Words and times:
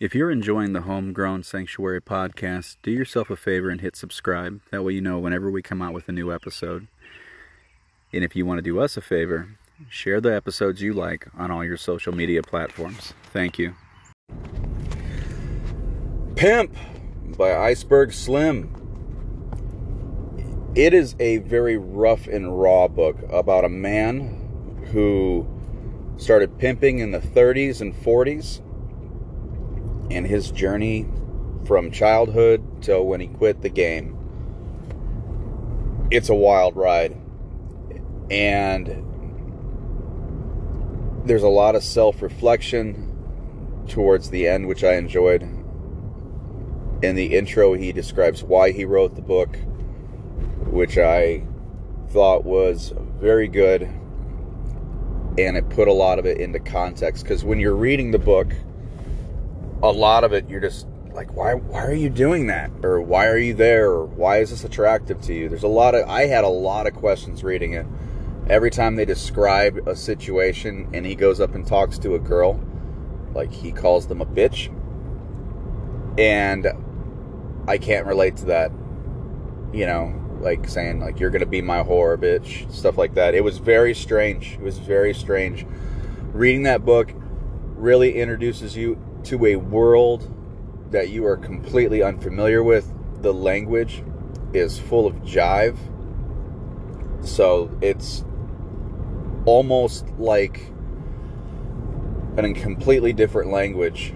If 0.00 0.14
you're 0.14 0.30
enjoying 0.30 0.74
the 0.74 0.82
Homegrown 0.82 1.42
Sanctuary 1.42 2.00
podcast, 2.00 2.76
do 2.84 2.92
yourself 2.92 3.30
a 3.30 3.36
favor 3.36 3.68
and 3.68 3.80
hit 3.80 3.96
subscribe. 3.96 4.60
That 4.70 4.84
way 4.84 4.92
you 4.92 5.00
know 5.00 5.18
whenever 5.18 5.50
we 5.50 5.60
come 5.60 5.82
out 5.82 5.92
with 5.92 6.08
a 6.08 6.12
new 6.12 6.32
episode. 6.32 6.86
And 8.12 8.22
if 8.22 8.36
you 8.36 8.46
want 8.46 8.58
to 8.58 8.62
do 8.62 8.78
us 8.78 8.96
a 8.96 9.00
favor, 9.00 9.58
share 9.88 10.20
the 10.20 10.32
episodes 10.32 10.80
you 10.80 10.92
like 10.92 11.26
on 11.36 11.50
all 11.50 11.64
your 11.64 11.76
social 11.76 12.14
media 12.14 12.44
platforms. 12.44 13.12
Thank 13.32 13.58
you. 13.58 13.74
Pimp 16.36 16.76
by 17.36 17.56
Iceberg 17.56 18.12
Slim. 18.12 18.72
It 20.76 20.94
is 20.94 21.16
a 21.18 21.38
very 21.38 21.76
rough 21.76 22.28
and 22.28 22.56
raw 22.56 22.86
book 22.86 23.16
about 23.32 23.64
a 23.64 23.68
man 23.68 24.78
who 24.92 25.44
started 26.18 26.56
pimping 26.56 27.00
in 27.00 27.10
the 27.10 27.18
30s 27.18 27.80
and 27.80 27.92
40s 27.92 28.60
and 30.10 30.26
his 30.26 30.50
journey 30.50 31.06
from 31.66 31.90
childhood 31.90 32.82
till 32.82 33.04
when 33.04 33.20
he 33.20 33.26
quit 33.26 33.62
the 33.62 33.68
game. 33.68 34.16
It's 36.10 36.30
a 36.30 36.34
wild 36.34 36.76
ride. 36.76 37.16
And 38.30 39.04
there's 41.24 41.42
a 41.42 41.48
lot 41.48 41.74
of 41.74 41.82
self 41.82 42.22
reflection 42.22 43.04
towards 43.86 44.30
the 44.30 44.46
end, 44.46 44.66
which 44.66 44.84
I 44.84 44.94
enjoyed. 44.94 45.42
In 47.02 47.14
the 47.14 47.36
intro, 47.36 47.74
he 47.74 47.92
describes 47.92 48.42
why 48.42 48.72
he 48.72 48.84
wrote 48.84 49.14
the 49.14 49.22
book, 49.22 49.56
which 50.66 50.98
I 50.98 51.42
thought 52.08 52.44
was 52.44 52.92
very 53.20 53.48
good. 53.48 53.82
And 55.38 55.56
it 55.56 55.68
put 55.68 55.86
a 55.86 55.92
lot 55.92 56.18
of 56.18 56.26
it 56.26 56.38
into 56.38 56.58
context. 56.58 57.22
Because 57.22 57.44
when 57.44 57.60
you're 57.60 57.76
reading 57.76 58.10
the 58.10 58.18
book, 58.18 58.52
a 59.82 59.90
lot 59.90 60.24
of 60.24 60.32
it 60.32 60.48
you're 60.48 60.60
just 60.60 60.86
like 61.18 61.34
why 61.34 61.52
why 61.52 61.84
are 61.84 61.92
you 61.92 62.08
doing 62.08 62.46
that? 62.46 62.70
Or 62.84 63.00
why 63.00 63.26
are 63.26 63.38
you 63.38 63.52
there? 63.52 63.90
Or 63.90 64.06
why 64.06 64.38
is 64.38 64.50
this 64.50 64.62
attractive 64.62 65.20
to 65.22 65.34
you? 65.34 65.48
There's 65.48 65.64
a 65.64 65.68
lot 65.68 65.96
of 65.96 66.08
i 66.08 66.26
had 66.26 66.44
a 66.44 66.48
lot 66.48 66.86
of 66.86 66.94
questions 66.94 67.42
reading 67.42 67.72
it. 67.72 67.86
Every 68.48 68.70
time 68.70 68.94
they 68.94 69.04
describe 69.04 69.88
a 69.88 69.96
situation 69.96 70.88
and 70.94 71.04
he 71.04 71.16
goes 71.16 71.40
up 71.40 71.56
and 71.56 71.66
talks 71.66 71.98
to 71.98 72.14
a 72.14 72.20
girl 72.20 72.60
like 73.34 73.52
he 73.52 73.72
calls 73.72 74.06
them 74.06 74.20
a 74.20 74.26
bitch. 74.26 74.72
And 76.18 76.68
i 77.66 77.78
can't 77.78 78.06
relate 78.06 78.36
to 78.36 78.46
that 78.46 78.70
you 79.74 79.84
know 79.84 80.14
like 80.40 80.66
saying 80.68 81.00
like 81.00 81.20
you're 81.20 81.28
gonna 81.28 81.44
be 81.44 81.60
my 81.60 81.82
whore 81.82 82.16
bitch 82.16 82.72
stuff 82.72 82.96
like 82.96 83.14
that. 83.14 83.34
It 83.34 83.42
was 83.42 83.58
very 83.58 83.92
strange. 83.92 84.52
It 84.52 84.60
was 84.60 84.78
very 84.78 85.12
strange. 85.12 85.66
Reading 86.32 86.62
that 86.62 86.84
book 86.84 87.12
really 87.74 88.14
introduces 88.20 88.76
you 88.76 89.02
to 89.28 89.44
a 89.44 89.56
world 89.56 90.34
that 90.90 91.10
you 91.10 91.26
are 91.26 91.36
completely 91.36 92.02
unfamiliar 92.02 92.62
with. 92.62 92.90
The 93.22 93.32
language 93.34 94.02
is 94.54 94.78
full 94.78 95.06
of 95.06 95.16
jive. 95.16 95.76
So 97.20 97.70
it's 97.82 98.24
almost 99.44 100.08
like 100.18 100.72
a 102.38 102.52
completely 102.54 103.12
different 103.12 103.50
language. 103.50 104.14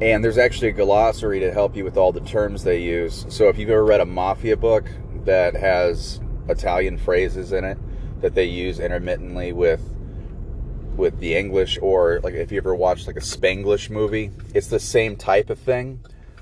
And 0.00 0.24
there's 0.24 0.38
actually 0.38 0.68
a 0.68 0.72
glossary 0.72 1.40
to 1.40 1.52
help 1.52 1.76
you 1.76 1.84
with 1.84 1.98
all 1.98 2.12
the 2.12 2.20
terms 2.20 2.64
they 2.64 2.80
use. 2.80 3.26
So 3.28 3.48
if 3.48 3.58
you've 3.58 3.68
ever 3.68 3.84
read 3.84 4.00
a 4.00 4.06
mafia 4.06 4.56
book 4.56 4.88
that 5.26 5.54
has 5.54 6.20
Italian 6.48 6.96
phrases 6.96 7.52
in 7.52 7.64
it 7.64 7.76
that 8.22 8.34
they 8.34 8.44
use 8.44 8.80
intermittently 8.80 9.52
with 9.52 9.82
with 10.96 11.18
the 11.18 11.34
English 11.34 11.78
or 11.80 12.20
like 12.20 12.34
if 12.34 12.52
you 12.52 12.58
ever 12.58 12.74
watched 12.74 13.06
like 13.06 13.16
a 13.16 13.20
Spanglish 13.20 13.90
movie, 13.90 14.30
it's 14.54 14.68
the 14.68 14.80
same 14.80 15.16
type 15.16 15.50
of 15.50 15.58
thing, 15.58 16.00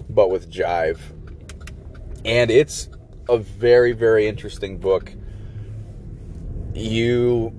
but 0.09 0.31
with 0.31 0.51
jive. 0.51 0.99
And 2.25 2.51
it's 2.51 2.89
a 3.29 3.39
very, 3.39 3.93
very 3.93 4.27
interesting 4.27 4.79
book. 4.79 5.13
You 6.75 7.53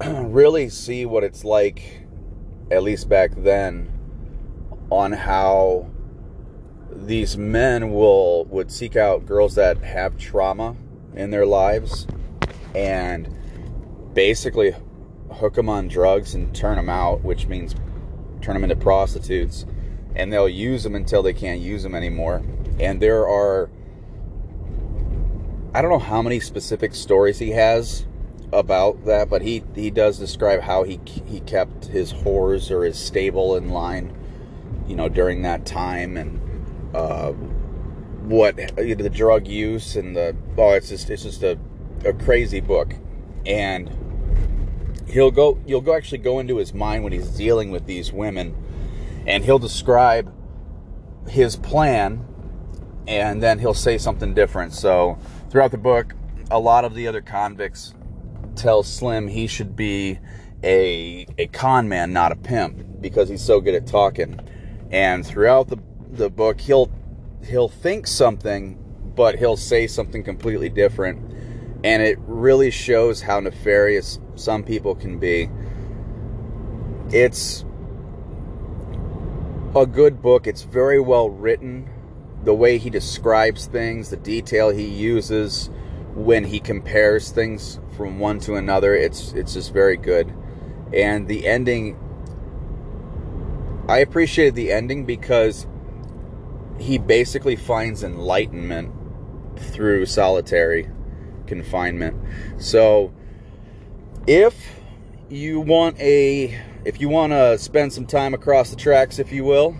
really 0.04 0.68
see 0.68 1.06
what 1.06 1.24
it's 1.24 1.44
like, 1.44 2.06
at 2.70 2.82
least 2.82 3.08
back 3.08 3.32
then, 3.36 3.90
on 4.90 5.12
how 5.12 5.90
these 6.92 7.36
men 7.36 7.92
will 7.92 8.44
would 8.46 8.70
seek 8.70 8.96
out 8.96 9.26
girls 9.26 9.54
that 9.54 9.78
have 9.78 10.18
trauma 10.18 10.76
in 11.14 11.30
their 11.30 11.46
lives 11.46 12.06
and 12.74 13.28
basically 14.12 14.74
hook 15.32 15.54
them 15.54 15.68
on 15.68 15.88
drugs 15.88 16.34
and 16.34 16.54
turn 16.54 16.76
them 16.76 16.88
out, 16.88 17.22
which 17.22 17.46
means 17.46 17.74
turn 18.40 18.54
them 18.54 18.64
into 18.64 18.76
prostitutes, 18.76 19.64
and 20.14 20.32
they'll 20.32 20.48
use 20.48 20.82
them 20.82 20.94
until 20.94 21.22
they 21.22 21.32
can't 21.32 21.60
use 21.60 21.82
them 21.82 21.94
anymore. 21.94 22.42
And 22.78 23.00
there 23.00 23.28
are, 23.28 23.70
I 25.74 25.82
don't 25.82 25.90
know 25.90 25.98
how 25.98 26.22
many 26.22 26.40
specific 26.40 26.94
stories 26.94 27.38
he 27.38 27.50
has 27.50 28.06
about 28.52 29.04
that, 29.04 29.28
but 29.28 29.42
he 29.42 29.62
he 29.74 29.90
does 29.90 30.18
describe 30.18 30.60
how 30.60 30.82
he 30.82 31.00
he 31.26 31.40
kept 31.40 31.86
his 31.86 32.12
whores 32.12 32.70
or 32.70 32.84
his 32.84 32.98
stable 32.98 33.56
in 33.56 33.70
line, 33.70 34.12
you 34.88 34.96
know, 34.96 35.08
during 35.08 35.42
that 35.42 35.64
time, 35.64 36.16
and 36.16 36.40
uh, 36.94 37.30
what 37.30 38.56
the 38.56 39.10
drug 39.12 39.46
use 39.46 39.96
and 39.96 40.16
the 40.16 40.34
oh, 40.58 40.70
it's 40.70 40.88
just 40.88 41.10
it's 41.10 41.22
just 41.22 41.42
a 41.42 41.58
a 42.04 42.12
crazy 42.12 42.60
book, 42.60 42.94
and 43.46 43.90
he'll 45.10 45.30
go 45.30 45.58
you'll 45.66 45.80
go 45.80 45.94
actually 45.94 46.18
go 46.18 46.38
into 46.38 46.56
his 46.56 46.72
mind 46.72 47.04
when 47.04 47.12
he's 47.12 47.28
dealing 47.28 47.70
with 47.70 47.86
these 47.86 48.12
women 48.12 48.54
and 49.26 49.44
he'll 49.44 49.58
describe 49.58 50.32
his 51.28 51.56
plan 51.56 52.24
and 53.06 53.42
then 53.42 53.58
he'll 53.58 53.74
say 53.74 53.98
something 53.98 54.34
different. 54.34 54.72
So 54.72 55.18
throughout 55.50 55.70
the 55.70 55.78
book 55.78 56.14
a 56.50 56.58
lot 56.58 56.84
of 56.84 56.94
the 56.94 57.06
other 57.06 57.20
convicts 57.20 57.94
tell 58.56 58.82
slim 58.82 59.28
he 59.28 59.46
should 59.46 59.76
be 59.76 60.18
a 60.62 61.26
a 61.38 61.46
con 61.48 61.88
man 61.88 62.12
not 62.12 62.32
a 62.32 62.36
pimp 62.36 63.00
because 63.00 63.28
he's 63.28 63.42
so 63.42 63.60
good 63.60 63.74
at 63.74 63.86
talking. 63.86 64.40
And 64.90 65.26
throughout 65.26 65.68
the 65.68 65.78
the 66.10 66.30
book 66.30 66.60
he'll 66.60 66.90
he'll 67.46 67.68
think 67.68 68.06
something 68.06 68.76
but 69.14 69.38
he'll 69.38 69.56
say 69.56 69.86
something 69.86 70.22
completely 70.22 70.68
different 70.68 71.29
and 71.82 72.02
it 72.02 72.18
really 72.26 72.70
shows 72.70 73.22
how 73.22 73.40
nefarious 73.40 74.18
some 74.34 74.62
people 74.62 74.94
can 74.94 75.18
be. 75.18 75.50
It's 77.10 77.64
a 79.74 79.86
good 79.86 80.20
book. 80.20 80.46
It's 80.46 80.62
very 80.62 81.00
well 81.00 81.30
written. 81.30 81.88
The 82.44 82.54
way 82.54 82.78
he 82.78 82.90
describes 82.90 83.66
things, 83.66 84.10
the 84.10 84.16
detail 84.16 84.70
he 84.70 84.86
uses 84.86 85.70
when 86.14 86.44
he 86.44 86.60
compares 86.60 87.30
things 87.30 87.78
from 87.96 88.18
one 88.18 88.40
to 88.40 88.56
another, 88.56 88.94
it's 88.94 89.32
it's 89.32 89.54
just 89.54 89.72
very 89.72 89.96
good. 89.96 90.34
And 90.92 91.28
the 91.28 91.46
ending 91.46 91.98
I 93.88 93.98
appreciated 93.98 94.54
the 94.54 94.72
ending 94.72 95.04
because 95.04 95.66
he 96.78 96.98
basically 96.98 97.56
finds 97.56 98.02
enlightenment 98.02 98.92
through 99.56 100.06
solitary 100.06 100.88
confinement. 101.50 102.16
So 102.58 103.12
if 104.28 104.54
you 105.28 105.60
want 105.60 105.98
a 105.98 106.56
if 106.84 107.00
you 107.00 107.08
want 107.08 107.32
to 107.32 107.58
spend 107.58 107.92
some 107.92 108.06
time 108.06 108.34
across 108.34 108.70
the 108.70 108.76
tracks 108.76 109.18
if 109.18 109.32
you 109.32 109.44
will, 109.44 109.76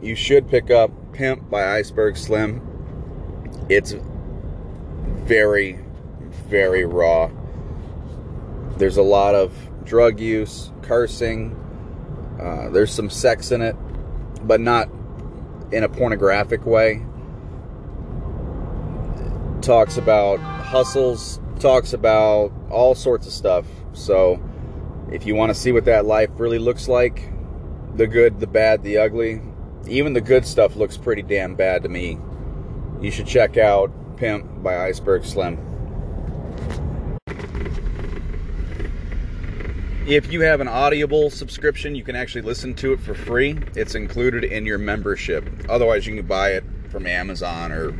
you 0.00 0.16
should 0.16 0.48
pick 0.48 0.70
up 0.70 0.90
Pimp 1.12 1.50
by 1.50 1.76
Iceberg 1.76 2.16
Slim. 2.16 2.62
It's 3.68 3.94
very 5.24 5.78
very 6.48 6.86
raw. 6.86 7.30
There's 8.78 8.96
a 8.96 9.02
lot 9.02 9.34
of 9.34 9.52
drug 9.84 10.18
use, 10.18 10.72
cursing. 10.80 11.54
Uh, 12.40 12.70
there's 12.70 12.92
some 12.92 13.10
sex 13.10 13.50
in 13.50 13.60
it, 13.60 13.76
but 14.46 14.60
not 14.60 14.88
in 15.72 15.84
a 15.84 15.88
pornographic 15.90 16.64
way. 16.64 17.04
Talks 19.60 19.98
about 19.98 20.55
hustles, 20.66 21.40
talks 21.58 21.92
about 21.92 22.52
all 22.70 22.94
sorts 22.94 23.26
of 23.26 23.32
stuff. 23.32 23.66
So, 23.92 24.42
if 25.10 25.26
you 25.26 25.34
want 25.34 25.50
to 25.50 25.54
see 25.54 25.72
what 25.72 25.84
that 25.86 26.04
life 26.04 26.30
really 26.34 26.58
looks 26.58 26.88
like, 26.88 27.32
the 27.94 28.06
good, 28.06 28.40
the 28.40 28.46
bad, 28.46 28.82
the 28.82 28.98
ugly, 28.98 29.40
even 29.88 30.12
the 30.12 30.20
good 30.20 30.44
stuff 30.44 30.76
looks 30.76 30.96
pretty 30.96 31.22
damn 31.22 31.54
bad 31.54 31.82
to 31.84 31.88
me. 31.88 32.18
You 33.00 33.10
should 33.10 33.26
check 33.26 33.56
out 33.56 33.90
Pimp 34.16 34.62
by 34.62 34.76
Iceberg 34.86 35.24
Slim. 35.24 35.58
If 40.06 40.32
you 40.32 40.42
have 40.42 40.60
an 40.60 40.68
Audible 40.68 41.30
subscription, 41.30 41.96
you 41.96 42.04
can 42.04 42.14
actually 42.14 42.42
listen 42.42 42.74
to 42.74 42.92
it 42.92 43.00
for 43.00 43.12
free. 43.12 43.58
It's 43.74 43.96
included 43.96 44.44
in 44.44 44.64
your 44.64 44.78
membership. 44.78 45.48
Otherwise, 45.68 46.06
you 46.06 46.14
can 46.14 46.26
buy 46.26 46.50
it 46.52 46.64
from 46.90 47.06
Amazon 47.06 47.72
or 47.72 47.90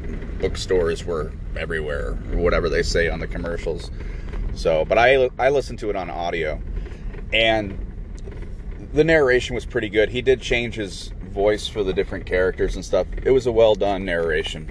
bookstores 0.41 1.05
were 1.05 1.33
everywhere 1.56 2.19
or 2.33 2.38
whatever 2.38 2.69
they 2.69 2.83
say 2.83 3.09
on 3.09 3.21
the 3.21 3.27
commercials. 3.27 3.91
So, 4.55 4.85
but 4.85 4.99
I 4.99 5.29
I 5.38 5.50
listened 5.50 5.79
to 5.81 5.91
it 5.91 5.97
on 5.97 6.11
audio, 6.11 6.61
and 7.33 7.79
the 8.93 9.05
narration 9.05 9.55
was 9.55 9.67
pretty 9.67 9.88
good. 9.88 10.11
He 10.11 10.23
did 10.23 10.41
change 10.41 10.75
his 10.75 11.12
voice 11.31 11.69
for 11.69 11.85
the 11.85 11.93
different 11.93 12.27
characters 12.27 12.77
and 12.77 12.85
stuff. 12.85 13.06
It 13.25 13.31
was 13.31 13.47
a 13.47 13.53
well 13.53 13.75
done 13.75 14.05
narration. 14.05 14.71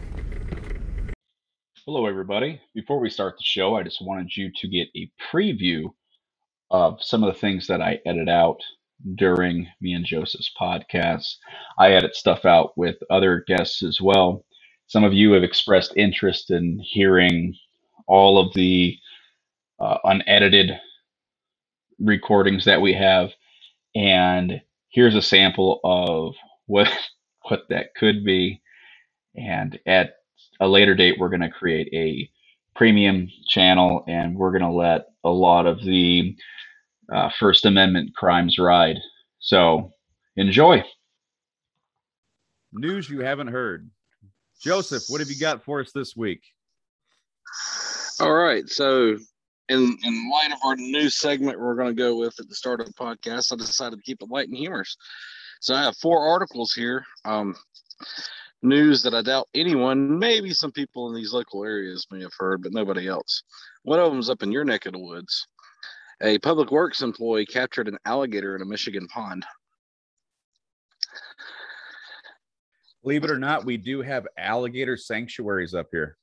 Hello, 1.86 2.08
everybody. 2.08 2.60
Before 2.74 3.00
we 3.00 3.12
start 3.12 3.36
the 3.38 3.44
show, 3.44 3.76
I 3.76 3.84
just 3.84 4.02
wanted 4.04 4.36
you 4.36 4.52
to 4.56 4.68
get 4.68 4.88
a 4.96 5.12
preview 5.32 5.94
of 6.72 6.98
some 7.04 7.24
of 7.24 7.32
the 7.32 7.40
things 7.40 7.68
that 7.68 7.82
I 7.82 8.00
edit 8.08 8.28
out 8.28 8.60
during 9.16 9.68
me 9.82 9.94
and 9.94 10.06
Joseph's 10.06 10.52
podcast. 10.60 11.36
I 11.80 11.92
edit 11.94 12.16
stuff 12.16 12.46
out 12.46 12.78
with 12.78 12.96
other 13.10 13.44
guests 13.48 13.84
as 13.84 14.00
well. 14.02 14.46
Some 14.88 15.04
of 15.04 15.14
you 15.14 15.32
have 15.34 15.44
expressed 15.44 15.98
interest 15.98 16.52
in 16.52 16.80
hearing 16.80 17.56
all 18.08 18.40
of 18.40 18.54
the 18.54 18.98
uh, 19.80 19.98
unedited 20.04 20.72
recordings 22.00 22.66
that 22.66 22.82
we 22.82 22.94
have, 22.94 23.32
and 23.96 24.62
here's 24.90 25.16
a 25.16 25.22
sample 25.22 25.80
of 25.84 26.36
what 26.68 26.90
what 27.50 27.64
that 27.70 27.96
could 27.96 28.24
be. 28.26 28.62
And 29.36 29.80
at 29.86 30.16
a 30.60 30.68
later 30.68 30.96
date, 30.96 31.18
we're 31.20 31.30
going 31.30 31.42
to 31.42 31.50
create 31.50 31.90
a 31.94 32.30
premium 32.78 33.30
channel, 33.48 34.04
and 34.08 34.36
we're 34.36 34.52
going 34.52 34.62
to 34.64 34.72
let 34.72 35.08
a 35.24 35.30
lot 35.30 35.66
of 35.68 35.84
the 35.84 36.36
uh, 37.14 37.30
First 37.40 37.66
Amendment 37.66 38.16
crimes 38.16 38.58
ride. 38.58 38.98
So 39.40 39.92
enjoy. 40.36 40.84
News 42.74 43.10
you 43.10 43.22
haven't 43.22 43.48
heard. 43.48 43.90
Joseph, 44.62 45.04
what 45.10 45.22
have 45.22 45.30
you 45.30 45.40
got 45.40 45.64
for 45.64 45.80
us 45.80 45.92
this 45.92 46.16
week? 46.16 46.42
All 48.20 48.34
right. 48.34 48.68
So, 48.70 49.18
in 49.68 49.98
in 50.04 50.32
light 50.32 50.52
of 50.52 50.60
our 50.64 50.76
new 50.76 51.10
segment 51.10 51.60
we're 51.60 51.76
going 51.76 51.88
to 51.88 51.94
go 51.94 52.16
with 52.18 52.40
at 52.40 52.48
the 52.48 52.56
start 52.56 52.80
of 52.80 52.88
the 52.88 52.94
podcast, 52.94 53.52
I 53.52 53.56
decided 53.56 53.98
to 53.98 54.04
keep 54.04 54.22
it 54.22 54.30
light 54.30 54.48
and 54.48 54.58
humorous. 54.58 54.96
So, 55.60 55.76
I 55.76 55.84
have 55.84 55.98
four 55.98 56.28
articles 56.28 56.74
here. 56.74 57.06
Um, 57.26 57.56
news 58.62 59.04
that 59.04 59.14
I 59.14 59.22
doubt 59.22 59.48
anyone, 59.54 60.18
maybe 60.18 60.54
some 60.54 60.72
people 60.72 61.08
in 61.10 61.16
these 61.16 61.34
local 61.34 61.64
areas 61.64 62.08
may 62.12 62.22
have 62.22 62.34
heard, 62.38 62.64
but 62.64 62.74
nobody 62.74 63.08
else. 63.08 63.44
One 63.84 64.00
of 64.00 64.10
them 64.10 64.20
is 64.20 64.30
up 64.30 64.44
in 64.44 64.52
your 64.52 64.64
neck 64.64 64.86
of 64.86 64.94
the 64.94 65.00
woods. 65.00 65.48
A 66.22 66.38
public 66.40 66.72
works 66.72 67.02
employee 67.02 67.46
captured 67.46 67.88
an 67.88 67.98
alligator 68.06 68.56
in 68.56 68.62
a 68.62 68.66
Michigan 68.66 69.08
pond. 69.08 69.46
Believe 73.04 73.24
it 73.24 73.32
or 73.32 73.38
not, 73.38 73.66
we 73.66 73.78
do 73.78 74.02
have 74.02 74.26
alligator 74.38 74.98
sanctuaries 74.98 75.76
up 75.76 75.88
here. 75.92 76.18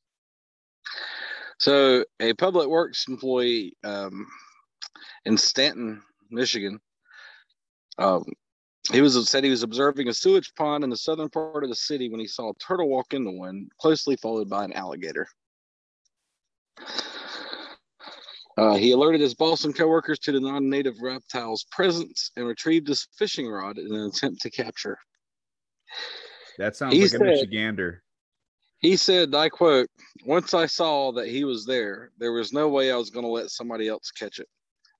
So, 1.59 2.05
a 2.19 2.33
public 2.35 2.69
works 2.69 3.06
employee 3.06 3.77
um, 3.85 4.27
in 5.25 5.39
Stanton, 5.39 6.03
Michigan, 6.31 6.81
um, 7.99 8.25
he 8.91 9.00
was 9.00 9.29
said 9.29 9.45
he 9.45 9.50
was 9.50 9.62
observing 9.62 10.09
a 10.09 10.15
sewage 10.15 10.53
pond 10.56 10.83
in 10.83 10.91
the 10.91 10.97
southern 10.97 11.29
part 11.29 11.62
of 11.62 11.71
the 11.71 11.77
city 11.77 12.09
when 12.09 12.19
he 12.19 12.27
saw 12.27 12.50
a 12.50 12.55
turtle 12.55 12.88
walk 12.88 13.15
into 13.15 13.31
one, 13.31 13.69
closely 13.81 14.17
followed 14.17 14.50
by 14.50 14.65
an 14.65 14.73
alligator. 14.73 15.29
Uh, 18.58 18.75
he 18.75 18.93
alerted 18.93 19.20
his 19.20 19.34
boss 19.34 19.64
and 19.64 19.75
coworkers 19.75 20.19
to 20.20 20.32
the 20.32 20.40
non-native 20.40 21.00
reptile's 21.00 21.64
presence 21.70 22.31
and 22.37 22.46
retrieved 22.46 22.87
his 22.87 23.08
fishing 23.16 23.49
rod 23.49 23.78
in 23.78 23.94
an 23.94 24.06
attempt 24.06 24.43
to 24.43 24.50
capture. 24.50 24.99
That 26.58 26.76
sounds 26.76 26.94
he 26.94 27.02
like 27.02 27.10
said, 27.10 27.22
a 27.22 27.25
Michigander. 27.25 28.00
He 28.81 28.96
said, 28.96 29.34
I 29.34 29.49
quote, 29.49 29.88
once 30.26 30.52
I 30.52 30.66
saw 30.66 31.12
that 31.12 31.28
he 31.28 31.44
was 31.44 31.64
there, 31.64 32.10
there 32.19 32.32
was 32.32 32.52
no 32.52 32.69
way 32.69 32.93
I 32.93 32.96
was 32.96 33.10
going 33.10 33.25
to 33.25 33.31
let 33.31 33.49
somebody 33.50 33.88
else 33.88 34.10
catch 34.10 34.38
it. 34.38 34.49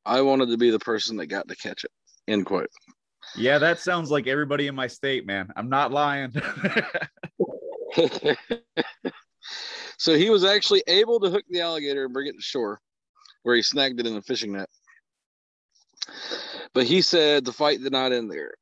I 0.06 0.22
wanted 0.22 0.49
to 0.50 0.56
be 0.56 0.70
the 0.70 0.78
person 0.78 1.16
that 1.19 1.26
got 1.26 1.46
to 1.49 1.56
catch 1.56 1.84
it. 1.84 1.90
End 2.28 2.46
quote. 2.46 2.70
Yeah, 3.37 3.58
that 3.58 3.81
sounds 3.81 4.10
like 4.10 4.26
everybody 4.26 4.66
in 4.66 4.75
my 4.75 4.87
state, 4.87 5.26
man. 5.26 5.52
I'm 5.56 5.69
not 5.69 5.93
lying. 5.93 6.32
so 9.99 10.16
he 10.16 10.31
was 10.31 10.44
actually 10.44 10.82
able 10.87 11.20
to 11.20 11.28
hook 11.31 11.44
the 11.50 11.60
alligator 11.60 12.04
and 12.04 12.14
bring 12.14 12.28
it 12.28 12.37
to 12.37 12.43
shore 12.43 12.81
where 13.43 13.56
he 13.56 13.62
snagged 13.62 14.00
it 14.00 14.06
in 14.06 14.17
a 14.17 14.23
fishing 14.23 14.53
net. 14.53 14.69
But 16.75 16.85
he 16.85 17.03
said 17.03 17.44
the 17.44 17.53
fight 17.53 17.83
did 17.83 17.93
not 17.93 18.12
end 18.12 18.31
there. 18.31 18.55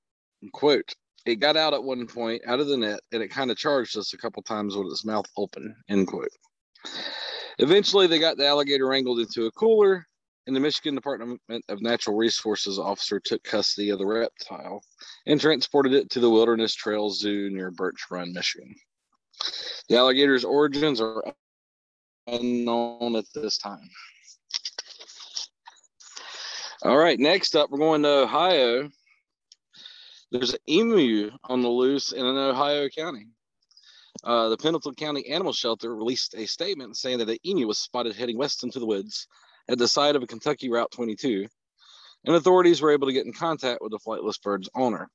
Quote, 0.53 0.95
it 1.27 1.37
got 1.37 1.57
out 1.57 1.75
at 1.75 1.83
one 1.83 2.07
point 2.07 2.43
out 2.47 2.61
of 2.61 2.67
the 2.67 2.77
net 2.77 3.01
and 3.13 3.23
it 3.23 3.29
kind 3.29 3.51
of 3.51 3.57
charged 3.57 3.97
us 3.97 4.13
a 4.13 4.19
couple 4.19 4.43
times 4.43 4.77
with 4.77 4.87
its 4.87 5.05
mouth 5.05 5.27
open, 5.37 5.75
end 5.89 6.07
quote. 6.07 6.31
Eventually, 7.59 8.07
they 8.07 8.19
got 8.19 8.39
the 8.39 8.47
alligator 8.47 8.87
wrangled 8.87 9.21
into 9.21 9.45
a 9.45 9.53
cooler, 9.53 10.07
and 10.47 10.57
the 10.57 10.61
Michigan 10.61 10.95
Department 10.95 11.41
of 11.69 11.83
Natural 11.83 12.17
Resources 12.17 12.79
officer 12.79 13.21
took 13.21 13.45
custody 13.45 13.91
of 13.91 13.99
the 13.99 14.07
reptile 14.07 14.83
and 15.27 15.39
transported 15.39 15.93
it 15.93 16.09
to 16.11 16.21
the 16.21 16.31
Wilderness 16.31 16.75
Trail 16.75 17.11
Zoo 17.11 17.51
near 17.51 17.71
Birch 17.71 18.07
Run, 18.11 18.33
Michigan. 18.33 18.75
The 19.89 19.97
alligator's 19.97 20.45
origins 20.45 21.01
are 21.01 21.23
unknown 22.27 23.17
at 23.17 23.27
this 23.35 23.59
time. 23.59 23.91
All 26.83 26.97
right, 26.97 27.19
next 27.19 27.57
up, 27.57 27.71
we're 27.71 27.79
going 27.79 28.03
to 28.03 28.23
Ohio 28.23 28.91
there's 30.31 30.53
an 30.53 30.61
emu 30.69 31.31
on 31.45 31.61
the 31.61 31.69
loose 31.69 32.13
in 32.13 32.25
an 32.25 32.37
Ohio 32.37 32.89
county. 32.89 33.27
Uh, 34.23 34.49
the 34.49 34.57
Pendleton 34.57 34.95
County 34.95 35.29
Animal 35.29 35.53
Shelter 35.53 35.95
released 35.95 36.35
a 36.35 36.47
statement 36.47 36.97
saying 36.97 37.19
that 37.19 37.25
the 37.25 37.41
emu 37.45 37.67
was 37.67 37.79
spotted 37.79 38.15
heading 38.15 38.39
west 38.39 38.63
into 38.63 38.79
the 38.79 38.87
woods 38.87 39.27
at 39.69 39.79
the 39.79 39.89
side 39.89 40.15
of 40.15 40.23
a 40.23 40.27
Kentucky 40.27 40.71
Route 40.71 40.93
22, 40.93 41.49
and 42.25 42.37
authorities 42.37 42.81
were 42.81 42.93
able 42.93 43.09
to 43.09 43.13
get 43.13 43.27
in 43.27 43.33
contact 43.33 43.83
with 43.83 43.91
the 43.91 43.99
flightless 43.99 44.41
bird's 44.41 44.69
owner. 44.75 45.11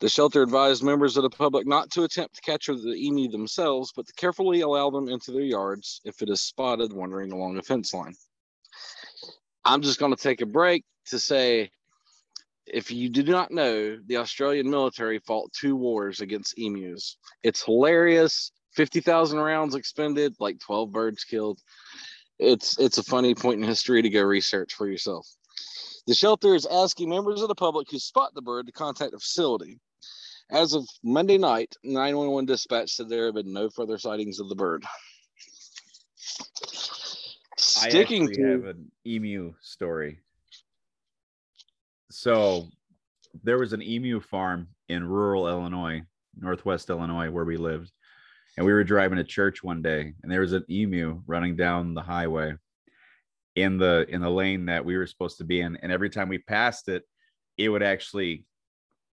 The 0.00 0.08
shelter 0.08 0.42
advised 0.42 0.84
members 0.84 1.16
of 1.16 1.24
the 1.24 1.30
public 1.30 1.66
not 1.66 1.90
to 1.92 2.04
attempt 2.04 2.36
to 2.36 2.40
capture 2.42 2.76
the 2.76 2.94
emu 2.94 3.28
themselves, 3.28 3.92
but 3.96 4.06
to 4.06 4.12
carefully 4.12 4.60
allow 4.60 4.90
them 4.90 5.08
into 5.08 5.32
their 5.32 5.42
yards 5.42 6.00
if 6.04 6.22
it 6.22 6.28
is 6.28 6.40
spotted 6.40 6.92
wandering 6.92 7.32
along 7.32 7.58
a 7.58 7.62
fence 7.62 7.92
line. 7.92 8.14
I'm 9.64 9.82
just 9.82 9.98
going 9.98 10.14
to 10.14 10.22
take 10.22 10.40
a 10.40 10.46
break 10.46 10.84
to 11.06 11.18
say 11.18 11.70
if 12.66 12.90
you 12.90 13.08
do 13.08 13.22
not 13.22 13.50
know, 13.50 13.98
the 14.06 14.18
Australian 14.18 14.70
military 14.70 15.18
fought 15.20 15.52
two 15.52 15.74
wars 15.74 16.20
against 16.20 16.58
emus. 16.58 17.16
It's 17.42 17.62
hilarious. 17.64 18.52
50,000 18.74 19.38
rounds 19.38 19.74
expended, 19.74 20.34
like 20.38 20.60
12 20.60 20.92
birds 20.92 21.24
killed. 21.24 21.60
It's 22.38 22.78
it's 22.78 22.98
a 22.98 23.02
funny 23.02 23.34
point 23.34 23.60
in 23.60 23.66
history 23.66 24.02
to 24.02 24.08
go 24.10 24.22
research 24.22 24.74
for 24.74 24.86
yourself. 24.86 25.26
The 26.06 26.14
shelter 26.14 26.54
is 26.54 26.66
asking 26.66 27.10
members 27.10 27.42
of 27.42 27.48
the 27.48 27.54
public 27.54 27.90
who 27.90 27.98
spot 27.98 28.32
the 28.34 28.42
bird 28.42 28.66
to 28.66 28.72
contact 28.72 29.12
the 29.12 29.18
facility. 29.18 29.80
As 30.50 30.72
of 30.72 30.86
Monday 31.02 31.36
night, 31.36 31.74
911 31.82 32.46
dispatch 32.46 32.92
said 32.92 33.08
there 33.08 33.26
have 33.26 33.34
been 33.34 33.52
no 33.52 33.68
further 33.68 33.98
sightings 33.98 34.38
of 34.38 34.48
the 34.48 34.54
bird. 34.54 34.84
Sticking 37.78 38.28
to 38.32 38.42
have 38.50 38.64
an 38.64 38.90
emu 39.06 39.54
story 39.60 40.20
so 42.10 42.68
there 43.44 43.58
was 43.58 43.72
an 43.72 43.82
emu 43.82 44.20
farm 44.20 44.68
in 44.88 45.04
rural 45.04 45.48
Illinois, 45.48 46.02
northwest 46.38 46.90
Illinois, 46.90 47.30
where 47.30 47.44
we 47.44 47.56
lived. 47.56 47.92
And 48.56 48.66
we 48.66 48.72
were 48.72 48.84
driving 48.84 49.18
to 49.18 49.24
church 49.24 49.62
one 49.62 49.82
day, 49.82 50.14
and 50.22 50.32
there 50.32 50.40
was 50.40 50.52
an 50.52 50.64
emu 50.68 51.22
running 51.26 51.54
down 51.54 51.94
the 51.94 52.02
highway 52.02 52.54
in 53.54 53.78
the 53.78 54.06
in 54.08 54.20
the 54.20 54.30
lane 54.30 54.66
that 54.66 54.84
we 54.84 54.96
were 54.96 55.06
supposed 55.06 55.38
to 55.38 55.44
be 55.44 55.60
in. 55.60 55.76
And 55.76 55.92
every 55.92 56.10
time 56.10 56.28
we 56.28 56.38
passed 56.38 56.88
it, 56.88 57.04
it 57.56 57.68
would 57.68 57.82
actually 57.82 58.44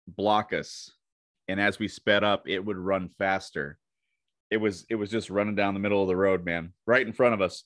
block 0.08 0.54
us. 0.54 0.92
And 1.50 1.60
as 1.60 1.78
we 1.78 1.90
sped 1.90 2.24
up, 2.24 2.48
it 2.48 2.64
would 2.64 2.78
run 2.78 3.10
faster. 3.10 3.78
It 4.50 4.58
was 4.58 4.86
it 4.90 4.96
was 4.96 5.10
just 5.10 5.30
running 5.30 5.56
down 5.56 5.74
the 5.74 5.80
middle 5.80 6.02
of 6.02 6.08
the 6.08 6.16
road, 6.16 6.46
man, 6.46 6.72
right 6.86 7.06
in 7.06 7.12
front 7.12 7.34
of 7.34 7.42
us. 7.42 7.64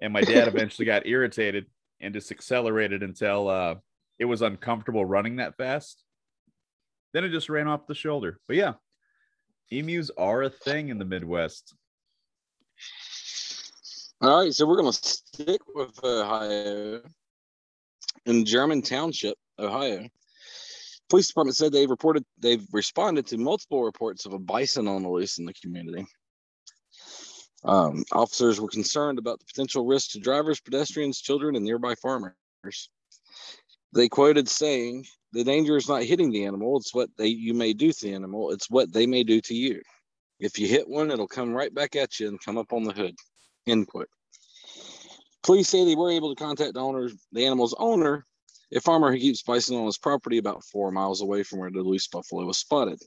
And 0.00 0.12
my 0.12 0.20
dad 0.20 0.48
eventually 0.48 0.86
got 0.86 1.06
irritated 1.06 1.66
and 2.00 2.14
just 2.14 2.30
accelerated 2.30 3.02
until 3.02 3.48
uh, 3.48 3.74
it 4.18 4.24
was 4.24 4.42
uncomfortable 4.42 5.04
running 5.04 5.36
that 5.36 5.56
fast. 5.56 6.04
Then 7.12 7.24
it 7.24 7.30
just 7.30 7.48
ran 7.48 7.68
off 7.68 7.86
the 7.86 7.94
shoulder. 7.94 8.38
But 8.46 8.56
yeah, 8.56 8.74
emus 9.70 10.10
are 10.16 10.42
a 10.42 10.50
thing 10.50 10.88
in 10.88 10.98
the 10.98 11.04
Midwest. 11.04 11.74
All 14.20 14.42
right, 14.42 14.52
so 14.52 14.66
we're 14.66 14.76
going 14.76 14.92
to 14.92 14.98
stick 14.98 15.60
with 15.74 15.98
Ohio. 16.04 17.00
In 18.26 18.44
German 18.44 18.82
Township, 18.82 19.36
Ohio, 19.58 20.06
police 21.08 21.28
department 21.28 21.56
said 21.56 21.72
they've 21.72 21.88
reported 21.88 22.24
they've 22.38 22.66
responded 22.72 23.26
to 23.28 23.38
multiple 23.38 23.84
reports 23.84 24.26
of 24.26 24.32
a 24.32 24.38
bison 24.38 24.86
on 24.88 25.02
the 25.02 25.08
loose 25.08 25.38
in 25.38 25.46
the 25.46 25.54
community. 25.54 26.06
Um, 27.64 28.04
officers 28.12 28.60
were 28.60 28.68
concerned 28.68 29.18
about 29.18 29.40
the 29.40 29.46
potential 29.46 29.84
risk 29.84 30.12
to 30.12 30.20
drivers, 30.20 30.60
pedestrians, 30.60 31.20
children, 31.20 31.56
and 31.56 31.64
nearby 31.64 31.94
farmers. 31.96 32.34
They 33.92 34.08
quoted 34.08 34.48
saying, 34.48 35.06
"The 35.32 35.44
danger 35.44 35.76
is 35.76 35.88
not 35.88 36.04
hitting 36.04 36.30
the 36.30 36.44
animal; 36.44 36.76
it's 36.76 36.94
what 36.94 37.10
they 37.16 37.28
you 37.28 37.54
may 37.54 37.72
do 37.72 37.92
to 37.92 38.00
the 38.00 38.14
animal. 38.14 38.50
It's 38.50 38.70
what 38.70 38.92
they 38.92 39.06
may 39.06 39.24
do 39.24 39.40
to 39.40 39.54
you. 39.54 39.82
If 40.38 40.58
you 40.58 40.68
hit 40.68 40.88
one, 40.88 41.10
it'll 41.10 41.26
come 41.26 41.52
right 41.52 41.74
back 41.74 41.96
at 41.96 42.20
you 42.20 42.28
and 42.28 42.40
come 42.40 42.58
up 42.58 42.72
on 42.72 42.84
the 42.84 42.92
hood." 42.92 43.16
End 43.66 43.88
quote. 43.88 44.08
Police 45.42 45.68
say 45.68 45.84
they 45.84 45.96
were 45.96 46.10
able 46.10 46.34
to 46.34 46.42
contact 46.42 46.74
the 46.74 46.80
owner, 46.80 47.10
the 47.32 47.46
animal's 47.46 47.74
owner, 47.78 48.26
a 48.72 48.80
farmer 48.80 49.10
who 49.10 49.18
keeps 49.18 49.42
bison 49.42 49.76
on 49.76 49.86
his 49.86 49.98
property 49.98 50.38
about 50.38 50.64
four 50.64 50.90
miles 50.90 51.22
away 51.22 51.42
from 51.42 51.58
where 51.58 51.70
the 51.70 51.80
loose 51.80 52.06
buffalo 52.06 52.44
was 52.44 52.58
spotted. 52.58 53.02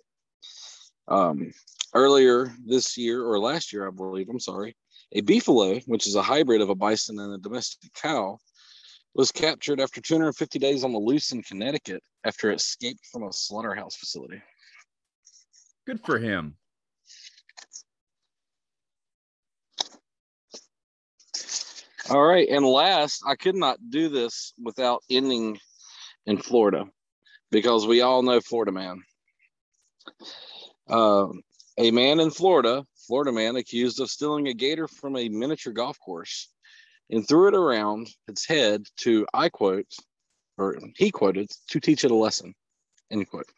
Um, 1.07 1.53
earlier 1.93 2.53
this 2.65 2.97
year 2.97 3.23
or 3.23 3.39
last 3.39 3.73
year, 3.73 3.87
I 3.87 3.91
believe, 3.91 4.29
I'm 4.29 4.39
sorry, 4.39 4.75
a 5.13 5.21
beefalo, 5.21 5.81
which 5.87 6.07
is 6.07 6.15
a 6.15 6.21
hybrid 6.21 6.61
of 6.61 6.69
a 6.69 6.75
bison 6.75 7.19
and 7.19 7.33
a 7.33 7.37
domestic 7.37 7.93
cow, 7.93 8.37
was 9.13 9.31
captured 9.31 9.81
after 9.81 9.99
250 9.99 10.59
days 10.59 10.83
on 10.83 10.93
the 10.93 10.99
loose 10.99 11.31
in 11.31 11.43
Connecticut 11.43 12.01
after 12.23 12.49
it 12.49 12.55
escaped 12.55 13.05
from 13.11 13.23
a 13.23 13.33
slaughterhouse 13.33 13.95
facility. 13.95 14.41
Good 15.85 15.99
for 16.05 16.17
him. 16.17 16.55
All 22.09 22.23
right. 22.23 22.47
And 22.49 22.65
last, 22.65 23.23
I 23.25 23.35
could 23.35 23.55
not 23.55 23.77
do 23.89 24.09
this 24.09 24.53
without 24.61 25.03
ending 25.09 25.57
in 26.25 26.37
Florida 26.37 26.85
because 27.51 27.87
we 27.87 28.01
all 28.01 28.21
know 28.21 28.41
Florida 28.41 28.71
man. 28.71 29.01
Uh, 30.89 31.27
a 31.77 31.91
man 31.91 32.19
in 32.19 32.31
Florida, 32.31 32.85
Florida 33.07 33.31
man, 33.31 33.55
accused 33.55 33.99
of 33.99 34.09
stealing 34.09 34.47
a 34.47 34.53
gator 34.53 34.87
from 34.87 35.15
a 35.15 35.29
miniature 35.29 35.73
golf 35.73 35.99
course 35.99 36.49
and 37.09 37.27
threw 37.27 37.47
it 37.47 37.55
around 37.55 38.09
its 38.27 38.45
head 38.45 38.85
to, 38.97 39.25
I 39.33 39.49
quote, 39.49 39.91
or 40.57 40.79
he 40.95 41.11
quoted, 41.11 41.49
to 41.69 41.79
teach 41.79 42.03
it 42.03 42.11
a 42.11 42.15
lesson, 42.15 42.53
end 43.09 43.29
quote. 43.29 43.49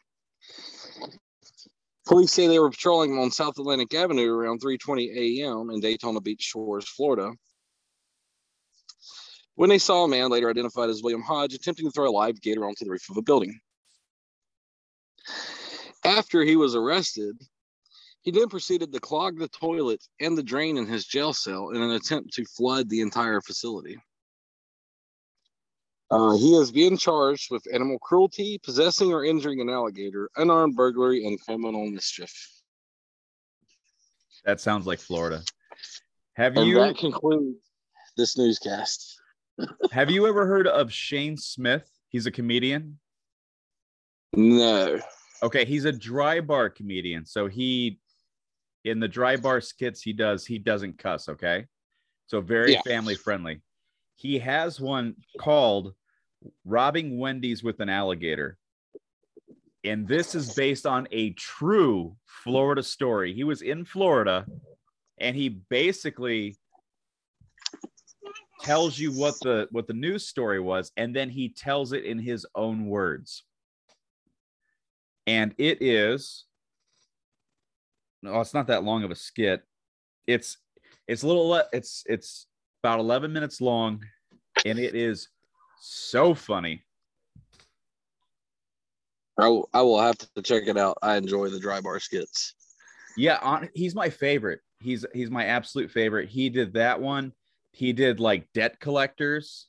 Police 2.06 2.32
say 2.32 2.46
they 2.46 2.58
were 2.58 2.70
patrolling 2.70 3.18
on 3.18 3.30
South 3.30 3.58
Atlantic 3.58 3.94
Avenue 3.94 4.30
around 4.30 4.60
3:20 4.60 5.40
a.m. 5.40 5.70
in 5.70 5.80
Daytona 5.80 6.20
Beach 6.20 6.42
Shores, 6.42 6.86
Florida, 6.86 7.32
when 9.54 9.70
they 9.70 9.78
saw 9.78 10.04
a 10.04 10.08
man 10.08 10.30
later 10.30 10.50
identified 10.50 10.90
as 10.90 11.02
William 11.02 11.22
Hodge 11.22 11.54
attempting 11.54 11.86
to 11.86 11.92
throw 11.92 12.08
a 12.08 12.10
live 12.10 12.40
gator 12.42 12.66
onto 12.66 12.84
the 12.84 12.90
roof 12.90 13.08
of 13.08 13.16
a 13.16 13.22
building. 13.22 13.58
After 16.04 16.42
he 16.42 16.56
was 16.56 16.74
arrested, 16.74 17.36
he 18.24 18.30
then 18.30 18.48
proceeded 18.48 18.90
to 18.90 19.00
clog 19.00 19.38
the 19.38 19.48
toilet 19.48 20.02
and 20.18 20.36
the 20.36 20.42
drain 20.42 20.78
in 20.78 20.86
his 20.86 21.04
jail 21.04 21.34
cell 21.34 21.70
in 21.70 21.82
an 21.82 21.90
attempt 21.90 22.32
to 22.32 22.44
flood 22.46 22.88
the 22.88 23.02
entire 23.02 23.42
facility. 23.42 23.98
Uh, 26.10 26.34
he 26.36 26.54
is 26.54 26.72
being 26.72 26.96
charged 26.96 27.50
with 27.50 27.62
animal 27.72 27.98
cruelty, 27.98 28.58
possessing 28.62 29.12
or 29.12 29.24
injuring 29.24 29.60
an 29.60 29.68
alligator, 29.68 30.30
unarmed 30.36 30.74
burglary, 30.74 31.26
and 31.26 31.38
criminal 31.40 31.86
mischief. 31.86 32.32
That 34.46 34.60
sounds 34.60 34.86
like 34.86 35.00
Florida. 35.00 35.42
Have 36.36 36.56
And 36.56 36.66
you 36.66 36.76
that 36.76 36.96
concludes 36.96 37.58
this 38.16 38.38
newscast. 38.38 39.20
have 39.92 40.10
you 40.10 40.26
ever 40.26 40.46
heard 40.46 40.66
of 40.66 40.90
Shane 40.90 41.36
Smith? 41.36 41.90
He's 42.08 42.26
a 42.26 42.30
comedian. 42.30 42.98
No. 44.34 44.98
Okay, 45.42 45.66
he's 45.66 45.84
a 45.84 45.92
dry 45.92 46.40
bar 46.40 46.70
comedian. 46.70 47.26
So 47.26 47.48
he 47.48 47.98
in 48.84 49.00
the 49.00 49.08
dry 49.08 49.36
bar 49.36 49.60
skits 49.60 50.02
he 50.02 50.12
does, 50.12 50.46
he 50.46 50.58
doesn't 50.58 50.98
cuss, 50.98 51.28
okay? 51.28 51.66
So 52.26 52.40
very 52.40 52.72
Yeah. 52.72 52.82
family 52.82 53.16
friendly. 53.16 53.62
He 54.16 54.38
has 54.38 54.80
one 54.80 55.16
called 55.38 55.94
Robbing 56.64 57.18
Wendy's 57.18 57.62
with 57.62 57.80
an 57.80 57.88
Alligator. 57.88 58.58
And 59.82 60.06
this 60.06 60.34
is 60.34 60.54
based 60.54 60.86
on 60.86 61.08
a 61.10 61.30
true 61.30 62.16
Florida 62.26 62.82
story. 62.82 63.34
He 63.34 63.44
was 63.44 63.62
in 63.62 63.84
Florida 63.84 64.46
and 65.18 65.36
he 65.36 65.48
basically 65.48 66.56
tells 68.62 68.98
you 68.98 69.12
what 69.12 69.38
the 69.40 69.68
what 69.72 69.86
the 69.86 69.92
news 69.92 70.26
story 70.26 70.58
was 70.58 70.90
and 70.96 71.14
then 71.14 71.28
he 71.28 71.50
tells 71.50 71.92
it 71.92 72.04
in 72.04 72.18
his 72.18 72.46
own 72.54 72.86
words 72.86 73.44
and 75.26 75.54
it 75.58 75.82
is 75.82 76.46
no 78.24 78.40
it's 78.40 78.54
not 78.54 78.66
that 78.68 78.84
long 78.84 79.04
of 79.04 79.10
a 79.10 79.14
skit. 79.14 79.62
It's 80.26 80.58
it's 81.06 81.22
a 81.22 81.26
little 81.26 81.54
it's 81.72 82.02
it's 82.06 82.46
about 82.82 83.00
11 83.00 83.32
minutes 83.32 83.60
long 83.60 84.04
and 84.64 84.78
it 84.78 84.94
is 84.94 85.28
so 85.80 86.34
funny. 86.34 86.82
I 89.38 89.48
will, 89.48 89.68
I 89.74 89.82
will 89.82 90.00
have 90.00 90.16
to 90.18 90.42
check 90.42 90.64
it 90.66 90.78
out. 90.78 90.96
I 91.02 91.16
enjoy 91.16 91.48
the 91.48 91.58
dry 91.58 91.80
bar 91.80 91.98
skits. 91.98 92.54
yeah 93.16 93.38
on, 93.42 93.68
he's 93.74 93.94
my 93.94 94.10
favorite. 94.10 94.60
He's 94.80 95.04
he's 95.14 95.30
my 95.30 95.46
absolute 95.46 95.90
favorite. 95.90 96.28
He 96.28 96.50
did 96.50 96.74
that 96.74 97.00
one. 97.00 97.32
He 97.72 97.92
did 97.92 98.20
like 98.20 98.52
debt 98.52 98.78
collectors. 98.80 99.66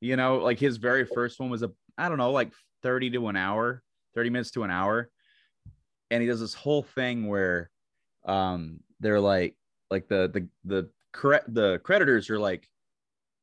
You 0.00 0.16
know 0.16 0.36
like 0.36 0.58
his 0.58 0.76
very 0.76 1.04
first 1.04 1.40
one 1.40 1.48
was 1.48 1.62
a 1.62 1.70
i 1.96 2.08
don't 2.08 2.18
know 2.18 2.32
like 2.32 2.52
30 2.82 3.10
to 3.10 3.28
an 3.28 3.36
hour 3.36 3.82
30 4.14 4.30
minutes 4.30 4.50
to 4.52 4.62
an 4.62 4.70
hour. 4.70 5.10
And 6.10 6.22
he 6.22 6.28
does 6.28 6.40
this 6.40 6.54
whole 6.54 6.82
thing 6.82 7.26
where 7.26 7.70
um 8.24 8.80
they're 9.00 9.20
like 9.20 9.56
like 9.90 10.08
the 10.08 10.30
the 10.32 10.48
the 10.64 10.90
correct 11.12 11.52
the 11.52 11.78
creditors 11.84 12.30
are 12.30 12.38
like 12.38 12.68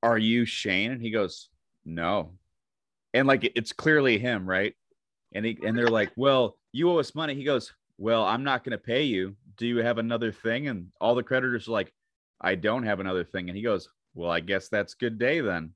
are 0.03 0.17
you 0.17 0.45
shane? 0.45 0.91
And 0.91 1.01
he 1.01 1.11
goes 1.11 1.50
no. 1.85 2.33
And 3.13 3.27
like 3.27 3.43
it- 3.43 3.53
it's 3.55 3.71
clearly 3.73 4.17
him 4.17 4.47
right? 4.50 4.73
And 5.33 5.45
he 5.45 5.57
and 5.65 5.77
they're 5.77 5.88
like 5.89 6.11
well 6.15 6.57
you 6.73 6.89
owe 6.91 7.00
us 7.00 7.13
money. 7.15 7.35
He 7.35 7.43
goes 7.43 7.73
well 7.97 8.23
i'm 8.25 8.43
not 8.43 8.63
going 8.63 8.71
to 8.71 8.77
pay 8.83 9.03
you. 9.03 9.35
Do 9.57 9.67
you 9.67 9.77
have 9.77 9.97
another 10.00 10.31
thing? 10.31 10.67
And 10.67 10.88
all 11.00 11.13
the 11.15 11.23
creditors 11.23 11.67
are 11.67 11.71
like 11.71 11.93
i 12.41 12.55
don't 12.55 12.83
have 12.83 13.00
another 13.00 13.23
thing. 13.23 13.50
And 13.50 13.55
he 13.57 13.63
goes 13.63 13.88
well 14.15 14.31
i 14.31 14.39
guess 14.39 14.69
that's 14.69 14.95
good 14.95 15.19
day 15.19 15.41
then. 15.41 15.73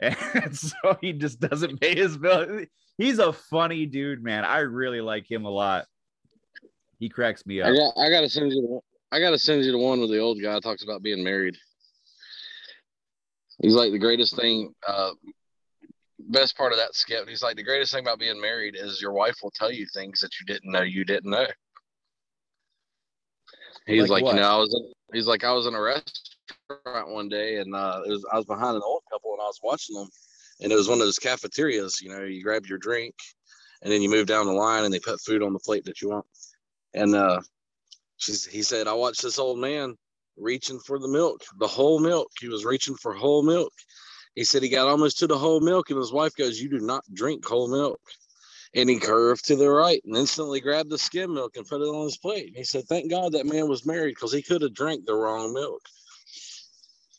And 0.00 0.54
so 0.56 0.98
he 1.00 1.12
just 1.14 1.40
doesn't 1.40 1.80
pay 1.80 1.94
his 1.96 2.16
bill. 2.18 2.66
He's 2.98 3.18
a 3.18 3.32
funny 3.32 3.86
dude 3.86 4.22
man. 4.22 4.44
I 4.44 4.58
really 4.60 5.00
like 5.00 5.30
him 5.30 5.44
a 5.46 5.50
lot 5.50 5.86
he 6.98 7.08
cracks 7.08 7.44
me 7.46 7.60
I 7.62 7.70
up 7.70 7.76
got 7.76 7.92
I 8.02 8.10
gotta 8.10 8.28
send 8.28 8.52
you 8.52 8.60
the 8.62 8.66
one- 8.66 8.82
I 9.12 9.20
gotta 9.20 9.38
send 9.38 9.64
you 9.64 9.72
the 9.72 9.78
one 9.78 9.98
where 10.00 10.08
the 10.08 10.18
old 10.18 10.40
guy 10.42 10.58
talks 10.60 10.82
about 10.82 11.02
being 11.02 11.22
married. 11.22 11.56
He's 13.62 13.74
like 13.74 13.92
the 13.92 13.98
greatest 13.98 14.36
thing, 14.36 14.74
uh 14.86 15.12
best 16.18 16.56
part 16.56 16.72
of 16.72 16.78
that 16.78 16.94
skit. 16.94 17.28
He's 17.28 17.42
like 17.42 17.56
the 17.56 17.62
greatest 17.62 17.92
thing 17.92 18.02
about 18.02 18.18
being 18.18 18.40
married 18.40 18.74
is 18.76 19.00
your 19.00 19.12
wife 19.12 19.36
will 19.42 19.52
tell 19.52 19.70
you 19.70 19.86
things 19.94 20.20
that 20.20 20.30
you 20.40 20.46
didn't 20.46 20.72
know 20.72 20.82
you 20.82 21.04
didn't 21.04 21.30
know. 21.30 21.46
He's 23.86 24.02
Like 24.10 24.22
like, 24.24 24.34
you 24.34 24.40
know, 24.40 24.48
I 24.48 24.56
was 24.56 24.74
in, 24.74 24.92
he's 25.14 25.26
like 25.28 25.44
I 25.44 25.52
was 25.52 25.66
in 25.66 25.74
a 25.74 25.80
restaurant 25.80 27.08
one 27.10 27.28
day 27.28 27.56
and 27.58 27.74
uh 27.74 28.02
it 28.04 28.10
was 28.10 28.24
I 28.32 28.36
was 28.36 28.46
behind 28.46 28.76
an 28.76 28.82
old 28.84 29.02
couple 29.10 29.32
and 29.32 29.40
I 29.40 29.46
was 29.46 29.60
watching 29.62 29.94
them 29.96 30.08
and 30.60 30.72
it 30.72 30.76
was 30.76 30.88
one 30.88 31.00
of 31.00 31.06
those 31.06 31.18
cafeterias, 31.18 32.00
you 32.02 32.08
know, 32.10 32.24
you 32.24 32.42
grab 32.42 32.66
your 32.66 32.78
drink 32.78 33.14
and 33.82 33.92
then 33.92 34.02
you 34.02 34.10
move 34.10 34.26
down 34.26 34.46
the 34.46 34.52
line 34.52 34.84
and 34.84 34.92
they 34.92 34.98
put 34.98 35.20
food 35.20 35.42
on 35.42 35.52
the 35.52 35.58
plate 35.60 35.84
that 35.84 36.02
you 36.02 36.08
want. 36.08 36.26
And 36.96 37.14
uh 37.14 37.40
he 38.18 38.62
said, 38.62 38.88
I 38.88 38.94
watched 38.94 39.22
this 39.22 39.38
old 39.38 39.58
man 39.58 39.94
reaching 40.36 40.80
for 40.80 40.98
the 40.98 41.08
milk, 41.08 41.42
the 41.58 41.66
whole 41.66 41.98
milk. 41.98 42.30
He 42.40 42.48
was 42.48 42.64
reaching 42.64 42.96
for 42.96 43.12
whole 43.12 43.42
milk. 43.42 43.72
He 44.34 44.44
said 44.44 44.62
he 44.62 44.68
got 44.68 44.88
almost 44.88 45.18
to 45.18 45.26
the 45.26 45.38
whole 45.38 45.60
milk, 45.60 45.90
and 45.90 45.98
his 45.98 46.12
wife 46.12 46.34
goes, 46.34 46.60
You 46.60 46.68
do 46.70 46.80
not 46.80 47.04
drink 47.12 47.44
whole 47.44 47.68
milk. 47.68 48.00
And 48.74 48.88
he 48.90 48.98
curved 48.98 49.46
to 49.46 49.56
the 49.56 49.70
right 49.70 50.02
and 50.04 50.16
instantly 50.16 50.60
grabbed 50.60 50.90
the 50.90 50.98
skim 50.98 51.34
milk 51.34 51.56
and 51.56 51.66
put 51.66 51.80
it 51.80 51.84
on 51.84 52.04
his 52.04 52.18
plate. 52.18 52.52
He 52.56 52.64
said, 52.64 52.84
Thank 52.84 53.10
God 53.10 53.32
that 53.32 53.46
man 53.46 53.68
was 53.68 53.86
married 53.86 54.14
because 54.14 54.32
he 54.32 54.42
could 54.42 54.62
have 54.62 54.74
drank 54.74 55.06
the 55.06 55.14
wrong 55.14 55.52
milk. 55.52 55.82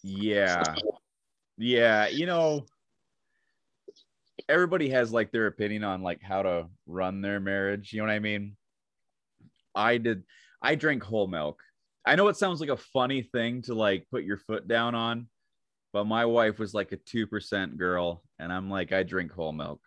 yeah 0.03 0.75
yeah 1.57 2.07
you 2.07 2.25
know 2.25 2.65
everybody 4.49 4.89
has 4.89 5.11
like 5.11 5.31
their 5.31 5.47
opinion 5.47 5.83
on 5.83 6.01
like 6.03 6.21
how 6.21 6.43
to 6.43 6.67
run 6.85 7.21
their 7.21 7.39
marriage 7.39 7.91
you 7.91 7.99
know 7.99 8.05
what 8.05 8.13
i 8.13 8.19
mean 8.19 8.56
i 9.77 9.97
did 9.97 10.23
i 10.61 10.75
drink 10.75 11.03
whole 11.03 11.27
milk 11.27 11.61
i 12.05 12.15
know 12.15 12.27
it 12.27 12.37
sounds 12.37 12.59
like 12.59 12.69
a 12.69 12.77
funny 12.77 13.21
thing 13.21 13.61
to 13.61 13.73
like 13.73 14.05
put 14.11 14.23
your 14.23 14.37
foot 14.37 14.67
down 14.67 14.95
on 14.95 15.27
but 15.93 16.05
my 16.05 16.25
wife 16.25 16.59
was 16.59 16.73
like 16.73 16.91
a 16.91 16.97
2% 16.97 17.77
girl 17.77 18.23
and 18.39 18.51
i'm 18.51 18.69
like 18.69 18.91
i 18.91 19.03
drink 19.03 19.31
whole 19.31 19.53
milk 19.53 19.79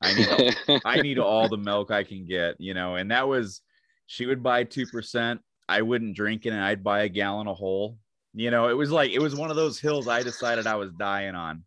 i 0.00 0.14
need 0.14 0.56
I 0.84 1.00
need 1.02 1.18
all 1.18 1.48
the 1.48 1.56
milk 1.56 1.90
I 1.90 2.04
can 2.04 2.26
get, 2.26 2.60
you 2.60 2.74
know, 2.74 2.96
and 2.96 3.10
that 3.10 3.26
was 3.26 3.62
she 4.06 4.26
would 4.26 4.42
buy 4.42 4.64
2%. 4.64 5.38
I 5.68 5.82
wouldn't 5.82 6.16
drink 6.16 6.46
it 6.46 6.50
and 6.50 6.60
I'd 6.60 6.82
buy 6.82 7.02
a 7.02 7.08
gallon 7.08 7.46
of 7.46 7.56
whole. 7.56 7.98
You 8.34 8.50
know, 8.50 8.68
it 8.68 8.74
was 8.74 8.90
like 8.90 9.10
it 9.10 9.20
was 9.20 9.34
one 9.34 9.50
of 9.50 9.56
those 9.56 9.80
hills 9.80 10.08
I 10.08 10.22
decided 10.22 10.66
I 10.66 10.76
was 10.76 10.92
dying 10.92 11.34
on. 11.34 11.64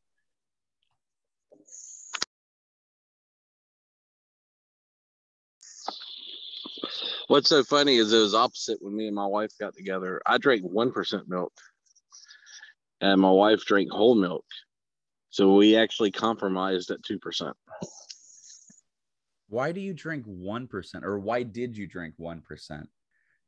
What's 7.32 7.48
so 7.48 7.64
funny 7.64 7.96
is 7.96 8.12
it 8.12 8.20
was 8.20 8.36
opposite 8.36 8.80
when 8.82 8.94
me 8.94 9.08
and 9.08 9.16
my 9.16 9.26
wife 9.26 9.52
got 9.58 9.74
together. 9.74 10.22
I 10.26 10.38
drank 10.38 10.64
1% 10.64 11.30
milk 11.30 11.54
and 13.00 13.22
my 13.22 13.32
wife 13.32 13.64
drank 13.64 13.90
whole 13.90 14.16
milk. 14.16 14.44
So 15.30 15.56
we 15.56 15.78
actually 15.78 16.12
compromised 16.12 16.92
at 16.92 17.02
2%. 17.04 17.54
Why 19.48 19.72
do 19.72 19.80
you 19.80 19.94
drink 19.94 20.26
1% 20.26 21.06
or 21.06 21.20
why 21.20 21.44
did 21.44 21.78
you 21.78 21.88
drink 21.88 22.16
1%? 22.20 22.86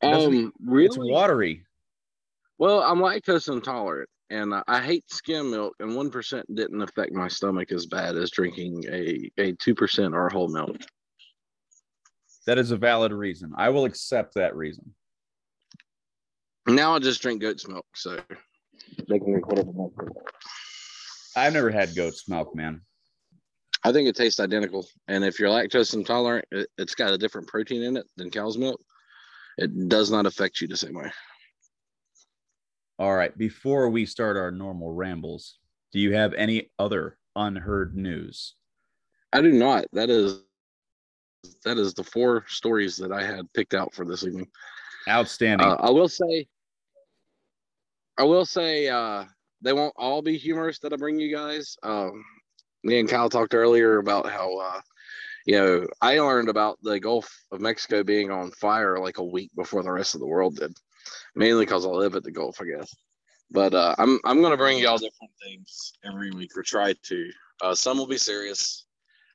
Um, 0.02 0.54
really? 0.64 0.86
It's 0.86 0.98
watery. 0.98 1.66
Well, 2.58 2.84
I'm 2.84 3.00
lactose 3.00 3.52
intolerant 3.52 4.08
and 4.30 4.56
I- 4.56 4.64
I 4.66 4.80
hate 4.80 5.12
skim 5.12 5.52
milk, 5.52 5.76
and 5.82 5.94
1% 5.94 6.56
didn't 6.56 6.82
affect 6.82 7.12
my 7.12 7.28
stomach 7.28 7.74
as 7.74 7.86
bad 7.86 8.16
as 8.16 8.32
drinking 8.32 8.86
a, 8.88 9.30
a 9.38 9.52
2% 9.56 10.14
or 10.14 10.30
whole 10.30 10.48
milk. 10.48 10.78
That 12.46 12.58
is 12.58 12.72
a 12.72 12.78
valid 12.78 13.12
reason. 13.12 13.54
I 13.58 13.70
will 13.70 13.86
accept 13.86 14.36
that 14.36 14.56
reason. 14.56 14.94
Now 16.68 16.96
I 16.96 17.00
just 17.00 17.22
drink 17.22 17.42
goat's 17.42 17.68
milk, 17.68 17.86
so 17.96 18.20
they 19.10 19.20
can 19.20 19.32
drink 19.32 19.48
whatever. 19.48 19.72
milk 19.74 19.94
they 19.98 20.06
want. 20.06 20.28
I've 21.36 21.54
never 21.54 21.72
had 21.72 21.96
goat's 21.96 22.28
milk, 22.30 22.56
man. 22.56 22.82
I 23.84 23.92
think 23.92 24.08
it 24.08 24.16
tastes 24.16 24.40
identical, 24.40 24.88
and 25.08 25.26
if 25.26 25.40
you're 25.40 25.50
lactose 25.50 25.94
intolerant, 25.94 26.46
it, 26.52 26.70
it's 26.78 26.96
got 26.96 27.12
a 27.12 27.18
different 27.18 27.48
protein 27.48 27.84
in 27.84 27.98
it 27.98 28.06
than 28.16 28.32
cow's 28.32 28.58
milk. 28.58 28.80
It 29.58 29.90
does 29.90 30.10
not 30.10 30.26
affect 30.26 30.62
you 30.62 30.68
the 30.68 30.78
same 30.78 30.94
way. 30.94 31.12
All 32.98 33.14
right. 33.14 33.38
Before 33.38 33.90
we 33.90 34.06
start 34.06 34.38
our 34.38 34.52
normal 34.52 34.94
rambles, 34.94 35.58
do 35.92 36.00
you 36.00 36.14
have 36.14 36.34
any 36.34 36.70
other 36.80 37.18
unheard 37.36 37.96
news? 37.96 38.56
I 39.34 39.42
do 39.42 39.52
not. 39.52 39.86
That 39.94 40.10
is 40.10 40.40
that 41.66 41.78
is 41.78 41.94
the 41.94 42.04
four 42.04 42.46
stories 42.48 42.98
that 42.98 43.12
I 43.12 43.24
had 43.24 43.52
picked 43.54 43.74
out 43.74 43.94
for 43.94 44.06
this 44.06 44.24
evening. 44.24 44.48
Outstanding. 45.08 45.68
Uh, 45.68 45.76
I 45.80 45.90
will 45.90 46.08
say, 46.08 46.48
I 48.18 48.24
will 48.24 48.46
say, 48.46 48.88
uh, 48.90 49.26
they 49.62 49.74
won't 49.74 49.94
all 49.98 50.22
be 50.22 50.38
humorous 50.38 50.80
that 50.80 50.94
I 50.94 50.98
bring 50.98 51.20
you 51.20 51.34
guys. 51.34 51.78
Um, 51.84 52.24
me 52.84 53.00
and 53.00 53.10
Kyle 53.10 53.30
talked 53.30 53.54
earlier 53.54 53.98
about 53.98 54.30
how, 54.30 54.58
uh, 54.58 54.82
you 55.46 55.58
know, 55.58 55.88
I 56.02 56.20
learned 56.20 56.50
about 56.50 56.80
the 56.84 57.00
Gulf 57.00 57.34
of 57.52 57.62
Mexico 57.62 58.04
being 58.04 58.32
on 58.32 58.52
fire 58.52 59.00
like 59.00 59.18
a 59.18 59.24
week 59.24 59.52
before 59.56 59.84
the 59.84 59.92
rest 59.92 60.16
of 60.16 60.22
the 60.22 60.28
world 60.28 60.58
did, 60.58 60.74
mainly 61.36 61.66
because 61.66 61.86
I 61.86 61.90
live 61.90 62.16
at 62.16 62.24
the 62.24 62.32
Gulf, 62.32 62.62
I 62.62 62.78
guess. 62.78 62.94
But 63.52 63.74
uh, 63.74 63.94
I'm 63.98 64.20
I'm 64.26 64.42
gonna 64.42 64.58
bring 64.58 64.80
y'all 64.80 64.98
different 64.98 65.32
things 65.42 65.94
every 66.04 66.32
week, 66.32 66.52
or 66.58 66.64
try 66.64 66.94
to. 67.04 67.30
Uh, 67.62 67.76
some 67.76 67.98
will 67.98 68.08
be 68.08 68.18
serious. 68.18 68.86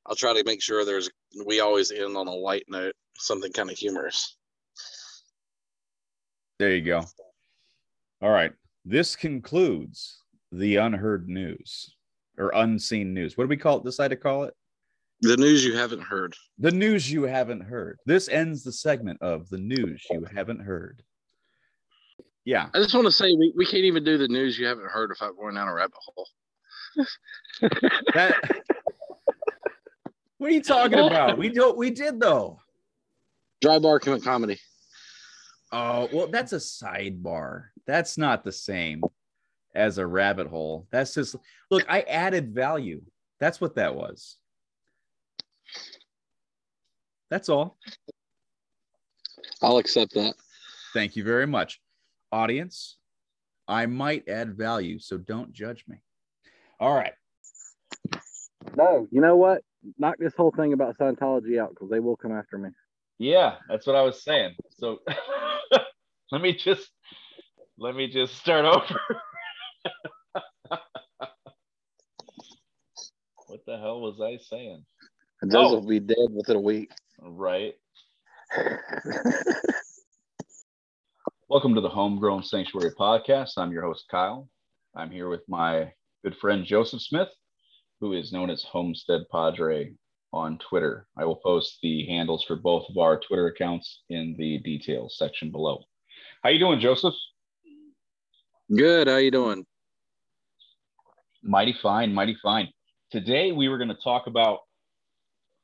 I'll 0.09 0.15
try 0.15 0.33
to 0.33 0.43
make 0.43 0.61
sure 0.61 0.83
there's. 0.83 1.09
We 1.45 1.59
always 1.59 1.91
end 1.91 2.17
on 2.17 2.27
a 2.27 2.33
light 2.33 2.65
note, 2.67 2.95
something 3.17 3.53
kind 3.53 3.69
of 3.69 3.77
humorous. 3.77 4.35
there 6.57 6.75
you 6.75 6.81
go. 6.81 7.03
All 8.21 8.31
right. 8.31 8.51
This 8.83 9.15
concludes 9.15 10.23
the 10.51 10.77
unheard 10.77 11.29
news 11.29 11.95
or 12.39 12.51
unseen 12.55 13.13
news. 13.13 13.37
What 13.37 13.43
do 13.43 13.49
we 13.49 13.57
call 13.57 13.77
it? 13.77 13.83
Decide 13.83 14.07
to 14.07 14.15
call 14.15 14.45
it? 14.45 14.55
The 15.21 15.37
news 15.37 15.63
you 15.63 15.75
haven't 15.75 16.01
heard. 16.01 16.33
The 16.57 16.71
news 16.71 17.11
you 17.11 17.23
haven't 17.23 17.61
heard. 17.61 17.99
This 18.05 18.29
ends 18.29 18.63
the 18.63 18.71
segment 18.71 19.21
of 19.21 19.47
the 19.49 19.57
news 19.57 20.03
you 20.09 20.25
haven't 20.33 20.61
heard. 20.61 21.03
Yeah. 22.45 22.69
I 22.73 22.79
just 22.79 22.95
want 22.95 23.05
to 23.05 23.11
say 23.11 23.33
we, 23.33 23.53
we 23.55 23.65
can't 23.65 23.83
even 23.83 24.03
do 24.03 24.17
the 24.17 24.27
news 24.27 24.57
you 24.57 24.65
haven't 24.65 24.89
heard 24.89 25.09
without 25.09 25.35
going 25.37 25.55
down 25.55 25.67
a 25.67 25.73
rabbit 25.73 25.97
hole. 25.97 26.27
That 28.13 28.35
What 30.39 30.49
are 30.49 30.53
you 30.53 30.63
talking 30.63 30.99
about? 31.07 31.37
We 31.37 31.49
do 31.49 31.73
we 31.73 31.91
did 31.91 32.19
though. 32.19 32.59
Dry 33.61 33.77
bar 33.77 33.99
com- 33.99 34.21
comedy. 34.21 34.57
Oh, 35.71 36.09
well, 36.11 36.27
that's 36.27 36.53
a 36.53 36.57
sidebar. 36.57 37.65
That's 37.85 38.17
not 38.17 38.43
the 38.43 38.51
same 38.51 39.03
as 39.75 39.99
a 39.99 40.07
rabbit 40.07 40.47
hole. 40.47 40.87
That's 40.91 41.13
just 41.13 41.35
look, 41.69 41.85
I 41.87 42.01
added 42.01 42.55
value. 42.55 43.01
That's 43.39 43.61
what 43.61 43.75
that 43.75 43.93
was. 43.93 44.37
That's 47.29 47.49
all. 47.49 47.77
I'll 49.61 49.77
accept 49.77 50.13
that. 50.15 50.33
Thank 50.93 51.15
you 51.15 51.23
very 51.23 51.45
much. 51.45 51.79
Audience, 52.31 52.97
I 53.67 53.85
might 53.85 54.27
add 54.27 54.57
value, 54.57 54.99
so 54.99 55.17
don't 55.17 55.51
judge 55.51 55.83
me. 55.87 55.97
All 56.79 56.95
right. 56.95 57.13
No, 58.75 59.07
you 59.11 59.21
know 59.21 59.35
what? 59.35 59.63
Knock 59.97 60.15
this 60.19 60.33
whole 60.35 60.51
thing 60.51 60.73
about 60.73 60.97
Scientology 60.97 61.57
out 61.61 61.69
because 61.69 61.89
they 61.89 61.99
will 61.99 62.15
come 62.17 62.31
after 62.31 62.57
me. 62.57 62.69
Yeah, 63.17 63.55
that's 63.69 63.87
what 63.87 63.95
I 63.95 64.01
was 64.01 64.23
saying. 64.23 64.55
So 64.77 64.99
let 66.31 66.41
me 66.41 66.53
just 66.55 66.89
let 67.77 67.95
me 67.95 68.07
just 68.09 68.35
start 68.35 68.65
over. 68.65 68.99
what 73.47 73.61
the 73.65 73.77
hell 73.77 74.01
was 74.01 74.19
I 74.21 74.37
saying? 74.37 74.83
And 75.41 75.49
those 75.51 75.71
Oh. 75.71 75.75
will 75.75 75.87
be 75.87 75.99
dead 75.99 76.27
within 76.31 76.57
a 76.57 76.61
week. 76.61 76.91
Right. 77.21 77.75
Welcome 81.49 81.73
to 81.75 81.81
the 81.81 81.89
Homegrown 81.89 82.43
Sanctuary 82.43 82.91
Podcast. 82.91 83.51
I'm 83.57 83.71
your 83.71 83.83
host, 83.83 84.05
Kyle. 84.11 84.47
I'm 84.95 85.09
here 85.09 85.29
with 85.29 85.47
my 85.47 85.91
good 86.23 86.35
friend, 86.37 86.65
Joseph 86.65 87.01
Smith, 87.01 87.29
who 87.99 88.13
is 88.13 88.31
known 88.31 88.49
as 88.49 88.63
Homestead 88.63 89.21
Padre 89.31 89.93
on 90.31 90.57
Twitter. 90.59 91.07
I 91.17 91.25
will 91.25 91.35
post 91.35 91.79
the 91.81 92.05
handles 92.05 92.43
for 92.43 92.55
both 92.55 92.89
of 92.89 92.97
our 92.97 93.19
Twitter 93.19 93.47
accounts 93.47 94.03
in 94.09 94.35
the 94.37 94.59
details 94.59 95.17
section 95.17 95.51
below. 95.51 95.83
How 96.43 96.49
you 96.49 96.59
doing, 96.59 96.79
Joseph? 96.79 97.15
Good. 98.75 99.07
How 99.07 99.17
you 99.17 99.31
doing? 99.31 99.65
Mighty 101.41 101.73
fine, 101.73 102.13
mighty 102.13 102.35
fine. 102.41 102.69
Today 103.11 103.51
we 103.51 103.69
were 103.69 103.77
going 103.77 103.89
to 103.89 103.95
talk 103.95 104.27
about 104.27 104.59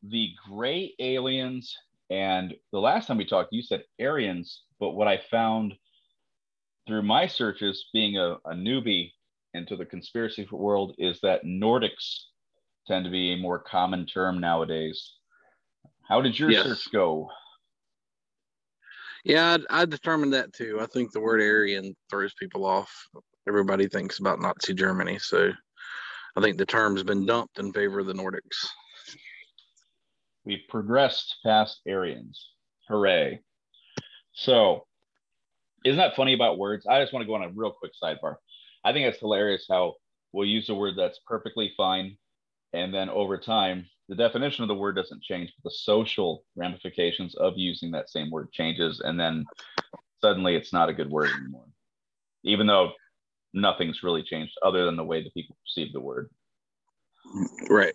the 0.03 0.31
gray 0.49 0.93
aliens. 0.99 1.75
And 2.09 2.55
the 2.71 2.79
last 2.79 3.07
time 3.07 3.17
we 3.17 3.25
talked, 3.25 3.53
you 3.53 3.61
said 3.61 3.83
Aryans. 3.99 4.63
But 4.79 4.91
what 4.91 5.07
I 5.07 5.21
found 5.29 5.73
through 6.87 7.03
my 7.03 7.27
searches, 7.27 7.89
being 7.93 8.17
a, 8.17 8.37
a 8.45 8.53
newbie 8.53 9.11
into 9.55 9.75
the 9.75 9.85
conspiracy 9.85 10.47
world, 10.51 10.93
is 10.97 11.19
that 11.21 11.43
Nordics 11.45 12.25
tend 12.87 13.05
to 13.05 13.11
be 13.11 13.33
a 13.33 13.37
more 13.37 13.59
common 13.59 14.05
term 14.05 14.39
nowadays. 14.39 15.13
How 16.07 16.21
did 16.21 16.37
your 16.37 16.51
Yes. 16.51 16.65
search 16.65 16.91
go? 16.91 17.29
Yeah, 19.23 19.57
I, 19.69 19.81
I 19.81 19.85
determined 19.85 20.33
that 20.33 20.53
too. 20.53 20.79
I 20.79 20.85
think 20.85 21.11
the 21.11 21.19
word 21.19 21.41
Aryan 21.41 21.95
throws 22.09 22.33
people 22.35 22.65
off. 22.65 22.91
Everybody 23.47 23.87
thinks 23.87 24.19
about 24.19 24.39
Nazi 24.39 24.73
Germany, 24.73 25.17
so 25.17 25.51
I 26.35 26.41
think 26.41 26.57
the 26.57 26.65
term's 26.65 27.03
been 27.03 27.25
dumped 27.25 27.57
in 27.57 27.73
favor 27.73 27.99
of 27.99 28.05
the 28.05 28.13
Nordics. 28.13 28.67
We've 30.43 30.67
progressed 30.69 31.37
past 31.43 31.81
Aryans. 31.87 32.51
Hooray. 32.87 33.41
So, 34.33 34.85
isn't 35.83 35.97
that 35.97 36.15
funny 36.15 36.33
about 36.33 36.59
words? 36.59 36.85
I 36.85 37.01
just 37.01 37.13
want 37.13 37.23
to 37.23 37.27
go 37.27 37.33
on 37.33 37.43
a 37.43 37.49
real 37.49 37.71
quick 37.71 37.93
sidebar. 38.01 38.35
I 38.85 38.93
think 38.93 39.07
it's 39.07 39.19
hilarious 39.19 39.65
how 39.69 39.95
we'll 40.31 40.47
use 40.47 40.69
a 40.69 40.75
word 40.75 40.93
that's 40.95 41.19
perfectly 41.27 41.73
fine. 41.75 42.17
And 42.73 42.93
then 42.93 43.09
over 43.09 43.37
time, 43.37 43.87
the 44.07 44.15
definition 44.15 44.63
of 44.63 44.67
the 44.67 44.75
word 44.75 44.95
doesn't 44.95 45.23
change, 45.23 45.51
but 45.57 45.69
the 45.69 45.75
social 45.75 46.45
ramifications 46.55 47.35
of 47.35 47.53
using 47.57 47.91
that 47.91 48.09
same 48.09 48.29
word 48.29 48.51
changes. 48.51 49.01
And 49.03 49.19
then 49.19 49.45
suddenly 50.21 50.55
it's 50.55 50.71
not 50.71 50.89
a 50.89 50.93
good 50.93 51.09
word 51.09 51.31
anymore, 51.31 51.65
even 52.43 52.67
though 52.67 52.91
nothing's 53.53 54.03
really 54.03 54.23
changed 54.23 54.53
other 54.63 54.85
than 54.85 54.97
the 54.97 55.03
way 55.03 55.23
that 55.23 55.33
people 55.33 55.57
perceive 55.63 55.91
the 55.91 56.01
word. 56.01 56.29
Right. 57.69 57.93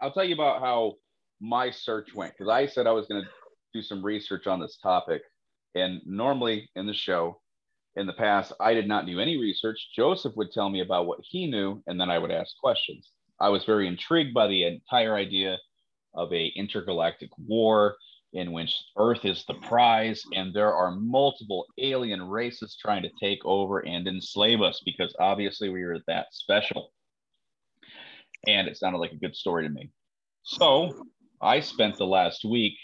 I'll 0.00 0.12
tell 0.12 0.24
you 0.24 0.34
about 0.34 0.60
how 0.60 0.94
my 1.40 1.70
search 1.70 2.14
went 2.14 2.34
because 2.36 2.50
I 2.50 2.66
said 2.66 2.86
I 2.86 2.92
was 2.92 3.06
going 3.06 3.22
to 3.22 3.28
do 3.72 3.82
some 3.82 4.04
research 4.04 4.46
on 4.46 4.60
this 4.60 4.76
topic. 4.76 5.22
And 5.74 6.02
normally 6.04 6.68
in 6.76 6.86
the 6.86 6.94
show, 6.94 7.41
in 7.96 8.06
the 8.06 8.12
past, 8.14 8.52
I 8.60 8.74
did 8.74 8.88
not 8.88 9.06
do 9.06 9.20
any 9.20 9.38
research. 9.38 9.88
Joseph 9.94 10.34
would 10.36 10.52
tell 10.52 10.70
me 10.70 10.80
about 10.80 11.06
what 11.06 11.20
he 11.22 11.46
knew, 11.46 11.82
and 11.86 12.00
then 12.00 12.10
I 12.10 12.18
would 12.18 12.30
ask 12.30 12.56
questions. 12.56 13.10
I 13.40 13.48
was 13.48 13.64
very 13.64 13.86
intrigued 13.86 14.32
by 14.32 14.46
the 14.46 14.64
entire 14.64 15.14
idea 15.14 15.58
of 16.14 16.32
a 16.32 16.52
intergalactic 16.56 17.30
war 17.38 17.96
in 18.32 18.52
which 18.52 18.74
Earth 18.96 19.24
is 19.24 19.44
the 19.46 19.54
prize, 19.54 20.22
and 20.34 20.54
there 20.54 20.72
are 20.72 20.92
multiple 20.92 21.66
alien 21.78 22.22
races 22.22 22.76
trying 22.80 23.02
to 23.02 23.10
take 23.20 23.44
over 23.44 23.80
and 23.80 24.08
enslave 24.08 24.62
us 24.62 24.80
because 24.84 25.14
obviously 25.20 25.68
we 25.68 25.82
are 25.82 25.98
that 26.06 26.26
special. 26.32 26.92
And 28.46 28.68
it 28.68 28.78
sounded 28.78 28.98
like 28.98 29.12
a 29.12 29.16
good 29.16 29.36
story 29.36 29.64
to 29.64 29.72
me. 29.72 29.90
So 30.44 31.04
I 31.42 31.60
spent 31.60 31.98
the 31.98 32.06
last 32.06 32.44
week 32.44 32.74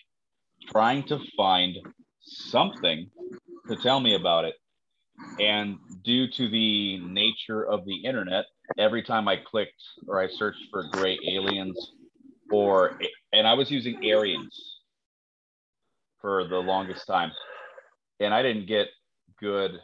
trying 0.70 1.04
to 1.04 1.18
find 1.36 1.76
something 2.20 3.10
to 3.68 3.76
tell 3.76 4.00
me 4.00 4.14
about 4.14 4.44
it. 4.44 4.54
And 5.38 5.78
due 6.02 6.28
to 6.32 6.48
the 6.48 6.98
nature 6.98 7.64
of 7.64 7.84
the 7.84 7.96
internet, 8.04 8.46
every 8.76 9.02
time 9.02 9.28
I 9.28 9.36
clicked 9.36 9.82
or 10.06 10.20
I 10.20 10.28
searched 10.28 10.66
for 10.70 10.84
gray 10.92 11.18
aliens 11.28 11.92
or, 12.50 12.98
and 13.32 13.46
I 13.46 13.54
was 13.54 13.70
using 13.70 13.96
Aryans 14.04 14.80
for 16.20 16.46
the 16.48 16.58
longest 16.58 17.06
time. 17.06 17.30
And 18.20 18.34
I 18.34 18.42
didn't 18.42 18.66
get 18.66 18.88
good, 19.40 19.80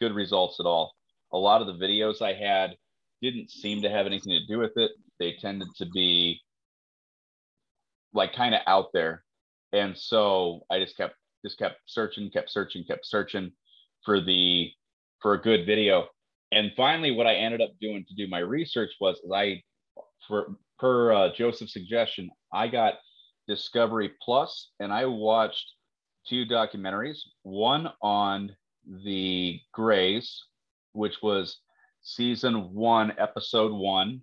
good 0.00 0.12
results 0.12 0.58
at 0.58 0.66
all. 0.66 0.92
A 1.32 1.38
lot 1.38 1.60
of 1.60 1.66
the 1.68 1.84
videos 1.84 2.20
I 2.20 2.32
had 2.32 2.76
didn't 3.22 3.50
seem 3.50 3.82
to 3.82 3.90
have 3.90 4.06
anything 4.06 4.32
to 4.32 4.46
do 4.46 4.58
with 4.58 4.72
it. 4.76 4.90
They 5.18 5.36
tended 5.40 5.68
to 5.76 5.86
be 5.86 6.40
like 8.12 8.34
kind 8.34 8.54
of 8.54 8.62
out 8.66 8.86
there. 8.92 9.22
And 9.72 9.96
so 9.96 10.62
I 10.70 10.80
just 10.80 10.96
kept 10.96 11.14
just 11.44 11.58
kept 11.58 11.76
searching, 11.86 12.30
kept 12.30 12.50
searching, 12.50 12.82
kept 12.84 13.06
searching 13.06 13.52
for 14.06 14.20
the 14.20 14.72
for 15.20 15.34
a 15.34 15.42
good 15.42 15.66
video. 15.66 16.06
And 16.52 16.70
finally, 16.76 17.10
what 17.10 17.26
I 17.26 17.34
ended 17.34 17.60
up 17.60 17.72
doing 17.80 18.06
to 18.08 18.14
do 18.14 18.30
my 18.30 18.38
research 18.38 18.92
was 19.00 19.20
I, 19.34 19.62
for 20.26 20.56
per 20.78 21.12
uh, 21.12 21.34
Joseph's 21.34 21.72
suggestion, 21.72 22.30
I 22.52 22.68
got 22.68 22.94
Discovery 23.48 24.12
Plus, 24.22 24.70
and 24.80 24.92
I 24.92 25.04
watched 25.06 25.72
two 26.26 26.46
documentaries. 26.46 27.18
One 27.42 27.90
on 28.00 28.54
the 29.04 29.60
Greys, 29.72 30.44
which 30.92 31.20
was 31.22 31.58
season 32.02 32.72
one, 32.72 33.12
episode 33.18 33.72
one. 33.72 34.22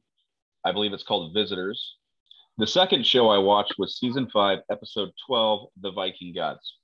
I 0.65 0.71
believe 0.71 0.93
it's 0.93 1.03
called 1.03 1.33
Visitors. 1.33 1.97
The 2.57 2.67
second 2.67 3.05
show 3.05 3.29
I 3.29 3.39
watched 3.39 3.75
was 3.77 3.97
season 3.97 4.29
five, 4.31 4.59
episode 4.71 5.09
12, 5.27 5.69
The 5.81 5.91
Viking 5.91 6.33
Gods. 6.33 6.77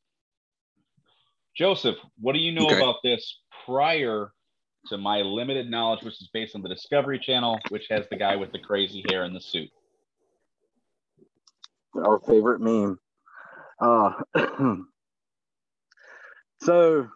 Joseph, 1.55 1.97
what 2.19 2.33
do 2.33 2.39
you 2.39 2.51
know 2.51 2.67
Okay. 2.67 2.77
about 2.77 2.97
this 3.03 3.41
prior 3.65 4.31
to 4.87 4.97
my 4.97 5.21
limited 5.21 5.69
knowledge, 5.69 6.03
which 6.03 6.21
is 6.21 6.29
based 6.33 6.55
on 6.55 6.61
the 6.61 6.69
Discovery 6.69 7.19
Channel, 7.19 7.59
which 7.69 7.87
has 7.89 8.07
the 8.09 8.15
guy 8.15 8.35
with 8.35 8.51
the 8.51 8.59
crazy 8.59 9.03
hair 9.07 9.23
and 9.23 9.35
the 9.35 9.41
suit? 9.41 9.69
our 11.95 12.19
favorite 12.19 12.61
meme. 12.61 12.99
Uh, 13.79 14.11
so, 16.61 17.07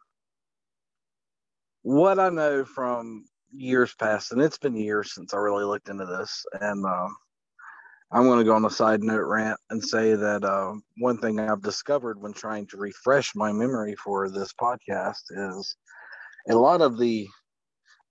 what 1.82 2.20
I 2.20 2.30
know 2.30 2.66
from 2.66 3.26
years 3.52 3.94
past, 3.96 4.32
and 4.32 4.42
it's 4.42 4.58
been 4.58 4.76
years 4.76 5.14
since 5.14 5.34
I 5.34 5.38
really 5.38 5.66
looked 5.66 5.90
into 5.90 6.06
this, 6.06 6.46
and 6.60 6.86
um, 6.86 7.16
I'm 8.14 8.24
going 8.24 8.40
to 8.40 8.46
go 8.46 8.56
on 8.56 8.66
a 8.66 8.70
side 8.70 9.02
note 9.02 9.26
rant 9.26 9.60
and 9.72 9.84
say 9.84 10.14
that 10.14 10.44
uh, 10.44 10.74
one 10.98 11.18
thing 11.18 11.40
I've 11.40 11.64
discovered 11.64 12.22
when 12.22 12.34
trying 12.34 12.68
to 12.68 12.78
refresh 12.78 13.36
my 13.36 13.52
memory 13.52 13.96
for 13.96 14.30
this 14.30 14.54
podcast 14.54 15.24
is 15.32 15.76
a 16.48 16.56
lot 16.56 16.82
of 16.82 17.00
the 17.00 17.28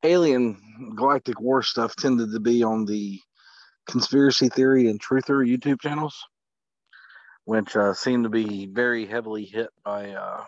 alien 0.02 0.58
galactic 0.96 1.40
war 1.40 1.62
stuff 1.62 1.94
tended 1.94 2.32
to 2.32 2.40
be 2.40 2.64
on 2.64 2.84
the 2.84 3.20
conspiracy 3.86 4.48
theory 4.48 4.88
and 4.88 5.00
truther 5.00 5.46
YouTube 5.46 5.80
channels 5.80 6.16
which 7.44 7.76
uh, 7.76 7.94
seem 7.94 8.22
to 8.22 8.28
be 8.28 8.66
very 8.66 9.06
heavily 9.06 9.44
hit 9.44 9.68
by 9.84 10.10
uh, 10.10 10.44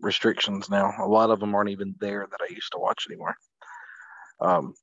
restrictions 0.00 0.70
now. 0.70 0.92
A 0.98 1.06
lot 1.06 1.30
of 1.30 1.40
them 1.40 1.54
aren't 1.54 1.70
even 1.70 1.94
there 2.00 2.26
that 2.30 2.40
I 2.40 2.52
used 2.52 2.72
to 2.72 2.78
watch 2.78 3.06
anymore. 3.08 3.34
Um, 4.40 4.74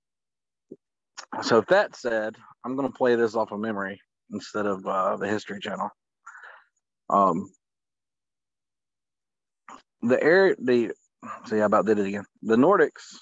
so, 1.42 1.58
if 1.58 1.68
that 1.68 1.96
said, 1.96 2.36
I'm 2.64 2.76
going 2.76 2.92
to 2.92 2.98
play 2.98 3.16
this 3.16 3.36
off 3.36 3.52
of 3.52 3.60
memory 3.60 4.02
instead 4.32 4.66
of 4.66 4.86
uh, 4.86 5.18
the 5.18 5.28
History 5.28 5.60
Channel. 5.60 5.90
Um, 7.10 7.50
the 10.02 10.22
air, 10.22 10.56
the 10.60 10.92
see, 11.46 11.62
I 11.62 11.66
about 11.66 11.86
did 11.86 12.00
it 12.00 12.08
again. 12.08 12.26
The 12.44 12.56
Nordics 12.56 13.16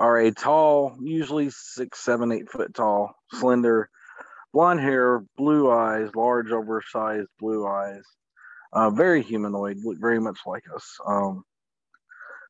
are 0.00 0.18
a 0.18 0.30
tall, 0.30 0.96
usually 1.00 1.50
six, 1.50 2.00
seven, 2.00 2.32
eight 2.32 2.50
foot 2.50 2.74
tall, 2.74 3.14
slender, 3.34 3.90
blonde 4.52 4.80
hair, 4.80 5.24
blue 5.36 5.70
eyes, 5.70 6.14
large, 6.14 6.50
oversized 6.50 7.28
blue 7.38 7.66
eyes, 7.66 8.02
uh, 8.72 8.90
very 8.90 9.22
humanoid, 9.22 9.78
look 9.82 9.98
very 10.00 10.20
much 10.20 10.38
like 10.46 10.64
us. 10.74 10.96
Um, 11.06 11.44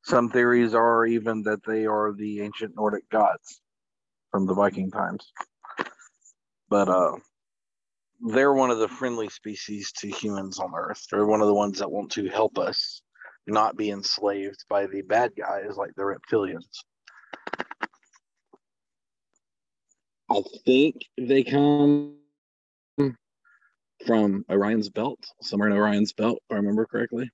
some 0.05 0.31
theories 0.31 0.75
are 0.75 1.05
even 1.07 1.43
that 1.43 1.65
they 1.65 1.87
are 1.87 2.13
the 2.13 2.43
ancient 2.43 2.77
Nordic 2.77 3.09
gods 3.11 3.61
from 4.31 4.47
the 4.47 4.55
Viking 4.55 4.91
times. 4.91 5.33
But 6.69 6.89
uh, 6.89 7.13
they're 8.21 8.53
one 8.53 8.71
of 8.71 8.79
the 8.79 8.89
friendly 8.89 9.29
species 9.29 9.93
to 9.99 10.09
humans 10.09 10.59
on 10.59 10.73
Earth. 10.77 11.07
They're 11.11 11.27
one 11.27 11.41
of 11.41 11.47
the 11.47 11.55
ones 11.55 11.79
that 11.79 11.91
want 11.91 12.11
to 12.13 12.29
help 12.29 12.59
us 12.59 13.03
not 13.47 13.77
be 13.77 13.91
enslaved 13.91 14.65
by 14.69 14.87
the 14.87 15.03
bad 15.03 15.33
guys 15.37 15.77
like 15.77 15.95
the 15.97 16.03
reptilians. 16.03 16.67
I 20.31 20.43
think 20.67 20.97
they 21.17 21.43
come 21.43 22.17
from 24.07 24.45
Orion's 24.51 24.91
belt, 24.91 25.19
somewhere 25.41 25.71
in 25.71 25.77
Orion's 25.77 26.13
belt, 26.13 26.39
if 26.51 26.55
I 26.55 26.57
remember 26.57 26.85
correctly. 26.85 27.31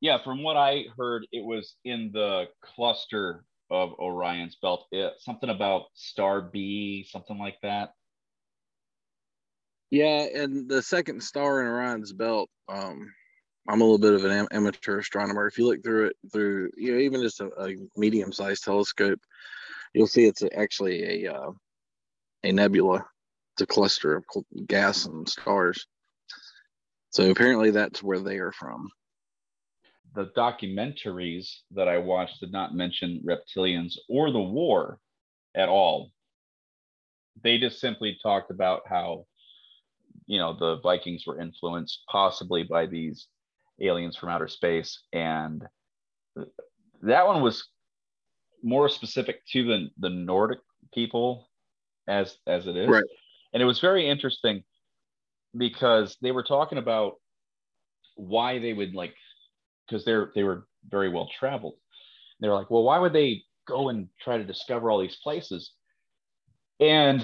Yeah, 0.00 0.18
from 0.22 0.42
what 0.42 0.56
I 0.56 0.86
heard, 0.98 1.26
it 1.30 1.44
was 1.44 1.76
in 1.84 2.10
the 2.12 2.46
cluster 2.60 3.44
of 3.72 3.94
Orion's 3.98 4.56
belt. 4.56 4.86
It, 4.92 5.14
something 5.18 5.50
about 5.50 5.86
Star 5.94 6.42
B, 6.42 7.06
something 7.10 7.38
like 7.38 7.56
that. 7.62 7.94
Yeah, 9.90 10.26
and 10.34 10.68
the 10.68 10.82
second 10.82 11.22
star 11.22 11.60
in 11.60 11.66
Orion's 11.66 12.12
belt, 12.12 12.48
um, 12.68 13.12
I'm 13.68 13.80
a 13.80 13.84
little 13.84 13.98
bit 13.98 14.14
of 14.14 14.24
an 14.24 14.30
am- 14.30 14.48
amateur 14.50 14.98
astronomer. 14.98 15.46
If 15.46 15.58
you 15.58 15.66
look 15.66 15.82
through 15.82 16.06
it 16.06 16.16
through, 16.32 16.70
you 16.76 16.92
know, 16.92 16.98
even 16.98 17.22
just 17.22 17.40
a, 17.40 17.50
a 17.60 17.76
medium-sized 17.96 18.64
telescope, 18.64 19.20
you'll 19.94 20.06
see 20.06 20.24
it's 20.24 20.42
actually 20.56 21.26
a 21.26 21.34
uh, 21.34 21.50
a 22.42 22.52
nebula. 22.52 23.04
It's 23.54 23.62
a 23.62 23.66
cluster 23.66 24.16
of 24.16 24.24
gas 24.66 25.06
and 25.06 25.28
stars. 25.28 25.86
So 27.10 27.30
apparently, 27.30 27.70
that's 27.70 28.02
where 28.02 28.20
they 28.20 28.38
are 28.38 28.52
from. 28.52 28.88
The 30.14 30.26
documentaries 30.36 31.60
that 31.70 31.88
I 31.88 31.98
watched 31.98 32.40
did 32.40 32.52
not 32.52 32.74
mention 32.74 33.22
reptilians 33.24 33.96
or 34.08 34.30
the 34.30 34.40
war 34.40 34.98
at 35.54 35.68
all. 35.68 36.10
They 37.42 37.58
just 37.58 37.80
simply 37.80 38.18
talked 38.22 38.50
about 38.50 38.82
how, 38.86 39.26
you 40.26 40.38
know, 40.38 40.54
the 40.58 40.80
Vikings 40.80 41.24
were 41.26 41.40
influenced 41.40 42.02
possibly 42.10 42.62
by 42.62 42.86
these 42.86 43.28
aliens 43.80 44.16
from 44.16 44.28
outer 44.28 44.48
space. 44.48 45.02
And 45.12 45.66
that 47.02 47.26
one 47.26 47.42
was 47.42 47.66
more 48.62 48.88
specific 48.88 49.44
to 49.52 49.64
the, 49.64 49.88
the 49.98 50.10
Nordic 50.10 50.60
people 50.92 51.48
as 52.06 52.36
as 52.46 52.66
it 52.66 52.76
is. 52.76 52.88
Right. 52.88 53.04
And 53.52 53.62
it 53.62 53.66
was 53.66 53.80
very 53.80 54.08
interesting 54.08 54.62
because 55.56 56.16
they 56.22 56.32
were 56.32 56.42
talking 56.42 56.78
about 56.78 57.14
why 58.16 58.58
they 58.58 58.72
would 58.72 58.94
like 58.94 59.14
because 59.92 60.04
they're 60.04 60.32
they 60.34 60.42
were 60.42 60.66
very 60.88 61.10
well 61.10 61.28
traveled. 61.38 61.74
They 62.40 62.48
were 62.48 62.54
like, 62.54 62.70
well, 62.70 62.82
why 62.82 62.98
would 62.98 63.12
they 63.12 63.42
go 63.68 63.90
and 63.90 64.08
try 64.20 64.38
to 64.38 64.44
discover 64.44 64.90
all 64.90 65.00
these 65.00 65.18
places? 65.22 65.72
And 66.80 67.22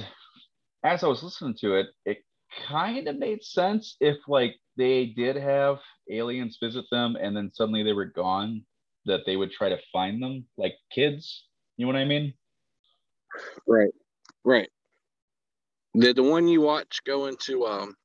as 0.85 1.03
I 1.03 1.09
was 1.09 1.23
listening 1.23 1.57
to 1.61 1.77
it, 1.77 1.87
it 2.05 2.19
kind 2.69 3.09
of 3.09 3.19
made 3.19 3.43
sense 3.43 3.97
if 4.01 4.17
like 4.29 4.55
they 4.77 5.07
did 5.07 5.37
have 5.37 5.79
aliens 6.11 6.59
visit 6.63 6.85
them 6.91 7.17
and 7.21 7.37
then 7.37 7.51
suddenly 7.53 7.83
they 7.83 7.93
were 7.93 8.05
gone, 8.05 8.63
that 9.07 9.23
they 9.27 9.37
would 9.37 9.51
try 9.51 9.71
to 9.71 9.79
find 9.93 10.23
them 10.23 10.45
like 10.57 10.75
kids. 10.93 11.45
You 11.77 11.87
know 11.87 11.93
what 11.93 11.99
I 11.99 12.05
mean? 12.05 12.35
Right. 13.67 13.93
Right. 14.45 14.69
Did 15.99 16.17
the 16.17 16.23
one 16.23 16.47
you 16.47 16.61
watch 16.61 17.01
go 17.05 17.27
into 17.27 17.67
um 17.67 17.97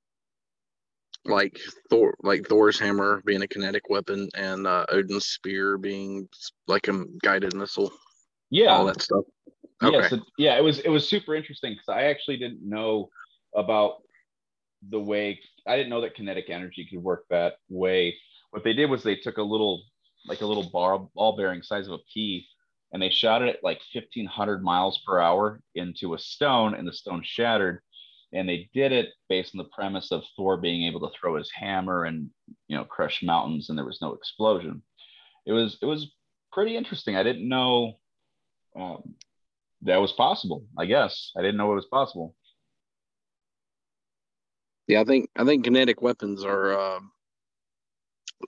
like 1.25 1.59
Thor 1.89 2.15
like 2.21 2.47
Thor's 2.47 2.79
hammer 2.79 3.21
being 3.25 3.41
a 3.41 3.47
kinetic 3.47 3.89
weapon 3.89 4.29
and 4.35 4.67
uh 4.67 4.85
Odin's 4.89 5.25
spear 5.25 5.77
being 5.77 6.27
like 6.67 6.87
a 6.87 7.05
guided 7.21 7.55
missile, 7.55 7.91
Yeah. 8.49 8.75
all 8.75 8.85
that 8.85 9.01
stuff? 9.01 9.23
Okay. 9.81 9.97
Yeah, 9.97 10.07
so, 10.07 10.19
yeah, 10.37 10.57
it 10.57 10.63
was 10.63 10.79
it 10.79 10.89
was 10.89 11.07
super 11.07 11.35
interesting 11.35 11.73
because 11.73 11.89
I 11.89 12.03
actually 12.03 12.37
didn't 12.37 12.67
know 12.67 13.09
about 13.55 13.97
the 14.89 14.99
way 14.99 15.39
I 15.65 15.77
didn't 15.77 15.89
know 15.89 16.01
that 16.01 16.15
kinetic 16.15 16.49
energy 16.49 16.85
could 16.89 17.01
work 17.01 17.25
that 17.29 17.55
way. 17.69 18.15
What 18.51 18.63
they 18.63 18.73
did 18.73 18.89
was 18.89 19.03
they 19.03 19.15
took 19.15 19.37
a 19.37 19.43
little 19.43 19.83
like 20.25 20.41
a 20.41 20.45
little 20.45 20.69
bar 20.69 20.99
ball 21.15 21.35
bearing 21.35 21.63
size 21.63 21.87
of 21.87 21.93
a 21.93 21.99
pea 22.13 22.47
and 22.91 23.01
they 23.01 23.09
shot 23.09 23.41
it 23.41 23.49
at 23.49 23.63
like 23.63 23.81
1500 23.93 24.63
miles 24.63 25.01
per 25.05 25.19
hour 25.19 25.61
into 25.75 26.13
a 26.13 26.19
stone 26.19 26.75
and 26.75 26.87
the 26.87 26.93
stone 26.93 27.21
shattered 27.25 27.81
and 28.33 28.49
they 28.49 28.69
did 28.73 28.91
it 28.91 29.09
based 29.29 29.55
on 29.55 29.59
the 29.59 29.69
premise 29.75 30.11
of 30.11 30.23
Thor 30.35 30.57
being 30.57 30.83
able 30.87 30.99
to 31.01 31.15
throw 31.17 31.37
his 31.37 31.51
hammer 31.53 32.05
and 32.05 32.29
you 32.67 32.75
know 32.75 32.83
crush 32.83 33.23
mountains 33.23 33.69
and 33.69 33.77
there 33.77 33.85
was 33.85 34.01
no 34.01 34.13
explosion. 34.13 34.81
It 35.45 35.53
was 35.53 35.77
it 35.81 35.85
was 35.85 36.11
pretty 36.51 36.75
interesting. 36.75 37.15
I 37.15 37.23
didn't 37.23 37.47
know 37.47 37.99
um, 38.75 39.15
that 39.83 40.01
was 40.01 40.13
possible. 40.13 40.65
I 40.77 40.85
guess 40.85 41.31
I 41.37 41.41
didn't 41.41 41.57
know 41.57 41.71
it 41.71 41.75
was 41.75 41.85
possible. 41.85 42.35
Yeah, 44.87 45.01
I 45.01 45.05
think 45.05 45.29
I 45.35 45.45
think 45.45 45.63
kinetic 45.63 46.01
weapons 46.01 46.43
are. 46.43 46.79
Um, 46.79 47.11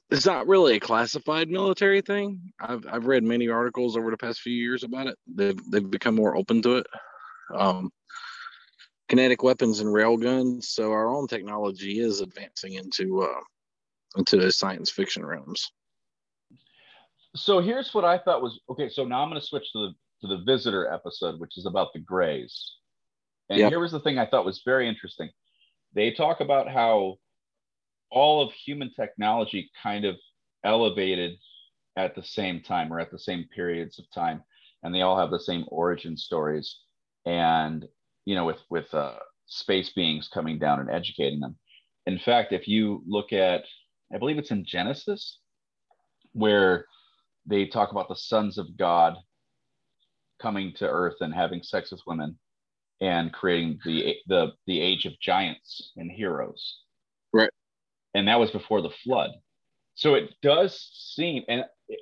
it's 0.10 0.26
not 0.26 0.48
really 0.48 0.76
a 0.76 0.80
classified 0.80 1.50
military 1.50 2.02
thing. 2.02 2.52
I've 2.60 2.86
I've 2.92 3.06
read 3.06 3.24
many 3.24 3.48
articles 3.48 3.96
over 3.96 4.12
the 4.12 4.18
past 4.18 4.42
few 4.42 4.54
years 4.54 4.84
about 4.84 5.08
it. 5.08 5.18
They've 5.28 5.72
they've 5.72 5.90
become 5.90 6.16
more 6.16 6.36
open 6.36 6.62
to 6.64 6.78
it. 6.78 6.88
Um, 7.54 7.92
kinetic 9.10 9.44
weapons 9.44 9.80
and 9.80 9.94
rail 9.94 10.18
guns. 10.18 10.70
So 10.70 10.92
our 10.92 11.08
own 11.08 11.28
technology 11.28 12.00
is 12.00 12.22
advancing 12.22 12.74
into 12.74 13.22
uh, 13.22 13.42
into 14.18 14.38
the 14.38 14.52
science 14.52 14.90
fiction 14.90 15.26
realms. 15.26 15.72
So 17.36 17.60
here's 17.60 17.94
what 17.94 18.06
I 18.06 18.18
thought 18.18 18.42
was 18.42 18.60
okay. 18.70 18.90
So 18.90 19.04
now 19.06 19.22
I'm 19.22 19.30
going 19.30 19.42
to 19.42 19.46
switch 19.46 19.72
to 19.74 19.88
the 19.88 19.94
to 20.22 20.36
the 20.38 20.44
visitor 20.44 20.92
episode, 20.92 21.40
which 21.40 21.58
is 21.58 21.66
about 21.66 21.94
the 21.94 22.00
Greys. 22.00 22.76
And 23.50 23.60
Yep. 23.60 23.70
here 23.70 23.80
was 23.80 23.92
the 23.92 24.00
thing 24.00 24.18
I 24.18 24.26
thought 24.26 24.46
was 24.46 24.62
very 24.66 24.88
interesting. 24.88 25.30
They 25.94 26.12
talk 26.12 26.40
about 26.40 26.70
how 26.70 27.18
all 28.10 28.42
of 28.42 28.54
human 28.54 28.92
technology 28.94 29.70
kind 29.82 30.06
of 30.06 30.16
elevated 30.64 31.38
at 31.98 32.16
the 32.16 32.24
same 32.24 32.62
time 32.62 32.92
or 32.92 33.00
at 33.00 33.12
the 33.12 33.20
same 33.20 33.46
periods 33.54 34.00
of 34.00 34.06
time, 34.12 34.44
and 34.84 34.94
they 34.94 35.02
all 35.02 35.18
have 35.18 35.32
the 35.32 35.40
same 35.40 35.66
origin 35.68 36.18
stories. 36.18 36.80
And 37.26 37.88
you 38.26 38.36
know, 38.36 38.46
with 38.46 38.60
with 38.70 38.94
uh, 38.94 39.16
space 39.48 39.92
beings 39.92 40.30
coming 40.34 40.60
down 40.60 40.80
and 40.80 40.90
educating 40.90 41.40
them. 41.40 41.58
in 42.06 42.20
fact, 42.20 42.52
if 42.52 42.68
you 42.68 43.04
look 43.08 43.34
at, 43.34 43.64
I 44.14 44.18
believe 44.18 44.38
it's 44.38 44.52
in 44.52 44.66
Genesis, 44.66 45.40
where 46.34 46.86
they 47.46 47.68
talk 47.68 47.92
about 47.92 48.10
the 48.10 48.16
sons 48.16 48.58
of 48.58 48.78
God 48.78 49.16
coming 50.42 50.74
to 50.78 50.88
earth 50.88 51.16
and 51.22 51.34
having 51.34 51.64
sex 51.64 51.92
with 51.92 52.02
women 52.06 52.38
and 53.02 53.32
creating 53.34 53.80
the 53.86 54.16
the 54.28 54.52
the 54.68 54.80
age 54.82 55.06
of 55.06 55.20
giants 55.20 55.92
and 55.98 56.12
heroes. 56.12 56.78
Right. 57.34 57.50
And 58.14 58.28
that 58.28 58.40
was 58.40 58.52
before 58.52 58.82
the 58.82 58.94
flood. 59.04 59.32
So 59.96 60.16
it 60.16 60.34
does 60.42 60.90
seem 60.94 61.44
and 61.48 61.66
it, 61.88 62.00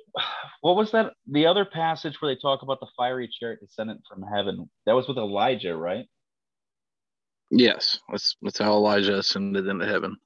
what 0.60 0.76
was 0.76 0.92
that 0.92 1.12
the 1.30 1.46
other 1.46 1.64
passage 1.64 2.20
where 2.20 2.34
they 2.34 2.40
talk 2.40 2.62
about 2.62 2.80
the 2.80 2.86
fiery 2.96 3.28
chariot 3.28 3.60
descendant 3.60 4.02
from 4.08 4.22
heaven? 4.22 4.68
That 4.86 4.94
was 4.94 5.08
with 5.08 5.18
Elijah, 5.18 5.76
right? 5.76 6.06
Yes, 7.56 8.00
that's 8.10 8.36
that's 8.42 8.58
how 8.58 8.72
Elijah 8.72 9.18
ascended 9.18 9.66
into 9.68 9.86
heaven. 9.86 10.16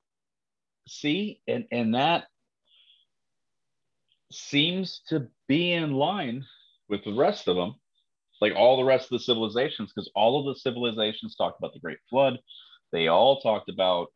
See, 0.86 1.40
and 1.46 1.66
and 1.70 1.94
that 1.94 2.24
seems 4.32 5.02
to 5.08 5.28
be 5.46 5.72
in 5.72 5.92
line 5.92 6.44
with 6.88 7.04
the 7.04 7.14
rest 7.14 7.48
of 7.48 7.56
them 7.56 7.74
like 8.40 8.54
all 8.54 8.76
the 8.76 8.84
rest 8.84 9.04
of 9.04 9.18
the 9.18 9.24
civilizations, 9.24 9.92
because 9.92 10.10
all 10.14 10.38
of 10.38 10.46
the 10.46 10.58
civilizations 10.60 11.34
talked 11.34 11.58
about 11.58 11.72
the 11.72 11.80
Great 11.80 11.98
Flood. 12.08 12.38
They 12.92 13.08
all 13.08 13.40
talked 13.40 13.68
about 13.68 14.08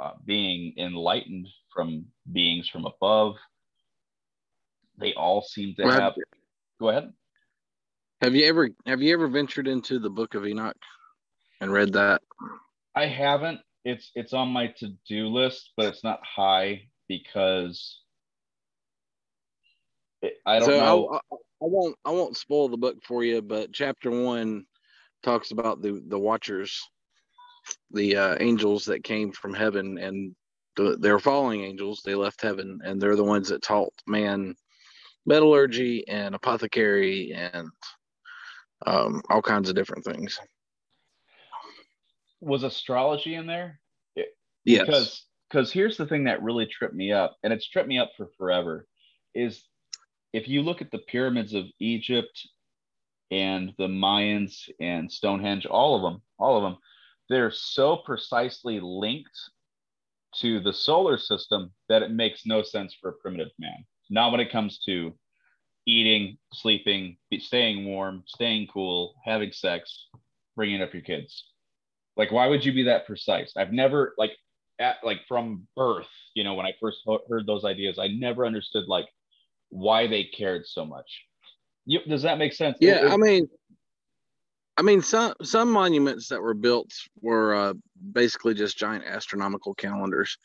uh, 0.00 0.12
being 0.24 0.74
enlightened 0.78 1.48
from 1.72 2.06
beings 2.32 2.68
from 2.68 2.86
above. 2.86 3.36
They 4.98 5.12
all 5.14 5.42
seem 5.42 5.74
to 5.76 5.84
Well, 5.84 6.00
have. 6.00 6.14
Go 6.80 6.88
ahead. 6.88 7.12
Have 8.22 8.34
you 8.34 8.46
ever 8.46 8.70
have 8.86 9.02
you 9.02 9.12
ever 9.12 9.28
ventured 9.28 9.68
into 9.68 9.98
the 9.98 10.10
Book 10.10 10.34
of 10.34 10.46
Enoch 10.46 10.76
and 11.60 11.72
read 11.72 11.92
that? 11.92 12.22
I 12.94 13.06
haven't. 13.06 13.60
It's 13.84 14.10
it's 14.14 14.32
on 14.32 14.48
my 14.48 14.68
to 14.78 14.92
do 15.08 15.28
list, 15.28 15.70
but 15.76 15.86
it's 15.86 16.04
not 16.04 16.20
high 16.24 16.88
because 17.08 18.00
it, 20.22 20.34
I 20.46 20.58
don't 20.58 20.68
so 20.68 20.78
know. 20.78 21.08
I, 21.12 21.18
I, 21.34 21.66
won't 21.66 21.96
I 22.04 22.10
won't 22.10 22.36
spoil 22.36 22.68
the 22.68 22.76
book 22.76 22.96
for 23.04 23.24
you, 23.24 23.42
but 23.42 23.72
chapter 23.72 24.10
one 24.10 24.64
talks 25.22 25.50
about 25.50 25.82
the 25.82 26.02
the 26.08 26.18
Watchers, 26.18 26.80
the 27.90 28.16
uh, 28.16 28.36
angels 28.40 28.84
that 28.86 29.04
came 29.04 29.32
from 29.32 29.52
heaven, 29.52 29.98
and 29.98 30.34
the, 30.76 30.96
they're 30.98 31.18
falling 31.18 31.62
angels. 31.62 32.00
They 32.04 32.14
left 32.14 32.40
heaven, 32.40 32.80
and 32.84 33.00
they're 33.00 33.16
the 33.16 33.24
ones 33.24 33.48
that 33.48 33.62
taught 33.62 33.92
man 34.06 34.54
metallurgy 35.26 36.06
and 36.08 36.34
apothecary 36.34 37.32
and 37.32 37.68
um, 38.86 39.22
all 39.30 39.42
kinds 39.42 39.68
of 39.68 39.74
different 39.74 40.04
things. 40.04 40.38
Was 42.44 42.62
astrology 42.62 43.34
in 43.34 43.46
there? 43.46 43.80
Yes. 44.64 44.86
because 44.86 45.26
because 45.50 45.72
here's 45.72 45.96
the 45.96 46.06
thing 46.06 46.24
that 46.24 46.42
really 46.42 46.66
tripped 46.66 46.94
me 46.94 47.12
up 47.12 47.36
and 47.42 47.52
it's 47.52 47.68
tripped 47.68 47.88
me 47.88 47.98
up 47.98 48.10
for 48.16 48.28
forever 48.38 48.86
is 49.34 49.62
if 50.32 50.48
you 50.48 50.62
look 50.62 50.80
at 50.80 50.90
the 50.90 50.98
pyramids 50.98 51.54
of 51.54 51.64
egypt 51.80 52.48
and 53.30 53.72
the 53.78 53.86
mayans 53.86 54.68
and 54.80 55.10
stonehenge 55.10 55.66
all 55.66 55.96
of 55.96 56.02
them 56.02 56.22
all 56.38 56.56
of 56.56 56.62
them 56.62 56.78
they're 57.28 57.50
so 57.50 57.96
precisely 57.96 58.80
linked 58.80 59.38
to 60.34 60.60
the 60.60 60.72
solar 60.72 61.18
system 61.18 61.70
that 61.88 62.02
it 62.02 62.10
makes 62.10 62.46
no 62.46 62.62
sense 62.62 62.96
for 63.00 63.10
a 63.10 63.14
primitive 63.14 63.52
man 63.58 63.84
not 64.10 64.32
when 64.32 64.40
it 64.40 64.50
comes 64.50 64.78
to 64.78 65.14
eating 65.86 66.38
sleeping 66.52 67.16
staying 67.38 67.84
warm 67.84 68.22
staying 68.26 68.66
cool 68.72 69.14
having 69.24 69.52
sex 69.52 70.08
bringing 70.56 70.80
up 70.80 70.92
your 70.94 71.02
kids 71.02 71.50
like 72.16 72.30
why 72.32 72.46
would 72.46 72.64
you 72.64 72.72
be 72.72 72.84
that 72.84 73.06
precise 73.06 73.52
i've 73.56 73.72
never 73.72 74.14
like 74.18 74.32
at 74.78 74.96
like 75.02 75.20
from 75.28 75.66
birth 75.76 76.08
you 76.34 76.44
know 76.44 76.54
when 76.54 76.66
i 76.66 76.72
first 76.80 76.98
ho- 77.06 77.22
heard 77.28 77.46
those 77.46 77.64
ideas 77.64 77.98
i 77.98 78.08
never 78.08 78.44
understood 78.46 78.84
like 78.88 79.06
why 79.70 80.06
they 80.06 80.24
cared 80.24 80.66
so 80.66 80.84
much 80.84 81.24
you, 81.86 82.00
does 82.08 82.22
that 82.22 82.38
make 82.38 82.52
sense 82.52 82.78
It- 82.80 82.86
Yeah, 82.88 83.06
it- 83.06 83.12
I 83.12 83.16
mean, 83.16 83.48
I 84.76 84.82
mean, 84.82 85.02
some 85.02 85.34
some 85.42 85.70
monuments 85.70 86.28
that 86.28 86.42
were 86.42 86.54
built 86.54 86.90
were 87.20 87.54
uh, 87.54 87.74
basically 88.12 88.54
just 88.54 88.76
giant 88.76 89.04
astronomical 89.04 89.72
calendars, 89.74 90.36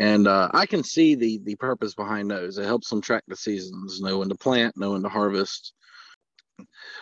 and 0.00 0.26
uh, 0.26 0.48
I 0.54 0.64
can 0.64 0.82
see 0.82 1.14
the 1.14 1.38
the 1.44 1.56
purpose 1.56 1.94
behind 1.94 2.30
those. 2.30 2.56
It 2.56 2.64
helps 2.64 2.88
them 2.88 3.02
track 3.02 3.24
the 3.28 3.36
seasons, 3.36 4.00
know 4.00 4.18
when 4.20 4.30
to 4.30 4.34
plant, 4.36 4.76
know 4.78 4.92
when 4.92 5.02
to 5.02 5.08
harvest. 5.10 5.74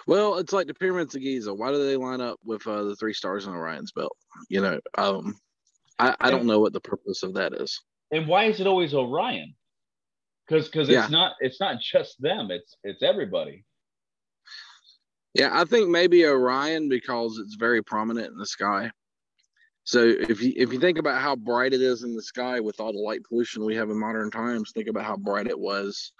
Well, 0.06 0.38
it's 0.38 0.52
like 0.52 0.66
the 0.66 0.74
pyramids 0.74 1.14
of 1.14 1.22
Giza. 1.22 1.52
Why 1.54 1.70
do 1.72 1.84
they 1.84 1.96
line 1.96 2.20
up 2.20 2.38
with 2.44 2.66
uh, 2.66 2.84
the 2.84 2.96
three 2.96 3.12
stars 3.14 3.46
in 3.46 3.52
Orion's 3.52 3.92
belt? 3.92 4.16
You 4.48 4.60
know, 4.60 4.80
um, 4.96 5.36
I, 5.98 6.16
I 6.20 6.30
don't 6.30 6.46
know 6.46 6.60
what 6.60 6.72
the 6.72 6.80
purpose 6.80 7.22
of 7.22 7.34
that 7.34 7.52
is. 7.54 7.80
and 8.10 8.26
why 8.26 8.44
is 8.46 8.60
it 8.60 8.66
always 8.66 8.94
orion 8.94 9.54
because 10.46 10.66
because 10.66 10.88
Yeah. 10.88 11.02
it's 11.02 11.10
not 11.12 11.32
it's 11.40 11.60
not 11.60 11.80
just 11.80 12.20
them 12.20 12.50
it's 12.50 12.76
it's 12.82 13.02
everybody 13.02 13.64
Yeah, 15.34 15.50
I 15.52 15.64
think 15.64 15.88
maybe 15.88 16.24
Orion 16.26 16.88
because 16.88 17.38
it's 17.38 17.54
very 17.54 17.82
prominent 17.82 18.32
in 18.32 18.38
the 18.38 18.46
sky. 18.46 18.90
So 19.84 20.04
if 20.04 20.42
you 20.42 20.52
if 20.56 20.72
you 20.72 20.80
think 20.80 20.98
about 20.98 21.20
how 21.20 21.36
bright 21.36 21.72
it 21.72 21.82
is 21.82 22.02
in 22.02 22.16
the 22.16 22.22
sky 22.22 22.60
with 22.60 22.80
all 22.80 22.92
the 22.92 22.98
light 22.98 23.22
pollution 23.28 23.64
we 23.64 23.76
have 23.76 23.90
in 23.90 23.98
modern 23.98 24.30
times, 24.30 24.72
think 24.72 24.88
about 24.88 25.04
how 25.04 25.16
bright 25.16 25.46
it 25.46 25.58
was 25.58 26.12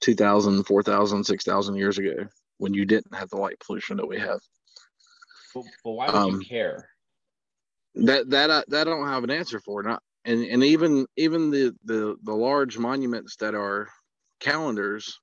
2000, 0.00 0.64
4000, 0.64 1.24
6000 1.24 1.74
years 1.76 1.98
ago 1.98 2.26
when 2.58 2.74
you 2.74 2.84
didn't 2.84 3.14
have 3.14 3.28
the 3.30 3.36
light 3.36 3.58
pollution 3.64 3.96
that 3.96 4.06
we 4.06 4.18
have. 4.18 4.40
but, 5.54 5.64
but 5.84 5.90
why 5.92 6.06
would 6.10 6.16
Um, 6.16 6.40
you 6.40 6.46
care 6.46 6.88
That 7.96 8.30
that 8.30 8.50
I, 8.50 8.64
that 8.68 8.86
I 8.88 8.90
don't 8.90 9.08
have 9.08 9.24
an 9.24 9.30
answer 9.30 9.60
for. 9.60 9.82
Not 9.82 10.02
and 10.24 10.44
and 10.44 10.64
even 10.64 11.06
even 11.16 11.50
the 11.50 11.74
the 11.84 12.16
the 12.22 12.34
large 12.34 12.78
monuments 12.78 13.36
that 13.36 13.54
are 13.54 13.88
calendars 14.40 15.20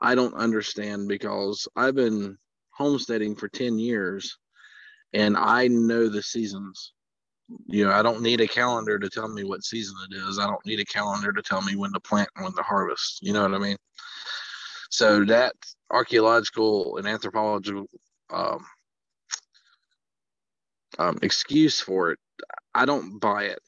I 0.00 0.14
don't 0.14 0.34
understand 0.34 1.08
because 1.08 1.66
I've 1.74 1.94
been 1.94 2.38
homesteading 2.70 3.34
for 3.34 3.48
10 3.48 3.78
years 3.78 4.38
and 5.12 5.36
I 5.36 5.66
know 5.68 6.08
the 6.08 6.22
seasons. 6.22 6.92
You 7.66 7.86
know, 7.86 7.92
I 7.92 8.02
don't 8.02 8.22
need 8.22 8.40
a 8.40 8.46
calendar 8.46 8.98
to 8.98 9.08
tell 9.08 9.26
me 9.28 9.42
what 9.42 9.64
season 9.64 9.96
it 10.10 10.16
is. 10.16 10.38
I 10.38 10.46
don't 10.46 10.64
need 10.66 10.80
a 10.80 10.84
calendar 10.84 11.32
to 11.32 11.42
tell 11.42 11.62
me 11.62 11.76
when 11.76 11.92
to 11.94 12.00
plant 12.00 12.28
and 12.36 12.44
when 12.44 12.54
to 12.54 12.62
harvest. 12.62 13.20
You 13.22 13.32
know 13.32 13.42
what 13.42 13.54
I 13.54 13.58
mean? 13.58 13.76
So 14.90 15.24
that 15.24 15.54
archaeological 15.90 16.96
and 16.98 17.06
anthropological 17.06 17.86
um, 18.30 18.64
um, 20.98 21.18
excuse 21.22 21.80
for 21.80 22.12
it, 22.12 22.18
I 22.74 22.84
don't 22.84 23.18
buy 23.18 23.44
it. 23.44 23.62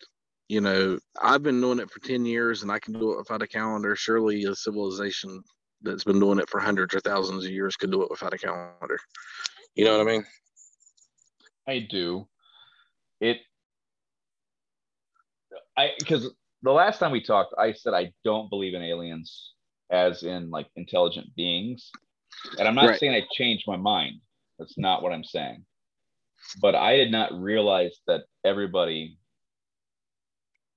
You 0.48 0.60
know, 0.60 0.98
I've 1.22 1.42
been 1.42 1.60
doing 1.60 1.78
it 1.78 1.90
for 1.90 2.00
10 2.00 2.26
years 2.26 2.62
and 2.62 2.72
I 2.72 2.78
can 2.78 2.94
do 2.94 3.12
it 3.12 3.18
without 3.18 3.42
a 3.42 3.46
calendar. 3.46 3.94
Surely 3.94 4.44
a 4.44 4.54
civilization 4.54 5.42
that's 5.82 6.04
been 6.04 6.20
doing 6.20 6.38
it 6.38 6.50
for 6.50 6.60
hundreds 6.60 6.94
or 6.94 7.00
thousands 7.00 7.44
of 7.44 7.50
years 7.50 7.76
could 7.76 7.90
do 7.90 8.02
it 8.02 8.10
without 8.10 8.34
a 8.34 8.38
calendar. 8.38 8.98
You 9.74 9.84
know 9.84 9.96
what 9.96 10.08
I 10.08 10.12
mean? 10.12 10.26
I 11.68 11.86
do. 11.88 12.26
It 13.20 13.38
I 15.76 15.92
because 15.98 16.30
the 16.62 16.72
last 16.72 16.98
time 16.98 17.12
we 17.12 17.22
talked, 17.22 17.54
I 17.56 17.72
said 17.72 17.94
I 17.94 18.12
don't 18.24 18.50
believe 18.50 18.74
in 18.74 18.82
aliens 18.82 19.52
as 19.90 20.22
in 20.22 20.50
like 20.50 20.66
intelligent 20.76 21.34
beings. 21.36 21.90
And 22.58 22.66
I'm 22.66 22.74
not 22.74 22.88
Right. 22.88 22.98
saying 22.98 23.14
I 23.14 23.26
changed 23.32 23.64
my 23.66 23.76
mind. 23.76 24.20
That's 24.58 24.76
not 24.78 25.02
what 25.02 25.12
I'm 25.12 25.24
saying. 25.24 25.64
But 26.60 26.74
I 26.74 26.96
did 26.96 27.10
not 27.10 27.32
realize 27.32 28.00
that 28.06 28.24
everybody 28.44 29.18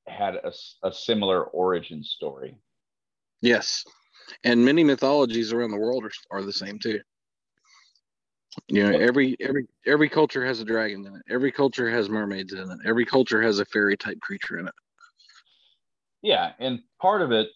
had 0.07 0.35
a, 0.35 0.51
a 0.83 0.91
similar 0.91 1.43
origin 1.45 2.03
story. 2.03 2.57
Yes. 3.41 3.85
And 4.43 4.63
many 4.63 4.83
mythologies 4.83 5.53
around 5.53 5.71
the 5.71 5.77
world 5.77 6.05
are, 6.05 6.11
are 6.31 6.43
the 6.43 6.53
same 6.53 6.79
too. 6.79 6.99
You 8.67 8.83
know, 8.83 8.97
every 8.99 9.35
every 9.39 9.65
every 9.85 10.09
culture 10.09 10.45
has 10.45 10.59
a 10.59 10.65
dragon 10.65 11.05
in 11.05 11.15
it. 11.15 11.23
Every 11.27 11.51
culture 11.51 11.89
has 11.89 12.07
mermaids 12.07 12.53
in 12.53 12.59
it. 12.59 12.79
Every 12.85 13.05
culture 13.05 13.41
has 13.41 13.59
a 13.59 13.65
fairy 13.65 13.97
type 13.97 14.19
creature 14.21 14.59
in 14.59 14.67
it. 14.67 14.73
Yeah, 16.21 16.53
and 16.59 16.79
part 17.01 17.21
of 17.21 17.31
it 17.31 17.49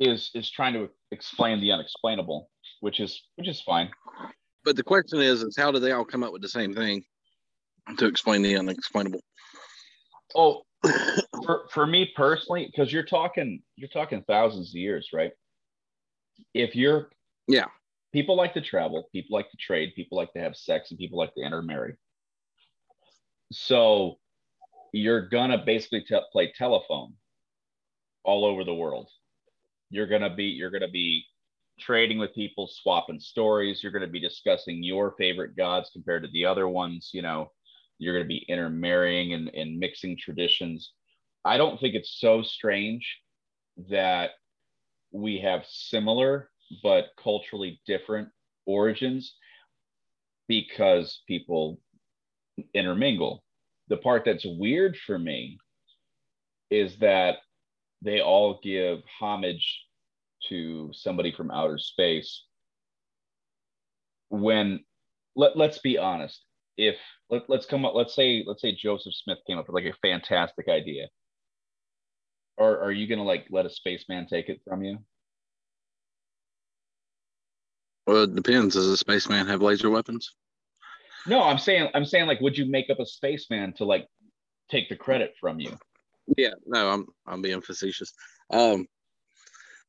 is 0.00 0.30
is 0.34 0.50
trying 0.50 0.72
to 0.72 0.88
explain 1.12 1.60
the 1.60 1.70
unexplainable, 1.70 2.50
which 2.80 2.98
is 2.98 3.22
which 3.36 3.46
is 3.46 3.60
fine. 3.60 3.90
But 4.64 4.76
the 4.76 4.82
question 4.82 5.20
is, 5.20 5.42
is 5.42 5.56
how 5.56 5.70
do 5.70 5.78
they 5.78 5.92
all 5.92 6.04
come 6.04 6.22
up 6.24 6.32
with 6.32 6.42
the 6.42 6.48
same 6.48 6.74
thing 6.74 7.04
to 7.98 8.06
explain 8.06 8.42
the 8.42 8.56
unexplainable? 8.56 9.20
Oh, 10.34 10.62
for 11.44 11.68
for 11.72 11.86
me 11.86 12.10
personally, 12.16 12.66
because 12.66 12.92
you're 12.92 13.04
talking 13.04 13.62
you're 13.76 13.88
talking 13.88 14.24
thousands 14.26 14.70
of 14.70 14.74
years, 14.74 15.10
right? 15.12 15.32
If 16.54 16.74
you're 16.74 17.10
Yeah. 17.46 17.66
people 18.12 18.36
like 18.36 18.54
to 18.54 18.60
travel, 18.60 19.08
people 19.12 19.36
like 19.36 19.50
to 19.50 19.56
trade, 19.58 19.92
people 19.94 20.16
like 20.16 20.32
to 20.32 20.40
have 20.40 20.56
sex, 20.56 20.90
and 20.90 20.98
people 20.98 21.18
like 21.18 21.34
to 21.34 21.42
intermarry. 21.42 21.96
So 23.52 24.18
you're 24.92 25.28
gonna 25.28 25.58
basically 25.58 26.04
te- 26.04 26.20
play 26.32 26.52
telephone 26.56 27.14
all 28.24 28.44
over 28.44 28.64
the 28.64 28.74
world. 28.74 29.10
You're 29.90 30.06
gonna 30.06 30.34
be 30.34 30.44
you're 30.44 30.70
gonna 30.70 30.88
be 30.88 31.24
trading 31.78 32.18
with 32.18 32.34
people, 32.34 32.68
swapping 32.68 33.20
stories. 33.20 33.82
You're 33.82 33.92
gonna 33.92 34.06
be 34.06 34.20
discussing 34.20 34.82
your 34.82 35.14
favorite 35.18 35.56
gods 35.56 35.90
compared 35.92 36.22
to 36.22 36.28
the 36.32 36.46
other 36.46 36.68
ones. 36.68 37.10
You 37.12 37.22
know, 37.22 37.50
you're 38.00 38.14
going 38.14 38.24
to 38.24 38.28
be 38.28 38.46
intermarrying 38.48 39.34
and, 39.34 39.48
and 39.50 39.78
mixing 39.78 40.16
traditions. 40.16 40.92
I 41.44 41.58
don't 41.58 41.78
think 41.78 41.94
it's 41.94 42.18
so 42.18 42.42
strange 42.42 43.20
that 43.90 44.30
we 45.12 45.38
have 45.40 45.66
similar 45.66 46.50
but 46.82 47.08
culturally 47.22 47.80
different 47.86 48.28
origins 48.64 49.34
because 50.48 51.22
people 51.28 51.78
intermingle. 52.72 53.44
The 53.88 53.98
part 53.98 54.24
that's 54.24 54.46
weird 54.46 54.96
for 54.96 55.18
me 55.18 55.58
is 56.70 56.96
that 57.00 57.38
they 58.02 58.20
all 58.20 58.60
give 58.62 59.00
homage 59.18 59.84
to 60.48 60.90
somebody 60.92 61.32
from 61.32 61.50
outer 61.50 61.78
space. 61.78 62.44
When 64.28 64.80
let, 65.36 65.56
let's 65.56 65.78
be 65.78 65.98
honest 65.98 66.44
if 66.80 66.96
let, 67.28 67.42
let's 67.48 67.66
come 67.66 67.84
up 67.84 67.94
let's 67.94 68.14
say 68.14 68.42
let's 68.46 68.62
say 68.62 68.74
joseph 68.74 69.14
smith 69.14 69.38
came 69.46 69.58
up 69.58 69.68
with 69.68 69.74
like 69.74 69.92
a 69.92 69.96
fantastic 70.00 70.68
idea. 70.68 71.08
Or 72.56 72.80
are 72.80 72.92
you 72.92 73.06
gonna 73.06 73.24
like 73.24 73.46
let 73.50 73.66
a 73.66 73.70
spaceman 73.70 74.26
take 74.26 74.48
it 74.48 74.60
from 74.66 74.82
you? 74.82 74.98
Well 78.06 78.24
it 78.24 78.34
depends. 78.34 78.74
Does 78.74 78.86
a 78.86 78.96
spaceman 78.96 79.46
have 79.46 79.62
laser 79.62 79.90
weapons? 79.90 80.34
No 81.26 81.42
i'm 81.42 81.58
saying 81.58 81.90
i'm 81.94 82.06
saying 82.06 82.26
like 82.26 82.40
would 82.40 82.56
you 82.56 82.64
make 82.64 82.88
up 82.88 82.98
a 82.98 83.06
spaceman 83.06 83.74
to 83.74 83.84
like 83.84 84.06
take 84.70 84.88
the 84.88 84.96
credit 84.96 85.34
from 85.40 85.60
you 85.60 85.76
yeah 86.36 86.54
no 86.66 86.90
i'm 86.90 87.06
i'm 87.26 87.42
being 87.42 87.60
facetious. 87.60 88.12
Um 88.50 88.86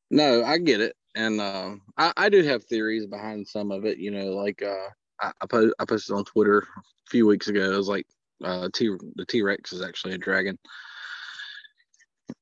no 0.09 0.43
i 0.43 0.57
get 0.57 0.81
it. 0.81 0.95
And 1.13 1.41
uh, 1.41 1.75
I, 1.97 2.13
I 2.15 2.29
do 2.29 2.41
have 2.43 2.63
theories 2.63 3.05
behind 3.05 3.47
some 3.47 3.71
of 3.71 3.85
it 3.85 3.97
you 3.97 4.11
know 4.11 4.31
like 4.31 4.61
uh 4.63 4.87
I, 5.21 5.31
I, 5.41 5.67
I 5.79 5.85
posted 5.85 6.15
on 6.15 6.25
twitter 6.25 6.59
a 6.59 7.09
few 7.09 7.27
weeks 7.27 7.47
ago. 7.47 7.71
It 7.71 7.77
was 7.77 7.89
like 7.89 8.07
uh 8.43 8.69
t 8.73 8.89
the 9.15 9.25
t-rex 9.25 9.73
is 9.73 9.81
actually 9.81 10.13
a 10.13 10.17
dragon. 10.17 10.57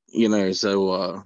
You 0.08 0.28
know 0.28 0.52
so 0.52 0.90
uh 0.90 1.20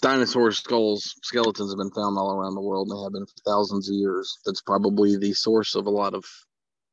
dinosaur 0.00 0.50
skulls 0.50 1.14
skeletons 1.22 1.70
have 1.70 1.78
been 1.78 1.90
found 1.90 2.18
all 2.18 2.32
around 2.32 2.54
the 2.54 2.60
world 2.60 2.88
and 2.88 2.98
they 2.98 3.02
have 3.02 3.12
been 3.12 3.26
for 3.26 3.50
thousands 3.50 3.88
of 3.88 3.94
years. 3.94 4.38
That's 4.44 4.62
probably 4.62 5.16
the 5.16 5.32
source 5.32 5.74
of 5.74 5.86
a 5.86 5.90
lot 5.90 6.14
of 6.14 6.24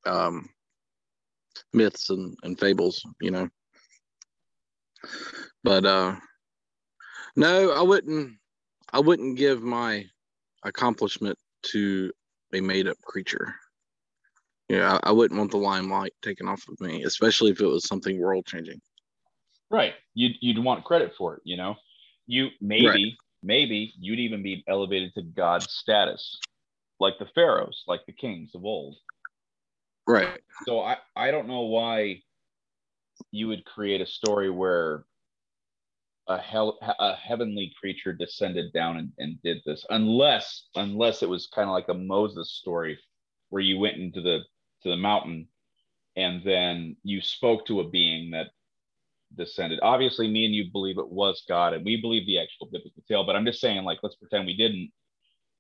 um 0.05 0.49
myths 1.73 2.09
and, 2.09 2.37
and 2.43 2.59
fables 2.59 3.03
you 3.19 3.31
know 3.31 3.47
but 5.63 5.85
uh 5.85 6.15
no 7.35 7.71
i 7.71 7.81
wouldn't 7.81 8.37
i 8.93 8.99
wouldn't 8.99 9.37
give 9.37 9.61
my 9.61 10.05
accomplishment 10.63 11.37
to 11.63 12.11
a 12.53 12.61
made-up 12.61 12.97
creature. 13.05 13.55
Yeah 14.69 14.99
I, 15.03 15.09
I 15.09 15.11
wouldn't 15.11 15.37
want 15.37 15.51
the 15.51 15.57
limelight 15.57 16.13
taken 16.21 16.47
off 16.47 16.67
of 16.67 16.79
me 16.79 17.03
especially 17.03 17.51
if 17.51 17.61
it 17.61 17.65
was 17.65 17.87
something 17.87 18.19
world 18.19 18.45
changing 18.45 18.79
right. 19.69 19.93
You'd, 20.13 20.35
you'd 20.41 20.63
want 20.63 20.83
credit 20.83 21.13
for 21.17 21.35
it 21.35 21.41
you 21.45 21.57
know? 21.57 21.75
You 22.27 22.49
maybe 22.59 22.87
Right. 22.87 23.13
maybe 23.43 23.93
you'd 23.99 24.19
even 24.19 24.43
be 24.43 24.63
elevated 24.67 25.13
to 25.15 25.23
god 25.23 25.63
status 25.63 26.39
like 26.99 27.17
the 27.19 27.27
pharaohs 27.33 27.83
like 27.87 28.05
the 28.05 28.13
kings 28.13 28.53
of 28.53 28.63
old. 28.65 28.95
Right. 30.07 30.41
So 30.65 30.81
i 30.81 30.97
i 31.15 31.31
don't 31.31 31.47
know 31.47 31.61
why 31.61 32.21
you 33.31 33.47
would 33.47 33.65
create 33.65 34.01
a 34.01 34.05
story 34.05 34.49
where 34.49 35.05
a 36.27 36.37
hell 36.37 36.77
a 36.99 37.15
heavenly 37.15 37.73
creature 37.79 38.13
descended 38.13 38.71
down 38.73 38.97
and, 38.97 39.11
and 39.17 39.41
did 39.43 39.57
this 39.65 39.85
unless 39.89 40.67
unless 40.75 41.23
it 41.23 41.29
was 41.29 41.47
kind 41.53 41.67
of 41.67 41.73
like 41.73 41.89
a 41.89 41.93
moses 41.93 42.51
story 42.51 42.97
where 43.49 43.61
you 43.61 43.79
went 43.79 43.97
into 43.97 44.21
the 44.21 44.39
to 44.83 44.89
the 44.89 44.97
mountain 44.97 45.47
and 46.15 46.43
then 46.43 46.95
you 47.03 47.21
spoke 47.21 47.65
to 47.65 47.79
a 47.79 47.89
being 47.89 48.31
that 48.31 48.47
descended. 49.35 49.79
Obviously 49.81 50.27
me 50.27 50.45
and 50.45 50.53
you 50.53 50.71
believe 50.71 50.97
it 50.97 51.09
was 51.09 51.43
god 51.47 51.73
and 51.73 51.85
we 51.85 51.99
believe 51.99 52.25
the 52.25 52.39
actual 52.39 52.67
biblical 52.67 53.03
tale 53.07 53.25
but 53.25 53.35
i'm 53.35 53.45
just 53.45 53.61
saying 53.61 53.83
like 53.83 53.99
let's 54.03 54.15
pretend 54.15 54.45
we 54.45 54.55
didn't. 54.55 54.91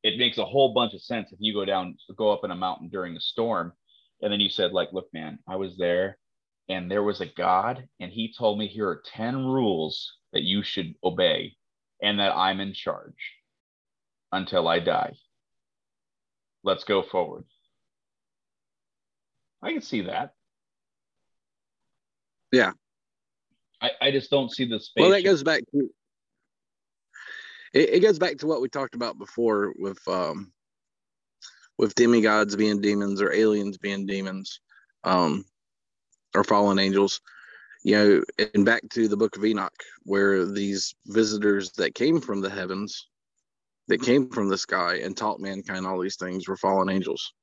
It 0.03 0.17
makes 0.17 0.39
a 0.39 0.45
whole 0.45 0.73
bunch 0.73 0.93
of 0.95 1.01
sense 1.01 1.31
if 1.31 1.37
you 1.39 1.53
go 1.53 1.63
down 1.63 1.95
go 2.17 2.31
up 2.31 2.43
in 2.43 2.51
a 2.51 2.55
mountain 2.55 2.89
during 2.89 3.15
a 3.15 3.21
storm 3.21 3.73
and 4.21 4.31
then 4.31 4.39
you 4.39 4.49
said 4.49 4.71
like 4.71 4.91
look 4.93 5.07
man 5.13 5.39
i 5.47 5.55
was 5.55 5.77
there 5.77 6.17
and 6.71 6.89
there 6.89 7.03
was 7.03 7.19
a 7.21 7.25
god 7.25 7.87
and 7.99 8.11
he 8.11 8.33
told 8.37 8.57
me 8.57 8.67
here 8.67 8.87
are 8.87 9.03
10 9.13 9.45
rules 9.45 10.13
that 10.31 10.43
you 10.43 10.63
should 10.63 10.95
obey 11.03 11.55
and 12.01 12.19
that 12.19 12.35
i'm 12.35 12.59
in 12.59 12.73
charge 12.73 13.35
until 14.31 14.67
i 14.67 14.79
die. 14.79 15.13
Let's 16.63 16.83
go 16.83 17.01
forward. 17.01 17.43
I 19.63 19.71
can 19.73 19.81
see 19.81 20.01
that. 20.01 20.33
Yeah. 22.51 22.71
i, 23.81 23.91
I 23.99 24.11
just 24.11 24.29
don't 24.29 24.51
see 24.51 24.65
the 24.65 24.79
space. 24.79 25.01
Well, 25.01 25.11
that 25.11 25.23
goes 25.23 25.43
back 25.43 25.63
to 25.71 25.89
it, 27.73 27.89
it 27.89 27.99
goes 28.01 28.19
back 28.19 28.37
to 28.37 28.47
what 28.47 28.61
we 28.61 28.69
talked 28.69 28.95
about 28.95 29.17
before 29.17 29.73
with 29.77 29.99
um 30.07 30.51
with 31.77 31.95
demigods 31.95 32.55
being 32.55 32.79
demons 32.79 33.21
or 33.21 33.33
aliens 33.33 33.77
being 33.77 34.05
demons, 34.05 34.59
um, 35.03 35.43
or 36.35 36.43
fallen 36.43 36.79
angels. 36.79 37.21
You 37.83 37.95
know, 37.95 38.45
and 38.53 38.65
back 38.65 38.83
to 38.91 39.07
the 39.07 39.17
book 39.17 39.37
of 39.37 39.43
Enoch, 39.45 39.73
where 40.03 40.45
these 40.45 40.93
visitors 41.07 41.71
that 41.73 41.95
came 41.95 42.21
from 42.21 42.41
the 42.41 42.49
heavens, 42.49 43.07
that 43.87 44.01
came 44.01 44.29
from 44.29 44.49
the 44.49 44.57
sky 44.57 44.99
and 45.03 45.17
taught 45.17 45.39
mankind 45.39 45.85
all 45.87 45.99
these 45.99 46.15
things 46.15 46.47
were 46.47 46.57
fallen 46.57 46.89
angels. 46.89 47.33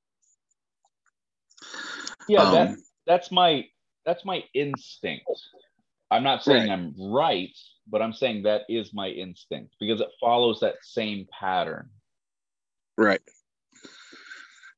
yeah 2.29 2.51
that, 2.51 2.68
Um, 2.68 2.83
that's 3.07 3.33
my 3.33 3.64
that's 4.07 4.24
my 4.24 4.44
instinct 4.55 5.24
i'm 6.11 6.22
not 6.22 6.42
saying 6.44 6.68
Right. 6.68 6.70
i'm 6.70 6.94
right 6.98 7.57
but 7.88 8.01
i'm 8.01 8.12
saying 8.12 8.42
that 8.42 8.62
is 8.68 8.94
my 8.94 9.09
instinct 9.09 9.74
because 9.81 10.01
it 10.01 10.09
follows 10.20 10.61
that 10.61 10.77
same 10.83 11.27
pattern 11.38 11.88
Right. 12.96 13.20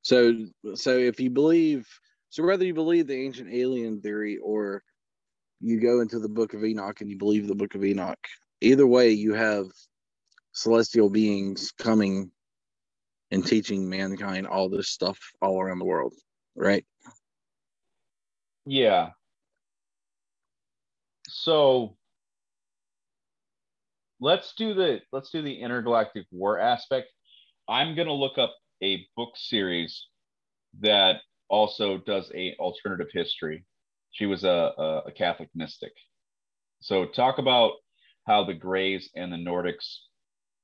So 0.02 0.46
so 0.74 0.96
if 0.98 1.18
you 1.20 1.30
believe 1.30 1.88
so 2.30 2.44
whether 2.44 2.64
you 2.64 2.74
believe 2.74 3.08
the 3.08 3.26
ancient 3.26 3.52
alien 3.52 4.00
theory 4.00 4.38
or 4.38 4.82
you 5.60 5.80
go 5.80 6.00
into 6.00 6.18
the 6.18 6.28
book 6.28 6.54
of 6.54 6.64
Enoch 6.64 7.00
and 7.00 7.10
you 7.10 7.18
believe 7.18 7.46
the 7.46 7.54
book 7.54 7.74
of 7.74 7.84
Enoch, 7.84 8.18
either 8.60 8.86
way 8.86 9.10
you 9.10 9.34
have 9.34 9.66
celestial 10.52 11.10
beings 11.10 11.72
coming 11.72 12.30
and 13.32 13.44
teaching 13.44 13.88
mankind 13.88 14.46
all 14.46 14.68
this 14.68 14.88
stuff 14.88 15.18
all 15.42 15.60
around 15.60 15.80
the 15.80 15.84
world, 15.84 16.14
right? 16.54 16.84
Yeah. 18.64 19.10
So 21.28 21.96
let's 24.20 24.54
do 24.54 24.74
the 24.74 25.00
let's 25.12 25.30
do 25.30 25.42
the 25.42 25.60
intergalactic 25.60 26.26
war 26.30 26.60
aspect. 26.60 27.08
I'm 27.68 27.96
gonna 27.96 28.12
look 28.12 28.38
up 28.38 28.54
a 28.82 29.04
book 29.16 29.30
series 29.36 30.06
that 30.80 31.16
also 31.50 31.98
does 31.98 32.30
a 32.34 32.54
alternative 32.58 33.08
history. 33.12 33.64
She 34.12 34.26
was 34.26 34.44
a, 34.44 34.72
a, 34.78 35.02
a 35.06 35.12
Catholic 35.12 35.50
mystic. 35.54 35.92
So 36.80 37.04
talk 37.04 37.38
about 37.38 37.72
how 38.26 38.44
the 38.44 38.54
Greys 38.54 39.10
and 39.14 39.32
the 39.32 39.36
Nordics 39.36 39.98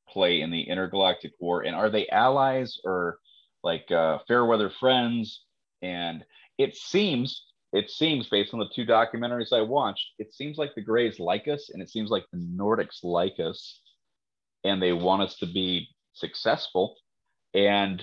play 0.08 0.40
in 0.40 0.50
the 0.50 0.62
intergalactic 0.62 1.32
war, 1.40 1.62
and 1.62 1.74
are 1.74 1.90
they 1.90 2.08
allies 2.08 2.78
or 2.84 3.18
like 3.62 3.90
uh, 3.90 4.18
fair 4.28 4.46
weather 4.46 4.70
friends? 4.70 5.42
And 5.82 6.24
it 6.58 6.76
seems 6.76 7.44
it 7.72 7.90
seems 7.90 8.28
based 8.28 8.54
on 8.54 8.60
the 8.60 8.70
two 8.74 8.86
documentaries 8.86 9.52
I 9.52 9.60
watched, 9.60 10.12
it 10.18 10.32
seems 10.32 10.56
like 10.56 10.74
the 10.74 10.82
Greys 10.82 11.18
like 11.18 11.48
us, 11.48 11.70
and 11.70 11.82
it 11.82 11.90
seems 11.90 12.10
like 12.10 12.24
the 12.32 12.38
Nordics 12.38 13.00
like 13.02 13.38
us, 13.38 13.80
and 14.64 14.80
they 14.80 14.92
want 14.92 15.22
us 15.22 15.36
to 15.38 15.46
be 15.46 15.88
successful. 16.14 16.96
And 17.52 18.02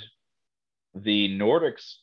the 0.94 1.30
Nordics 1.38 1.96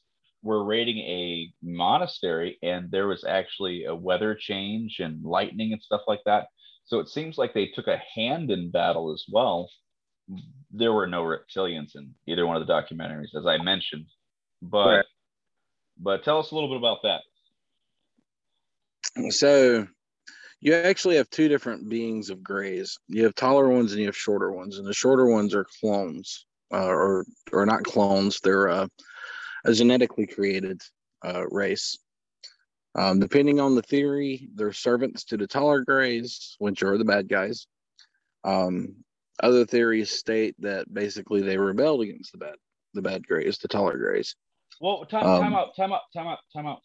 were 0.42 0.64
raiding 0.64 0.98
a 0.98 1.52
monastery, 1.62 2.58
and 2.62 2.90
there 2.90 3.06
was 3.06 3.24
actually 3.24 3.84
a 3.84 3.94
weather 3.94 4.34
change 4.34 4.96
and 5.00 5.22
lightning 5.24 5.72
and 5.72 5.82
stuff 5.82 6.02
like 6.06 6.20
that. 6.26 6.48
So 6.86 6.98
it 6.98 7.08
seems 7.08 7.38
like 7.38 7.54
they 7.54 7.66
took 7.66 7.86
a 7.86 8.02
hand 8.14 8.50
in 8.50 8.70
battle 8.70 9.12
as 9.12 9.24
well. 9.30 9.70
There 10.70 10.92
were 10.92 11.06
no 11.06 11.22
reptilians 11.22 11.94
in 11.94 12.14
either 12.26 12.46
one 12.46 12.56
of 12.56 12.66
the 12.66 12.72
documentaries, 12.72 13.34
as 13.36 13.46
I 13.46 13.58
mentioned, 13.58 14.06
but 14.62 14.96
Right. 14.96 15.04
but 15.98 16.24
tell 16.24 16.38
us 16.38 16.50
a 16.50 16.54
little 16.54 16.70
bit 16.70 16.78
about 16.78 17.02
that. 17.02 17.20
So 19.30 19.86
you 20.60 20.74
actually 20.74 21.16
have 21.16 21.30
two 21.30 21.48
different 21.48 21.88
beings 21.88 22.30
of 22.30 22.42
grays. 22.42 22.98
You 23.08 23.24
have 23.24 23.34
taller 23.34 23.68
ones 23.68 23.92
and 23.92 24.00
you 24.00 24.06
have 24.06 24.16
shorter 24.16 24.52
ones, 24.52 24.78
and 24.78 24.86
the 24.86 24.94
shorter 24.94 25.26
ones 25.26 25.54
are 25.54 25.66
clones, 25.80 26.46
uh, 26.72 26.86
or 26.86 27.24
or 27.52 27.66
not 27.66 27.82
clones. 27.84 28.40
They're 28.42 28.68
uh, 28.68 28.86
a 29.64 29.72
genetically 29.72 30.26
created 30.26 30.80
uh, 31.24 31.46
race. 31.50 31.98
Um, 32.94 33.20
depending 33.20 33.60
on 33.60 33.74
the 33.74 33.82
theory, 33.82 34.48
they're 34.54 34.72
servants 34.72 35.24
to 35.24 35.36
the 35.36 35.46
taller 35.46 35.82
grays, 35.84 36.56
which 36.58 36.82
are 36.82 36.98
the 36.98 37.04
bad 37.04 37.28
guys. 37.28 37.66
Um, 38.42 38.96
other 39.42 39.64
theories 39.64 40.10
state 40.10 40.54
that 40.58 40.92
basically 40.92 41.42
they 41.42 41.56
rebelled 41.56 42.02
against 42.02 42.32
the 42.32 42.38
bad 42.38 42.56
the 42.92 43.02
bad 43.02 43.24
grays, 43.26 43.58
the 43.58 43.68
taller 43.68 43.96
grays. 43.96 44.34
Well, 44.80 45.04
time, 45.04 45.24
Um, 45.24 45.42
time 45.42 45.54
out, 45.54 45.76
time 45.76 45.92
out, 45.92 46.00
time 46.12 46.26
out, 46.26 46.38
time 46.52 46.66
out. 46.66 46.80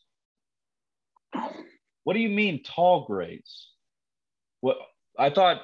what 2.04 2.14
do 2.14 2.20
you 2.20 2.30
mean 2.30 2.62
tall 2.64 3.06
grays? 3.06 3.70
What 4.62 4.78
I 5.18 5.32
thought 5.32 5.62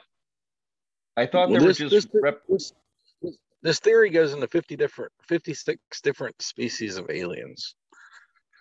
I 1.15 1.27
thought 1.27 1.49
Well, 1.49 1.59
there 1.59 1.67
this, 1.67 1.79
were 1.79 1.89
this, 1.89 2.05
just 2.05 2.15
rep- 2.15 2.41
this, 2.47 2.73
this 3.63 3.79
theory 3.79 4.09
goes 4.09 4.33
into 4.33 4.47
50 4.47 4.75
different 4.75 5.11
56 5.27 5.79
different 6.01 6.41
species 6.41 6.97
of 6.97 7.09
aliens. 7.09 7.75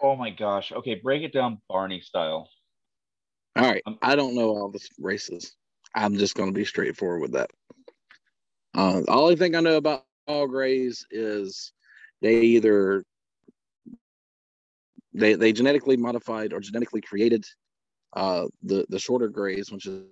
Oh 0.02 0.16
my 0.16 0.30
gosh. 0.30 0.72
Okay, 0.72 0.94
break 0.94 1.22
it 1.22 1.32
down 1.32 1.60
Barney 1.68 2.00
style. 2.00 2.48
All 3.56 3.64
right. 3.64 3.82
Um, 3.86 3.98
I 4.02 4.16
don't 4.16 4.34
know 4.34 4.50
all 4.50 4.70
the 4.70 4.80
races. 4.98 5.56
I'm 5.94 6.16
just 6.16 6.34
going 6.34 6.48
to 6.48 6.54
be 6.54 6.64
straightforward 6.64 7.20
with 7.20 7.32
that. 7.32 7.50
Uh, 8.74 9.00
the 9.00 9.10
only 9.10 9.36
thing 9.36 9.56
I 9.56 9.60
know 9.60 9.76
about 9.76 10.04
all 10.26 10.46
grays 10.46 11.04
is 11.10 11.72
they 12.22 12.40
either 12.40 13.04
they 15.12 15.34
they 15.34 15.52
genetically 15.52 15.96
modified 15.96 16.52
or 16.52 16.60
genetically 16.60 17.00
created 17.00 17.44
uh, 18.12 18.46
the 18.62 18.86
the 18.88 18.98
shorter 18.98 19.28
grays, 19.28 19.72
which 19.72 19.86
is 19.86 20.04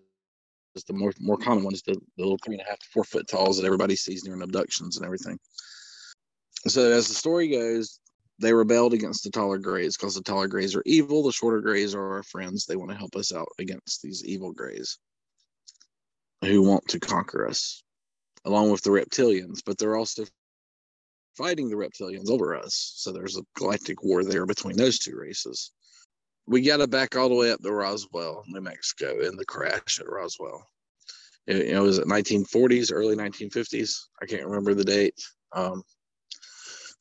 is 0.74 0.84
the 0.84 0.92
more 0.92 1.12
more 1.20 1.36
common 1.36 1.64
ones, 1.64 1.82
the, 1.82 1.94
the 1.94 2.22
little 2.22 2.38
three 2.44 2.54
and 2.54 2.62
a 2.62 2.68
half 2.68 2.78
to 2.78 2.86
four 2.92 3.04
foot 3.04 3.28
talls 3.28 3.56
that 3.56 3.66
everybody 3.66 3.96
sees 3.96 4.22
during 4.22 4.42
abductions 4.42 4.96
and 4.96 5.04
everything. 5.04 5.38
So 6.66 6.90
as 6.90 7.08
the 7.08 7.14
story 7.14 7.48
goes, 7.48 8.00
they 8.38 8.52
rebelled 8.52 8.94
against 8.94 9.24
the 9.24 9.30
taller 9.30 9.58
grays 9.58 9.96
because 9.96 10.14
the 10.14 10.22
taller 10.22 10.46
grays 10.46 10.74
are 10.74 10.82
evil. 10.86 11.22
The 11.22 11.32
shorter 11.32 11.60
grays 11.60 11.94
are 11.94 12.14
our 12.14 12.22
friends. 12.22 12.66
They 12.66 12.76
want 12.76 12.90
to 12.90 12.96
help 12.96 13.16
us 13.16 13.32
out 13.34 13.48
against 13.58 14.02
these 14.02 14.24
evil 14.24 14.52
grays 14.52 14.98
who 16.42 16.62
want 16.62 16.86
to 16.88 17.00
conquer 17.00 17.48
us, 17.48 17.82
along 18.44 18.70
with 18.70 18.82
the 18.82 18.90
reptilians. 18.90 19.60
But 19.64 19.78
they're 19.78 19.96
also 19.96 20.24
fighting 21.36 21.68
the 21.68 21.76
reptilians 21.76 22.30
over 22.30 22.56
us. 22.56 22.92
So 22.96 23.12
there's 23.12 23.36
a 23.36 23.42
galactic 23.56 24.02
war 24.02 24.24
there 24.24 24.46
between 24.46 24.76
those 24.76 24.98
two 24.98 25.16
races. 25.16 25.72
We 26.48 26.62
got 26.62 26.78
to 26.78 26.86
back 26.86 27.14
all 27.14 27.28
the 27.28 27.34
way 27.34 27.52
up 27.52 27.60
to 27.60 27.70
Roswell, 27.70 28.42
New 28.48 28.62
Mexico, 28.62 29.20
in 29.20 29.36
the 29.36 29.44
crash 29.44 30.00
at 30.00 30.08
Roswell. 30.08 30.66
It, 31.46 31.56
it 31.56 31.78
was 31.78 31.98
at 31.98 32.06
1940s, 32.06 32.90
early 32.90 33.16
1950s. 33.16 33.94
I 34.22 34.26
can't 34.26 34.46
remember 34.46 34.72
the 34.72 34.84
date. 34.84 35.14
Um, 35.52 35.82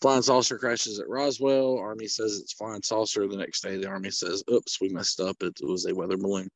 flying 0.02 0.22
saucer 0.22 0.58
crashes 0.58 1.00
at 1.00 1.08
Roswell. 1.08 1.78
Army 1.78 2.08
says 2.08 2.40
it's 2.40 2.54
flying 2.54 2.84
saucer. 2.84 3.26
The 3.26 3.38
next 3.38 3.62
day, 3.62 3.78
the 3.78 3.88
Army 3.88 4.12
says, 4.12 4.44
"Oops, 4.52 4.82
we 4.82 4.90
messed 4.90 5.22
up. 5.22 5.38
It 5.42 5.58
was 5.62 5.86
a 5.86 5.96
weather 5.96 6.18
balloon." 6.18 6.50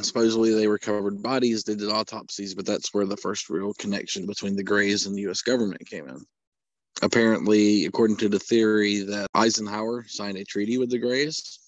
Supposedly, 0.00 0.52
they 0.52 0.66
recovered 0.66 1.22
bodies. 1.22 1.62
They 1.62 1.76
did 1.76 1.88
autopsies, 1.88 2.54
but 2.54 2.66
that's 2.66 2.92
where 2.92 3.06
the 3.06 3.16
first 3.16 3.48
real 3.48 3.72
connection 3.74 4.26
between 4.26 4.56
the 4.56 4.64
Greys 4.64 5.06
and 5.06 5.14
the 5.14 5.22
U.S. 5.22 5.42
government 5.42 5.88
came 5.88 6.08
in. 6.08 6.24
Apparently, 7.02 7.86
according 7.86 8.16
to 8.18 8.28
the 8.28 8.38
theory 8.38 9.00
that 9.00 9.26
Eisenhower 9.34 10.04
signed 10.08 10.38
a 10.38 10.44
treaty 10.44 10.78
with 10.78 10.90
the 10.90 10.98
Greys, 10.98 11.58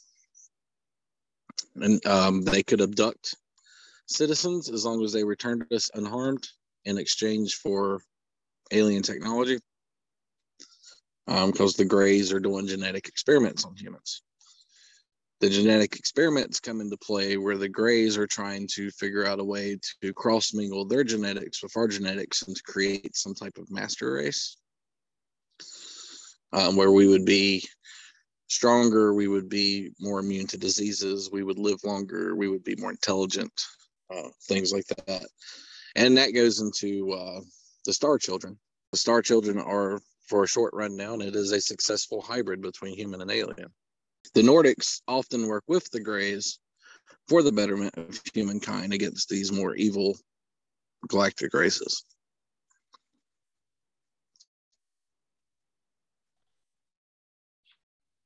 and 1.74 2.04
um, 2.06 2.42
they 2.42 2.62
could 2.62 2.80
abduct 2.80 3.34
citizens 4.06 4.70
as 4.70 4.84
long 4.84 5.02
as 5.04 5.12
they 5.12 5.24
returned 5.24 5.66
us 5.72 5.90
unharmed 5.94 6.48
in 6.84 6.96
exchange 6.96 7.56
for 7.56 8.00
alien 8.72 9.02
technology 9.02 9.58
because 11.26 11.74
um, 11.74 11.76
the 11.76 11.84
Greys 11.84 12.32
are 12.32 12.40
doing 12.40 12.66
genetic 12.66 13.08
experiments 13.08 13.64
on 13.64 13.74
humans. 13.74 14.22
The 15.40 15.50
genetic 15.50 15.96
experiments 15.96 16.60
come 16.60 16.80
into 16.80 16.96
play 16.96 17.36
where 17.36 17.58
the 17.58 17.68
Greys 17.68 18.16
are 18.16 18.28
trying 18.28 18.68
to 18.74 18.90
figure 18.92 19.26
out 19.26 19.40
a 19.40 19.44
way 19.44 19.78
to 20.02 20.14
cross 20.14 20.54
mingle 20.54 20.86
their 20.86 21.04
genetics 21.04 21.62
with 21.62 21.76
our 21.76 21.88
genetics 21.88 22.42
and 22.42 22.56
to 22.56 22.62
create 22.62 23.16
some 23.16 23.34
type 23.34 23.58
of 23.58 23.70
master 23.70 24.14
race 24.14 24.56
um, 26.52 26.76
where 26.76 26.92
we 26.92 27.06
would 27.06 27.24
be 27.24 27.64
stronger, 28.48 29.14
we 29.14 29.28
would 29.28 29.48
be 29.48 29.90
more 30.00 30.20
immune 30.20 30.46
to 30.48 30.58
diseases, 30.58 31.30
we 31.30 31.42
would 31.42 31.58
live 31.58 31.82
longer, 31.84 32.34
we 32.34 32.48
would 32.48 32.64
be 32.64 32.76
more 32.76 32.90
intelligent, 32.90 33.52
uh, 34.14 34.28
things 34.44 34.72
like 34.72 34.86
that. 35.06 35.26
And 35.96 36.16
that 36.16 36.34
goes 36.34 36.60
into 36.60 37.12
uh, 37.12 37.40
the 37.84 37.92
Star 37.92 38.18
Children. 38.18 38.58
The 38.92 38.98
Star 38.98 39.22
Children 39.22 39.58
are 39.58 40.00
for 40.28 40.44
a 40.44 40.48
short 40.48 40.74
rundown, 40.74 41.20
it 41.20 41.36
is 41.36 41.52
a 41.52 41.60
successful 41.60 42.20
hybrid 42.20 42.60
between 42.60 42.96
human 42.96 43.20
and 43.20 43.30
alien. 43.30 43.72
The 44.34 44.42
Nordics 44.42 45.00
often 45.06 45.46
work 45.46 45.64
with 45.68 45.88
the 45.90 46.00
Greys 46.00 46.58
for 47.28 47.42
the 47.42 47.52
betterment 47.52 47.96
of 47.96 48.20
humankind 48.34 48.92
against 48.92 49.28
these 49.28 49.52
more 49.52 49.74
evil 49.76 50.18
galactic 51.08 51.54
races. 51.54 52.04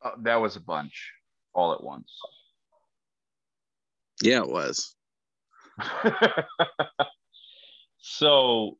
Uh, 0.02 0.10
that 0.22 0.36
was 0.36 0.56
a 0.56 0.60
bunch 0.60 1.12
all 1.52 1.72
at 1.72 1.82
once. 1.82 2.12
Yeah, 4.22 4.42
it 4.42 4.50
was. 4.50 4.94
so 7.98 8.76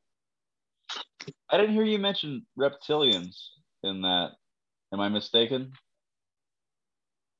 I 1.49 1.57
didn't 1.57 1.75
hear 1.75 1.85
you 1.85 1.99
mention 1.99 2.47
reptilians 2.59 3.37
in 3.83 4.03
that. 4.03 4.31
Am 4.93 5.01
I 5.01 5.09
mistaken? 5.09 5.73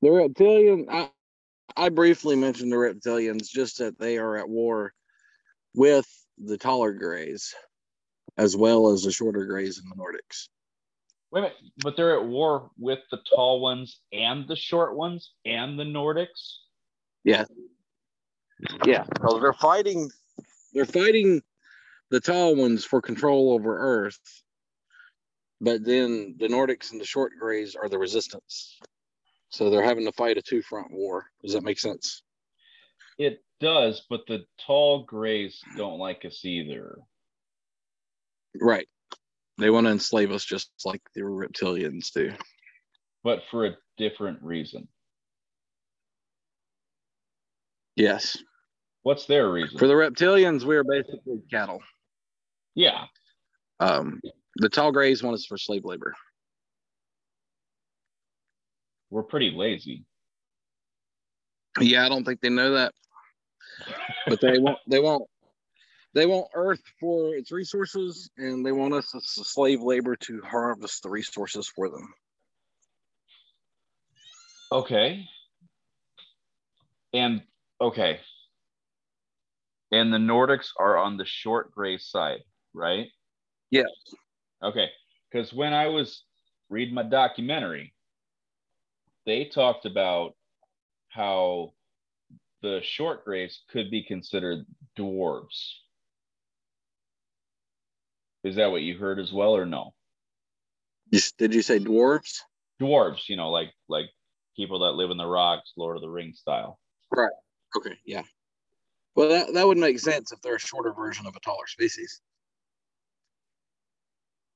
The 0.01 0.09
reptilian, 0.09 0.87
I, 0.89 1.09
I 1.75 1.89
briefly 1.89 2.35
mentioned 2.35 2.71
the 2.71 2.77
reptilians, 2.77 3.49
just 3.49 3.77
that 3.79 3.99
they 3.99 4.17
are 4.17 4.37
at 4.37 4.49
war 4.49 4.93
with 5.75 6.07
the 6.37 6.57
taller 6.57 6.93
grays, 6.93 7.53
as 8.37 8.55
well 8.55 8.91
as 8.91 9.03
the 9.03 9.11
shorter 9.11 9.45
grays 9.45 9.79
in 9.79 9.89
the 9.89 9.95
Nordics. 9.95 10.47
Wait 11.31 11.39
a 11.39 11.43
minute, 11.43 11.57
but 11.77 11.95
they're 11.95 12.19
at 12.19 12.25
war 12.25 12.71
with 12.77 12.99
the 13.09 13.19
tall 13.33 13.61
ones 13.61 14.01
and 14.11 14.47
the 14.47 14.55
short 14.55 14.95
ones 14.95 15.31
and 15.45 15.79
the 15.79 15.83
Nordics. 15.83 16.57
Yeah, 17.23 17.45
yeah. 18.85 19.05
Because 19.13 19.39
they're 19.39 19.53
fighting, 19.53 20.09
they're 20.73 20.85
fighting 20.85 21.41
the 22.09 22.19
tall 22.19 22.55
ones 22.55 22.83
for 22.83 23.01
control 23.01 23.53
over 23.53 23.77
Earth, 23.77 24.19
but 25.61 25.85
then 25.85 26.35
the 26.37 26.47
Nordics 26.47 26.91
and 26.91 26.99
the 26.99 27.05
short 27.05 27.31
grays 27.39 27.75
are 27.75 27.87
the 27.87 27.97
resistance. 27.97 28.77
So 29.49 29.69
they're 29.69 29.83
having 29.83 30.05
to 30.05 30.11
fight 30.11 30.37
a 30.37 30.41
two 30.41 30.61
front 30.61 30.91
war. 30.91 31.27
Does 31.41 31.53
that 31.53 31.63
make 31.63 31.79
sense? 31.79 32.23
It 33.17 33.43
does, 33.59 34.05
but 34.09 34.21
the 34.27 34.45
tall 34.65 35.03
grays 35.03 35.61
don't 35.77 35.99
like 35.99 36.25
us 36.25 36.43
either. 36.43 36.97
Right. 38.59 38.87
They 39.61 39.69
want 39.69 39.85
to 39.85 39.91
enslave 39.91 40.31
us 40.31 40.43
just 40.43 40.71
like 40.85 41.01
the 41.13 41.21
reptilians 41.21 42.11
do. 42.13 42.33
But 43.23 43.43
for 43.51 43.67
a 43.67 43.77
different 43.97 44.41
reason. 44.41 44.87
Yes. 47.95 48.37
What's 49.03 49.25
their 49.25 49.51
reason? 49.51 49.77
For 49.77 49.87
the 49.87 49.93
reptilians, 49.93 50.63
we 50.63 50.75
are 50.75 50.83
basically 50.83 51.41
cattle. 51.51 51.81
yeah. 52.75 53.05
Um, 53.79 54.21
the 54.57 54.69
tall 54.69 54.91
grays 54.91 55.23
want 55.23 55.35
us 55.35 55.45
for 55.45 55.57
slave 55.57 55.85
labor. 55.85 56.13
We're 59.09 59.23
pretty 59.23 59.51
lazy. 59.51 60.05
Yeah, 61.79 62.05
I 62.05 62.09
don't 62.09 62.23
think 62.23 62.41
they 62.41 62.49
know 62.49 62.73
that, 62.73 62.93
but 64.27 64.39
they 64.41 64.59
won't. 64.59 64.77
they 64.87 64.99
want 64.99 65.23
they 66.13 66.25
want 66.25 66.47
Earth 66.53 66.81
for 66.99 67.35
its 67.35 67.51
resources, 67.51 68.29
and 68.37 68.65
they 68.65 68.71
want 68.71 68.93
us 68.93 69.13
as 69.15 69.25
slave 69.25 69.81
labor 69.81 70.15
to 70.17 70.41
harvest 70.41 71.03
the 71.03 71.09
resources 71.09 71.67
for 71.67 71.89
them. 71.89 72.13
Okay. 74.71 75.25
And 77.13 77.41
okay. 77.79 78.19
And 79.91 80.13
the 80.13 80.17
Nordics 80.17 80.69
are 80.79 80.97
on 80.97 81.17
the 81.17 81.25
short 81.25 81.71
gray 81.71 81.97
side, 81.97 82.41
right? 82.73 83.07
Yes. 83.69 83.89
Okay. 84.63 84.89
Because 85.29 85.53
when 85.53 85.73
I 85.73 85.87
was 85.87 86.23
reading 86.69 86.95
my 86.95 87.03
documentary, 87.03 87.93
they 89.25 89.45
talked 89.45 89.85
about 89.85 90.35
how 91.09 91.73
the 92.61 92.79
short 92.83 93.25
grays 93.25 93.61
could 93.71 93.91
be 93.91 94.03
considered 94.03 94.65
dwarves. 94.97 95.73
Is 98.43 98.55
that 98.55 98.71
what 98.71 98.81
you 98.81 98.97
heard 98.97 99.19
as 99.19 99.31
well, 99.31 99.55
or 99.55 99.65
no? 99.65 99.93
Did 101.11 101.53
you 101.53 101.61
say 101.61 101.79
dwarves? 101.79 102.39
Dwarves, 102.81 103.27
you 103.27 103.35
know, 103.35 103.49
like 103.51 103.71
like 103.89 104.05
people 104.55 104.79
that 104.79 104.93
live 104.93 105.11
in 105.11 105.17
the 105.17 105.25
rocks, 105.25 105.73
Lord 105.77 105.97
of 105.97 106.01
the 106.01 106.09
Rings 106.09 106.39
style. 106.39 106.79
Right. 107.15 107.31
Okay, 107.77 107.95
yeah. 108.05 108.23
Well, 109.15 109.29
that, 109.29 109.53
that 109.53 109.67
would 109.67 109.77
make 109.77 109.99
sense 109.99 110.31
if 110.31 110.41
they're 110.41 110.55
a 110.55 110.59
shorter 110.59 110.93
version 110.93 111.25
of 111.25 111.35
a 111.35 111.39
taller 111.41 111.67
species. 111.67 112.21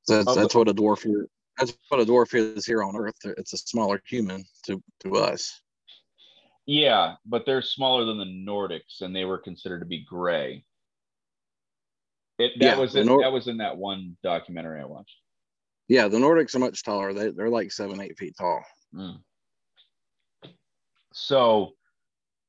That's, 0.07 0.27
Oh, 0.27 0.35
that's 0.35 0.55
what 0.55 0.69
a 0.69 0.73
dwarf 0.73 1.05
is. 1.05 1.27
That's 1.57 1.77
what 1.89 2.01
a 2.01 2.05
dwarf 2.05 2.33
is 2.33 2.65
here 2.65 2.83
on 2.83 2.95
Earth. 2.95 3.15
It's 3.23 3.53
a 3.53 3.57
smaller 3.57 4.01
human 4.05 4.45
to, 4.65 4.81
to 5.01 5.15
us. 5.17 5.61
Yeah, 6.65 7.15
but 7.25 7.45
they're 7.45 7.61
smaller 7.61 8.05
than 8.05 8.17
the 8.17 8.25
Nordics, 8.25 9.01
and 9.01 9.15
they 9.15 9.25
were 9.25 9.37
considered 9.37 9.79
to 9.79 9.85
be 9.85 10.03
gray. 10.03 10.63
It 12.37 12.51
that 12.59 12.65
Yeah, 12.65 12.77
was 12.79 12.95
in, 12.95 13.05
Nor- 13.05 13.21
that 13.21 13.31
was 13.31 13.47
in 13.47 13.57
that 13.57 13.77
one 13.77 14.17
documentary 14.23 14.81
I 14.81 14.85
watched. 14.85 15.15
Yeah, 15.87 16.07
the 16.07 16.17
Nordics 16.17 16.55
are 16.55 16.59
much 16.59 16.83
taller. 16.83 17.13
They, 17.13 17.29
they're 17.29 17.49
like 17.49 17.71
seven, 17.71 18.01
eight 18.01 18.17
feet 18.17 18.35
tall. 18.37 18.63
Mm. 18.93 19.19
So 21.13 21.73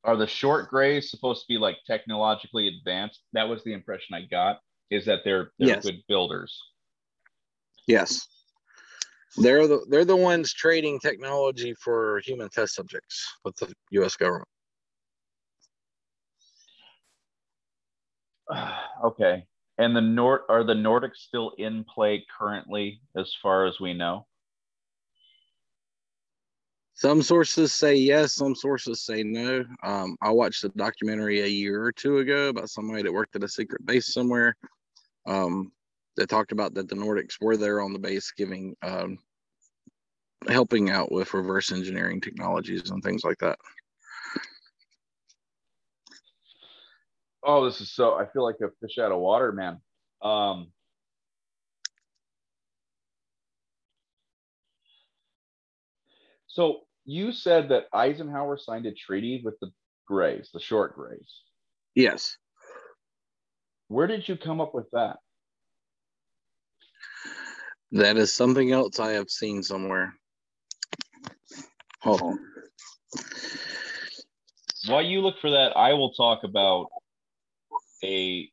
are 0.05 0.17
the 0.17 0.27
short 0.27 0.69
grays 0.71 1.11
supposed 1.11 1.43
to 1.43 1.47
be 1.49 1.59
like 1.59 1.77
technologically 1.87 2.69
advanced? 2.69 3.21
That 3.33 3.49
was 3.49 3.63
the 3.65 3.73
impression 3.73 4.15
I 4.15 4.23
got. 4.23 4.61
Is 4.91 5.05
that 5.07 5.21
they're 5.25 5.51
they're 5.59 5.69
Yes. 5.69 5.85
good 5.85 6.03
builders? 6.09 6.59
Yes. 7.87 8.27
They're 9.37 9.67
the 9.69 9.85
they're 9.91 10.05
the 10.05 10.17
ones 10.17 10.53
trading 10.53 10.99
technology 10.99 11.75
for 11.75 12.21
human 12.25 12.49
test 12.49 12.75
subjects 12.75 13.25
with 13.45 13.55
the 13.57 13.73
US 13.91 14.17
government. 14.17 14.49
okay. 19.05 19.47
And 19.79 19.95
the 19.95 20.01
Nord 20.01 20.43
are 20.49 20.65
the 20.65 20.75
Nordics 20.75 21.17
still 21.17 21.53
in 21.59 21.85
play 21.85 22.25
currently, 22.39 23.01
as 23.17 23.35
far 23.43 23.67
as 23.67 23.79
we 23.79 23.93
know? 23.93 24.27
Some 26.95 27.21
sources 27.21 27.75
say 27.75 27.95
yes, 27.95 28.33
some 28.33 28.55
sources 28.55 29.05
say 29.05 29.23
no. 29.23 29.65
Um, 29.83 30.17
I 30.23 30.31
watched 30.31 30.65
a 30.65 30.71
documentary 30.71 31.43
a 31.43 31.47
year 31.47 31.83
or 31.83 31.93
two 31.93 32.19
ago 32.19 32.49
about 32.49 32.71
somebody 32.71 33.03
that 33.03 33.13
worked 33.13 33.37
at 33.37 33.45
a 33.45 33.49
secret 33.49 33.85
base 33.85 34.15
somewhere. 34.15 34.57
Um, 35.27 35.73
that 36.17 36.29
talked 36.29 36.53
about 36.53 36.75
that 36.75 36.89
the 36.89 36.95
Nordics 36.95 37.41
were 37.41 37.57
there 37.57 37.81
on 37.81 37.93
the 37.93 37.99
base, 37.99 38.33
giving 38.37 38.75
um, 38.83 39.19
helping 40.49 40.91
out 40.91 41.13
with 41.13 41.35
reverse 41.35 41.73
engineering 41.73 42.21
technologies 42.21 42.91
and 42.91 43.03
things 43.03 43.25
like 43.25 43.39
that. 43.39 43.59
Oh, 47.49 47.65
this 47.65 47.81
is 47.81 47.93
so. 47.93 48.15
I 48.15 48.27
feel 48.27 48.43
like 48.43 48.57
a 48.61 48.71
fish 48.81 48.99
out 48.99 49.13
of 49.13 49.21
water, 49.21 49.53
man. 49.53 49.81
Um, 50.21 50.73
so 56.49 56.81
you 57.05 57.31
said 57.31 57.69
that 57.69 57.85
Eisenhower 57.93 58.59
signed 58.59 58.87
a 58.87 58.93
treaty 58.93 59.43
with 59.45 59.55
the 59.61 59.71
Grays, 60.09 60.51
the 60.53 60.59
short 60.59 60.97
Grays. 60.97 61.43
Yes. 61.95 62.37
Where 63.87 64.09
did 64.09 64.29
you 64.29 64.37
come 64.37 64.61
up 64.61 64.75
with 64.75 64.91
that? 64.93 65.19
That 67.93 68.17
is 68.17 68.33
something 68.33 68.73
else 68.73 68.99
I 68.99 69.13
have 69.13 69.31
seen 69.31 69.63
somewhere. 69.63 70.15
Hold 72.01 72.23
on. 72.23 72.39
While 74.89 75.03
you 75.03 75.21
look 75.21 75.39
for 75.41 75.51
that, 75.51 75.77
I 75.77 75.93
will 75.93 76.13
talk 76.13 76.43
about 76.43 76.89
a. 78.05 78.51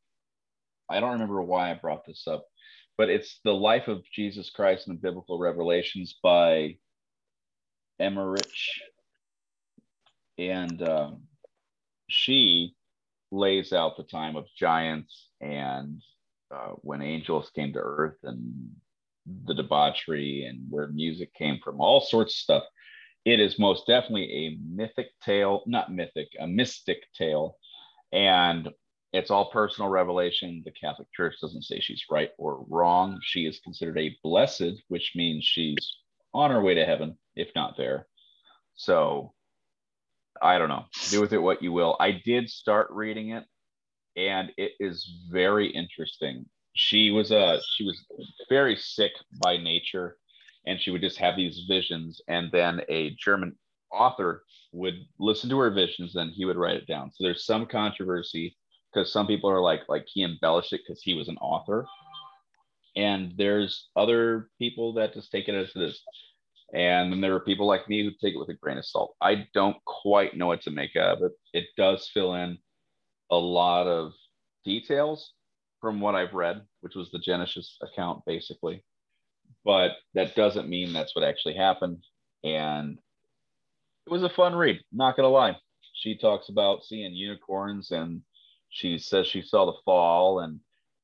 I 0.89 0.99
don't 0.99 1.13
remember 1.13 1.41
why 1.41 1.71
I 1.71 1.75
brought 1.75 2.05
this 2.05 2.27
up, 2.27 2.45
but 2.97 3.09
it's 3.09 3.39
the 3.43 3.53
life 3.53 3.87
of 3.87 4.03
Jesus 4.11 4.49
Christ 4.49 4.87
and 4.87 4.97
the 4.97 5.01
biblical 5.01 5.39
revelations 5.39 6.15
by 6.21 6.77
Emmerich, 7.99 8.53
and 10.37 10.81
um, 10.87 11.23
she 12.09 12.75
lays 13.31 13.73
out 13.73 13.97
the 13.97 14.03
time 14.03 14.35
of 14.35 14.45
giants 14.55 15.29
and 15.41 16.01
uh, 16.53 16.73
when 16.81 17.01
angels 17.01 17.49
came 17.55 17.73
to 17.73 17.79
earth 17.79 18.17
and 18.23 18.69
the 19.45 19.53
debauchery 19.53 20.45
and 20.45 20.59
where 20.69 20.87
music 20.89 21.33
came 21.33 21.59
from, 21.63 21.81
all 21.81 22.01
sorts 22.01 22.33
of 22.33 22.37
stuff. 22.37 22.63
It 23.25 23.39
is 23.39 23.57
most 23.57 23.87
definitely 23.87 24.31
a 24.31 24.57
mythic 24.69 25.07
tale, 25.23 25.63
not 25.65 25.93
mythic, 25.93 26.27
a 26.39 26.45
mystic 26.45 27.03
tale. 27.17 27.57
And 28.11 28.69
it's 29.13 29.29
all 29.29 29.51
personal 29.51 29.89
revelation. 29.89 30.63
The 30.65 30.71
Catholic 30.71 31.07
Church 31.13 31.35
doesn't 31.39 31.63
say 31.63 31.79
she's 31.79 32.03
right 32.09 32.31
or 32.39 32.65
wrong. 32.67 33.19
She 33.21 33.45
is 33.45 33.59
considered 33.59 33.99
a 33.99 34.17
blessed, 34.23 34.73
which 34.87 35.13
means 35.15 35.45
she's 35.45 35.97
on 36.33 36.49
her 36.49 36.61
way 36.61 36.73
to 36.73 36.85
heaven, 36.85 37.17
if 37.35 37.49
not 37.55 37.77
there. 37.77 38.07
So 38.75 39.33
I 40.41 40.57
don't 40.57 40.69
know. 40.69 40.85
Do 41.11 41.21
with 41.21 41.31
it 41.31 41.37
what 41.37 41.61
you 41.61 41.71
will. 41.71 41.95
I 41.99 42.19
did 42.25 42.49
start 42.49 42.87
reading 42.89 43.29
it, 43.29 43.45
and 44.17 44.51
it 44.57 44.71
is 44.79 45.07
very 45.31 45.67
interesting. 45.67 46.45
She 46.73 47.11
was 47.11 47.29
a 47.31 47.59
she 47.75 47.85
was 47.85 48.03
very 48.49 48.75
sick 48.75 49.11
by 49.43 49.57
nature, 49.57 50.17
and 50.65 50.81
she 50.81 50.89
would 50.89 51.01
just 51.01 51.19
have 51.19 51.35
these 51.35 51.65
visions, 51.67 52.19
and 52.27 52.51
then 52.51 52.81
a 52.89 53.11
German 53.11 53.55
author 53.91 54.43
would 54.71 54.95
listen 55.19 55.51
to 55.51 55.59
her 55.59 55.69
visions, 55.69 56.15
and 56.15 56.31
he 56.31 56.45
would 56.45 56.57
write 56.57 56.77
it 56.77 56.87
down. 56.87 57.11
So 57.11 57.23
there's 57.23 57.45
some 57.45 57.67
controversy 57.67 58.57
because 58.93 59.11
some 59.11 59.27
people 59.27 59.49
are 59.49 59.61
like 59.61 59.81
like 59.89 60.05
he 60.07 60.23
embellished 60.23 60.73
it 60.73 60.81
because 60.85 61.01
he 61.01 61.13
was 61.13 61.27
an 61.27 61.37
author, 61.37 61.85
and 62.95 63.33
there's 63.37 63.89
other 63.95 64.49
people 64.59 64.93
that 64.93 65.13
just 65.13 65.31
take 65.31 65.47
it 65.47 65.55
as 65.55 65.71
it 65.75 65.81
is. 65.81 66.01
And 66.73 67.11
then 67.11 67.21
there 67.21 67.35
are 67.35 67.39
people 67.39 67.67
like 67.67 67.87
me 67.87 68.03
who 68.03 68.09
take 68.09 68.33
it 68.33 68.39
with 68.39 68.49
a 68.49 68.55
grain 68.55 68.79
of 68.79 68.85
salt. 68.85 69.15
I 69.21 69.47
don't 69.53 69.77
quite 69.85 70.35
know 70.35 70.47
what 70.47 70.63
to 70.63 70.71
make 70.71 70.95
of 70.95 71.21
it. 71.21 71.31
It 71.53 71.65
does 71.77 72.09
fill 72.11 72.33
in 72.33 72.57
a 73.29 73.37
lot 73.37 73.85
of 73.85 74.13
details 74.65 75.33
from 75.79 75.99
what 75.99 76.15
I've 76.15 76.33
read, 76.33 76.63
which 76.81 76.95
was 76.95 77.11
the 77.11 77.19
Genesis 77.19 77.77
account 77.83 78.23
basically. 78.25 78.83
But 79.63 79.91
that 80.15 80.35
doesn't 80.35 80.67
mean 80.67 80.93
that's 80.93 81.15
what 81.15 81.23
actually 81.23 81.55
happened. 81.55 82.03
And 82.43 82.97
it 84.07 84.11
was 84.11 84.23
a 84.23 84.29
fun 84.29 84.55
read, 84.55 84.79
not 84.91 85.15
gonna 85.15 85.29
lie. 85.29 85.55
She 85.93 86.17
talks 86.17 86.49
about 86.49 86.83
seeing 86.83 87.13
unicorns 87.13 87.91
and 87.91 88.21
she 88.73 88.97
says 88.97 89.27
she 89.27 89.41
saw 89.41 89.65
the 89.65 89.77
fall. 89.85 90.39
And 90.39 90.59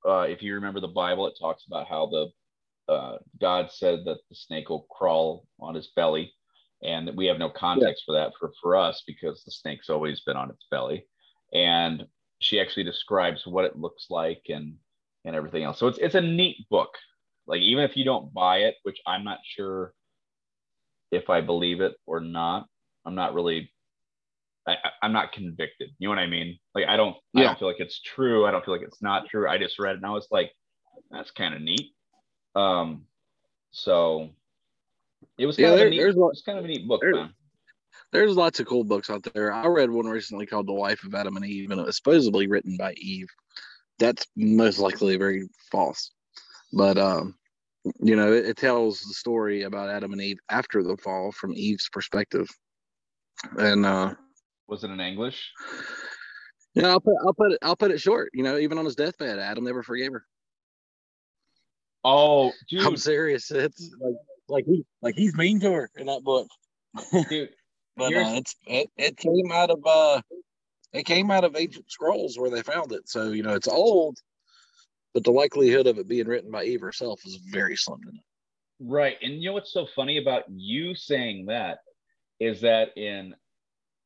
uh, 0.06 0.22
if 0.22 0.42
you 0.42 0.56
remember 0.56 0.82
the 0.82 0.88
Bible, 0.88 1.28
it 1.28 1.38
talks 1.40 1.66
about 1.68 1.88
how 1.88 2.08
the 2.08 2.92
uh, 2.92 3.18
God 3.40 3.72
said 3.72 4.00
that 4.06 4.18
the 4.30 4.36
snake 4.36 4.70
will 4.70 4.88
crawl 4.90 5.46
on 5.60 5.76
his 5.76 5.90
belly, 5.96 6.34
and 6.84 7.16
we 7.16 7.28
have 7.28 7.38
no 7.38 7.50
context 7.50 8.04
for 8.06 8.14
that 8.14 8.34
for, 8.40 8.52
for 8.62 8.76
us 8.76 9.04
because 9.06 9.44
the 9.44 9.52
snake's 9.52 9.90
always 9.90 10.22
been 10.22 10.36
on 10.36 10.50
its 10.50 10.66
belly. 10.72 11.06
And 11.54 12.06
she 12.40 12.60
actually 12.60 12.86
describes 12.86 13.46
what 13.46 13.66
it 13.66 13.78
looks 13.78 14.08
like 14.10 14.42
and 14.50 14.76
and 15.26 15.36
everything 15.36 15.64
else. 15.64 15.78
So 15.78 15.88
it's 15.88 16.00
it's 16.00 16.16
a 16.16 16.22
neat 16.22 16.68
book. 16.70 16.90
Like 17.46 17.62
even 17.62 17.84
if 17.84 17.96
you 17.96 18.04
don't 18.04 18.34
buy 18.34 18.60
it, 18.60 18.76
which 18.84 19.00
I'm 19.06 19.24
not 19.24 19.40
sure 19.44 19.94
if 21.12 21.30
I 21.30 21.42
believe 21.42 21.82
it 21.82 21.96
or 22.08 22.20
not, 22.20 22.68
I'm 23.06 23.16
not 23.16 23.36
really. 23.36 23.72
I, 24.84 24.90
I'm 25.02 25.14
not 25.14 25.32
convicted. 25.32 25.90
You 26.00 26.08
know 26.08 26.16
what 26.16 26.20
I 26.20 26.28
mean? 26.28 26.58
Like 26.76 26.86
I 26.88 26.98
don't. 26.98 27.16
yeah. 27.34 27.42
I 27.42 27.46
don't 27.48 27.60
feel 27.60 27.68
like 27.68 27.80
it's 27.80 28.02
true. 28.02 28.46
I 28.46 28.52
don't 28.52 28.64
feel 28.64 28.74
like 28.74 28.84
it's 28.88 29.02
not 29.02 29.28
true. 29.30 29.50
I 29.50 29.58
just 29.58 29.80
read 29.80 29.94
it 29.94 29.98
and 29.98 30.06
I 30.06 30.10
was 30.12 30.28
like, 30.32 30.52
that's 31.12 31.32
kind 31.32 31.54
of 31.54 31.62
neat. 31.62 31.92
Um, 32.56 33.06
so 33.72 34.30
it 35.38 35.46
was 35.46 35.58
Yeah, 35.58 35.68
kind 35.68 35.74
of 35.74 35.80
there- 35.80 35.90
neat, 35.90 35.98
there's 36.00 36.42
kind 36.46 36.60
of 36.60 36.66
a 36.66 36.68
neat 36.68 36.88
book, 36.88 37.02
there-. 37.02 37.30
There's 38.12 38.36
lots 38.36 38.60
of 38.60 38.66
cool 38.68 38.84
books 38.84 39.10
out 39.10 39.26
there. 39.34 39.52
I 39.52 39.68
read 39.68 39.92
one 39.92 40.08
recently 40.08 40.46
called 40.46 40.68
The 40.68 40.74
Life 40.74 41.04
of 41.04 41.14
Adam 41.14 41.36
and 41.38 41.46
Eve, 41.46 41.70
and 41.72 41.80
it 41.80 41.86
was 41.86 41.98
supposedly 41.98 42.48
written 42.48 42.76
by 42.78 42.94
Eve. 42.94 43.28
That's 44.00 44.26
most 44.36 44.80
likely 44.80 45.16
very 45.18 45.48
false. 45.72 46.12
But 46.74 46.98
um, 46.98 47.36
you 48.00 48.16
know, 48.16 48.32
it, 48.34 48.46
it 48.46 48.58
tells 48.58 49.02
the 49.02 49.14
story 49.14 49.64
about 49.64 49.90
Adam 49.90 50.14
and 50.14 50.22
Eve 50.22 50.38
after 50.50 50.82
the 50.84 50.98
fall 50.98 51.32
from 51.32 51.54
Eve's 51.54 51.90
perspective. 51.90 52.48
And 53.58 53.86
uh 53.86 54.16
Was 54.70 54.84
it 54.84 54.92
in 54.92 55.00
English? 55.00 55.52
Yeah, 56.76 56.90
I'll 56.90 57.00
put 57.00 57.16
I'll 57.26 57.34
put 57.34 57.52
it 57.54 57.60
I'll 57.64 57.76
put 57.76 57.92
it 57.92 58.00
short. 58.00 58.30
You 58.34 58.44
know, 58.44 58.58
even 58.58 58.78
on 58.78 58.86
his 58.86 58.96
deathbed, 58.96 59.40
Adam 59.40 59.64
never 59.64 59.82
forgave 59.82 60.12
her. 60.14 60.24
Oh, 62.04 62.52
I'm 62.80 62.96
serious. 62.96 63.50
It's 63.52 63.94
like 64.00 64.14
like 64.48 64.66
he 64.66 64.86
like 65.02 65.16
he's 65.16 65.36
mean 65.36 65.60
to 65.62 65.72
her 65.72 65.90
in 65.98 66.06
that 66.06 66.24
book. 66.24 66.48
dude. 67.30 67.50
But 67.98 68.14
uh, 68.14 68.34
it's 68.36 68.56
it, 68.68 68.90
it 68.96 69.18
came 69.18 69.52
out 69.52 69.72
of 69.72 69.80
uh 69.86 70.22
it 70.94 71.06
came 71.06 71.32
out 71.32 71.44
of 71.44 71.56
ancient 71.58 71.92
scrolls 71.92 72.38
where 72.38 72.52
they 72.52 72.62
found 72.62 72.92
it. 72.92 73.10
So 73.10 73.32
you 73.32 73.42
know 73.42 73.56
it's 73.56 73.68
old, 73.68 74.18
but 75.14 75.24
the 75.24 75.32
likelihood 75.32 75.88
of 75.88 75.98
it 75.98 76.08
being 76.08 76.28
written 76.28 76.52
by 76.52 76.66
Eve 76.66 76.82
herself 76.82 77.22
is 77.26 77.38
very 77.52 77.76
slim 77.76 78.02
to 78.02 78.12
none. 78.14 78.24
Right. 78.80 79.18
And 79.22 79.42
you 79.42 79.50
know 79.50 79.54
what's 79.54 79.74
so 79.74 79.88
funny 79.96 80.20
about 80.20 80.44
you 80.48 80.96
saying 80.96 81.48
that 81.48 81.80
is 82.40 82.62
that 82.62 82.96
in 82.96 83.36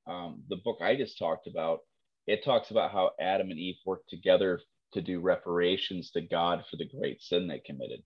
um, 0.07 0.43
the 0.49 0.57
book 0.57 0.77
I 0.81 0.95
just 0.95 1.17
talked 1.17 1.47
about, 1.47 1.79
it 2.27 2.43
talks 2.43 2.71
about 2.71 2.91
how 2.91 3.11
Adam 3.19 3.49
and 3.51 3.59
Eve 3.59 3.75
worked 3.85 4.09
together 4.09 4.59
to 4.93 5.01
do 5.01 5.19
reparations 5.19 6.11
to 6.11 6.21
God 6.21 6.63
for 6.69 6.77
the 6.77 6.87
great 6.87 7.21
sin 7.21 7.47
they 7.47 7.59
committed. 7.65 8.01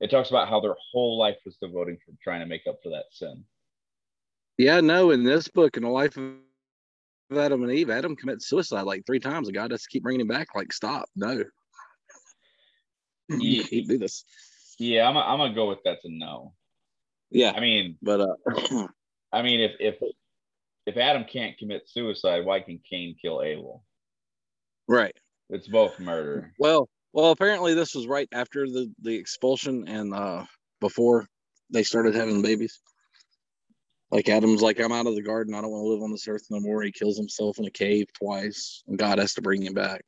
It 0.00 0.10
talks 0.10 0.30
about 0.30 0.48
how 0.48 0.60
their 0.60 0.76
whole 0.92 1.18
life 1.18 1.36
was 1.44 1.56
devoting 1.62 1.96
for 2.04 2.12
trying 2.22 2.40
to 2.40 2.46
make 2.46 2.66
up 2.68 2.78
for 2.82 2.90
that 2.90 3.04
sin. 3.12 3.44
Yeah, 4.58 4.80
no, 4.80 5.10
in 5.10 5.24
this 5.24 5.48
book, 5.48 5.76
in 5.76 5.84
the 5.84 5.88
life 5.88 6.16
of 6.16 6.34
Adam 7.36 7.62
and 7.62 7.72
Eve, 7.72 7.88
Adam 7.88 8.16
commits 8.16 8.48
suicide 8.48 8.82
like 8.82 9.06
three 9.06 9.20
times, 9.20 9.48
and 9.48 9.54
God 9.54 9.70
has 9.70 9.82
to 9.82 9.88
keep 9.88 10.02
bringing 10.02 10.20
him 10.20 10.28
back. 10.28 10.48
Like, 10.54 10.72
stop, 10.72 11.08
no, 11.16 11.32
you 13.28 13.38
Ye- 13.40 13.64
can't 13.64 13.88
do 13.88 13.98
this. 13.98 14.24
Yeah, 14.78 15.08
I'm, 15.08 15.16
I'm 15.16 15.38
gonna 15.38 15.54
go 15.54 15.68
with 15.68 15.78
that's 15.84 16.04
a 16.04 16.08
no. 16.10 16.54
Yeah, 17.30 17.52
I 17.52 17.60
mean, 17.60 17.96
but 18.02 18.20
uh, 18.20 18.86
I 19.32 19.42
mean, 19.42 19.60
if 19.60 19.72
if 19.80 19.96
if 20.86 20.96
Adam 20.96 21.24
can't 21.30 21.56
commit 21.58 21.82
suicide, 21.88 22.44
why 22.44 22.60
can 22.60 22.80
Cain 22.88 23.16
kill 23.20 23.42
Abel? 23.42 23.84
right. 24.88 25.14
It's 25.50 25.68
both 25.68 25.98
murder. 26.00 26.52
Well, 26.58 26.88
well, 27.12 27.30
apparently 27.30 27.74
this 27.74 27.94
was 27.94 28.06
right 28.06 28.28
after 28.32 28.66
the 28.66 28.90
the 29.02 29.14
expulsion 29.14 29.86
and 29.86 30.14
uh 30.14 30.46
before 30.80 31.26
they 31.70 31.82
started 31.82 32.14
having 32.14 32.42
babies. 32.42 32.80
Like 34.10 34.28
Adam's 34.28 34.60
like, 34.60 34.78
I'm 34.78 34.92
out 34.92 35.06
of 35.06 35.14
the 35.14 35.22
garden. 35.22 35.54
I 35.54 35.60
don't 35.62 35.70
want 35.70 35.84
to 35.84 35.88
live 35.88 36.02
on 36.02 36.10
this 36.10 36.28
earth 36.28 36.46
no 36.50 36.60
more. 36.60 36.82
He 36.82 36.92
kills 36.92 37.16
himself 37.16 37.58
in 37.58 37.64
a 37.64 37.70
cave 37.70 38.06
twice, 38.12 38.82
and 38.86 38.98
God 38.98 39.18
has 39.18 39.34
to 39.34 39.42
bring 39.42 39.62
him 39.62 39.72
back. 39.72 40.02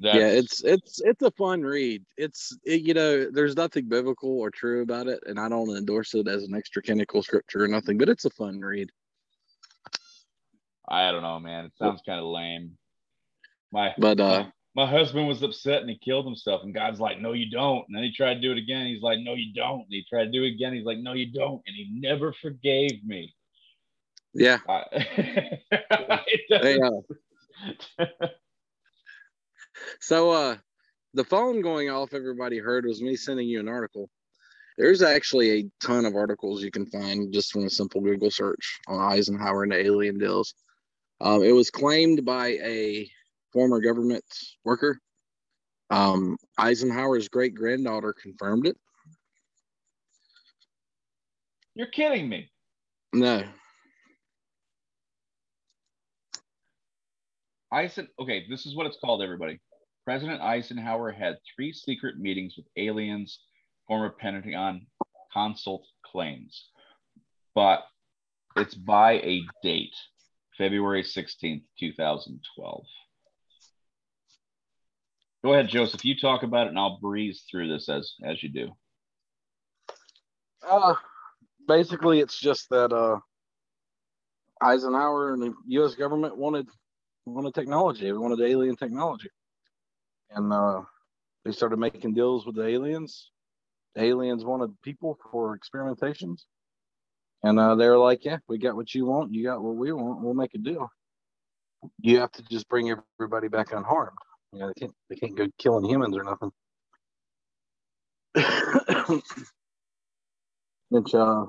That's, 0.00 0.14
yeah, 0.14 0.28
it's 0.28 0.64
it's 0.64 1.00
it's 1.02 1.22
a 1.22 1.30
fun 1.32 1.60
read. 1.60 2.02
It's 2.16 2.56
it, 2.64 2.80
you 2.80 2.94
know, 2.94 3.30
there's 3.30 3.54
nothing 3.54 3.86
biblical 3.86 4.30
or 4.40 4.50
true 4.50 4.80
about 4.80 5.08
it, 5.08 5.20
and 5.26 5.38
I 5.38 5.50
don't 5.50 5.76
endorse 5.76 6.14
it 6.14 6.26
as 6.26 6.44
an 6.44 6.54
extra 6.54 6.80
chemical 6.80 7.22
scripture 7.22 7.62
or 7.64 7.68
nothing, 7.68 7.98
but 7.98 8.08
it's 8.08 8.24
a 8.24 8.30
fun 8.30 8.60
read. 8.60 8.90
I 10.88 11.12
don't 11.12 11.20
know, 11.22 11.38
man. 11.38 11.66
It 11.66 11.72
sounds 11.76 12.00
kind 12.06 12.18
of 12.18 12.24
lame. 12.24 12.78
My 13.72 13.94
But 13.98 14.20
uh, 14.20 14.46
my 14.74 14.86
husband 14.86 15.28
was 15.28 15.42
upset 15.42 15.82
and 15.82 15.90
he 15.90 15.98
killed 15.98 16.24
himself, 16.24 16.62
and 16.64 16.74
God's 16.74 16.98
like, 16.98 17.20
"No, 17.20 17.34
you 17.34 17.50
don't." 17.50 17.84
And 17.86 17.94
then 17.94 18.02
he 18.02 18.12
tried 18.12 18.34
to 18.34 18.40
do 18.40 18.52
it 18.52 18.58
again. 18.58 18.86
He's 18.86 19.02
like, 19.02 19.18
"No, 19.20 19.34
you 19.34 19.52
don't." 19.52 19.82
And 19.82 19.90
he 19.90 20.04
tried 20.08 20.24
to 20.24 20.30
do 20.30 20.44
it 20.44 20.54
again. 20.54 20.72
He's 20.72 20.86
like, 20.86 20.98
"No, 20.98 21.12
you 21.12 21.30
don't." 21.30 21.62
And 21.66 21.76
he 21.76 21.90
never 21.92 22.32
forgave 22.32 23.04
me. 23.04 23.34
yeah, 24.32 24.60
I, 24.66 25.60
doesn't- 26.48 27.04
uh, 27.98 28.06
so 30.00 30.30
uh, 30.30 30.56
the 31.14 31.24
phone 31.24 31.60
going 31.60 31.90
off. 31.90 32.14
Everybody 32.14 32.58
heard 32.58 32.84
was 32.86 33.02
me 33.02 33.16
sending 33.16 33.48
you 33.48 33.60
an 33.60 33.68
article. 33.68 34.08
There's 34.78 35.02
actually 35.02 35.50
a 35.50 35.70
ton 35.84 36.06
of 36.06 36.16
articles 36.16 36.62
you 36.62 36.70
can 36.70 36.86
find 36.86 37.32
just 37.32 37.52
from 37.52 37.64
a 37.64 37.70
simple 37.70 38.00
Google 38.00 38.30
search 38.30 38.80
on 38.88 39.00
Eisenhower 39.00 39.64
and 39.64 39.72
the 39.72 39.84
alien 39.84 40.18
deals. 40.18 40.54
Um, 41.20 41.42
it 41.42 41.52
was 41.52 41.70
claimed 41.70 42.24
by 42.24 42.48
a 42.62 43.10
former 43.52 43.80
government 43.80 44.24
worker. 44.64 44.98
Um, 45.90 46.36
Eisenhower's 46.56 47.28
great 47.28 47.54
granddaughter 47.54 48.14
confirmed 48.14 48.66
it. 48.66 48.76
You're 51.74 51.88
kidding 51.88 52.28
me. 52.28 52.50
No, 53.12 53.44
I 57.72 57.86
said, 57.86 58.08
Okay, 58.18 58.46
this 58.48 58.66
is 58.66 58.74
what 58.74 58.86
it's 58.86 58.98
called, 58.98 59.22
everybody. 59.22 59.60
President 60.10 60.42
Eisenhower 60.42 61.12
had 61.12 61.36
three 61.54 61.72
secret 61.72 62.18
meetings 62.18 62.54
with 62.56 62.66
aliens, 62.76 63.38
former 63.86 64.10
Pentagon 64.10 64.84
consult 65.32 65.86
claims, 66.04 66.66
but 67.54 67.84
it's 68.56 68.74
by 68.74 69.12
a 69.20 69.42
date, 69.62 69.94
February 70.58 71.04
16th, 71.04 71.62
2012. 71.78 72.84
Go 75.44 75.52
ahead, 75.52 75.68
Joseph. 75.68 76.04
You 76.04 76.18
talk 76.18 76.42
about 76.42 76.66
it, 76.66 76.70
and 76.70 76.78
I'll 76.80 76.98
breeze 76.98 77.44
through 77.48 77.68
this 77.68 77.88
as 77.88 78.14
as 78.24 78.42
you 78.42 78.48
do. 78.48 78.72
Uh, 80.68 80.94
basically, 81.68 82.18
it's 82.18 82.36
just 82.36 82.68
that 82.70 82.92
uh, 82.92 83.20
Eisenhower 84.60 85.34
and 85.34 85.40
the 85.40 85.54
U.S. 85.68 85.94
government 85.94 86.36
wanted 86.36 86.66
wanted 87.26 87.54
technology. 87.54 88.06
They 88.06 88.12
wanted 88.12 88.40
alien 88.40 88.74
technology, 88.74 89.30
and 90.30 90.52
uh, 90.52 90.82
they 91.44 91.52
started 91.52 91.78
making 91.78 92.14
deals 92.14 92.46
with 92.46 92.56
the 92.56 92.66
aliens. 92.66 93.30
The 93.94 94.04
aliens 94.04 94.44
wanted 94.44 94.80
people 94.82 95.18
for 95.30 95.58
experimentations, 95.58 96.44
and 97.42 97.58
uh, 97.58 97.74
they 97.74 97.88
were 97.88 97.98
like, 97.98 98.24
"Yeah, 98.24 98.38
we 98.48 98.58
got 98.58 98.76
what 98.76 98.94
you 98.94 99.06
want. 99.06 99.34
You 99.34 99.44
got 99.44 99.62
what 99.62 99.76
we 99.76 99.92
want. 99.92 100.20
We'll 100.22 100.34
make 100.34 100.54
a 100.54 100.58
deal. 100.58 100.90
You 102.00 102.20
have 102.20 102.32
to 102.32 102.42
just 102.50 102.68
bring 102.68 102.94
everybody 103.18 103.48
back 103.48 103.72
unharmed. 103.72 104.16
You 104.52 104.60
know, 104.60 104.68
they 104.68 104.74
can't 104.80 104.94
they 105.08 105.16
can't 105.16 105.36
go 105.36 105.48
killing 105.58 105.84
humans 105.84 106.16
or 106.16 106.24
nothing." 106.24 106.52
Which 110.90 111.14
uh, 111.14 111.46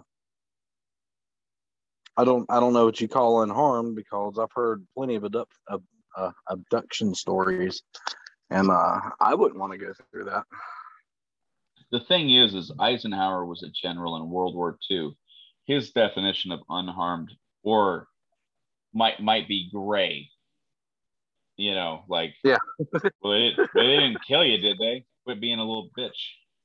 I 2.17 2.23
don't 2.23 2.45
I 2.49 2.59
don't 2.59 2.73
know 2.73 2.85
what 2.85 3.01
you 3.01 3.07
call 3.07 3.43
unharmed 3.43 3.95
because 3.95 4.37
I've 4.39 4.51
heard 4.53 4.85
plenty 4.95 5.15
of 5.15 5.25
abduct, 5.25 5.53
uh, 6.17 6.31
abduction 6.49 7.15
stories, 7.15 7.83
and 8.51 8.69
uh, 8.69 8.99
I 9.19 9.33
wouldn't 9.33 9.59
want 9.59 9.71
to 9.73 9.79
go 9.79 9.93
through 10.11 10.25
that. 10.25 10.43
The 11.91 11.99
thing 12.01 12.29
is, 12.29 12.53
is 12.53 12.71
Eisenhower 12.79 13.45
was 13.45 13.63
a 13.63 13.69
general 13.69 14.15
in 14.17 14.29
World 14.29 14.55
War 14.55 14.77
II. 14.89 15.11
His 15.65 15.91
definition 15.91 16.51
of 16.51 16.59
unharmed 16.69 17.31
or 17.63 18.07
might 18.93 19.19
might 19.21 19.47
be 19.47 19.69
gray. 19.73 20.29
You 21.57 21.73
know, 21.73 22.03
like 22.07 22.35
Yeah. 22.43 22.57
well, 23.21 23.33
they, 23.33 23.49
didn't- 23.49 23.69
they 23.75 23.87
didn't 23.87 24.17
kill 24.27 24.43
you, 24.43 24.57
did 24.57 24.77
they? 24.79 25.05
Quit 25.25 25.41
being 25.41 25.59
a 25.59 25.63
little 25.63 25.89
bitch. 25.97 26.17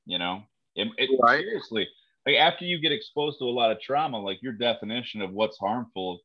You 0.05 0.17
know, 0.17 0.43
it, 0.75 0.87
it, 0.97 1.09
Right. 1.21 1.41
seriously. 1.41 1.87
Like 2.25 2.35
after 2.37 2.65
you 2.65 2.79
get 2.79 2.91
exposed 2.91 3.39
to 3.39 3.45
a 3.45 3.51
lot 3.51 3.71
of 3.71 3.79
trauma, 3.81 4.19
like 4.19 4.41
your 4.41 4.53
definition 4.53 5.21
of 5.21 5.31
what's 5.31 5.57
harmful 5.57 6.19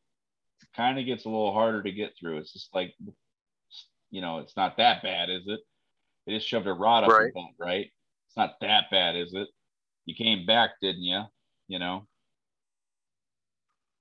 kind 0.77 0.99
of 0.99 1.07
gets 1.07 1.25
a 1.25 1.29
little 1.29 1.53
harder 1.53 1.83
to 1.83 1.93
get 1.93 2.13
through. 2.19 2.39
It's 2.39 2.53
just 2.53 2.75
like, 2.75 2.95
you 4.13 4.21
know, 4.21 4.39
it's 4.39 4.57
not 4.57 4.77
that 4.77 5.03
bad, 5.03 5.29
is 5.31 5.43
it? 5.47 5.59
They 6.27 6.35
just 6.35 6.47
shoved 6.47 6.69
a 6.69 6.73
rod 6.73 7.03
up 7.03 7.09
your 7.09 7.19
Right. 7.19 7.35
butt, 7.35 7.51
right? 7.59 7.91
It's 8.29 8.37
not 8.37 8.61
that 8.61 8.85
bad, 8.93 9.17
is 9.17 9.35
it? 9.35 9.49
You 10.05 10.15
came 10.15 10.47
back, 10.47 10.71
didn't 10.81 11.03
you? 11.03 11.25
You 11.67 11.81
know. 11.81 12.07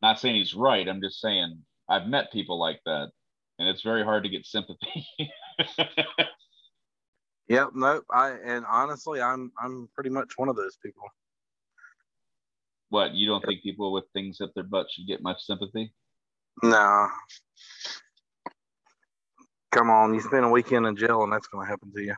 Not 0.04 0.20
saying 0.20 0.36
he's 0.36 0.54
right. 0.54 0.88
I'm 0.88 1.02
just 1.02 1.20
saying 1.20 1.64
I've 1.90 2.08
met 2.08 2.32
people 2.32 2.60
like 2.60 2.82
that, 2.86 3.10
and 3.60 3.68
it's 3.68 3.82
very 3.82 4.04
hard 4.04 4.24
to 4.24 4.30
get 4.30 4.46
sympathy. 4.46 5.08
Yep, 7.48 7.70
no, 7.74 8.02
I 8.10 8.30
and 8.46 8.66
honestly, 8.66 9.22
I'm 9.22 9.52
I'm 9.62 9.90
pretty 9.94 10.10
much 10.10 10.38
one 10.38 10.48
of 10.48 10.56
those 10.56 10.78
people. 10.78 11.04
what 12.90 13.14
you 13.14 13.28
don't 13.28 13.44
think 13.46 13.62
people 13.62 13.92
with 13.92 14.06
things 14.14 14.40
up 14.42 14.52
their 14.54 14.64
butt 14.64 14.88
should 14.90 15.06
get 15.08 15.22
much 15.22 15.42
sympathy? 15.42 15.94
No, 16.64 17.10
come 19.72 19.90
on, 19.90 20.14
you 20.14 20.22
spend 20.22 20.46
a 20.46 20.50
weekend 20.50 20.86
in 20.86 20.96
jail, 20.96 21.24
and 21.24 21.32
that's 21.32 21.48
going 21.48 21.66
to 21.66 21.70
happen 21.70 21.92
to 21.94 22.02
you. 22.02 22.16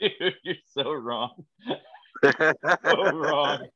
Dude, 0.00 0.34
you're 0.44 0.54
so 0.66 0.92
wrong. 0.92 1.44
So 2.22 3.12
wrong. 3.12 3.66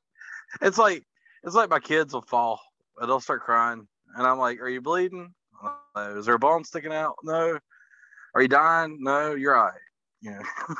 it's 0.62 0.78
like 0.78 1.04
it's 1.44 1.54
like 1.54 1.70
my 1.70 1.80
kids 1.80 2.14
will 2.14 2.22
fall 2.22 2.60
and 2.98 3.08
they'll 3.08 3.20
start 3.20 3.42
crying, 3.42 3.86
and 4.16 4.26
I'm 4.26 4.38
like, 4.38 4.60
"Are 4.60 4.68
you 4.68 4.80
bleeding? 4.80 5.34
Is 5.96 6.26
there 6.26 6.34
a 6.34 6.38
bone 6.38 6.64
sticking 6.64 6.92
out? 6.92 7.16
No. 7.22 7.58
Are 8.34 8.42
you 8.42 8.48
dying? 8.48 8.98
No. 9.00 9.34
You're 9.34 9.54
all 9.56 9.66
right. 9.66 9.80
Yeah. 10.20 10.42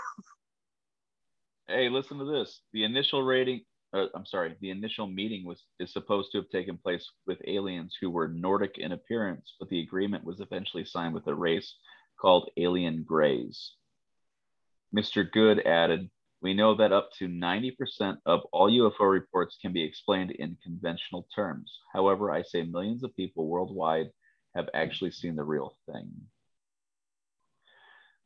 Hey, 1.68 1.88
listen 1.88 2.18
to 2.18 2.24
this. 2.24 2.61
The 2.72 2.84
initial 2.84 3.22
rating, 3.22 3.62
uh, 3.95 4.07
I'm 4.14 4.26
sorry, 4.26 4.57
the 4.61 4.70
initial 4.70 5.07
meeting 5.07 5.45
was 5.45 5.64
is 5.78 5.93
supposed 5.93 6.32
to 6.32 6.38
have 6.38 6.49
taken 6.49 6.78
place 6.78 7.11
with 7.26 7.38
aliens 7.47 7.97
who 8.01 8.11
were 8.11 8.28
Nordic 8.28 8.78
in 8.78 8.93
appearance, 8.93 9.55
but 9.59 9.68
the 9.68 9.80
agreement 9.80 10.24
was 10.24 10.40
eventually 10.40 10.84
signed 10.84 11.14
with 11.14 11.26
a 11.26 11.34
race 11.34 11.74
called 12.18 12.51
Alien 12.57 13.05
Greys. 13.05 13.72
Mr. 14.97 15.30
Good 15.30 15.61
added, 15.66 16.11
"We 16.40 16.55
know 16.55 16.74
that 16.76 16.93
up 16.93 17.11
to 17.18 17.28
90% 17.28 18.18
of 18.24 18.40
all 18.53 18.70
UFO 18.70 19.11
reports 19.11 19.59
can 19.61 19.72
be 19.72 19.82
explained 19.82 20.30
in 20.32 20.57
conventional 20.62 21.28
terms. 21.34 21.78
However, 21.93 22.30
I 22.30 22.43
say 22.43 22.62
millions 22.62 23.05
of 23.05 23.14
people 23.14 23.47
worldwide 23.47 24.11
have 24.55 24.68
actually 24.72 25.11
seen 25.11 25.36
the 25.36 25.45
real 25.45 25.76
thing." 25.86 26.28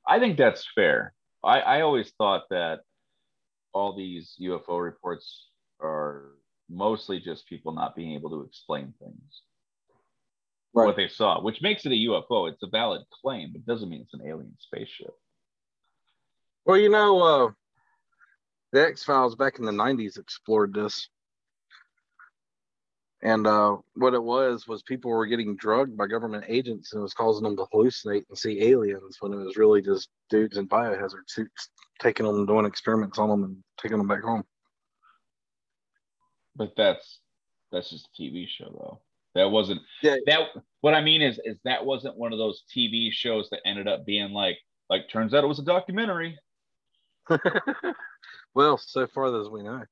I 0.07 0.21
think 0.21 0.39
that's 0.39 0.65
fair. 0.75 1.13
I, 1.43 1.61
I 1.61 1.81
always 1.81 2.13
thought 2.13 2.45
that 2.51 2.81
all 3.73 3.97
these 3.97 4.37
UFO 4.41 4.83
reports 4.83 5.49
are 5.81 6.33
mostly 6.69 7.21
just 7.21 7.49
people 7.49 7.73
not 7.73 7.97
being 7.97 8.15
able 8.15 8.31
to 8.31 8.43
explain 8.43 8.93
things, 8.99 9.43
what 10.73 10.97
they 10.97 11.09
saw, 11.09 11.41
which 11.41 11.63
makes 11.63 11.87
it 11.87 11.93
a 11.93 12.09
UFO. 12.11 12.51
It's 12.51 12.63
a 12.63 12.69
valid 12.69 13.03
claim, 13.23 13.53
but 13.53 13.65
doesn't 13.65 13.89
mean 13.89 14.03
it's 14.03 14.15
an 14.15 14.27
alien 14.27 14.55
spaceship. 14.59 15.15
Well, 16.65 16.77
you 16.77 16.89
know, 16.89 17.23
uh, 17.23 17.51
the 18.73 18.87
X 18.87 19.05
Files 19.05 19.37
back 19.37 19.59
in 19.59 19.65
the 19.65 19.73
'90s 19.73 20.19
explored 20.19 20.75
this, 20.75 21.09
and 23.23 23.47
uh, 23.47 23.77
what 23.95 24.15
it 24.15 24.23
was 24.23 24.69
was 24.69 24.83
people 24.83 25.11
were 25.11 25.27
getting 25.27 25.57
drugged 25.57 25.97
by 25.97 26.07
government 26.07 26.45
agents, 26.49 26.93
and 26.93 27.01
it 27.01 27.03
was 27.03 27.15
causing 27.15 27.45
them 27.45 27.57
to 27.57 27.67
hallucinate 27.73 28.25
and 28.29 28.37
see 28.37 28.63
aliens 28.65 29.17
when 29.21 29.33
it 29.33 29.37
was 29.37 29.57
really 29.57 29.81
just 29.81 30.09
dudes 30.29 30.59
in 30.59 30.69
biohazard 30.69 31.29
suits 31.29 31.71
taking 31.99 32.27
them, 32.27 32.45
doing 32.47 32.67
experiments 32.67 33.19
on 33.19 33.29
them, 33.29 33.45
and 33.45 33.57
taking 33.81 33.99
them 33.99 34.09
back 34.09 34.23
home. 34.23 34.45
But 36.57 36.73
that's 36.77 37.21
that's 37.71 37.91
just 37.91 38.09
a 38.19 38.23
TV 38.23 38.47
show, 38.49 38.71
though. 38.71 39.01
That 39.35 39.51
wasn't 39.51 39.83
Yeah. 40.03 40.17
that. 40.27 40.49
What 40.81 40.95
I 40.95 41.03
mean 41.03 41.21
is, 41.21 41.39
is 41.45 41.59
that 41.65 41.85
wasn't 41.85 42.17
one 42.17 42.33
of 42.33 42.39
those 42.39 42.63
TV 42.75 43.13
shows 43.13 43.49
that 43.51 43.61
ended 43.67 43.87
up 43.87 44.07
being 44.07 44.33
like, 44.33 44.57
like 44.89 45.09
turns 45.11 45.35
out 45.35 45.45
it 45.45 45.49
was 45.49 45.59
a 45.59 45.65
documentary. 45.65 46.39
well, 48.55 48.79
so 48.79 49.07
far 49.09 49.27
as 49.41 49.49
we 49.49 49.63
know. 49.63 49.83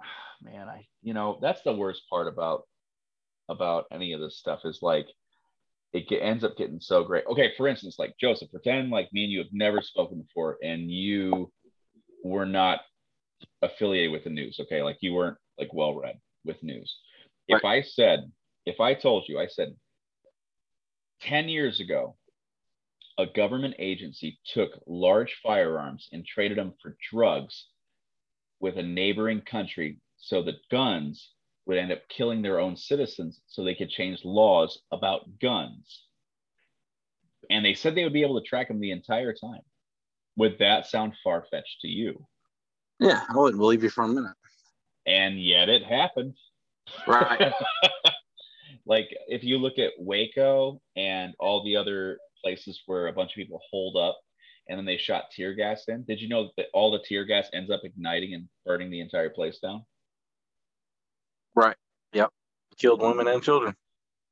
man 0.42 0.68
i 0.68 0.84
you 1.02 1.14
know 1.14 1.38
that's 1.40 1.62
the 1.62 1.72
worst 1.72 2.02
part 2.10 2.26
about 2.26 2.66
about 3.48 3.84
any 3.92 4.12
of 4.12 4.20
this 4.20 4.38
stuff 4.38 4.60
is 4.64 4.80
like 4.82 5.06
it 5.92 6.08
get, 6.08 6.18
ends 6.22 6.42
up 6.42 6.56
getting 6.56 6.80
so 6.80 7.04
great 7.04 7.24
okay 7.26 7.52
for 7.56 7.68
instance 7.68 7.96
like 7.98 8.14
joseph 8.20 8.50
pretend 8.50 8.90
like 8.90 9.08
me 9.12 9.24
and 9.24 9.32
you 9.32 9.38
have 9.38 9.52
never 9.52 9.80
spoken 9.80 10.20
before 10.20 10.56
and 10.62 10.90
you 10.90 11.52
were 12.24 12.46
not 12.46 12.80
affiliated 13.62 14.10
with 14.10 14.24
the 14.24 14.30
news 14.30 14.58
okay 14.60 14.82
like 14.82 14.96
you 15.00 15.12
weren't 15.12 15.36
like 15.58 15.72
well 15.72 15.94
read 15.94 16.18
with 16.44 16.62
news. 16.62 16.96
If 17.48 17.64
I 17.64 17.82
said, 17.82 18.30
if 18.64 18.80
I 18.80 18.94
told 18.94 19.24
you, 19.28 19.38
I 19.38 19.46
said 19.46 19.74
10 21.22 21.48
years 21.48 21.80
ago, 21.80 22.16
a 23.18 23.26
government 23.26 23.74
agency 23.78 24.38
took 24.52 24.70
large 24.86 25.38
firearms 25.42 26.08
and 26.12 26.24
traded 26.24 26.58
them 26.58 26.74
for 26.80 26.96
drugs 27.12 27.66
with 28.60 28.78
a 28.78 28.82
neighboring 28.82 29.42
country 29.42 29.98
so 30.16 30.42
that 30.42 30.68
guns 30.70 31.32
would 31.66 31.78
end 31.78 31.92
up 31.92 32.08
killing 32.08 32.42
their 32.42 32.58
own 32.58 32.76
citizens 32.76 33.40
so 33.46 33.62
they 33.62 33.74
could 33.74 33.90
change 33.90 34.24
laws 34.24 34.80
about 34.90 35.38
guns. 35.40 36.04
And 37.50 37.64
they 37.64 37.74
said 37.74 37.94
they 37.94 38.04
would 38.04 38.12
be 38.12 38.22
able 38.22 38.40
to 38.40 38.46
track 38.46 38.68
them 38.68 38.80
the 38.80 38.92
entire 38.92 39.32
time. 39.32 39.60
Would 40.36 40.58
that 40.58 40.86
sound 40.86 41.14
far 41.22 41.44
fetched 41.50 41.80
to 41.82 41.88
you? 41.88 42.26
Yeah, 42.98 43.22
I 43.28 43.36
wouldn't 43.36 43.60
believe 43.60 43.82
you 43.82 43.90
for 43.90 44.04
a 44.04 44.08
minute. 44.08 44.32
And 45.06 45.40
yet 45.42 45.68
it 45.68 45.84
happened. 45.84 46.34
Right. 47.06 47.52
like 48.86 49.08
if 49.28 49.44
you 49.44 49.58
look 49.58 49.78
at 49.78 49.92
Waco 49.98 50.80
and 50.96 51.34
all 51.38 51.64
the 51.64 51.76
other 51.76 52.18
places 52.42 52.80
where 52.86 53.06
a 53.06 53.12
bunch 53.12 53.32
of 53.32 53.36
people 53.36 53.60
hold 53.70 53.96
up 53.96 54.18
and 54.68 54.78
then 54.78 54.84
they 54.84 54.96
shot 54.96 55.24
tear 55.34 55.54
gas 55.54 55.84
in, 55.88 56.04
did 56.04 56.20
you 56.20 56.28
know 56.28 56.50
that 56.56 56.66
all 56.72 56.90
the 56.90 57.02
tear 57.06 57.24
gas 57.24 57.48
ends 57.52 57.70
up 57.70 57.80
igniting 57.84 58.34
and 58.34 58.48
burning 58.64 58.90
the 58.90 59.00
entire 59.00 59.30
place 59.30 59.58
down? 59.58 59.84
right. 61.54 61.76
Yep. 62.12 62.30
Killed 62.78 63.00
mm-hmm. 63.00 63.18
women 63.18 63.34
and 63.34 63.42
children. 63.42 63.74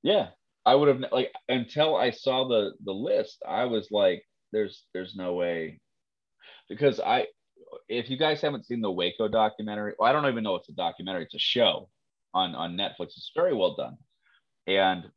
Yeah. 0.03 0.29
I 0.67 0.75
would 0.75 0.89
have 0.89 1.05
like 1.13 1.33
until 1.49 1.97
I 1.97 2.11
saw 2.11 2.47
the 2.47 2.73
the 2.85 2.93
list, 2.93 3.43
I 3.49 3.65
was 3.65 3.89
like, 3.91 4.23
there's 4.53 4.85
there's 4.93 5.17
no 5.17 5.35
way 5.35 5.81
because 6.69 7.01
I 7.01 7.27
if 7.91 8.09
you 8.09 8.17
guys 8.17 8.41
haven't 8.41 8.67
seen 8.67 8.81
the 8.81 8.91
Waco 8.91 9.29
documentary, 9.29 9.95
well, 9.99 10.09
I 10.09 10.13
don't 10.13 10.27
even 10.27 10.45
know 10.45 10.55
it's 10.55 10.69
a 10.69 10.73
documentary, 10.73 11.25
it's 11.25 11.35
a 11.35 11.39
show 11.39 11.89
on 12.33 12.55
on 12.55 12.77
Netflix. 12.77 13.17
It's 13.17 13.33
very 13.35 13.53
well 13.53 13.75
done. 13.75 13.97
And 14.67 15.11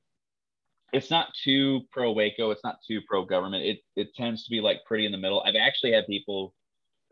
it's 0.92 1.12
not 1.12 1.34
too 1.44 1.82
pro 1.92 2.12
Waco, 2.12 2.52
it's 2.52 2.64
not 2.64 2.80
too 2.86 3.02
pro 3.08 3.24
government. 3.26 3.64
It 3.64 3.80
it 3.96 4.16
tends 4.16 4.44
to 4.44 4.50
be 4.50 4.60
like 4.60 4.80
pretty 4.86 5.06
in 5.06 5.12
the 5.12 5.18
middle. 5.18 5.44
I've 5.46 5.56
actually 5.56 5.94
had 5.94 6.08
people 6.08 6.54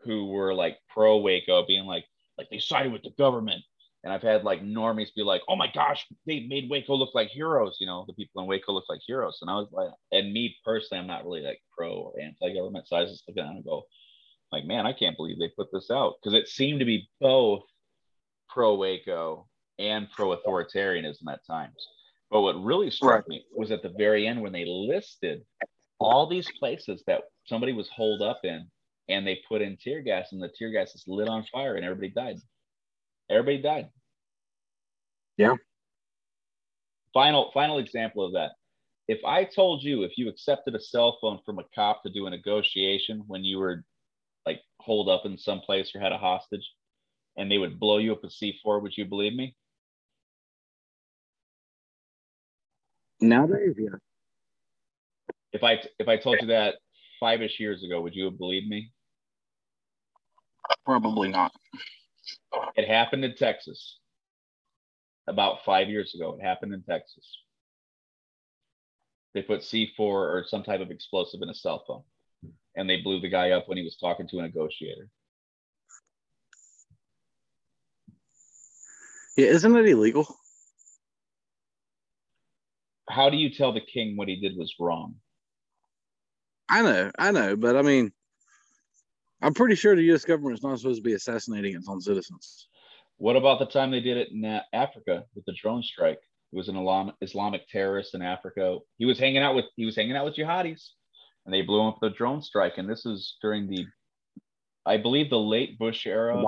who 0.00 0.26
were 0.26 0.52
like 0.52 0.78
pro 0.92 1.18
Waco 1.18 1.64
being 1.64 1.86
like 1.86 2.04
like 2.36 2.48
they 2.50 2.58
sided 2.58 2.92
with 2.92 3.02
the 3.02 3.14
government. 3.16 3.62
And 4.04 4.12
I've 4.12 4.22
had 4.22 4.42
like 4.42 4.64
normies 4.64 5.14
be 5.14 5.22
like, 5.22 5.42
"Oh 5.48 5.54
my 5.54 5.68
gosh, 5.72 6.04
they 6.26 6.40
made 6.48 6.68
Waco 6.68 6.96
look 6.96 7.14
like 7.14 7.28
heroes." 7.28 7.76
You 7.78 7.86
know, 7.86 8.04
the 8.08 8.14
people 8.14 8.42
in 8.42 8.48
Waco 8.48 8.72
look 8.72 8.88
like 8.88 9.00
heroes. 9.06 9.38
And 9.40 9.48
I 9.48 9.54
was 9.54 9.68
like, 9.70 9.90
and 10.10 10.32
me 10.32 10.56
personally, 10.64 11.00
I'm 11.00 11.06
not 11.06 11.24
really 11.24 11.42
like 11.42 11.60
pro 11.76 11.92
or 11.92 12.20
anti-government. 12.20 12.88
So 12.88 12.96
I 12.96 13.02
was 13.02 13.12
just 13.12 13.28
looking 13.28 13.44
at 13.44 13.50
it 13.50 13.56
and 13.56 13.64
go, 13.64 13.84
like, 14.52 14.64
man, 14.64 14.86
I 14.86 14.92
can't 14.92 15.16
believe 15.16 15.38
they 15.38 15.48
put 15.48 15.72
this 15.72 15.90
out 15.90 16.14
because 16.22 16.34
it 16.34 16.48
seemed 16.48 16.80
to 16.80 16.86
be 16.86 17.08
both 17.20 17.62
pro 18.48 18.74
Waco 18.74 19.48
and 19.78 20.10
pro 20.10 20.36
authoritarianism 20.36 21.26
at 21.32 21.44
times. 21.46 21.86
But 22.30 22.42
what 22.42 22.62
really 22.62 22.90
struck 22.90 23.26
Right. 23.26 23.28
me 23.28 23.46
was 23.54 23.70
at 23.70 23.82
the 23.82 23.88
very 23.90 24.26
end 24.26 24.40
when 24.40 24.52
they 24.52 24.64
listed 24.64 25.44
all 25.98 26.26
these 26.26 26.50
places 26.58 27.02
that 27.06 27.22
somebody 27.46 27.72
was 27.72 27.88
holed 27.88 28.22
up 28.22 28.40
in 28.44 28.70
and 29.08 29.26
they 29.26 29.42
put 29.48 29.62
in 29.62 29.76
tear 29.76 30.02
gas 30.02 30.32
and 30.32 30.42
the 30.42 30.48
tear 30.48 30.70
gas 30.70 30.94
is 30.94 31.04
lit 31.06 31.28
on 31.28 31.44
fire 31.44 31.76
and 31.76 31.84
everybody 31.84 32.10
died. 32.10 32.36
Everybody 33.30 33.62
died. 33.62 33.88
Yeah. 35.36 35.56
Final 37.14 37.50
final 37.52 37.78
example 37.78 38.24
of 38.24 38.32
that. 38.32 38.52
If 39.08 39.24
I 39.24 39.44
told 39.44 39.82
you 39.82 40.02
if 40.02 40.16
you 40.16 40.28
accepted 40.28 40.74
a 40.74 40.80
cell 40.80 41.18
phone 41.20 41.40
from 41.44 41.58
a 41.58 41.64
cop 41.74 42.02
to 42.02 42.10
do 42.10 42.26
a 42.26 42.30
negotiation 42.30 43.24
when 43.26 43.44
you 43.44 43.58
were 43.58 43.84
like 44.46 44.60
holed 44.80 45.08
up 45.08 45.22
in 45.24 45.38
some 45.38 45.60
place 45.60 45.92
or 45.94 46.00
had 46.00 46.12
a 46.12 46.18
hostage 46.18 46.68
and 47.36 47.50
they 47.50 47.58
would 47.58 47.80
blow 47.80 47.98
you 47.98 48.12
up 48.12 48.24
a 48.24 48.28
C4, 48.28 48.82
would 48.82 48.96
you 48.96 49.04
believe 49.04 49.34
me? 49.34 49.54
Nowadays, 53.20 53.74
yeah. 53.78 53.96
If 55.52 55.62
I 55.62 55.80
if 55.98 56.08
I 56.08 56.16
told 56.16 56.38
you 56.40 56.48
that 56.48 56.76
five-ish 57.20 57.60
years 57.60 57.84
ago, 57.84 58.00
would 58.00 58.14
you 58.14 58.24
have 58.24 58.38
believed 58.38 58.68
me? 58.68 58.90
Probably 60.84 61.28
not. 61.28 61.52
It 62.74 62.88
happened 62.88 63.24
in 63.24 63.36
Texas 63.36 63.98
about 65.28 65.64
five 65.64 65.88
years 65.88 66.14
ago. 66.14 66.36
It 66.38 66.44
happened 66.44 66.74
in 66.74 66.82
Texas. 66.82 67.24
They 69.34 69.42
put 69.42 69.60
C4 69.60 69.98
or 69.98 70.44
some 70.46 70.62
type 70.62 70.80
of 70.80 70.90
explosive 70.90 71.42
in 71.42 71.48
a 71.48 71.54
cell 71.54 71.84
phone 71.86 72.02
and 72.76 72.88
they 72.88 73.00
blew 73.00 73.20
the 73.20 73.28
guy 73.28 73.50
up 73.50 73.68
when 73.68 73.78
he 73.78 73.84
was 73.84 73.96
talking 73.96 74.28
to 74.28 74.38
a 74.38 74.42
negotiator. 74.42 75.08
Yeah, 79.36 79.46
isn't 79.46 79.76
it 79.76 79.88
illegal? 79.88 80.26
How 83.08 83.30
do 83.30 83.36
you 83.36 83.50
tell 83.50 83.72
the 83.72 83.80
king 83.80 84.16
what 84.16 84.28
he 84.28 84.36
did 84.36 84.56
was 84.56 84.74
wrong? 84.78 85.16
I 86.68 86.82
know, 86.82 87.10
I 87.18 87.30
know, 87.30 87.56
but 87.56 87.76
I 87.76 87.82
mean, 87.82 88.12
I'm 89.42 89.54
pretty 89.54 89.74
sure 89.74 89.96
the 89.96 90.02
U.S. 90.04 90.24
government 90.24 90.56
is 90.56 90.62
not 90.62 90.78
supposed 90.78 90.98
to 90.98 91.02
be 91.02 91.14
assassinating 91.14 91.74
its 91.74 91.88
own 91.88 92.00
citizens. 92.00 92.68
What 93.16 93.36
about 93.36 93.58
the 93.58 93.66
time 93.66 93.90
they 93.90 94.00
did 94.00 94.16
it 94.16 94.28
in 94.32 94.44
uh, 94.44 94.62
Africa 94.72 95.24
with 95.34 95.44
the 95.44 95.52
drone 95.60 95.82
strike? 95.82 96.20
It 96.52 96.56
was 96.56 96.68
an 96.68 96.76
Islam- 96.76 97.12
Islamic 97.20 97.68
terrorist 97.68 98.14
in 98.14 98.22
Africa. 98.22 98.78
He 98.98 99.04
was 99.04 99.18
hanging 99.18 99.42
out 99.42 99.54
with 99.54 99.66
he 99.76 99.84
was 99.84 99.96
hanging 99.96 100.16
out 100.16 100.24
with 100.24 100.36
jihadis, 100.36 100.90
and 101.44 101.54
they 101.54 101.62
blew 101.62 101.86
up 101.86 101.98
the 102.00 102.10
drone 102.10 102.42
strike. 102.42 102.78
And 102.78 102.88
this 102.88 103.04
is 103.06 103.36
during 103.42 103.68
the, 103.68 103.86
I 104.86 104.96
believe, 104.96 105.30
the 105.30 105.38
late 105.38 105.78
Bush 105.78 106.06
era 106.06 106.42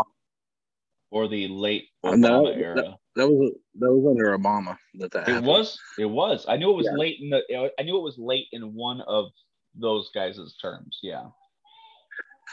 or 1.11 1.29
the 1.29 1.49
late 1.49 1.89
Obama 2.05 2.19
no, 2.19 2.47
era. 2.47 2.97
That 3.17 3.29
was 3.29 3.53
that 3.79 3.93
was 3.93 4.11
under 4.11 4.37
Obama 4.37 4.77
that 4.95 5.13
that 5.13 5.29
It 5.29 5.33
happened. 5.33 5.47
was. 5.47 5.79
It 5.99 6.07
was. 6.07 6.45
I 6.49 6.57
knew 6.57 6.71
it 6.71 6.77
was 6.77 6.89
Yeah. 6.91 6.97
late 6.99 7.19
in 7.21 7.31
the. 7.31 7.71
I 7.79 7.83
knew 7.83 7.97
it 7.97 8.03
was 8.03 8.19
late 8.19 8.47
in 8.53 8.75
one 8.75 9.01
of 9.03 9.27
those 9.75 10.11
guys' 10.15 10.57
terms. 10.61 10.99
Yeah. 11.03 11.27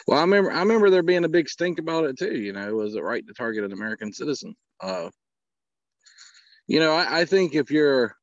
Well, 0.07 0.17
I 0.19 0.21
remember 0.21 0.51
I 0.51 0.59
remember 0.59 0.89
there 0.89 1.03
being 1.03 1.25
a 1.25 1.29
big 1.29 1.49
stink 1.49 1.79
about 1.79 2.05
it 2.05 2.17
too. 2.17 2.35
You 2.35 2.53
know, 2.53 2.75
was 2.75 2.95
it 2.95 3.03
right 3.03 3.25
to 3.25 3.33
target 3.33 3.63
an 3.63 3.73
American 3.73 4.13
citizen? 4.13 4.55
Uh, 4.79 5.09
you 6.67 6.79
know, 6.79 6.93
I, 6.93 7.21
I 7.21 7.25
think 7.25 7.55
if 7.55 7.69
you're 7.71 8.15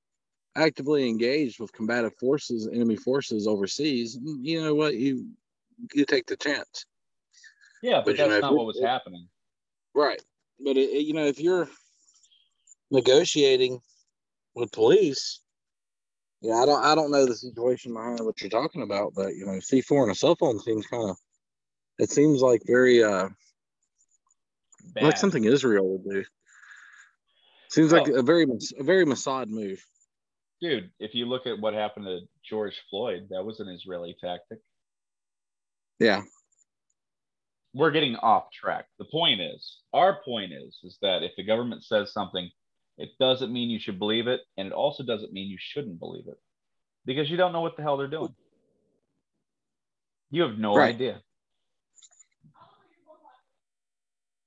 actively 0.58 1.08
engaged 1.08 1.60
with 1.60 1.72
combative 1.72 2.14
forces, 2.18 2.68
enemy 2.72 2.96
forces 2.96 3.46
overseas, 3.46 4.18
you 4.22 4.60
know 4.62 4.74
what 4.74 4.94
you 4.94 5.30
you 5.94 6.04
take 6.04 6.26
the 6.26 6.36
chance, 6.36 6.86
Yeah, 7.82 8.00
but, 8.00 8.06
But, 8.06 8.18
you 8.18 8.28
that's 8.28 8.30
know, 8.30 8.40
not 8.40 8.56
what 8.56 8.66
was 8.66 8.80
happening. 8.80 9.28
right? 9.94 10.20
But 10.60 10.76
it, 10.76 10.90
it- 10.90 11.06
you 11.06 11.14
know, 11.14 11.26
if 11.26 11.40
you're 11.40 11.68
negotiating 12.90 13.80
with 14.54 14.72
police, 14.72 15.40
yeah, 16.40 16.54
I 16.56 16.66
don't 16.66 16.84
I 16.84 16.94
don't 16.94 17.10
know 17.10 17.26
the 17.26 17.34
situation 17.34 17.94
behind 17.94 18.20
what 18.24 18.40
you're 18.40 18.50
talking 18.50 18.82
about, 18.82 19.12
but 19.14 19.34
you 19.34 19.46
know, 19.46 19.58
C 19.60 19.80
four 19.80 20.02
and 20.02 20.12
a 20.12 20.14
cell 20.14 20.36
phone 20.36 20.58
seems 20.60 20.86
kind 20.86 21.10
of 21.10 21.16
it 21.98 22.10
seems 22.10 22.42
like 22.42 22.62
very 22.66 23.02
uh 23.02 23.28
Bad. 24.94 25.04
like 25.04 25.16
something 25.16 25.44
Israel 25.44 25.88
would 25.88 26.04
do. 26.04 26.24
Seems 27.70 27.92
like 27.92 28.08
Oh. 28.08 28.14
a 28.20 28.22
very 28.22 28.46
a 28.78 28.82
very 28.82 29.04
Mossad 29.04 29.48
move. 29.48 29.84
Dude, 30.60 30.90
if 30.98 31.14
you 31.14 31.26
look 31.26 31.46
at 31.46 31.60
what 31.60 31.74
happened 31.74 32.06
to 32.06 32.20
George 32.48 32.74
Floyd, 32.90 33.28
that 33.30 33.44
was 33.44 33.60
an 33.60 33.68
Israeli 33.68 34.16
tactic. 34.20 34.58
Yeah, 36.00 36.22
We're 37.74 37.90
getting 37.92 38.16
off 38.16 38.50
track. 38.52 38.86
The 38.98 39.04
point 39.04 39.40
is, 39.40 39.78
our 39.92 40.20
point 40.24 40.52
is, 40.52 40.78
is 40.82 40.98
that 41.02 41.22
if 41.22 41.32
the 41.36 41.44
government 41.44 41.84
says 41.84 42.12
something, 42.12 42.50
it 42.98 43.10
doesn't 43.20 43.52
mean 43.52 43.70
you 43.70 43.78
should 43.78 43.98
believe 43.98 44.26
it, 44.26 44.40
and 44.56 44.66
it 44.66 44.72
also 44.72 45.04
doesn't 45.04 45.32
mean 45.32 45.48
you 45.48 45.58
shouldn't 45.60 46.00
believe 46.00 46.24
it, 46.26 46.38
because 47.04 47.30
you 47.30 47.36
don't 47.36 47.52
know 47.52 47.60
what 47.60 47.76
the 47.76 47.82
hell 47.82 47.96
they're 47.96 48.08
doing. 48.08 48.34
You 50.30 50.42
have 50.42 50.58
no 50.58 50.74
Right. 50.76 50.94
idea. 50.94 51.22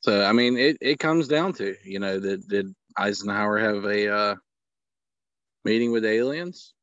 so 0.01 0.23
I 0.25 0.33
mean, 0.33 0.57
it, 0.57 0.77
it 0.81 0.99
comes 0.99 1.27
down 1.27 1.53
to 1.53 1.75
you 1.83 1.99
know 1.99 2.19
did 2.19 2.47
did 2.47 2.75
Eisenhower 2.97 3.57
have 3.59 3.85
a 3.85 4.13
uh, 4.13 4.35
meeting 5.63 5.91
with 5.91 6.05
aliens? 6.05 6.73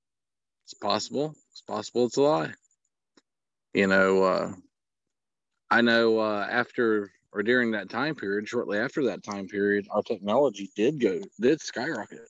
It's 0.64 0.74
possible. 0.74 1.34
It's 1.52 1.62
possible. 1.62 2.06
It's 2.06 2.16
a 2.16 2.22
lie. 2.22 2.52
You 3.74 3.86
know, 3.86 4.22
uh, 4.22 4.52
I 5.70 5.80
know 5.82 6.18
uh, 6.18 6.46
after 6.50 7.10
or 7.32 7.42
during 7.42 7.72
that 7.72 7.90
time 7.90 8.14
period, 8.14 8.48
shortly 8.48 8.78
after 8.78 9.04
that 9.04 9.22
time 9.22 9.46
period, 9.48 9.86
our 9.90 10.02
technology 10.02 10.70
did 10.74 11.00
go 11.00 11.20
did 11.40 11.60
skyrocket. 11.60 12.20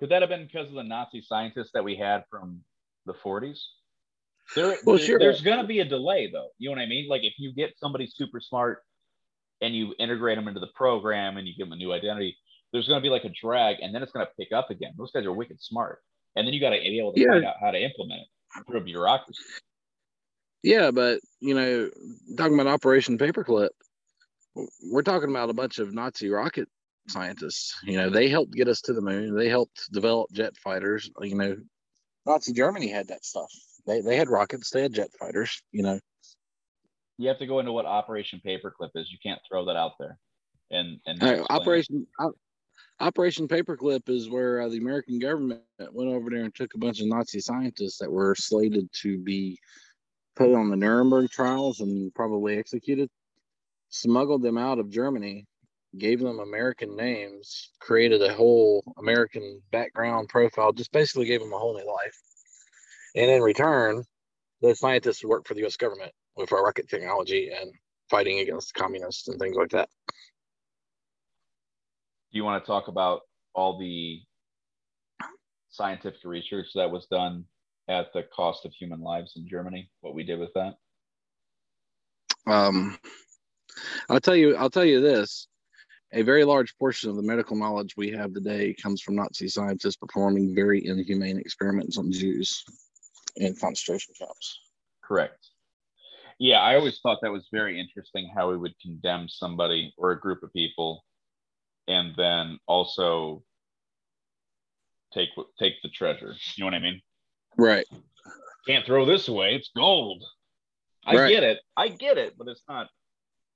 Could 0.00 0.10
that 0.10 0.22
have 0.22 0.30
been 0.30 0.46
because 0.46 0.68
of 0.68 0.74
the 0.74 0.82
Nazi 0.82 1.22
scientists 1.22 1.70
that 1.74 1.84
we 1.84 1.94
had 1.96 2.24
from 2.28 2.64
the 3.06 3.14
40s? 3.14 3.58
There, 4.56 4.76
Well, 4.84 4.96
there- 4.96 5.06
sure. 5.06 5.18
There's 5.18 5.42
going 5.42 5.58
to 5.58 5.66
be 5.66 5.78
a 5.80 5.84
delay, 5.84 6.30
though. 6.30 6.48
You 6.58 6.70
know 6.70 6.76
what 6.76 6.82
I 6.82 6.86
mean? 6.86 7.08
Like 7.08 7.22
if 7.22 7.34
you 7.38 7.52
get 7.52 7.78
somebody 7.78 8.06
super 8.06 8.40
smart 8.40 8.82
and 9.60 9.76
you 9.76 9.94
integrate 9.98 10.36
them 10.36 10.48
into 10.48 10.60
the 10.60 10.70
program 10.74 11.36
and 11.36 11.46
you 11.46 11.54
give 11.56 11.66
them 11.68 11.72
a 11.72 11.76
new 11.76 11.92
identity, 11.92 12.36
there's 12.72 12.88
going 12.88 13.00
to 13.00 13.02
be 13.02 13.10
like 13.10 13.24
a 13.24 13.28
drag, 13.30 13.76
and 13.80 13.94
then 13.94 14.02
it's 14.02 14.12
going 14.12 14.26
to 14.26 14.32
pick 14.38 14.52
up 14.52 14.70
again. 14.70 14.92
Those 14.96 15.10
guys 15.12 15.24
are 15.24 15.32
wicked 15.32 15.60
smart, 15.62 16.00
and 16.36 16.46
then 16.46 16.54
you 16.54 16.60
got 16.60 16.70
to 16.70 16.80
be 16.80 16.98
able 16.98 17.12
to 17.12 17.20
Yeah. 17.20 17.28
find 17.28 17.44
out 17.44 17.56
how 17.60 17.70
to 17.70 17.78
implement 17.82 18.22
it 18.22 18.66
through 18.66 18.80
a 18.80 18.84
bureaucracy. 18.84 19.42
Yeah, 20.62 20.90
but 20.90 21.20
you 21.40 21.54
know, 21.54 21.90
talking 22.36 22.54
about 22.54 22.72
Operation 22.72 23.18
Paperclip, 23.18 23.70
we're 24.90 25.02
talking 25.02 25.30
about 25.30 25.50
a 25.50 25.54
bunch 25.54 25.78
of 25.78 25.92
Nazi 25.92 26.28
rocket 26.28 26.68
scientists. 27.08 27.74
You 27.82 27.96
know, 27.96 28.10
they 28.10 28.28
helped 28.28 28.52
get 28.52 28.68
us 28.68 28.80
to 28.82 28.92
the 28.92 29.00
moon. 29.00 29.34
They 29.34 29.48
helped 29.48 29.90
develop 29.92 30.30
jet 30.32 30.56
fighters. 30.56 31.10
You 31.20 31.34
know, 31.34 31.56
Nazi 32.26 32.52
Germany 32.52 32.88
had 32.88 33.08
that 33.08 33.24
stuff. 33.24 33.52
They 33.86 34.00
they 34.02 34.16
had 34.16 34.28
rockets. 34.28 34.70
They 34.70 34.82
had 34.82 34.92
jet 34.94 35.10
fighters. 35.18 35.60
You 35.72 35.82
know, 35.82 35.98
You 37.18 37.28
have 37.28 37.38
to 37.38 37.46
go 37.46 37.58
into 37.58 37.72
what 37.72 37.86
Operation 37.86 38.40
Paperclip 38.46 38.90
is. 38.94 39.10
You 39.10 39.18
can't 39.22 39.40
throw 39.48 39.64
that 39.64 39.76
out 39.76 39.92
there. 39.98 40.18
And 40.70 41.00
and 41.06 41.20
explain 41.40 41.46
it. 42.20 42.34
Operation 43.02 43.48
Paperclip 43.48 44.08
is 44.08 44.30
where 44.30 44.60
uh, 44.60 44.68
the 44.68 44.78
American 44.78 45.18
government 45.18 45.60
went 45.90 46.08
over 46.08 46.30
there 46.30 46.44
and 46.44 46.54
took 46.54 46.72
a 46.74 46.78
bunch 46.78 47.00
of 47.00 47.08
Nazi 47.08 47.40
scientists 47.40 47.98
that 47.98 48.10
were 48.10 48.36
slated 48.36 48.88
to 49.02 49.18
be 49.18 49.58
put 50.36 50.54
on 50.54 50.70
the 50.70 50.76
Nuremberg 50.76 51.28
trials 51.28 51.80
and 51.80 52.14
probably 52.14 52.56
executed, 52.56 53.10
smuggled 53.88 54.40
them 54.42 54.56
out 54.56 54.78
of 54.78 54.88
Germany, 54.88 55.46
gave 55.98 56.20
them 56.20 56.38
American 56.38 56.94
names, 56.94 57.70
created 57.80 58.22
a 58.22 58.32
whole 58.32 58.84
American 58.98 59.60
background 59.72 60.28
profile, 60.28 60.72
just 60.72 60.92
basically 60.92 61.26
gave 61.26 61.40
them 61.40 61.52
a 61.52 61.58
whole 61.58 61.76
new 61.76 61.84
life. 61.84 62.16
And 63.16 63.28
in 63.28 63.42
return, 63.42 64.04
those 64.60 64.78
scientists 64.78 65.24
worked 65.24 65.48
for 65.48 65.54
the 65.54 65.60
U.S. 65.62 65.76
government 65.76 66.12
with 66.36 66.52
our 66.52 66.62
rocket 66.62 66.88
technology 66.88 67.50
and 67.50 67.72
fighting 68.08 68.38
against 68.38 68.74
communists 68.74 69.26
and 69.26 69.40
things 69.40 69.56
like 69.56 69.70
that. 69.70 69.88
Do 72.32 72.38
you 72.38 72.44
want 72.44 72.62
to 72.62 72.66
talk 72.66 72.88
about 72.88 73.20
all 73.54 73.78
the 73.78 74.20
scientific 75.68 76.20
research 76.24 76.68
that 76.74 76.90
was 76.90 77.06
done 77.06 77.44
at 77.88 78.12
the 78.14 78.22
cost 78.34 78.64
of 78.64 78.72
human 78.72 79.00
lives 79.00 79.34
in 79.36 79.46
Germany? 79.46 79.90
What 80.00 80.14
we 80.14 80.24
did 80.24 80.38
with 80.38 80.52
that? 80.54 80.74
Um, 82.46 82.98
I'll 84.08 84.20
tell 84.20 84.34
you. 84.34 84.56
I'll 84.56 84.70
tell 84.70 84.84
you 84.84 85.00
this: 85.00 85.46
a 86.12 86.22
very 86.22 86.44
large 86.44 86.76
portion 86.78 87.10
of 87.10 87.16
the 87.16 87.22
medical 87.22 87.54
knowledge 87.54 87.96
we 87.96 88.10
have 88.12 88.32
today 88.32 88.74
comes 88.74 89.02
from 89.02 89.16
Nazi 89.16 89.48
scientists 89.48 89.96
performing 89.96 90.54
very 90.54 90.84
inhumane 90.86 91.38
experiments 91.38 91.98
on 91.98 92.10
Jews 92.10 92.64
in 93.36 93.54
concentration 93.54 94.14
camps. 94.18 94.58
Correct. 95.04 95.48
Yeah, 96.38 96.60
I 96.60 96.76
always 96.76 96.98
thought 97.00 97.18
that 97.22 97.30
was 97.30 97.46
very 97.52 97.78
interesting 97.78 98.28
how 98.34 98.50
we 98.50 98.56
would 98.56 98.74
condemn 98.80 99.28
somebody 99.28 99.92
or 99.96 100.12
a 100.12 100.18
group 100.18 100.42
of 100.42 100.52
people 100.52 101.04
and 101.88 102.14
then 102.16 102.58
also 102.66 103.42
take 105.14 105.30
take 105.58 105.74
the 105.82 105.88
treasure. 105.90 106.34
You 106.56 106.64
know 106.64 106.66
what 106.66 106.74
I 106.74 106.78
mean? 106.80 107.00
Right. 107.56 107.86
Can't 108.66 108.86
throw 108.86 109.04
this 109.04 109.28
away. 109.28 109.54
It's 109.54 109.70
gold. 109.74 110.24
I 111.04 111.16
Right. 111.16 111.28
get 111.28 111.42
it. 111.42 111.58
I 111.76 111.88
get 111.88 112.18
it, 112.18 112.38
but 112.38 112.48
it's 112.48 112.62
not 112.68 112.88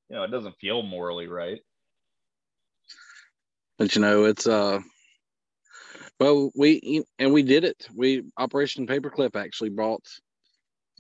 you 0.09 0.17
know, 0.17 0.23
it 0.23 0.31
doesn't 0.31 0.55
feel 0.61 0.83
morally 0.83 1.27
right. 1.27 1.61
But 3.79 3.95
you 3.95 4.01
know, 4.03 4.25
it's 4.25 4.47
uh. 4.47 4.81
Well, 6.19 6.51
we 6.57 7.05
and 7.19 7.33
we 7.33 7.43
did 7.43 7.65
it. 7.65 7.89
We 7.95 8.25
Operation 8.39 8.87
Paperclip 8.87 9.37
actually 9.37 9.71
brought 9.71 10.05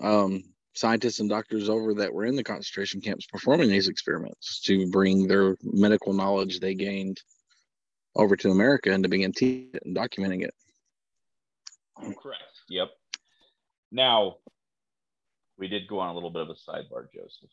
um, 0.01 0.43
scientists 0.77 1.20
and 1.20 1.29
doctors 1.29 1.68
over 1.68 1.95
that 1.95 2.12
were 2.12 2.24
in 2.24 2.37
the 2.37 2.45
concentration 2.45 3.01
camps 3.01 3.27
performing 3.27 3.68
these 3.68 3.89
experiments 3.89 4.61
to 4.61 4.89
bring 4.91 5.27
their 5.27 5.57
medical 5.62 6.12
knowledge 6.12 6.61
they 6.61 6.74
gained 6.74 7.20
over 8.14 8.37
to 8.37 8.51
America 8.51 8.93
and 8.93 9.03
to 9.03 9.09
begin 9.09 9.33
teaching 9.33 9.70
it 9.74 9.83
and 9.85 9.97
documenting 9.97 10.43
it. 10.43 10.55
Correct. 11.97 12.43
Yep. 12.68 12.91
Now, 13.91 14.37
we 15.59 15.68
did 15.68 15.89
go 15.89 15.99
on 15.99 16.11
a 16.11 16.14
little 16.14 16.31
bit 16.31 16.43
of 16.43 16.51
a 16.51 16.55
sidebar, 16.55 17.07
Joseph. 17.14 17.51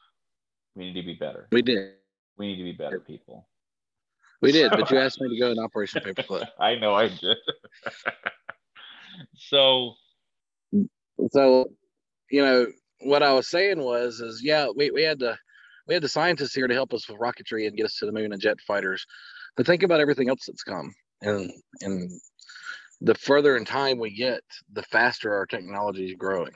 We 0.75 0.85
need 0.85 0.99
to 0.99 1.05
be 1.05 1.13
better. 1.13 1.47
We 1.51 1.61
did. 1.61 1.93
We 2.37 2.47
need 2.47 2.57
to 2.57 2.63
be 2.63 2.73
better 2.73 2.99
people. 2.99 3.47
We 4.41 4.51
did, 4.51 4.71
but 4.71 4.91
you 4.91 4.97
asked 4.99 5.21
me 5.21 5.29
to 5.29 5.39
go 5.39 5.51
in 5.51 5.59
Operation 5.59 6.01
Paperclip. 6.01 6.47
I 6.59 6.75
know 6.75 6.93
I 6.93 7.07
did. 7.07 7.37
so, 9.35 9.93
So, 11.31 11.71
you 12.29 12.41
know, 12.41 12.67
what 13.03 13.23
I 13.23 13.33
was 13.33 13.49
saying 13.49 13.79
was, 13.79 14.19
is 14.19 14.41
yeah, 14.43 14.67
we, 14.75 14.91
we 14.91 15.03
had 15.03 15.19
the 15.19 15.37
we 15.87 15.93
had 15.93 16.03
the 16.03 16.09
scientists 16.09 16.53
here 16.53 16.67
to 16.67 16.73
help 16.73 16.93
us 16.93 17.07
with 17.09 17.19
rocketry 17.19 17.67
and 17.67 17.75
get 17.75 17.85
us 17.85 17.97
to 17.97 18.05
the 18.05 18.11
moon 18.11 18.31
and 18.31 18.41
jet 18.41 18.57
fighters. 18.65 19.05
But 19.57 19.65
think 19.65 19.83
about 19.83 19.99
everything 19.99 20.29
else 20.29 20.45
that's 20.47 20.63
come. 20.63 20.93
And 21.21 21.51
and 21.81 22.09
the 23.01 23.15
further 23.15 23.57
in 23.57 23.65
time 23.65 23.99
we 23.99 24.15
get, 24.15 24.41
the 24.71 24.83
faster 24.83 25.33
our 25.33 25.45
technology 25.45 26.05
is 26.05 26.15
growing. 26.17 26.53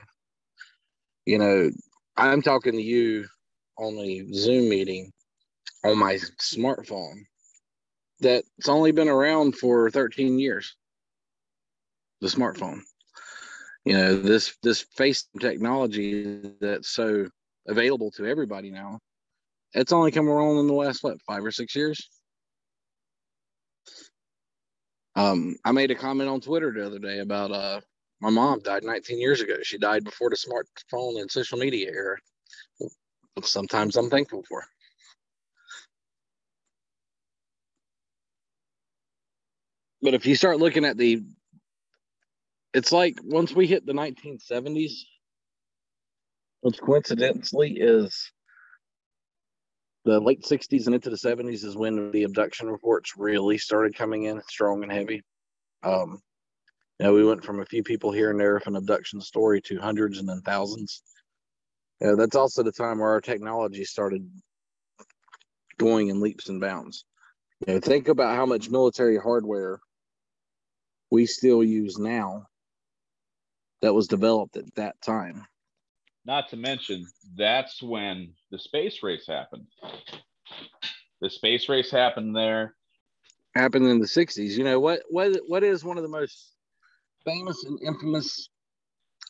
You 1.26 1.38
know, 1.38 1.70
I'm 2.16 2.42
talking 2.42 2.72
to 2.72 2.82
you 2.82 3.26
on 3.76 3.94
a 3.98 4.24
Zoom 4.32 4.68
meeting 4.68 5.12
on 5.84 5.98
my 5.98 6.18
smartphone 6.40 7.20
that's 8.20 8.68
only 8.68 8.92
been 8.92 9.08
around 9.08 9.56
for 9.56 9.90
13 9.90 10.38
years. 10.38 10.74
The 12.20 12.28
smartphone 12.28 12.80
you 13.84 13.92
know 13.92 14.16
this 14.16 14.56
this 14.62 14.82
face 14.96 15.28
technology 15.40 16.40
that's 16.60 16.90
so 16.90 17.26
available 17.66 18.10
to 18.10 18.26
everybody 18.26 18.70
now 18.70 18.98
it's 19.74 19.92
only 19.92 20.10
come 20.10 20.28
around 20.28 20.58
in 20.58 20.66
the 20.66 20.72
last 20.72 21.02
what 21.02 21.20
five 21.22 21.44
or 21.44 21.50
six 21.50 21.74
years? 21.76 22.08
Um 25.16 25.56
i 25.64 25.72
made 25.72 25.90
a 25.90 25.94
comment 25.94 26.28
on 26.28 26.40
twitter 26.40 26.72
the 26.72 26.86
other 26.86 26.98
day 26.98 27.18
about 27.20 27.50
uh 27.50 27.80
my 28.20 28.30
mom 28.30 28.58
died 28.60 28.82
19 28.82 29.20
years 29.20 29.40
ago. 29.40 29.54
She 29.62 29.78
died 29.78 30.02
before 30.02 30.28
the 30.28 30.36
smartphone 30.36 31.20
and 31.20 31.30
social 31.30 31.56
media 31.56 31.88
era 31.92 32.16
sometimes 33.42 33.96
i'm 33.96 34.10
thankful 34.10 34.42
for. 34.48 34.64
But 40.02 40.14
if 40.14 40.26
you 40.26 40.34
start 40.34 40.58
looking 40.58 40.84
at 40.84 40.96
the 40.96 41.22
it's 42.74 42.92
like 42.92 43.18
once 43.24 43.52
we 43.52 43.66
hit 43.66 43.86
the 43.86 43.92
1970s, 43.92 44.92
which 46.60 46.80
coincidentally 46.80 47.78
is 47.78 48.32
the 50.04 50.20
late 50.20 50.42
60s 50.42 50.86
and 50.86 50.94
into 50.94 51.10
the 51.10 51.16
70s 51.16 51.64
is 51.64 51.76
when 51.76 52.10
the 52.10 52.24
abduction 52.24 52.68
reports 52.68 53.14
really 53.16 53.58
started 53.58 53.94
coming 53.94 54.24
in 54.24 54.40
strong 54.48 54.82
and 54.82 54.92
heavy. 54.92 55.22
Um, 55.82 56.20
you 56.98 57.06
know, 57.06 57.14
we 57.14 57.24
went 57.24 57.44
from 57.44 57.60
a 57.60 57.66
few 57.66 57.82
people 57.82 58.10
here 58.10 58.30
and 58.30 58.40
there 58.40 58.54
with 58.54 58.66
an 58.66 58.76
abduction 58.76 59.20
story 59.20 59.60
to 59.62 59.78
hundreds 59.78 60.18
and 60.18 60.28
then 60.28 60.40
thousands. 60.40 61.02
Yeah, 62.00 62.14
that's 62.16 62.36
also 62.36 62.62
the 62.62 62.72
time 62.72 62.98
where 62.98 63.10
our 63.10 63.20
technology 63.20 63.84
started 63.84 64.28
going 65.78 66.08
in 66.08 66.20
leaps 66.20 66.48
and 66.48 66.60
bounds. 66.60 67.04
You 67.66 67.74
know, 67.74 67.80
think 67.80 68.08
about 68.08 68.36
how 68.36 68.46
much 68.46 68.70
military 68.70 69.16
hardware 69.16 69.80
we 71.10 71.26
still 71.26 71.62
use 71.62 71.98
now 71.98 72.46
that 73.80 73.94
was 73.94 74.08
developed 74.08 74.56
at 74.56 74.74
that 74.74 75.00
time. 75.00 75.46
not 76.24 76.48
to 76.50 76.56
mention, 76.56 77.06
that's 77.36 77.82
when 77.82 78.34
the 78.50 78.58
space 78.58 79.02
race 79.02 79.26
happened. 79.26 79.66
The 81.20 81.30
space 81.30 81.68
race 81.68 81.90
happened 81.90 82.36
there. 82.36 82.74
Happened 83.54 83.86
in 83.86 83.98
the 83.98 84.06
60s. 84.06 84.56
You 84.56 84.64
know 84.64 84.78
what 84.78 85.02
what 85.08 85.36
what 85.46 85.64
is 85.64 85.84
one 85.84 85.96
of 85.96 86.02
the 86.02 86.08
most 86.08 86.54
famous 87.24 87.64
and 87.64 87.80
infamous 87.82 88.50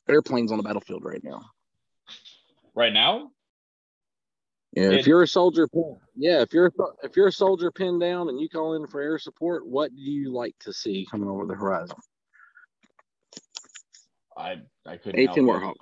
airplanes 0.08 0.50
on 0.50 0.58
the 0.58 0.62
battlefield 0.64 1.04
right 1.04 1.22
now? 1.22 1.40
Right 2.74 2.92
now, 2.92 3.30
Yeah, 4.72 4.90
It- 4.90 5.00
if 5.00 5.06
you're 5.06 5.22
a 5.22 5.26
soldier, 5.28 5.68
yeah, 6.14 6.42
if 6.42 6.52
you're 6.52 6.72
if 7.02 7.16
you're 7.16 7.28
a 7.28 7.32
soldier 7.32 7.70
pinned 7.70 8.00
down 8.00 8.28
and 8.28 8.38
you 8.40 8.48
call 8.48 8.74
in 8.74 8.86
for 8.86 9.00
air 9.00 9.18
support, 9.18 9.66
what 9.66 9.94
do 9.94 10.02
you 10.02 10.32
like 10.32 10.58
to 10.60 10.72
see 10.72 11.06
coming 11.10 11.28
over 11.28 11.46
the 11.46 11.54
horizon? 11.54 11.96
I 14.38 14.56
I 14.86 14.96
couldn't. 14.96 15.20
18 15.20 15.26
help 15.26 15.38
it. 15.38 15.42
Warthog. 15.42 15.74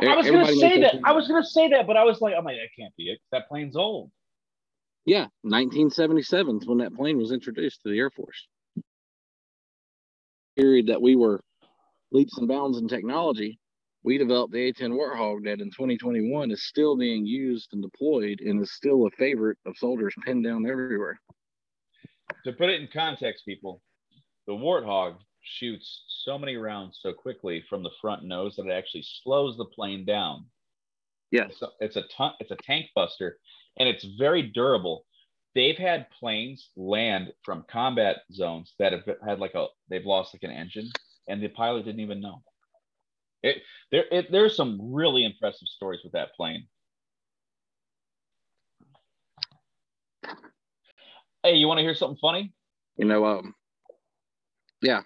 I 0.00 0.06
I 0.06 0.16
was 0.16 0.30
gonna 0.30 0.54
say 0.54 0.80
that. 0.80 0.96
I 1.04 1.12
was 1.12 1.28
gonna 1.28 1.44
say 1.44 1.68
that, 1.68 1.86
but 1.86 1.96
I 1.96 2.04
was 2.04 2.20
like, 2.20 2.34
oh 2.34 2.38
I'm 2.38 2.44
like, 2.44 2.56
that 2.56 2.68
can't 2.78 2.94
be 2.96 3.04
it. 3.04 3.18
That 3.32 3.48
plane's 3.48 3.76
old. 3.76 4.10
Yeah, 5.04 5.26
1977 5.42 6.58
is 6.58 6.66
when 6.66 6.78
that 6.78 6.94
plane 6.94 7.16
was 7.18 7.30
introduced 7.30 7.82
to 7.82 7.90
the 7.90 7.98
Air 7.98 8.10
Force. 8.10 8.48
Period 10.56 10.88
that 10.88 11.00
we 11.00 11.14
were 11.14 11.40
leaps 12.10 12.36
and 12.38 12.48
bounds 12.48 12.78
in 12.78 12.88
technology. 12.88 13.58
We 14.02 14.18
developed 14.18 14.52
the 14.52 14.68
A-10 14.68 14.92
Warthog 14.92 15.44
that 15.44 15.60
in 15.60 15.70
2021 15.70 16.50
is 16.50 16.64
still 16.64 16.96
being 16.96 17.26
used 17.26 17.70
and 17.72 17.82
deployed 17.82 18.40
and 18.40 18.60
is 18.60 18.72
still 18.72 19.06
a 19.06 19.10
favorite 19.10 19.58
of 19.66 19.76
soldiers 19.76 20.14
pinned 20.24 20.44
down 20.44 20.64
everywhere. 20.68 21.20
To 22.44 22.52
put 22.52 22.70
it 22.70 22.80
in 22.80 22.88
context, 22.92 23.44
people, 23.44 23.82
the 24.46 24.52
Warthog 24.52 25.16
shoots 25.46 26.04
so 26.08 26.38
many 26.38 26.56
rounds 26.56 26.98
so 27.00 27.12
quickly 27.12 27.64
from 27.68 27.82
the 27.82 27.90
front 28.00 28.24
nose 28.24 28.56
that 28.56 28.66
it 28.66 28.72
actually 28.72 29.04
slows 29.22 29.56
the 29.56 29.64
plane 29.64 30.04
down. 30.04 30.46
Yes. 31.30 31.50
It's 31.50 31.62
a, 31.62 31.68
it's 31.80 31.96
a 31.96 32.02
ton, 32.16 32.32
it's 32.40 32.50
a 32.50 32.56
tank 32.56 32.86
buster, 32.94 33.38
and 33.78 33.88
it's 33.88 34.04
very 34.18 34.42
durable. 34.42 35.04
They've 35.54 35.76
had 35.76 36.10
planes 36.10 36.70
land 36.76 37.32
from 37.42 37.64
combat 37.70 38.18
zones 38.32 38.74
that 38.78 38.92
have 38.92 39.04
had 39.26 39.38
like 39.38 39.54
a 39.54 39.66
they've 39.88 40.04
lost 40.04 40.34
like 40.34 40.42
an 40.42 40.50
engine, 40.50 40.90
and 41.28 41.42
the 41.42 41.48
pilot 41.48 41.84
didn't 41.84 42.00
even 42.00 42.20
know. 42.20 42.42
It 43.42 43.62
there 43.90 44.04
it, 44.10 44.30
there's 44.30 44.56
some 44.56 44.78
really 44.92 45.24
impressive 45.24 45.68
stories 45.68 46.00
with 46.04 46.12
that 46.12 46.34
plane. 46.34 46.66
Hey, 51.42 51.54
you 51.54 51.68
want 51.68 51.78
to 51.78 51.82
hear 51.82 51.94
something 51.94 52.18
funny? 52.20 52.52
You 52.96 53.04
know, 53.04 53.24
um, 53.24 53.54
yeah, 54.82 55.02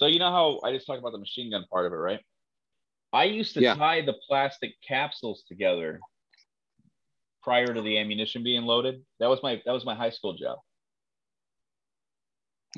So 0.00 0.06
you 0.06 0.18
know 0.18 0.30
how 0.30 0.60
I 0.64 0.72
just 0.72 0.86
talked 0.86 0.98
about 0.98 1.12
the 1.12 1.18
machine 1.18 1.50
gun 1.50 1.66
part 1.70 1.84
of 1.84 1.92
it, 1.92 1.96
right? 1.96 2.20
I 3.12 3.24
used 3.24 3.52
to 3.52 3.60
Yeah. 3.60 3.74
tie 3.74 4.00
the 4.00 4.14
plastic 4.26 4.72
capsules 4.80 5.42
together 5.46 6.00
prior 7.42 7.74
to 7.74 7.82
the 7.82 7.98
ammunition 7.98 8.42
being 8.42 8.62
loaded. 8.62 9.04
That 9.18 9.28
was 9.28 9.42
my 9.42 9.60
that 9.66 9.72
was 9.72 9.84
my 9.84 9.94
high 9.94 10.08
school 10.08 10.32
job. 10.32 10.58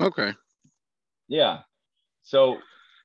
okay. 0.01 0.33
Yeah. 1.29 1.61
So 2.23 2.59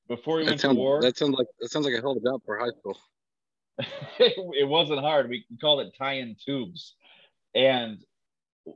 before 0.08 0.38
we 0.38 0.44
That 0.46 0.50
went 0.50 0.60
to 0.62 0.66
sounds 0.66 0.76
war, 0.78 1.00
that 1.02 1.16
sounds 1.16 1.36
like 1.38 1.46
that 1.60 1.70
sounds 1.70 1.86
like 1.86 1.94
a 1.94 2.00
hell 2.00 2.10
of 2.12 2.16
a 2.16 2.20
job 2.20 2.42
for 2.44 2.58
high 2.58 2.72
school. 2.76 2.98
it 4.18 4.66
wasn't 4.68 4.98
hard. 4.98 5.28
We 5.28 5.46
called 5.60 5.86
it 5.86 5.94
tie-in 5.96 6.34
tubes, 6.44 6.96
and 7.54 8.04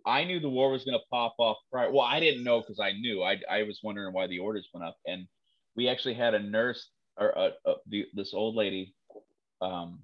I 0.06 0.24
knew 0.24 0.40
the 0.40 0.48
war 0.48 0.70
was 0.70 0.84
going 0.84 0.98
to 0.98 1.04
pop 1.10 1.34
off 1.38 1.58
prior. 1.70 1.90
Well, 1.90 2.06
I 2.06 2.20
didn't 2.20 2.44
know 2.44 2.60
because 2.60 2.80
I 2.80 2.92
knew. 2.92 3.22
I 3.22 3.40
I 3.50 3.62
was 3.64 3.80
wondering 3.82 4.12
why 4.12 4.26
the 4.26 4.38
orders 4.40 4.68
went 4.72 4.86
up, 4.86 4.96
and 5.06 5.26
we 5.76 5.88
actually 5.88 6.14
had 6.14 6.34
a 6.34 6.38
nurse 6.38 6.90
or 7.18 7.36
uh 7.36 7.50
uh 7.66 7.74
the, 7.86 8.06
this 8.14 8.34
old 8.34 8.54
lady. 8.56 8.94
Um, 9.60 10.00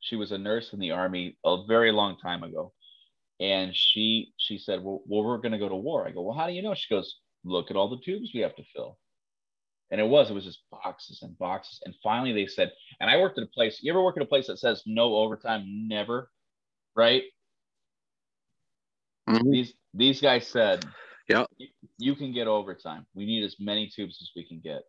she 0.00 0.16
was 0.16 0.32
a 0.32 0.38
nurse 0.38 0.72
in 0.72 0.80
the 0.80 0.92
army 0.92 1.38
a 1.44 1.64
very 1.66 1.92
long 1.92 2.18
time 2.18 2.42
ago, 2.42 2.72
and 3.40 3.74
she 3.76 4.32
she 4.38 4.58
said, 4.58 4.82
"Well, 4.82 5.02
well 5.06 5.24
we're 5.24 5.38
going 5.38 5.52
to 5.52 5.58
go 5.58 5.68
to 5.68 5.76
war." 5.76 6.06
I 6.06 6.12
go, 6.12 6.22
"Well, 6.22 6.36
how 6.36 6.46
do 6.46 6.52
you 6.52 6.62
know?" 6.62 6.74
She 6.74 6.92
goes, 6.94 7.16
"Look 7.44 7.70
at 7.70 7.76
all 7.76 7.88
the 7.90 8.00
tubes 8.04 8.32
we 8.34 8.40
have 8.40 8.56
to 8.56 8.64
fill." 8.74 8.98
And 9.90 10.00
it 10.00 10.06
was, 10.06 10.30
it 10.30 10.34
was 10.34 10.44
just 10.44 10.62
boxes 10.70 11.22
and 11.22 11.36
boxes. 11.38 11.80
And 11.84 11.94
finally 12.02 12.32
they 12.32 12.46
said, 12.46 12.72
and 13.00 13.10
I 13.10 13.16
worked 13.16 13.38
at 13.38 13.44
a 13.44 13.48
place, 13.48 13.80
you 13.82 13.90
ever 13.90 14.02
work 14.02 14.16
at 14.16 14.22
a 14.22 14.26
place 14.26 14.46
that 14.46 14.58
says 14.58 14.82
no 14.86 15.16
overtime, 15.16 15.64
never, 15.88 16.30
right? 16.94 17.24
Mhm. 19.28 19.50
These 19.50 19.74
these 19.94 20.20
guys 20.20 20.46
said, 20.46 20.84
Yeah. 21.28 21.44
you, 21.56 21.68
you 21.98 22.14
can 22.14 22.32
get 22.32 22.46
overtime. 22.46 23.06
We 23.14 23.26
need 23.26 23.44
as 23.44 23.56
many 23.58 23.88
tubes 23.88 24.18
as 24.22 24.30
we 24.36 24.46
can 24.46 24.60
get. 24.60 24.82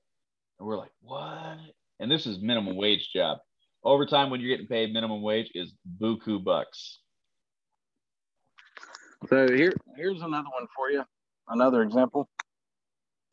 And 0.60 0.68
we're 0.68 0.78
like, 0.78 0.92
what? 1.02 1.58
And 2.00 2.10
this 2.12 2.26
is 2.28 2.40
minimum 2.40 2.76
wage 2.76 3.10
job. 3.12 3.40
Overtime 3.84 4.30
when 4.30 4.42
you're 4.42 4.50
getting 4.56 4.68
paid 4.68 4.94
minimum 4.94 5.22
wage 5.24 5.52
is 5.56 5.74
buku 6.00 6.44
bucks. 6.44 7.00
So 9.28 9.48
here, 9.52 9.74
here's 9.96 10.22
another 10.22 10.50
one 10.54 10.68
for 10.76 10.90
you. 10.90 11.04
Another 11.48 11.82
example. 11.84 12.28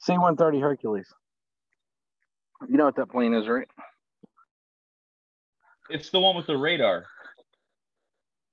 C-130 0.01 0.61
Hercules. 0.61 1.07
You 2.69 2.77
know 2.77 2.85
what 2.87 2.97
that 2.97 3.11
plane 3.11 3.35
is, 3.35 3.47
right? 3.47 3.69
It's 5.91 6.11
the 6.11 6.21
one 6.21 6.37
with 6.37 6.47
the 6.47 6.57
radar. 6.57 7.07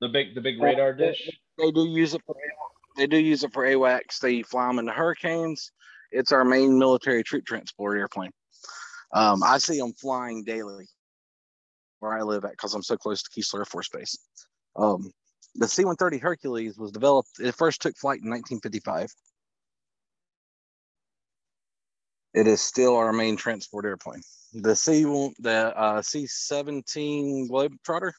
The 0.01 0.09
big 0.09 0.35
the 0.35 0.41
big 0.41 0.61
radar 0.61 0.93
dish. 0.93 1.29
They 1.57 1.71
do 1.71 1.87
use 1.87 2.13
it 2.13 2.21
for 2.25 2.35
they 2.97 3.07
do 3.07 3.17
use 3.17 3.43
it 3.43 3.53
for 3.53 3.65
AWACS. 3.65 4.19
They 4.19 4.41
fly 4.43 4.67
them 4.67 4.79
into 4.79 4.91
hurricanes. 4.91 5.71
It's 6.11 6.31
our 6.31 6.45
main 6.45 6.77
military 6.79 7.23
troop 7.23 7.45
transport 7.45 7.97
airplane. 7.97 8.31
Um, 9.13 9.43
I 9.43 9.57
see 9.57 9.79
them 9.79 9.93
flying 9.93 10.43
daily 10.43 10.87
where 11.99 12.17
I 12.17 12.21
live 12.21 12.45
at 12.45 12.51
because 12.51 12.73
I'm 12.73 12.83
so 12.83 12.97
close 12.97 13.23
to 13.23 13.29
Keesler 13.29 13.59
Air 13.59 13.65
Force 13.65 13.89
Base. 13.89 14.17
Um, 14.75 15.11
the 15.55 15.67
C-130 15.67 16.21
Hercules 16.21 16.77
was 16.77 16.91
developed. 16.91 17.39
It 17.39 17.55
first 17.55 17.81
took 17.81 17.97
flight 17.97 18.19
in 18.21 18.29
1955. 18.29 19.09
It 22.33 22.47
is 22.47 22.61
still 22.61 22.97
our 22.97 23.13
main 23.13 23.37
transport 23.37 23.85
airplane. 23.85 24.21
The 24.53 24.75
C 24.75 25.03
the 25.39 25.73
uh, 25.75 26.01
C-17 26.01 27.49
Globetrotter, 27.49 28.11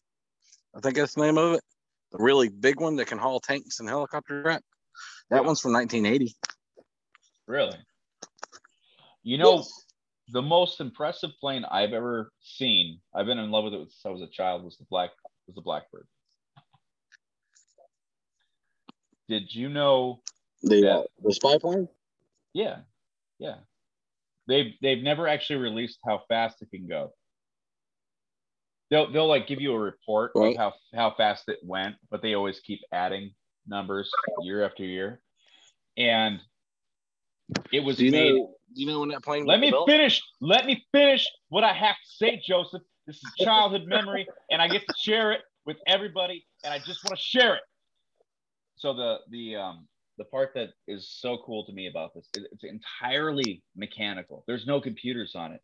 I 0.77 0.81
think 0.81 0.97
that's 0.97 1.14
the 1.14 1.22
name 1.22 1.39
of 1.39 1.55
it. 1.55 1.61
The 2.12 2.18
really 2.18 2.49
big 2.49 2.81
one 2.81 2.97
that 2.97 3.07
can 3.07 3.18
haul 3.18 3.41
tanks 3.41 3.81
and 3.81 3.89
helicopter 3.89 4.43
crap. 4.43 4.62
That 5.31 5.45
one's 5.45 5.61
from 5.61 5.72
1980. 5.72 6.35
Really? 7.47 7.79
You 9.22 9.39
know, 9.39 9.64
the 10.33 10.43
most 10.43 10.81
impressive 10.81 11.31
plane 11.41 11.64
I've 11.64 11.93
ever 11.93 12.31
seen, 12.41 13.01
I've 13.14 13.27
been 13.27 13.39
in 13.39 13.51
love 13.51 13.64
with 13.64 13.74
it 13.74 13.91
since 13.91 14.05
I 14.05 14.11
was 14.11 14.22
a 14.22 14.29
child, 14.29 14.64
was 14.64 14.77
the 14.77 14.87
black 14.91 15.11
was 15.47 15.55
the 15.55 15.62
Blackbird. 15.62 16.07
Did 19.29 19.55
you 19.55 19.68
know? 19.68 20.22
The 20.62 20.77
Yeah. 20.77 20.97
uh, 20.99 21.05
the 21.22 21.33
spy 21.33 21.59
plane. 21.59 21.89
Yeah, 22.53 22.81
yeah. 23.39 23.59
They've 24.47 24.74
they've 24.81 25.03
never 25.03 25.27
actually 25.29 25.57
released 25.57 25.99
how 26.05 26.22
fast 26.29 26.62
it 26.62 26.70
can 26.70 26.87
go. 26.87 27.12
They'll 28.91 29.11
they'll 29.11 29.26
like 29.28 29.47
give 29.47 29.61
you 29.61 29.72
a 29.72 29.78
report 29.78 30.32
Right. 30.34 30.57
of 30.57 30.57
how 30.57 30.74
how 30.95 31.14
fast 31.16 31.49
it 31.49 31.59
went, 31.62 31.97
but 32.11 32.22
they 32.22 32.34
always 32.34 32.61
keep 32.61 32.80
adding 32.93 33.32
numbers 33.66 34.12
year 34.43 34.64
after 34.64 34.84
year. 34.84 35.20
And 35.97 36.41
it 37.72 37.80
was 37.80 37.97
Do 37.97 38.05
you 38.05 38.11
made. 38.11 38.34
know? 38.34 38.55
Do 38.74 38.80
you 38.80 38.87
know 38.87 39.01
when 39.01 39.09
that 39.11 39.22
plane? 39.24 39.47
Let 39.47 39.61
me 39.61 39.68
developed? 39.68 39.91
finish. 39.91 40.22
Let 40.41 40.66
me 40.66 40.84
finish 40.93 41.26
what 41.49 41.64
I 41.64 41.72
have 41.72 41.95
to 41.97 42.11
say, 42.16 42.43
Joseph. 42.47 42.82
This 43.07 43.16
is 43.16 43.32
childhood 43.39 43.84
memory, 43.87 44.28
and 44.51 44.61
I 44.61 44.68
get 44.68 44.84
to 44.87 44.93
share 44.93 45.32
it 45.32 45.41
with 45.64 45.76
everybody, 45.87 46.45
and 46.64 46.72
I 46.74 46.78
just 46.78 47.05
want 47.05 47.16
to 47.18 47.22
share 47.22 47.55
it. 47.55 47.62
So 48.76 48.93
the 48.95 49.18
the 49.30 49.57
um 49.57 49.89
the 50.18 50.24
part 50.24 50.53
that 50.55 50.70
is 50.89 51.09
so 51.11 51.39
cool 51.45 51.64
to 51.66 51.72
me 51.72 51.89
about 51.89 52.14
this 52.14 52.28
is 52.34 52.47
it's 52.53 52.64
entirely 52.64 53.62
mechanical. 53.76 54.45
There's 54.47 54.66
no 54.66 54.80
computers 54.80 55.34
on 55.34 55.53
it. 55.53 55.61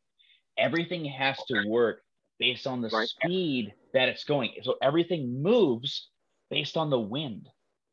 Everything 0.58 1.04
has 1.04 1.36
to 1.48 1.66
work 1.68 2.02
based 2.38 2.66
on 2.66 2.80
the 2.80 2.88
Right. 2.88 3.08
speed 3.08 3.74
that 3.94 4.08
it's 4.08 4.24
going. 4.24 4.54
So 4.62 4.76
everything 4.82 5.42
moves 5.42 6.08
based 6.50 6.76
on 6.76 6.90
the 6.90 7.00
wind. 7.00 7.48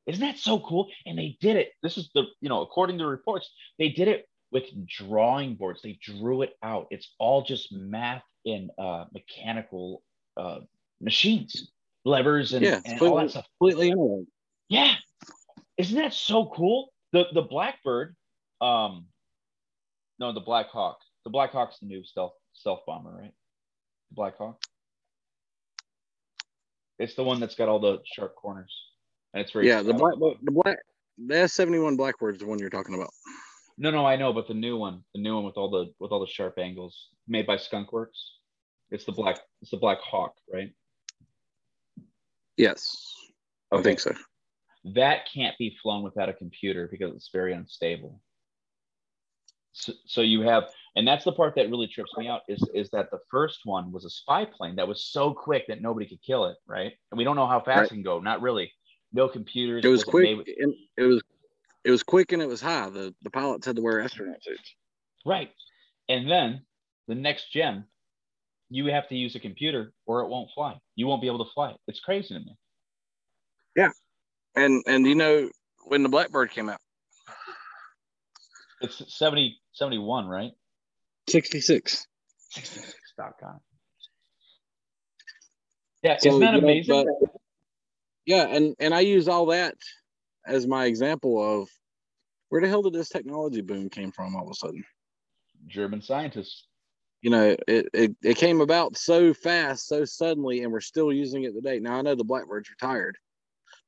Isn't 0.05 0.21
that 0.21 0.37
so 0.37 0.59
cool? 0.59 0.89
And 1.05 1.17
they 1.17 1.37
did 1.39 1.55
it. 1.55 1.73
This 1.83 1.97
is 1.97 2.09
the, 2.15 2.23
you 2.41 2.49
know, 2.49 2.61
according 2.61 2.97
to 2.97 3.05
reports, 3.05 3.51
they 3.77 3.89
did 3.89 4.07
it 4.07 4.27
with 4.51 4.65
drawing 4.87 5.55
boards. 5.55 5.81
They 5.81 5.99
drew 6.01 6.41
it 6.41 6.53
out. 6.63 6.87
It's 6.89 7.13
all 7.19 7.43
just 7.43 7.71
math 7.71 8.23
and 8.45 8.71
uh, 8.79 9.05
mechanical 9.13 10.01
uh, 10.35 10.61
machines, 10.99 11.71
levers, 12.05 12.53
and, 12.53 12.65
Yeah, 12.65 12.81
and 12.85 12.99
all 13.01 13.17
that 13.17 13.29
stuff. 13.31 13.45
completely 13.59 13.91
analog. 13.91 14.25
Yeah. 14.69 14.95
Isn't 15.77 15.97
that 15.97 16.13
so 16.13 16.47
cool? 16.55 16.91
The 17.11 17.25
the 17.33 17.41
Blackbird, 17.41 18.15
um, 18.61 19.05
no, 20.19 20.31
the 20.33 20.41
Black 20.41 20.67
Hawk. 20.69 20.99
The 21.23 21.29
Black 21.29 21.51
Hawk's 21.51 21.79
the 21.79 21.85
new 21.87 22.03
stealth 22.03 22.33
stealth 22.53 22.81
bomber, 22.85 23.11
right? 23.11 23.31
Black 24.11 24.37
Hawk. 24.37 24.61
It's 26.97 27.15
the 27.15 27.23
one 27.23 27.39
that's 27.39 27.55
got 27.55 27.69
all 27.69 27.79
the 27.79 27.99
sharp 28.05 28.35
corners, 28.35 28.75
and 29.33 29.41
it's 29.41 29.51
very 29.51 29.67
Yeah, 29.67 29.81
the 29.81 29.93
black 29.93 30.15
the 30.19 30.51
black 30.51 30.77
the 31.17 31.33
S71 31.35 31.97
Blackbird 31.97 32.35
is 32.35 32.41
the 32.41 32.47
one 32.47 32.59
you're 32.59 32.69
talking 32.69 32.95
about. 32.95 33.09
No, 33.77 33.91
no, 33.91 34.05
I 34.05 34.17
know, 34.17 34.33
but 34.33 34.47
the 34.47 34.53
new 34.53 34.77
one, 34.77 35.03
the 35.15 35.21
new 35.21 35.35
one 35.35 35.45
with 35.45 35.55
all 35.55 35.69
the 35.69 35.93
with 35.99 36.11
all 36.11 36.19
the 36.19 36.27
sharp 36.27 36.57
angles, 36.57 37.09
made 37.27 37.47
by 37.47 37.55
Skunkworks. 37.55 38.07
It's 38.91 39.05
the 39.05 39.11
black. 39.13 39.39
It's 39.61 39.71
the 39.71 39.77
Black 39.77 39.99
Hawk, 39.99 40.33
right? 40.51 40.73
Yes, 42.57 43.15
I 43.71 43.81
think 43.81 44.01
so. 44.01 44.13
that 44.83 45.27
can't 45.33 45.57
be 45.57 45.77
flown 45.81 46.03
without 46.03 46.27
a 46.27 46.33
computer 46.33 46.87
because 46.91 47.15
it's 47.15 47.29
very 47.31 47.53
unstable. 47.53 48.19
So, 49.71 49.93
so 50.05 50.21
you 50.21 50.41
have, 50.41 50.65
and 50.99 51.07
that's 51.07 51.23
the 51.23 51.31
part 51.31 51.55
that 51.55 51.69
really 51.69 51.87
trips 51.87 52.11
me 52.17 52.27
out 52.27 52.41
is 52.49 52.61
is 52.73 52.89
that 52.89 53.09
the 53.09 53.19
first 53.31 53.61
one 53.63 53.89
was 53.89 54.03
a 54.03 54.09
spy 54.09 54.43
plane 54.43 54.75
that 54.75 54.85
was 54.85 55.05
so 55.05 55.33
quick 55.33 55.65
that 55.69 55.81
nobody 55.81 56.05
could 56.05 56.21
kill 56.21 56.43
it, 56.45 56.57
right? 56.67 56.91
And 57.11 57.17
we 57.17 57.23
don't 57.23 57.37
know 57.37 57.47
how 57.47 57.61
fast 57.61 57.77
Right. 57.77 57.85
it 57.85 57.93
can 57.93 58.03
go. 58.03 58.19
Not 58.19 58.41
really. 58.41 58.69
No 59.13 59.29
computers. 59.29 59.85
It 59.85 59.87
was 59.87 60.03
quick 60.03 60.37
made 60.37 60.55
and 60.57 60.73
it 60.97 61.03
was 61.03 61.21
it 61.85 61.91
was 61.91 62.03
quick 62.03 62.33
and 62.33 62.41
it 62.41 62.49
was 62.49 62.59
high. 62.59 62.89
The 62.89 63.15
the 63.21 63.29
pilots 63.29 63.65
had 63.65 63.77
to 63.77 63.81
wear 63.81 64.01
astronaut 64.01 64.43
suits. 64.43 64.75
right. 65.25 65.51
And 66.09 66.29
then 66.29 66.65
the 67.07 67.15
next 67.15 67.49
gen, 67.53 67.85
you 68.69 68.87
have 68.87 69.07
to 69.07 69.15
use 69.15 69.35
a 69.35 69.39
computer 69.39 69.93
or 70.05 70.21
it 70.23 70.27
won't 70.27 70.49
fly. 70.53 70.77
You 70.95 71.07
won't 71.07 71.21
be 71.21 71.27
able 71.27 71.45
to 71.45 71.51
fly 71.53 71.69
it. 71.71 71.77
It's 71.87 72.01
crazy 72.01 72.33
to 72.33 72.41
me. 72.41 72.57
Yeah. 73.77 73.91
And 74.57 74.83
and 74.85 75.07
you 75.07 75.15
know 75.15 75.49
when 75.85 76.03
the 76.03 76.09
Blackbird 76.09 76.51
came 76.51 76.67
out, 76.67 76.81
It's 78.81 79.01
70, 79.17 79.57
71, 79.71 80.27
right? 80.27 80.51
66. 81.29 82.07
66 82.51 82.93
com. 83.39 83.59
Yeah, 86.01 86.17
So, 86.17 86.29
isn't 86.29 86.39
that 86.41 86.55
you 86.55 86.61
know, 86.61 86.67
amazing? 86.67 87.05
but- 87.21 87.31
yeah, 88.25 88.47
and 88.47 88.75
and 88.79 88.93
I 88.93 88.99
use 88.99 89.27
all 89.27 89.47
that 89.47 89.75
as 90.45 90.67
my 90.67 90.85
example 90.85 91.61
of 91.61 91.69
where 92.49 92.61
the 92.61 92.67
hell 92.67 92.81
did 92.81 92.93
this 92.93 93.09
technology 93.09 93.61
boom 93.61 93.89
came 93.89 94.11
from 94.11 94.35
all 94.35 94.43
of 94.43 94.51
a 94.51 94.55
sudden? 94.55 94.83
German 95.67 96.01
scientists. 96.01 96.65
You 97.21 97.31
know, 97.31 97.55
it, 97.67 97.89
it 97.93 98.15
it 98.23 98.37
came 98.37 98.61
about 98.61 98.97
so 98.97 99.33
fast, 99.33 99.87
so 99.87 100.05
suddenly, 100.05 100.63
and 100.63 100.71
we're 100.71 100.79
still 100.79 101.11
using 101.11 101.43
it 101.43 101.53
today. 101.53 101.79
Now 101.79 101.97
I 101.97 102.01
know 102.01 102.15
the 102.15 102.23
Blackbird's 102.23 102.69
retired, 102.69 103.17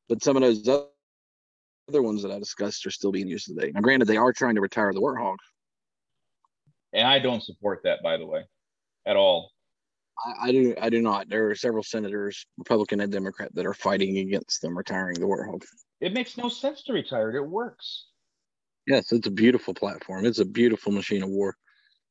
but 0.09 0.23
some 0.23 0.35
of 0.35 0.41
those 0.41 0.67
other 0.67 2.01
ones 2.01 2.23
that 2.23 2.31
I 2.31 2.39
discussed 2.39 2.85
are 2.85 2.91
still 2.91 3.11
being 3.11 3.27
used 3.27 3.47
today. 3.47 3.71
Now, 3.73 3.81
granted, 3.81 4.07
they 4.07 4.17
are 4.17 4.33
trying 4.33 4.55
to 4.55 4.61
retire 4.61 4.91
the 4.91 5.01
Warthog. 5.01 5.37
And 6.93 7.07
I 7.07 7.19
don't 7.19 7.43
support 7.43 7.81
that, 7.83 8.03
by 8.03 8.17
the 8.17 8.25
way, 8.25 8.43
at 9.05 9.15
all. 9.15 9.51
I, 10.25 10.47
I 10.47 10.51
do 10.51 10.75
I 10.79 10.89
do 10.89 11.01
not. 11.01 11.29
There 11.29 11.49
are 11.49 11.55
several 11.55 11.83
senators, 11.83 12.45
Republican 12.57 12.99
and 13.01 13.11
Democrat, 13.11 13.53
that 13.55 13.65
are 13.65 13.73
fighting 13.73 14.17
against 14.17 14.61
them 14.61 14.77
retiring 14.77 15.19
the 15.19 15.25
Warthog. 15.25 15.63
It 15.99 16.13
makes 16.13 16.37
no 16.37 16.49
sense 16.49 16.83
to 16.83 16.93
retire. 16.93 17.31
It 17.31 17.37
It 17.37 17.47
works. 17.47 18.07
Yes, 18.87 19.11
it's 19.11 19.27
a 19.27 19.31
beautiful 19.31 19.73
platform. 19.73 20.25
It's 20.25 20.39
a 20.39 20.45
beautiful 20.45 20.91
machine 20.91 21.21
of 21.21 21.29
war, 21.29 21.55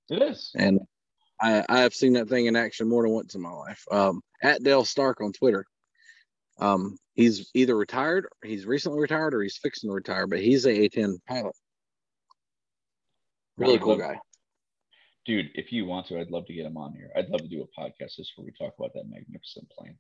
It 0.08 0.22
is. 0.22 0.52
and 0.56 0.80
I 1.40 1.64
I 1.68 1.80
have 1.80 1.94
seen 1.94 2.14
that 2.14 2.28
thing 2.28 2.46
in 2.46 2.56
action 2.56 2.88
more 2.88 3.02
than 3.02 3.12
once 3.12 3.34
in 3.34 3.42
my 3.42 3.50
life. 3.50 3.84
Um, 3.90 4.22
at 4.42 4.62
Dale 4.62 4.84
Stark 4.84 5.20
on 5.20 5.32
Twitter. 5.32 5.64
Um, 6.58 6.98
he's 7.14 7.50
either 7.54 7.74
retired, 7.76 8.26
he's 8.44 8.66
recently 8.66 9.00
retired, 9.00 9.34
or 9.34 9.42
he's 9.42 9.56
fixing 9.56 9.88
to 9.88 9.94
retire. 9.94 10.26
But 10.26 10.40
he's 10.40 10.66
a 10.66 10.88
A10 10.88 11.16
pilot. 11.26 11.54
Really 13.56 13.78
cool 13.78 13.96
guy. 13.96 14.18
Dude, 15.30 15.52
if 15.54 15.70
you 15.70 15.86
want 15.86 16.08
to, 16.08 16.18
I'd 16.18 16.32
love 16.32 16.44
to 16.46 16.52
get 16.52 16.66
him 16.66 16.76
on 16.76 16.92
here. 16.92 17.12
I'd 17.14 17.28
love 17.28 17.42
to 17.42 17.46
do 17.46 17.62
a 17.62 17.80
podcast 17.80 18.16
just 18.16 18.32
where 18.34 18.44
we 18.44 18.50
talk 18.50 18.74
about 18.76 18.92
that 18.94 19.08
magnificent 19.08 19.70
plane. 19.70 19.96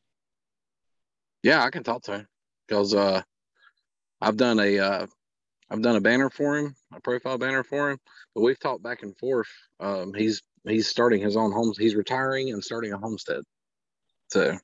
Yeah, 1.44 1.62
I 1.62 1.70
can 1.70 1.84
talk 1.84 2.02
to 2.02 2.14
him 2.14 2.28
because 2.66 2.96
uh, 2.96 3.22
I've 4.20 4.36
done 4.36 4.58
a 4.58 4.80
uh, 4.80 5.06
I've 5.70 5.82
done 5.82 5.94
a 5.94 6.00
banner 6.00 6.30
for 6.30 6.58
him, 6.58 6.74
a 6.92 7.00
profile 7.00 7.38
banner 7.38 7.62
for 7.62 7.92
him. 7.92 7.98
But 8.34 8.40
we've 8.40 8.58
talked 8.58 8.82
back 8.82 9.04
and 9.04 9.16
forth. 9.18 9.46
Um, 9.78 10.12
he's 10.14 10.42
he's 10.64 10.88
starting 10.88 11.20
his 11.20 11.36
own 11.36 11.52
homes. 11.52 11.78
He's 11.78 11.94
retiring 11.94 12.50
and 12.50 12.64
starting 12.64 12.92
a 12.92 12.98
homestead. 12.98 13.44
So 14.32 14.58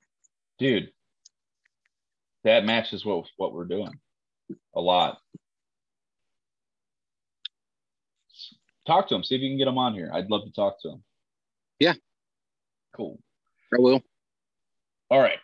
Dude, 0.58 0.90
that 2.42 2.64
matches 2.64 3.04
what 3.04 3.24
what 3.36 3.52
we're 3.52 3.66
doing 3.66 3.92
a 4.74 4.80
lot. 4.80 5.18
Talk 8.86 9.08
to 9.08 9.14
him. 9.14 9.24
See 9.24 9.34
if 9.34 9.40
you 9.40 9.50
can 9.50 9.58
get 9.58 9.68
him 9.68 9.78
on 9.78 9.94
here. 9.94 10.10
I'd 10.12 10.30
love 10.30 10.44
to 10.44 10.52
talk 10.52 10.80
to 10.82 10.90
him. 10.90 11.04
Yeah. 11.78 11.94
Cool. 12.94 13.18
I 13.74 13.80
will. 13.80 14.00
All 15.10 15.20
right. 15.20 15.38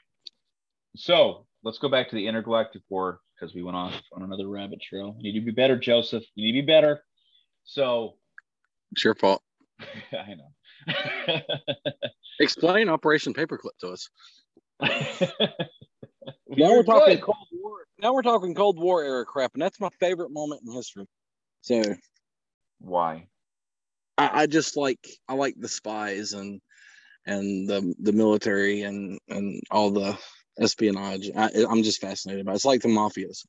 So 0.96 1.46
let's 1.64 1.78
go 1.78 1.88
back 1.88 2.08
to 2.10 2.16
the 2.16 2.26
intergalactic 2.26 2.82
war 2.88 3.20
because 3.34 3.54
we 3.54 3.62
went 3.62 3.76
off 3.76 3.94
on 4.12 4.22
another 4.22 4.48
rabbit 4.48 4.80
trail. 4.80 5.16
You 5.18 5.32
need 5.32 5.40
to 5.40 5.44
be 5.44 5.52
better, 5.52 5.76
Joseph. 5.76 6.22
You 6.34 6.46
need 6.46 6.60
to 6.60 6.64
be 6.64 6.72
better. 6.72 7.02
So 7.64 8.14
It's 8.92 9.04
your 9.04 9.14
fault. 9.14 9.42
I 9.80 10.34
know. 10.34 11.40
Explain 12.40 12.88
Operation 12.88 13.34
Paperclip 13.34 13.76
to 13.80 13.88
us. 13.88 14.08
You're 16.54 16.68
now 16.68 16.76
we're 16.76 16.82
talking 16.82 17.14
good. 17.16 17.22
Cold 17.22 17.46
War. 17.52 17.78
Now 17.98 18.12
we're 18.12 18.22
talking 18.22 18.54
Cold 18.54 18.78
War 18.78 19.02
era 19.02 19.24
crap, 19.24 19.52
and 19.54 19.62
that's 19.62 19.80
my 19.80 19.88
favorite 20.00 20.30
moment 20.30 20.62
in 20.66 20.72
history. 20.72 21.06
So 21.62 21.82
Why? 22.80 23.28
I, 24.22 24.42
I 24.42 24.46
just 24.46 24.76
like 24.76 25.06
I 25.28 25.34
like 25.34 25.54
the 25.58 25.68
spies 25.68 26.32
and 26.32 26.60
and 27.26 27.68
the 27.68 27.94
the 28.00 28.12
military 28.12 28.82
and 28.82 29.18
and 29.28 29.60
all 29.70 29.90
the 29.90 30.16
espionage. 30.60 31.30
I, 31.36 31.50
I'm 31.68 31.82
just 31.82 32.00
fascinated 32.00 32.46
by. 32.46 32.52
It. 32.52 32.56
It's 32.56 32.64
like 32.64 32.82
the 32.82 32.88
mafias. 32.88 33.44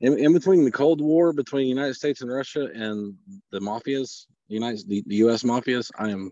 In, 0.00 0.18
in 0.18 0.32
between 0.32 0.64
the 0.64 0.70
Cold 0.70 1.00
War 1.00 1.32
between 1.32 1.64
the 1.64 1.68
United 1.68 1.94
States 1.94 2.20
and 2.20 2.30
Russia 2.30 2.68
and 2.74 3.14
the 3.52 3.60
mafias, 3.60 4.26
United 4.48 4.88
the, 4.88 5.02
the 5.06 5.16
U.S. 5.16 5.42
mafias, 5.42 5.90
I 5.98 6.10
am 6.10 6.30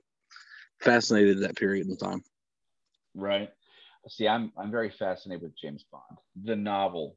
fascinated 0.81 1.41
that 1.41 1.57
period 1.57 1.87
in 1.89 1.97
time. 1.97 2.23
Right. 3.15 3.51
See, 4.09 4.27
I'm 4.27 4.53
I'm 4.57 4.71
very 4.71 4.91
fascinated 4.91 5.43
with 5.43 5.59
James 5.61 5.85
Bond, 5.91 6.19
the 6.45 6.57
novel, 6.57 7.17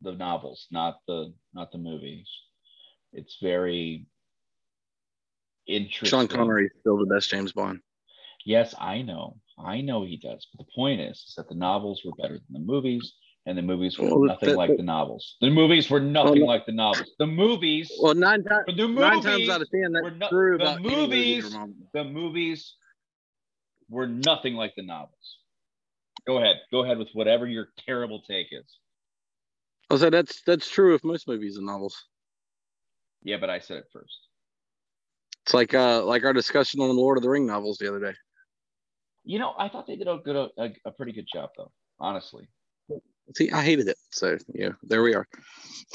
the 0.00 0.12
novels, 0.12 0.66
not 0.70 0.98
the 1.08 1.32
not 1.54 1.72
the 1.72 1.78
movies. 1.78 2.28
It's 3.12 3.38
very 3.42 4.06
interesting. 5.76 6.08
Sean 6.08 6.28
Connery 6.28 6.66
is 6.66 6.72
still 6.80 6.98
the 6.98 7.06
best 7.06 7.30
James 7.30 7.52
Bond. 7.52 7.80
Yes, 8.44 8.74
I 8.78 9.02
know, 9.02 9.36
I 9.58 9.80
know 9.80 10.04
he 10.04 10.16
does. 10.16 10.46
But 10.54 10.64
the 10.66 10.72
point 10.74 11.00
is, 11.00 11.18
is 11.28 11.34
that 11.36 11.48
the 11.48 11.54
novels 11.54 12.02
were 12.04 12.12
better 12.12 12.34
than 12.34 12.52
the 12.52 12.58
movies, 12.72 13.14
and 13.46 13.56
the 13.56 13.62
movies 13.62 13.98
were 13.98 14.08
Well, 14.08 14.24
nothing 14.24 14.50
that- 14.50 14.56
like 14.56 14.76
the 14.76 14.82
novels. 14.82 15.36
The 15.40 15.50
movies 15.50 15.90
were 15.90 16.00
nothing 16.00 16.40
no. 16.40 16.46
like 16.46 16.64
the 16.66 16.72
novels. 16.72 17.10
The 17.18 17.26
movies, 17.26 17.90
Well, 18.00 18.14
nine 18.14 18.42
times 18.44 18.64
the 18.66 18.88
movies, 18.88 19.00
nine 19.00 19.20
times 19.22 19.48
out 19.48 19.60
of 19.62 19.70
ten, 19.70 19.92
were 19.92 20.10
that's 20.10 20.18
not- 20.20 20.30
true 20.30 20.56
the 20.58 20.64
about 20.64 20.78
any 20.80 20.88
movie 20.88 21.40
movies- 21.42 21.58
the 21.92 22.04
movies 22.04 22.76
were 23.88 24.06
nothing 24.06 24.54
like 24.54 24.74
the 24.76 24.82
novels. 24.82 25.38
Go 26.26 26.38
ahead, 26.38 26.56
go 26.70 26.82
ahead 26.84 26.98
with 26.98 27.08
whatever 27.12 27.46
your 27.46 27.72
terrible 27.78 28.22
take 28.22 28.48
is. 28.52 28.78
I 29.90 29.96
said 29.96 30.12
that's 30.12 30.42
that's 30.42 30.70
true 30.70 30.94
of 30.94 31.02
most 31.02 31.26
movies 31.26 31.56
and 31.56 31.66
novels. 31.66 32.04
Yeah, 33.22 33.38
but 33.38 33.50
I 33.50 33.58
said 33.58 33.78
it 33.78 33.86
first. 33.92 34.16
It's 35.44 35.54
like 35.54 35.74
uh 35.74 36.04
like 36.04 36.24
our 36.24 36.32
discussion 36.32 36.80
on 36.80 36.88
the 36.88 36.94
Lord 36.94 37.16
of 37.16 37.22
the 37.22 37.30
Ring 37.30 37.46
novels 37.46 37.78
the 37.78 37.88
other 37.88 38.00
day. 38.00 38.14
You 39.24 39.38
know, 39.38 39.54
I 39.58 39.68
thought 39.68 39.86
they 39.86 39.96
did 39.96 40.08
a 40.08 40.18
good, 40.24 40.36
a, 40.36 40.70
a 40.84 40.90
pretty 40.90 41.12
good 41.12 41.26
job, 41.32 41.50
though. 41.56 41.70
Honestly. 41.98 42.48
See, 43.36 43.50
I 43.50 43.62
hated 43.62 43.88
it. 43.88 43.96
So 44.10 44.38
yeah, 44.54 44.70
there 44.82 45.02
we 45.02 45.14
are. 45.14 45.26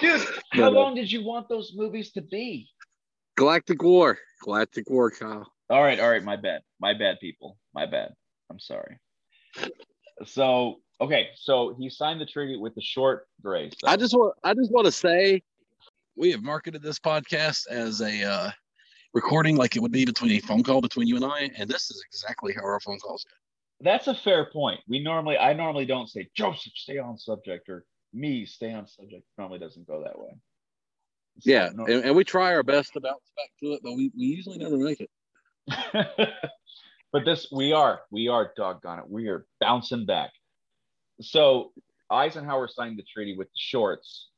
Dude, 0.00 0.26
how 0.50 0.70
long 0.70 0.94
did 0.94 1.10
you 1.10 1.24
want 1.24 1.48
those 1.48 1.72
movies 1.74 2.10
to 2.12 2.22
be? 2.22 2.68
Galactic 3.36 3.82
War. 3.82 4.18
Galactic 4.42 4.90
War, 4.90 5.10
Kyle. 5.10 5.46
All 5.70 5.82
right, 5.82 6.00
all 6.00 6.10
right, 6.10 6.22
my 6.22 6.36
bad. 6.36 6.62
My 6.80 6.94
bad, 6.94 7.20
people. 7.20 7.58
My 7.74 7.86
bad. 7.86 8.12
I'm 8.50 8.58
sorry. 8.58 8.98
So, 10.26 10.80
okay, 11.00 11.28
so 11.36 11.74
he 11.78 11.88
signed 11.88 12.20
the 12.20 12.26
treaty 12.26 12.56
with 12.56 12.74
the 12.74 12.82
short 12.82 13.28
grays. 13.42 13.72
So 13.78 13.88
I 13.88 13.96
just 13.96 14.14
want 14.14 14.34
I 14.42 14.54
just 14.54 14.72
want 14.72 14.86
to 14.86 14.92
say 14.92 15.42
we 16.16 16.30
have 16.32 16.42
marketed 16.42 16.82
this 16.82 16.98
podcast 16.98 17.66
as 17.68 18.00
a 18.00 18.22
uh 18.24 18.50
recording 19.12 19.56
like 19.56 19.76
it 19.76 19.80
would 19.80 19.92
be 19.92 20.04
between 20.04 20.32
a 20.32 20.40
phone 20.40 20.62
call 20.62 20.80
between 20.80 21.06
you 21.06 21.16
and 21.16 21.24
I, 21.24 21.50
and 21.56 21.68
this 21.68 21.90
is 21.90 22.02
exactly 22.06 22.52
how 22.52 22.62
our 22.62 22.80
phone 22.80 22.98
calls 22.98 23.24
go. 23.24 23.34
that's 23.80 24.06
a 24.08 24.14
fair 24.14 24.50
point. 24.50 24.80
We 24.88 25.02
normally, 25.02 25.38
I 25.38 25.52
normally 25.52 25.86
don't 25.86 26.08
say 26.08 26.28
Joseph, 26.34 26.72
stay 26.74 26.98
on 26.98 27.16
subject, 27.18 27.68
or 27.68 27.84
me, 28.12 28.44
stay 28.44 28.72
on 28.72 28.86
subject. 28.88 29.24
Normally 29.38 29.60
doesn't 29.60 29.86
go 29.86 30.02
that 30.02 30.18
way. 30.18 30.30
So, 31.40 31.50
Yeah, 31.50 31.70
no- 31.74 31.84
and, 31.86 32.04
and 32.04 32.16
we 32.16 32.24
try 32.24 32.54
our 32.54 32.62
best 32.62 32.92
to 32.94 33.00
bounce 33.00 33.30
back 33.36 33.50
to 33.60 33.72
it, 33.74 33.80
but 33.82 33.92
we, 33.94 34.10
we 34.16 34.24
usually 34.24 34.58
never 34.58 34.76
make 34.76 35.00
it. 35.00 35.10
but 37.12 37.24
this 37.24 37.48
we 37.52 37.72
are 37.72 38.00
we 38.10 38.28
are 38.28 38.52
doggone 38.54 38.98
it 38.98 39.08
we 39.08 39.28
are 39.28 39.46
bouncing 39.60 40.04
back 40.04 40.30
so 41.22 41.72
eisenhower 42.10 42.68
signed 42.68 42.98
the 42.98 43.02
treaty 43.04 43.34
with 43.34 43.46
the 43.46 43.56
shorts 43.56 44.28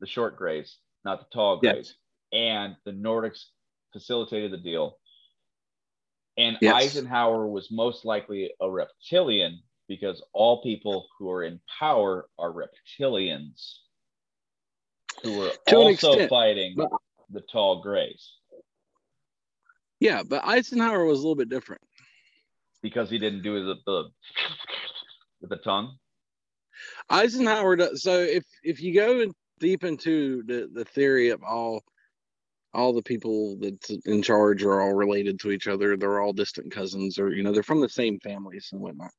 the 0.00 0.06
short 0.06 0.36
grays 0.36 0.78
not 1.04 1.20
the 1.20 1.26
tall 1.32 1.60
Yes. 1.62 1.72
grays 1.74 1.94
and 2.32 2.76
the 2.84 2.92
nordics 2.92 3.46
facilitated 3.92 4.52
the 4.52 4.56
deal 4.58 4.98
and 6.36 6.56
Yes. 6.60 6.74
eisenhower 6.74 7.46
was 7.48 7.70
most 7.70 8.04
likely 8.04 8.52
a 8.60 8.70
reptilian 8.70 9.60
because 9.88 10.22
all 10.32 10.62
people 10.62 11.08
who 11.18 11.28
are 11.30 11.42
in 11.44 11.60
power 11.78 12.28
are 12.38 12.52
reptilians 12.52 13.78
who 15.22 15.42
are 15.42 15.52
To 15.68 15.76
also 15.76 16.28
fighting 16.28 16.74
but- 16.76 16.90
the 17.30 17.40
tall 17.42 17.80
grays 17.82 18.36
Yeah, 20.00 20.22
but 20.22 20.44
Eisenhower 20.46 21.04
was 21.04 21.18
a 21.18 21.22
little 21.22 21.36
bit 21.36 21.48
different. 21.50 21.82
because 22.82 23.10
he 23.10 23.18
didn't 23.18 23.42
do 23.42 23.62
the, 23.64 23.74
the 23.86 24.10
with 25.40 25.50
the 25.50 25.56
tongue. 25.58 25.98
Eisenhower 27.10 27.76
does 27.76 28.02
so 28.02 28.18
if 28.20 28.44
if 28.62 28.80
you 28.80 28.94
go 28.94 29.20
in 29.20 29.34
deep 29.60 29.84
into 29.84 30.42
the, 30.44 30.68
the 30.72 30.84
theory 30.84 31.28
of 31.28 31.42
all 31.44 31.82
all 32.72 32.92
the 32.92 33.02
people 33.02 33.56
that's 33.60 33.90
in 34.06 34.22
charge 34.22 34.62
are 34.62 34.80
all 34.80 34.94
related 34.94 35.40
to 35.40 35.50
each 35.50 35.66
other, 35.66 35.96
they're 35.96 36.20
all 36.20 36.32
distant 36.32 36.70
cousins 36.72 37.18
or 37.18 37.30
you 37.32 37.42
know, 37.42 37.52
they're 37.52 37.62
from 37.64 37.80
the 37.80 37.88
same 37.88 38.18
families 38.20 38.68
and 38.72 38.80
whatnot. 38.80 39.10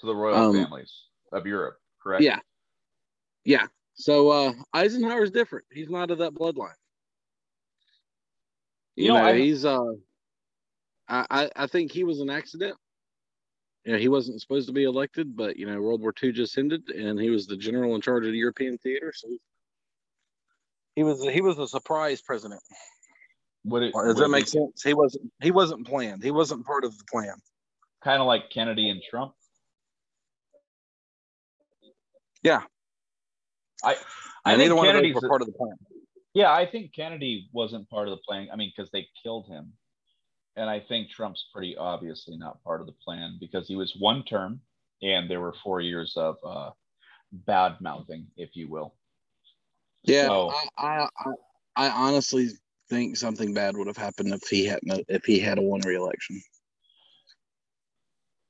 to 0.00 0.06
the 0.06 0.14
royal 0.14 0.36
Um, 0.36 0.54
families 0.56 0.92
of 1.32 1.46
Europe, 1.46 1.78
correct? 2.02 2.22
Yeah. 2.24 2.40
Yeah. 3.44 3.66
So 3.94 4.30
uh 4.30 4.52
Eisenhower's 4.74 5.30
different. 5.30 5.64
He's 5.72 5.88
not 5.88 6.10
of 6.10 6.18
that 6.18 6.34
bloodline. 6.34 6.74
You, 8.96 9.08
know, 9.12 9.24
I- 9.24 9.38
he's 9.38 9.64
uh 9.64 9.92
I, 11.08 11.26
I 11.30 11.50
I 11.56 11.66
think 11.68 11.92
he 11.92 12.02
was 12.04 12.20
an 12.20 12.28
accident. 12.30 12.76
You 13.84 13.92
know, 13.92 13.98
he 13.98 14.08
wasn't 14.08 14.40
supposed 14.40 14.66
to 14.66 14.72
be 14.72 14.82
elected, 14.82 15.36
but 15.36 15.56
you 15.56 15.66
know, 15.66 15.80
World 15.80 16.00
War 16.00 16.12
II 16.20 16.32
just 16.32 16.58
ended 16.58 16.88
and 16.90 17.20
he 17.20 17.30
was 17.30 17.46
the 17.46 17.56
general 17.56 17.94
in 17.94 18.00
charge 18.00 18.26
of 18.26 18.32
the 18.32 18.38
European 18.38 18.78
theater, 18.78 19.12
so 19.14 19.28
he 20.96 21.04
was 21.04 21.22
he 21.22 21.40
was 21.42 21.58
a 21.58 21.68
surprise 21.68 22.20
president. 22.22 22.60
Would 23.64 23.82
it, 23.84 23.92
Does 23.92 24.16
that 24.16 24.28
make 24.28 24.48
sense? 24.48 24.82
He 24.82 24.94
wasn't 24.94 25.30
he 25.42 25.50
wasn't 25.50 25.86
planned. 25.86 26.22
He 26.24 26.30
wasn't 26.30 26.64
part 26.66 26.84
of 26.84 26.96
the 26.96 27.04
plan. 27.10 27.34
Kind 28.02 28.20
of 28.20 28.26
like 28.26 28.50
Kennedy 28.50 28.88
and 28.90 29.00
Trump. 29.08 29.32
Yeah. 32.42 32.62
I 33.84 33.96
I 34.44 34.52
And 34.52 34.60
think 34.60 34.70
neither 34.70 34.74
one 34.76 34.88
of 34.96 35.02
those 35.02 35.14
were 35.14 35.28
part 35.28 35.42
of 35.42 35.48
the 35.48 35.52
plan. 35.52 35.76
yeah, 36.32 36.52
I 36.52 36.64
think 36.66 36.94
Kennedy 36.94 37.48
wasn't 37.52 37.88
part 37.90 38.08
of 38.08 38.12
the 38.12 38.22
plan. 38.26 38.48
I 38.52 38.56
mean, 38.56 38.72
because 38.74 38.90
they 38.90 39.08
killed 39.22 39.48
him, 39.48 39.72
and 40.54 40.70
I 40.70 40.80
think 40.80 41.10
Trump's 41.10 41.46
pretty 41.52 41.76
obviously 41.76 42.36
not 42.36 42.62
part 42.62 42.80
of 42.80 42.86
the 42.86 42.94
plan 43.04 43.36
because 43.40 43.66
he 43.68 43.76
was 43.76 43.94
one 43.98 44.22
term, 44.24 44.60
and 45.02 45.28
there 45.28 45.40
were 45.40 45.54
four 45.64 45.80
years 45.80 46.12
of 46.16 46.36
uh, 46.46 46.70
bad 47.32 47.80
mouthing, 47.80 48.28
if 48.36 48.54
you 48.54 48.68
will. 48.68 48.94
Yeah, 50.06 50.26
So- 50.28 50.50
I, 50.50 50.66
I, 50.78 51.08
I, 51.18 51.32
I 51.76 51.90
honestly 51.90 52.48
think 52.88 53.16
something 53.16 53.52
bad 53.52 53.76
would 53.76 53.88
have 53.88 53.96
happened 53.96 54.32
if 54.32 54.48
he 54.48 54.64
hadn't 54.66 55.04
if 55.08 55.24
he 55.24 55.38
had 55.38 55.58
a 55.58 55.62
won 55.62 55.80
re-election. 55.84 56.40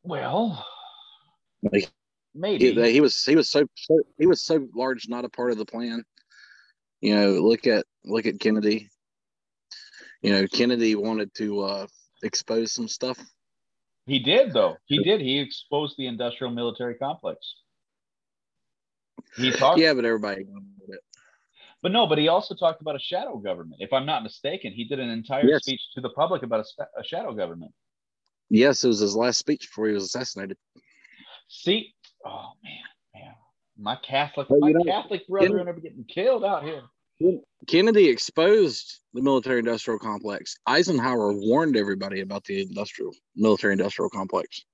Well, 0.05 0.65
Like 1.63 1.91
maybe. 2.35 2.73
He, 2.73 2.93
he 2.93 3.01
was 3.01 3.25
he 3.25 3.35
was 3.35 3.51
so, 3.51 3.67
so 3.75 3.99
he 4.19 4.27
was 4.27 4.43
so 4.43 4.69
large, 4.75 5.09
not 5.09 5.25
a 5.25 5.29
part 5.29 5.51
of 5.51 5.59
the 5.59 5.65
plan. 5.65 6.05
You 7.01 7.17
know, 7.17 7.31
look 7.33 7.67
at 7.67 7.85
look 8.05 8.27
at 8.27 8.39
Kennedy. 8.39 8.89
You 10.23 10.31
know, 10.33 10.47
Kennedy 10.47 10.95
wanted 10.95 11.33
to 11.35 11.61
uh, 11.63 11.87
expose 12.23 12.73
some 12.73 12.89
stuff. 12.89 13.19
He 14.07 14.19
did 14.21 14.53
though. 14.53 14.77
He 14.87 15.03
did. 15.03 15.21
He 15.21 15.41
exposed 15.41 15.97
the 15.99 16.07
industrial 16.07 16.53
military 16.53 16.95
complex. 16.95 17.39
He 19.37 19.51
talked. 19.51 19.79
Yeah, 19.79 19.95
but 19.95 20.05
everybody 20.05 20.43
ignored 20.43 20.63
it. 20.76 20.76
But 21.87 21.93
no, 21.93 22.05
but 22.05 22.19
he 22.19 22.27
also 22.27 22.53
talked 22.57 22.81
about 22.81 22.97
a 22.97 22.99
shadow 22.99 23.37
government. 23.37 23.77
If 23.79 23.93
I'm 23.93 24.05
not 24.05 24.25
mistaken, 24.25 24.73
he 24.73 24.83
did 24.89 24.99
an 24.99 25.09
entire 25.09 25.47
Yes. 25.47 25.63
speech 25.63 25.81
to 25.95 26.01
the 26.01 26.09
public 26.09 26.43
about 26.43 26.67
a, 26.81 26.83
a 26.99 27.05
shadow 27.05 27.33
government. 27.33 27.71
Yes, 28.51 28.83
it 28.83 28.89
was 28.89 28.99
his 28.99 29.15
last 29.15 29.39
speech 29.39 29.69
before 29.69 29.87
he 29.87 29.93
was 29.95 30.03
assassinated. 30.03 30.57
See, 31.47 31.95
oh 32.25 32.51
man, 32.65 32.83
man, 33.15 33.35
my 33.79 33.95
Catholic, 34.03 34.51
Well, 34.51 34.59
my 34.59 34.73
know, 34.73 34.83
Catholic 34.83 35.29
brethren 35.29 35.69
are 35.69 35.75
getting 35.75 36.05
killed 36.13 36.45
out 36.45 36.65
here. 36.65 36.83
Kennedy 37.69 38.09
exposed 38.09 39.03
the 39.15 39.23
military 39.23 39.61
industrial 39.61 40.01
complex. 40.01 40.57
Eisenhower 40.67 41.35
warned 41.35 41.77
everybody 41.77 42.21
about 42.21 42.43
the 42.47 42.63
industrial 42.63 43.13
military 43.37 43.75
industrial 43.75 44.11
complex. 44.11 44.65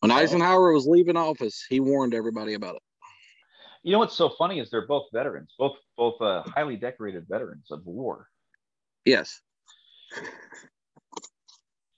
When 0.00 0.10
Oh. 0.10 0.14
Eisenhower 0.14 0.72
was 0.72 0.86
leaving 0.86 1.18
office, 1.18 1.66
he 1.68 1.80
warned 1.80 2.14
everybody 2.14 2.54
about 2.54 2.76
it. 2.76 2.82
You 3.82 3.92
know 3.92 3.98
what's 3.98 4.16
so 4.16 4.30
funny 4.38 4.60
is 4.60 4.70
they're 4.70 4.86
both 4.86 5.06
veterans, 5.12 5.54
both 5.58 5.76
both 5.96 6.20
uh, 6.20 6.42
highly 6.46 6.76
decorated 6.76 7.26
veterans 7.28 7.66
of 7.70 7.84
war. 7.84 8.28
Yes. 9.04 9.40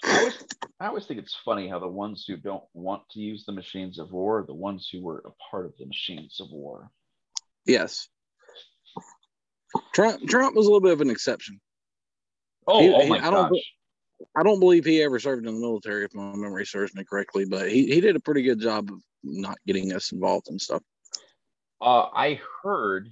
I 0.02 0.19
always, 0.19 0.44
I 0.81 0.86
always 0.86 1.06
think 1.06 1.20
it's 1.20 1.36
funny 1.44 1.69
how 1.69 1.78
the 1.78 1.89
ones 1.89 2.24
who 2.27 2.36
don't 2.36 2.65
want 2.73 3.02
to 3.11 3.20
use 3.20 3.44
the 3.44 3.52
machines 3.52 3.98
of 3.98 4.12
war 4.12 4.40
are 4.40 4.47
the 4.47 4.55
ones 4.55 4.89
who 4.90 5.02
were 5.02 5.23
a 5.27 5.31
part 5.51 5.66
of 5.66 5.73
the 5.78 5.86
machines 5.86 6.40
of 6.40 6.51
war. 6.51 6.90
Yes. 7.66 8.09
Trump 9.93 10.27
Trump 10.28 10.56
was 10.56 10.66
a 10.66 10.69
little 10.70 10.81
bit 10.81 10.93
of 10.93 11.01
an 11.01 11.11
exception. 11.11 11.61
Oh, 12.66 12.81
He- 12.81 12.94
oh 12.94 13.02
he- 13.02 13.09
my 13.11 13.19
I 13.19 13.31
don't 13.31 13.51
gosh. 13.51 13.74
I 14.36 14.43
don't 14.43 14.61
believe 14.61 14.85
he 14.86 15.02
ever 15.02 15.19
served 15.19 15.47
in 15.47 15.52
the 15.55 15.61
military, 15.61 16.05
if 16.05 16.15
my 16.15 16.35
memory 16.35 16.65
serves 16.65 16.94
me 16.94 17.05
correctly, 17.05 17.44
but 17.44 17.70
he, 17.70 17.86
he 17.93 18.01
did 18.01 18.16
a 18.16 18.20
pretty 18.20 18.43
good 18.43 18.61
job 18.61 18.90
of 18.90 19.02
not 19.23 19.59
getting 19.66 19.93
us 19.93 20.12
involved 20.12 20.48
and 20.48 20.61
stuff. 20.61 20.82
Uh, 21.85 22.09
I 22.15 22.40
heard 22.62 23.11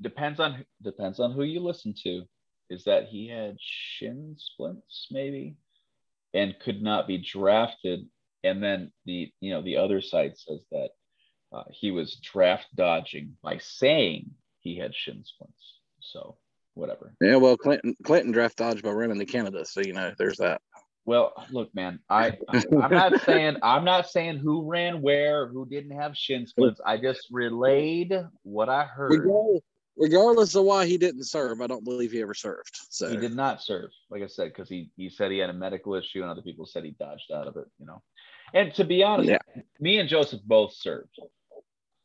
depends 0.00 0.40
on 0.40 0.64
depends 0.82 1.20
on 1.20 1.32
who 1.32 1.44
you 1.44 1.60
listen 1.60 1.94
to. 2.02 2.22
Is 2.68 2.82
that 2.84 3.06
he 3.06 3.28
had 3.28 3.56
shin 3.60 4.34
splints 4.36 5.06
maybe, 5.12 5.54
and 6.34 6.58
could 6.58 6.82
not 6.82 7.06
be 7.06 7.18
drafted. 7.18 8.08
And 8.42 8.60
then 8.60 8.90
the 9.04 9.30
you 9.40 9.52
know 9.52 9.62
the 9.62 9.76
other 9.76 10.00
side 10.00 10.36
says 10.36 10.60
that 10.72 10.88
uh, 11.52 11.62
he 11.70 11.92
was 11.92 12.16
draft 12.16 12.66
dodging 12.74 13.36
by 13.40 13.58
saying 13.58 14.32
he 14.58 14.76
had 14.76 14.92
shin 14.92 15.22
splints. 15.24 15.78
So 16.00 16.38
whatever. 16.74 17.14
Yeah, 17.20 17.36
well, 17.36 17.56
Clinton 17.56 17.94
Clinton 18.02 18.32
draft 18.32 18.56
dodged 18.56 18.82
by 18.82 18.90
running 18.90 19.20
to 19.20 19.26
Canada, 19.26 19.64
so 19.64 19.80
you 19.80 19.92
know 19.92 20.12
there's 20.18 20.38
that. 20.38 20.60
Well, 21.06 21.32
look, 21.50 21.72
man, 21.72 22.00
I 22.10 22.36
I'm 22.82 22.90
not 22.90 23.18
saying 23.24 23.56
I'm 23.62 23.84
not 23.84 24.10
saying 24.10 24.38
who 24.38 24.68
ran 24.68 25.00
where, 25.00 25.46
who 25.46 25.64
didn't 25.64 25.96
have 25.96 26.16
shin 26.16 26.46
splints. 26.46 26.80
I 26.84 26.96
just 26.98 27.28
relayed 27.30 28.12
what 28.42 28.68
I 28.68 28.84
heard. 28.84 29.20
Regardless, 29.20 29.62
regardless 29.96 30.54
of 30.56 30.64
why 30.64 30.84
he 30.84 30.98
didn't 30.98 31.24
serve, 31.24 31.60
I 31.60 31.68
don't 31.68 31.84
believe 31.84 32.10
he 32.10 32.20
ever 32.20 32.34
served. 32.34 32.76
So 32.90 33.08
He 33.08 33.16
did 33.16 33.36
not 33.36 33.62
serve, 33.62 33.90
like 34.10 34.22
I 34.22 34.26
said, 34.26 34.48
because 34.48 34.68
he 34.68 34.90
he 34.96 35.08
said 35.08 35.30
he 35.30 35.38
had 35.38 35.48
a 35.48 35.54
medical 35.54 35.94
issue, 35.94 36.22
and 36.22 36.30
other 36.30 36.42
people 36.42 36.66
said 36.66 36.84
he 36.84 36.90
dodged 36.90 37.30
out 37.32 37.46
of 37.46 37.56
it. 37.56 37.66
You 37.78 37.86
know, 37.86 38.02
and 38.52 38.74
to 38.74 38.84
be 38.84 39.04
honest, 39.04 39.30
Yeah. 39.30 39.38
me 39.78 39.98
and 39.98 40.08
Joseph 40.08 40.40
both 40.44 40.74
served. 40.74 41.18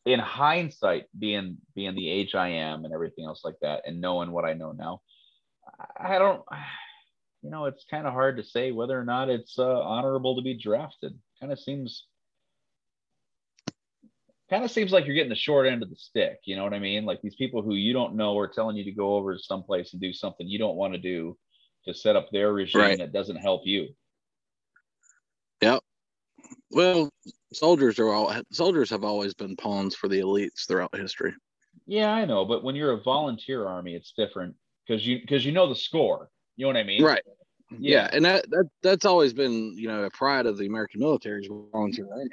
In 0.06 0.20
hindsight, 0.20 1.06
being 1.18 1.58
being 1.76 1.96
the 1.96 2.10
age 2.10 2.34
I 2.36 2.50
am 2.50 2.86
and 2.86 2.94
everything 2.94 3.26
else 3.26 3.44
like 3.44 3.58
that, 3.62 3.82
and 3.86 4.00
knowing 4.02 4.32
what 4.32 4.46
I 4.46 4.54
know 4.54 4.72
now, 4.72 5.02
I 5.98 6.16
I 6.16 6.20
don't. 6.20 6.44
You 7.42 7.50
know, 7.50 7.66
it's 7.66 7.86
kind 7.90 8.06
of 8.06 8.14
hard 8.14 8.38
to 8.38 8.44
say 8.44 8.72
whether 8.72 9.00
or 9.00 9.04
not 9.04 9.30
it's 9.30 9.58
uh, 9.58 9.82
honorable 9.82 10.36
to 10.36 10.42
be 10.42 10.54
drafted. 10.58 11.18
Kind 11.40 11.52
of 11.52 11.60
seems. 11.60 12.06
Kind 14.50 14.66
of 14.66 14.72
seems 14.72 14.92
like 14.92 15.06
you're 15.06 15.16
getting 15.16 15.30
the 15.30 15.36
short 15.36 15.66
end 15.66 15.82
of 15.82 15.90
the 15.90 15.96
stick. 15.96 16.40
You 16.44 16.58
know 16.58 16.64
what 16.64 16.74
I 16.74 16.80
mean? 16.80 17.06
Like 17.06 17.22
these 17.22 17.36
people 17.36 17.62
who 17.62 17.74
you 17.74 17.94
don't 17.94 18.16
know 18.16 18.38
are 18.38 18.50
telling 18.50 18.76
you 18.76 18.84
to 18.84 18.92
go 18.92 19.16
over 19.16 19.34
to 19.34 19.42
someplace 19.42 19.94
and 19.94 20.02
do 20.02 20.12
something 20.12 20.46
you 20.46 20.60
don't 20.60 20.76
want 20.76 20.94
to 20.94 21.00
do 21.00 21.38
to 21.86 21.94
set 21.94 22.18
up 22.18 22.30
their 22.32 22.52
regime 22.52 22.82
Right. 22.82 22.98
that 23.00 23.14
doesn't 23.14 23.38
help 23.38 23.62
you. 23.66 23.88
Yep. 25.62 25.82
Well, 26.70 27.10
soldiers 27.54 27.98
are 27.98 28.10
all 28.10 28.34
soldiers 28.52 28.90
have 28.90 29.04
always 29.04 29.34
been 29.34 29.56
pawns 29.56 29.96
for 29.96 30.08
the 30.10 30.20
elites 30.20 30.68
throughout 30.68 30.96
history. 30.96 31.34
Yeah, 31.86 32.12
I 32.12 32.26
know, 32.26 32.46
but 32.46 32.64
when 32.64 32.76
you're 32.76 32.92
a 32.92 33.02
volunteer 33.02 33.66
army, 33.68 33.96
it's 33.96 34.14
different 34.18 34.56
because 34.86 35.06
you 35.06 35.20
because 35.22 35.46
you 35.46 35.52
know 35.52 35.70
the 35.70 35.76
score. 35.76 36.30
You 36.62 36.68
know 36.68 36.74
what 36.74 36.78
I 36.78 36.84
mean? 36.84 37.04
Right. 37.04 37.24
Yeah, 37.72 37.78
Yeah. 38.04 38.10
and 38.14 38.24
that, 38.26 38.48
that 38.52 38.70
that's 38.84 39.04
always 39.04 39.34
been 39.34 39.74
you 39.76 39.88
know 39.88 40.04
a 40.04 40.12
pride 40.12 40.46
of 40.46 40.60
the 40.60 40.68
American 40.68 41.00
military 41.00 41.42
is 41.42 41.48
volunteer 41.72 42.08
army. 42.12 42.30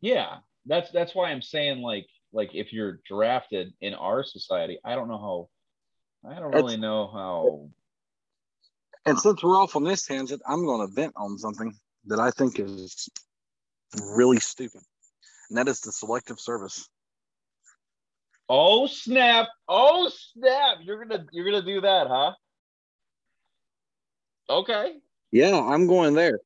Yeah. 0.00 0.38
That's 0.64 0.90
that's 0.90 1.14
why 1.14 1.30
I'm 1.30 1.42
saying 1.42 1.82
like 1.82 2.06
like 2.32 2.54
if 2.54 2.72
you're 2.72 2.98
drafted 3.06 3.74
in 3.82 3.92
our 3.92 4.24
society, 4.24 4.78
I 4.86 4.94
don't 4.94 5.08
know 5.08 5.18
how 5.18 6.30
I 6.30 6.36
don't 6.40 6.50
That's- 6.50 6.62
really 6.62 6.78
know 6.78 7.08
how 7.08 7.68
And 9.04 9.18
since 9.18 9.42
we're 9.42 9.58
off 9.62 9.76
on 9.76 9.84
this 9.84 10.06
tangent, 10.06 10.40
I'm 10.48 10.64
going 10.64 10.86
to 10.88 10.94
vent 10.94 11.12
on 11.14 11.36
something 11.36 11.74
that 12.06 12.20
I 12.20 12.30
think 12.30 12.58
is 12.58 13.10
really 14.02 14.40
stupid, 14.40 14.80
and 15.50 15.58
that 15.58 15.68
is 15.68 15.80
the 15.82 15.92
selective 15.92 16.40
service. 16.40 16.88
Oh 18.48 18.86
snap! 18.86 19.48
Oh 19.68 20.10
snap! 20.10 20.78
You're 20.80 21.04
gonna 21.04 21.26
you're 21.32 21.44
gonna 21.50 21.66
do 21.66 21.82
that, 21.82 22.06
huh? 22.06 22.32
Okay. 24.50 24.94
Yeah, 25.30 25.58
I'm 25.60 25.86
going 25.86 26.14
there. 26.14 26.40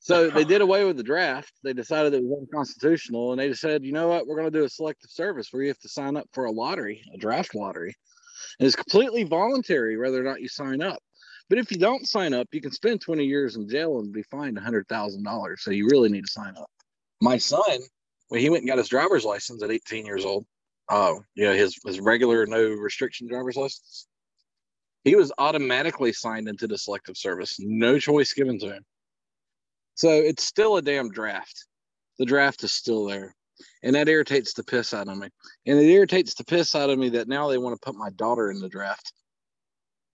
So 0.00 0.30
they 0.30 0.44
did 0.44 0.60
away 0.60 0.84
with 0.84 0.96
the 0.96 1.02
draft. 1.02 1.52
They 1.64 1.72
decided 1.72 2.14
it 2.14 2.22
was 2.22 2.40
unconstitutional, 2.40 3.32
and 3.32 3.40
they 3.40 3.48
just 3.48 3.60
said, 3.60 3.84
you 3.84 3.92
know 3.92 4.08
what, 4.08 4.26
we're 4.26 4.36
going 4.36 4.50
to 4.50 4.58
do 4.58 4.64
a 4.64 4.68
selective 4.68 5.10
service 5.10 5.48
where 5.50 5.62
you 5.62 5.68
have 5.68 5.78
to 5.80 5.88
sign 5.88 6.16
up 6.16 6.28
for 6.32 6.44
a 6.44 6.50
lottery, 6.50 7.02
a 7.14 7.18
draft 7.18 7.54
lottery. 7.54 7.94
And 8.58 8.66
it's 8.66 8.76
completely 8.76 9.24
voluntary 9.24 9.96
whether 9.96 10.20
or 10.20 10.24
not 10.24 10.40
you 10.40 10.48
sign 10.48 10.82
up. 10.82 10.98
But 11.48 11.58
if 11.58 11.70
you 11.70 11.78
don't 11.78 12.06
sign 12.06 12.34
up, 12.34 12.46
you 12.52 12.60
can 12.60 12.72
spend 12.72 13.00
20 13.00 13.24
years 13.24 13.56
in 13.56 13.68
jail 13.68 13.98
and 13.98 14.12
be 14.12 14.22
fined 14.24 14.58
$100,000. 14.58 15.58
So 15.58 15.70
you 15.70 15.88
really 15.90 16.10
need 16.10 16.26
to 16.26 16.30
sign 16.30 16.54
up. 16.56 16.70
My 17.20 17.38
son, 17.38 17.78
when 18.28 18.40
he 18.40 18.50
went 18.50 18.62
and 18.62 18.68
got 18.68 18.78
his 18.78 18.88
driver's 18.88 19.24
license 19.24 19.62
at 19.62 19.70
18 19.70 20.04
years 20.04 20.24
old, 20.26 20.44
oh, 20.90 21.22
you 21.34 21.44
know, 21.44 21.54
his, 21.54 21.78
his 21.84 22.00
regular 22.00 22.46
no 22.46 22.68
restriction 22.68 23.26
driver's 23.28 23.56
license, 23.56 24.06
he 25.08 25.16
was 25.16 25.32
automatically 25.38 26.12
signed 26.12 26.48
into 26.48 26.66
the 26.66 26.76
selective 26.76 27.16
service, 27.16 27.56
no 27.58 27.98
choice 27.98 28.32
given 28.34 28.58
to 28.58 28.74
him. 28.74 28.84
So 29.94 30.10
it's 30.10 30.44
still 30.44 30.76
a 30.76 30.82
damn 30.82 31.10
draft. 31.10 31.64
The 32.18 32.26
draft 32.26 32.62
is 32.62 32.72
still 32.72 33.06
there. 33.06 33.34
And 33.82 33.94
that 33.96 34.08
irritates 34.08 34.52
the 34.52 34.62
piss 34.62 34.92
out 34.92 35.08
of 35.08 35.16
me. 35.16 35.28
And 35.66 35.78
it 35.78 35.86
irritates 35.86 36.34
the 36.34 36.44
piss 36.44 36.74
out 36.74 36.90
of 36.90 36.98
me 36.98 37.08
that 37.10 37.26
now 37.26 37.48
they 37.48 37.58
want 37.58 37.74
to 37.74 37.84
put 37.84 37.98
my 37.98 38.10
daughter 38.10 38.50
in 38.50 38.60
the 38.60 38.68
draft. 38.68 39.12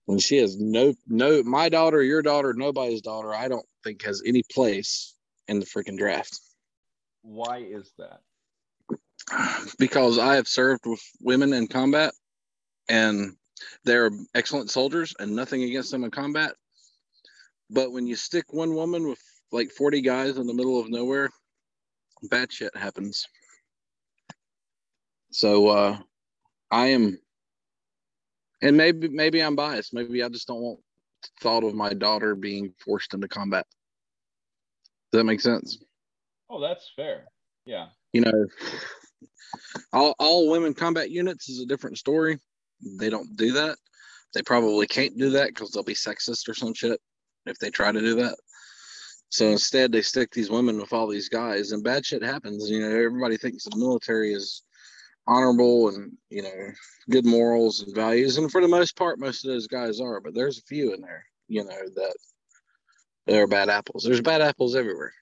When 0.05 0.17
she 0.17 0.37
has 0.37 0.57
no 0.57 0.93
no 1.07 1.43
my 1.43 1.67
daughter, 1.69 2.01
your 2.01 2.21
daughter, 2.21 2.53
nobody's 2.55 3.01
daughter, 3.01 3.33
I 3.33 3.47
don't 3.47 3.65
think 3.83 4.03
has 4.03 4.21
any 4.25 4.43
place 4.51 5.13
in 5.47 5.59
the 5.59 5.65
freaking 5.65 5.97
draft. 5.97 6.39
Why 7.21 7.57
is 7.57 7.91
that? 7.97 8.21
Because 9.77 10.19
I 10.19 10.35
have 10.35 10.47
served 10.47 10.85
with 10.85 11.01
women 11.19 11.53
in 11.53 11.67
combat 11.67 12.13
and 12.87 13.35
they're 13.83 14.11
excellent 14.33 14.69
soldiers 14.69 15.13
and 15.19 15.35
nothing 15.35 15.63
against 15.63 15.91
them 15.91 16.03
in 16.03 16.11
combat. 16.11 16.53
But 17.69 17.91
when 17.91 18.05
you 18.05 18.15
stick 18.15 18.53
one 18.53 18.73
woman 18.75 19.07
with 19.07 19.21
like 19.51 19.71
40 19.71 20.01
guys 20.01 20.37
in 20.37 20.47
the 20.47 20.53
middle 20.53 20.79
of 20.79 20.89
nowhere, 20.89 21.29
bad 22.29 22.51
shit 22.51 22.75
happens. 22.75 23.27
So 25.31 25.67
uh 25.67 25.97
I 26.71 26.87
am 26.87 27.17
and 28.61 28.77
maybe 28.77 29.07
maybe 29.09 29.41
I'm 29.41 29.55
biased. 29.55 29.93
Maybe 29.93 30.23
I 30.23 30.29
just 30.29 30.47
don't 30.47 30.61
want 30.61 30.79
thought 31.41 31.63
of 31.63 31.73
my 31.73 31.93
daughter 31.93 32.35
being 32.35 32.73
forced 32.83 33.13
into 33.13 33.27
combat. 33.27 33.65
Does 35.11 35.19
that 35.19 35.25
make 35.25 35.41
sense? 35.41 35.79
Oh, 36.49 36.59
that's 36.59 36.91
fair. 36.95 37.25
Yeah. 37.65 37.87
you 38.13 38.21
know, 38.21 38.45
all, 39.91 40.15
all 40.19 40.51
women 40.51 40.73
combat 40.73 41.09
units 41.09 41.49
is 41.49 41.59
a 41.59 41.65
different 41.65 41.97
story. 41.97 42.39
They 42.81 43.09
don't 43.09 43.35
do 43.35 43.53
that. 43.53 43.77
They 44.33 44.41
probably 44.41 44.87
can't 44.87 45.17
do 45.17 45.29
that 45.31 45.47
because 45.47 45.71
they'll 45.71 45.83
be 45.83 45.93
sexist 45.93 46.47
or 46.49 46.53
some 46.53 46.73
shit 46.73 46.99
if 47.45 47.57
they 47.59 47.69
try 47.69 47.91
to 47.91 47.99
do 47.99 48.15
that. 48.15 48.35
So 49.29 49.47
instead, 49.47 49.91
they 49.91 50.01
stick 50.01 50.31
these 50.31 50.49
women 50.49 50.79
with 50.79 50.93
all 50.93 51.07
these 51.07 51.29
guys, 51.29 51.71
and 51.71 51.83
bad 51.83 52.05
shit 52.05 52.23
happens. 52.23 52.69
You 52.69 52.81
know, 52.81 52.89
everybody 52.89 53.37
thinks 53.37 53.63
the 53.63 53.77
military 53.77 54.33
is 54.33 54.63
honorable 55.27 55.89
and 55.89 56.11
you 56.29 56.43
know 56.43 56.71
good 57.09 57.25
morals 57.25 57.81
and 57.81 57.95
values, 57.95 58.37
and 58.37 58.51
for 58.51 58.61
the 58.61 58.67
most 58.67 58.95
part, 58.95 59.19
most 59.19 59.43
of 59.43 59.51
those 59.51 59.67
guys 59.67 59.99
are. 59.99 60.19
But 60.21 60.35
there's 60.35 60.59
a 60.59 60.63
few 60.63 60.93
in 60.93 61.01
there, 61.01 61.25
you 61.47 61.63
know, 61.63 61.89
that 61.95 62.15
there 63.25 63.43
are 63.43 63.47
bad 63.47 63.69
apples. 63.69 64.03
There's 64.03 64.21
bad 64.21 64.41
apples 64.41 64.75
everywhere. 64.75 65.13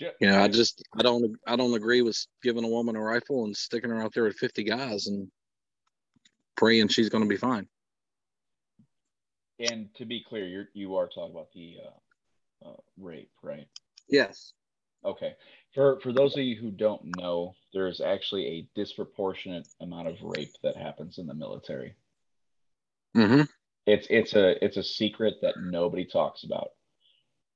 Yeah, 0.00 0.10
You 0.20 0.28
know, 0.28 0.42
I 0.42 0.48
just 0.48 0.82
I 0.98 1.02
don't 1.02 1.36
I 1.46 1.56
don't 1.56 1.74
agree 1.74 2.02
with 2.02 2.18
giving 2.42 2.64
a 2.64 2.68
woman 2.68 2.96
a 2.96 3.00
rifle 3.00 3.44
and 3.44 3.56
sticking 3.56 3.90
her 3.90 4.02
out 4.02 4.14
there 4.14 4.24
with 4.24 4.36
50 4.36 4.64
guys 4.64 5.06
and 5.06 5.30
praying 6.56 6.88
she's 6.88 7.08
going 7.08 7.24
to 7.24 7.28
be 7.28 7.36
fine. 7.36 7.68
and 9.58 9.94
to 9.94 10.04
be 10.04 10.24
clear, 10.26 10.46
you're 10.46 10.68
you 10.74 10.96
are 10.96 11.08
talking 11.08 11.32
about 11.32 11.52
the 11.52 11.76
uh, 11.84 12.68
uh, 12.70 12.76
rape, 12.98 13.30
right? 13.42 13.68
Yes. 14.08 14.52
Okay. 15.04 15.34
For 15.74 16.00
for 16.00 16.12
those 16.12 16.36
of 16.36 16.42
you 16.42 16.56
who 16.56 16.70
don't 16.70 17.16
know, 17.16 17.54
there's 17.72 18.00
actually 18.00 18.46
a 18.46 18.68
disproportionate 18.74 19.66
amount 19.80 20.08
of 20.08 20.22
rape 20.22 20.54
that 20.62 20.76
happens 20.76 21.18
in 21.18 21.26
the 21.26 21.34
military. 21.34 21.94
Mm-hmm. 23.16 23.42
It's 23.86 24.06
it's 24.10 24.34
a 24.34 24.62
it's 24.64 24.76
a 24.76 24.82
secret 24.82 25.34
that 25.42 25.56
nobody 25.60 26.04
talks 26.04 26.44
about 26.44 26.70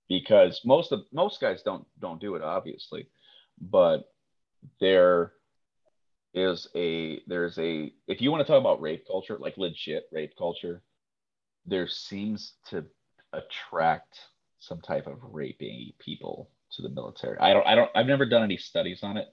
because 0.08 0.60
most 0.64 0.92
of 0.92 1.00
most 1.12 1.40
guys 1.40 1.62
don't 1.62 1.86
don't 2.00 2.20
do 2.20 2.34
it 2.34 2.42
obviously, 2.42 3.08
but 3.60 4.04
there 4.80 5.32
is 6.36 6.68
a 6.76 7.22
there's 7.26 7.58
a 7.58 7.92
if 8.06 8.20
you 8.20 8.30
want 8.30 8.46
to 8.46 8.52
talk 8.52 8.60
about 8.60 8.80
rape 8.80 9.06
culture 9.06 9.38
like 9.40 9.56
legit 9.56 10.04
rape 10.12 10.34
culture, 10.38 10.82
there 11.64 11.88
seems 11.88 12.52
to 12.68 12.84
attract 13.32 14.20
some 14.58 14.80
type 14.80 15.06
of 15.06 15.18
raping 15.22 15.92
people 15.98 16.50
to 16.72 16.82
the 16.82 16.90
military. 16.90 17.38
I 17.38 17.52
don't 17.52 17.66
I 17.66 17.74
don't 17.74 17.90
I've 17.94 18.06
never 18.06 18.26
done 18.26 18.42
any 18.42 18.58
studies 18.58 19.02
on 19.02 19.16
it, 19.16 19.28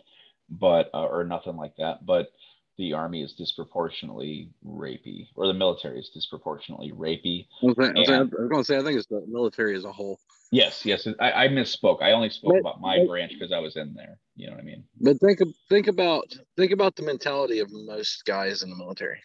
but 0.50 0.90
uh, 0.94 1.06
or 1.06 1.26
nothing 1.26 1.58
like 1.58 1.76
that, 1.78 2.06
but 2.06 2.32
the 2.78 2.94
army 2.94 3.22
is 3.24 3.34
disproportionately 3.34 4.50
rapey, 4.66 5.28
or 5.36 5.48
the 5.48 5.54
military 5.54 6.00
is 6.00 6.10
disproportionately 6.10 6.92
rapey. 6.92 7.48
I 7.62 7.66
was, 7.68 7.76
gonna- 7.76 7.94
I 8.00 8.20
was 8.22 8.30
going 8.50 8.62
to 8.62 8.64
say 8.64 8.78
I 8.78 8.84
think 8.84 8.98
it's 8.98 9.08
the 9.08 9.24
military 9.28 9.76
as 9.76 9.86
a 9.86 9.92
whole. 9.92 10.20
Yes, 10.52 10.86
yes, 10.86 11.08
I, 11.20 11.46
I 11.46 11.48
misspoke. 11.48 12.02
I 12.02 12.12
only 12.12 12.30
spoke 12.30 12.54
But- 12.54 12.60
about 12.60 12.82
my 12.82 13.00
but- 13.00 13.08
branch 13.08 13.34
because 13.34 13.52
I 13.52 13.60
was 13.60 13.76
in 13.76 13.94
there. 13.94 14.18
You 14.36 14.48
know 14.48 14.54
what 14.54 14.62
I 14.62 14.66
mean? 14.66 14.84
But 15.00 15.20
think 15.20 15.40
think 15.70 15.88
about 15.88 16.26
think 16.58 16.72
about 16.72 16.96
the 16.96 17.04
mentality 17.04 17.60
of 17.60 17.70
most 17.72 18.26
guys 18.26 18.64
in 18.64 18.70
the 18.72 18.76
military. 18.76 19.22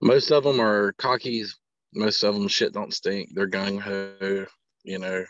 Most 0.00 0.30
of 0.30 0.44
them 0.44 0.60
are 0.60 0.92
cockies. 0.94 1.54
Most 1.94 2.22
of 2.22 2.34
them 2.34 2.46
shit 2.48 2.72
don't 2.72 2.94
stink. 2.94 3.30
They're 3.34 3.48
gung 3.50 3.80
ho. 3.80 4.46
You 4.84 4.98
know, 5.00 5.24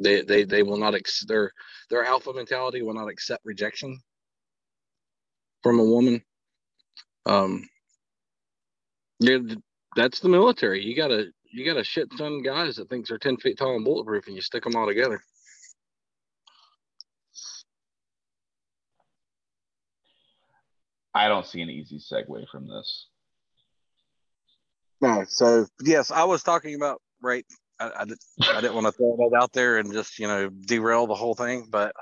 they 0.00 0.22
they 0.22 0.44
they 0.44 0.62
will 0.62 0.76
not 0.76 0.94
ex- 0.94 1.24
their 1.26 1.50
their 1.90 2.04
alpha 2.04 2.32
mentality 2.32 2.82
will 2.82 2.94
not 2.94 3.08
accept 3.08 3.44
rejection 3.44 3.98
from 5.64 5.80
a 5.80 5.84
woman. 5.84 6.22
Um, 7.26 7.66
yeah, 9.18 9.38
that's 9.96 10.20
the 10.20 10.28
military. 10.28 10.84
You 10.84 10.94
gotta 10.94 11.32
you 11.50 11.64
got 11.64 11.80
a 11.80 11.84
shit 11.84 12.08
ton 12.16 12.34
of 12.34 12.44
guys 12.44 12.76
that 12.76 12.88
thinks 12.88 13.08
they're 13.08 13.18
ten 13.18 13.38
feet 13.38 13.58
tall 13.58 13.74
and 13.74 13.84
bulletproof, 13.84 14.26
and 14.28 14.36
you 14.36 14.42
stick 14.42 14.62
them 14.62 14.76
all 14.76 14.86
together. 14.86 15.20
I 21.14 21.28
don't 21.28 21.46
see 21.46 21.62
an 21.62 21.70
easy 21.70 21.98
segue 21.98 22.48
from 22.50 22.68
this. 22.68 23.06
No, 25.00 25.24
so 25.26 25.66
yes, 25.82 26.10
I 26.10 26.24
was 26.24 26.42
talking 26.42 26.74
about 26.74 27.00
rape. 27.22 27.46
I, 27.80 27.90
I, 28.00 28.04
did, 28.04 28.18
I 28.42 28.60
didn't 28.60 28.74
want 28.74 28.86
to 28.86 28.92
throw 28.92 29.16
that 29.16 29.36
out 29.40 29.52
there 29.52 29.78
and 29.78 29.92
just 29.92 30.18
you 30.18 30.26
know 30.26 30.50
derail 30.50 31.06
the 31.06 31.14
whole 31.14 31.34
thing, 31.34 31.68
but 31.70 31.94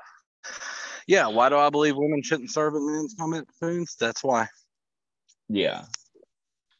yeah, 1.06 1.26
why 1.26 1.48
do 1.48 1.56
I 1.56 1.70
believe 1.70 1.96
women 1.96 2.22
shouldn't 2.22 2.50
serve 2.50 2.74
in 2.74 2.86
men's 2.86 3.14
combat 3.18 3.44
platoons? 3.58 3.96
That's 3.98 4.22
why. 4.22 4.48
Yeah. 5.48 5.84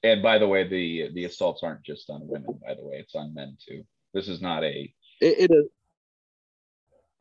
And 0.03 0.23
by 0.23 0.39
the 0.39 0.49
way, 0.49 0.66
the 0.66 1.11
the 1.15 1.24
assaults 1.24 1.62
aren't 1.62 1.82
just 1.82 2.11
on 2.11 2.27
women. 2.27 2.59
By 2.65 2.74
the 2.74 2.85
way, 2.85 2.97
it's 2.97 3.15
on 3.15 3.35
men 3.35 3.57
too. 3.66 3.85
This 4.15 4.28
is 4.28 4.40
not 4.40 4.65
a 4.65 4.93
It, 5.20 5.51
it 5.51 5.51
is. 5.51 5.66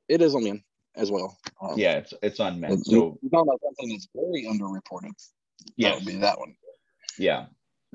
It 0.07 0.21
is 0.21 0.35
on 0.35 0.43
men 0.43 0.63
as 0.95 1.11
well. 1.11 1.37
Um, 1.61 1.77
yeah. 1.77 1.93
It's 1.93 2.13
it's 2.21 2.39
on 2.39 2.59
men. 2.59 2.83
So 2.83 3.19
you're 3.21 3.31
talking 3.31 3.49
about 3.49 3.61
something 3.63 3.89
that's 3.89 4.07
very 4.15 4.45
underreported. 4.45 5.11
Yeah, 5.77 5.95
would 5.95 6.05
be 6.05 6.17
that 6.17 6.39
one. 6.39 6.55
yeah. 7.17 7.45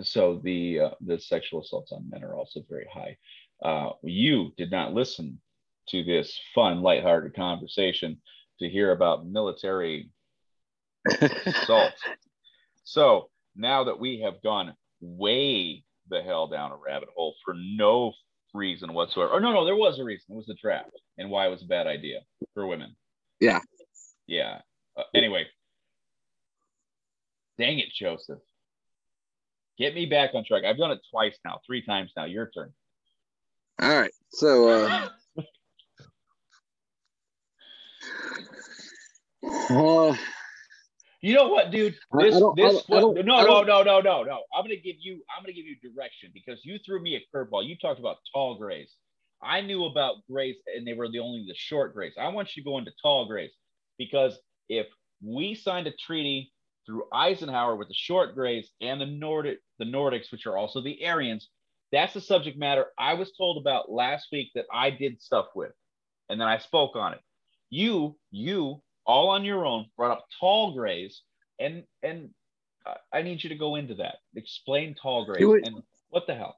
So 0.03 0.41
the 0.45 0.81
uh, 0.81 0.91
the 1.01 1.19
sexual 1.19 1.62
assaults 1.62 1.93
on 1.93 2.09
men 2.11 2.23
are 2.23 2.37
also 2.37 2.61
very 2.69 2.87
high. 2.93 3.16
Uh, 3.62 3.91
you 4.03 4.53
did 4.57 4.70
not 4.70 4.93
listen 4.93 5.41
to 5.89 6.05
this 6.05 6.39
fun, 6.55 6.83
lighthearted 6.83 7.35
conversation 7.35 8.20
to 8.61 8.69
hear 8.69 8.93
about 8.93 9.27
military 9.27 10.11
assault. 11.20 11.93
So 12.85 13.28
now 13.55 13.85
that 13.85 13.99
we 13.99 14.20
have 14.20 14.43
gone 14.43 14.74
way 15.01 15.85
the 16.09 16.23
hell 16.23 16.47
down 16.47 16.73
a 16.73 16.77
rabbit 16.77 17.09
hole 17.15 17.35
for 17.45 17.55
no 17.57 18.12
reason 18.55 18.93
whatsoever. 18.93 19.33
Or 19.33 19.41
no, 19.41 19.53
no, 19.53 19.65
there 19.65 19.77
was 19.77 19.99
a 19.99 20.05
reason. 20.05 20.27
It 20.31 20.37
was 20.37 20.47
the 20.47 20.57
draft 20.61 20.91
and 21.19 21.31
why 21.31 21.47
it 21.47 21.51
was 21.51 21.62
a 21.62 21.66
bad 21.66 21.87
idea 21.87 22.20
for 22.55 22.66
women. 22.66 22.97
Yeah. 23.41 23.61
Yeah. 24.27 24.61
Uh, 24.97 25.03
anyway, 25.15 25.47
dang 27.59 27.78
it, 27.78 27.89
Joseph. 27.93 28.39
Get 29.78 29.95
me 29.95 30.07
back 30.07 30.31
on 30.35 30.45
track. 30.45 30.65
I've 30.65 30.78
done 30.78 30.91
it 30.91 31.01
twice 31.11 31.37
now, 31.45 31.61
three 31.66 31.85
times 31.85 32.12
now. 32.16 32.24
Your 32.24 32.51
turn. 32.51 32.73
All 33.81 33.95
right. 33.95 34.12
So 34.31 34.69
uh, 34.69 35.09
uh 39.70 40.14
You 41.22 41.34
know 41.34 41.48
what, 41.48 41.70
dude? 41.72 41.97
I 42.12 42.24
This, 42.26 42.34
I 42.34 42.52
this, 42.55 42.84
I 42.93 43.01
no, 43.22 43.44
no, 43.44 43.62
no, 43.64 43.82
no, 43.82 44.01
no, 44.01 44.22
no. 44.22 44.43
I'm 44.55 44.62
gonna 44.64 44.76
give 44.76 44.97
you, 45.01 45.22
I'm 45.36 45.43
gonna 45.43 45.55
give 45.55 45.66
you 45.66 45.76
direction 45.82 46.30
because 46.32 46.60
you 46.64 46.78
threw 46.86 47.02
me 47.02 47.16
a 47.16 47.36
curveball. 47.36 47.66
You 47.66 47.76
talked 47.76 48.01
about 48.01 48.18
tall 48.32 48.59
grays. 48.59 48.94
I 49.43 49.60
knew 49.62 49.86
about 49.86 50.16
grays, 50.30 50.56
and 50.74 50.86
they 50.86 50.93
were 50.94 51.10
the 51.10 51.18
only 51.20 51.44
the 51.48 51.55
short 51.56 51.94
grays. 51.94 52.14
I 52.18 52.28
want 52.28 52.56
you 52.56 52.62
to 52.62 52.68
go 52.68 52.78
into 52.78 52.93
tall 53.02 53.26
grays 53.26 53.51
because 53.98 54.38
if 54.68 54.86
we 55.22 55.55
signed 55.56 55.88
a 55.88 55.93
treaty 55.97 56.52
through 56.86 57.05
Eisenhower 57.12 57.76
with 57.76 57.88
the 57.88 57.94
short 57.94 58.34
grays 58.34 58.70
and 58.80 59.01
the 59.01 59.06
Nordic, 59.06 59.59
the 59.78 59.84
Nordics, 59.84 60.30
which 60.30 60.47
are 60.47 60.56
also 60.56 60.80
the 60.82 61.05
Aryans, 61.06 61.48
that's 61.93 62.14
the 62.14 62.20
subject 62.20 62.59
matter 62.59 62.86
I 62.98 63.14
was 63.14 63.32
told 63.36 63.59
about 63.60 63.90
last 63.90 64.28
week 64.32 64.51
that 64.55 64.66
I 64.72 64.90
did 64.90 65.20
stuff 65.20 65.47
with, 65.56 65.72
and 66.28 66.40
then 66.40 66.48
I 66.48 66.59
spoke 66.59 66.97
on 66.97 67.14
it. 67.14 67.20
You, 67.70 68.16
you, 68.30 68.82
all 69.07 69.28
on 69.28 69.45
your 69.45 69.65
own, 69.65 69.87
brought 69.97 70.11
up 70.11 70.27
tall 70.41 70.74
grays, 70.74 71.23
and 71.59 71.85
and 72.03 72.31
I- 73.12 73.23
need 73.23 73.43
you 73.43 73.49
to 73.49 73.57
go 73.57 73.77
into 73.77 73.95
that. 73.97 74.16
Explain 74.35 74.95
tall 75.01 75.24
grays 75.24 75.65
and 75.65 75.83
what 76.11 76.27
the 76.27 76.35
hell. 76.35 76.57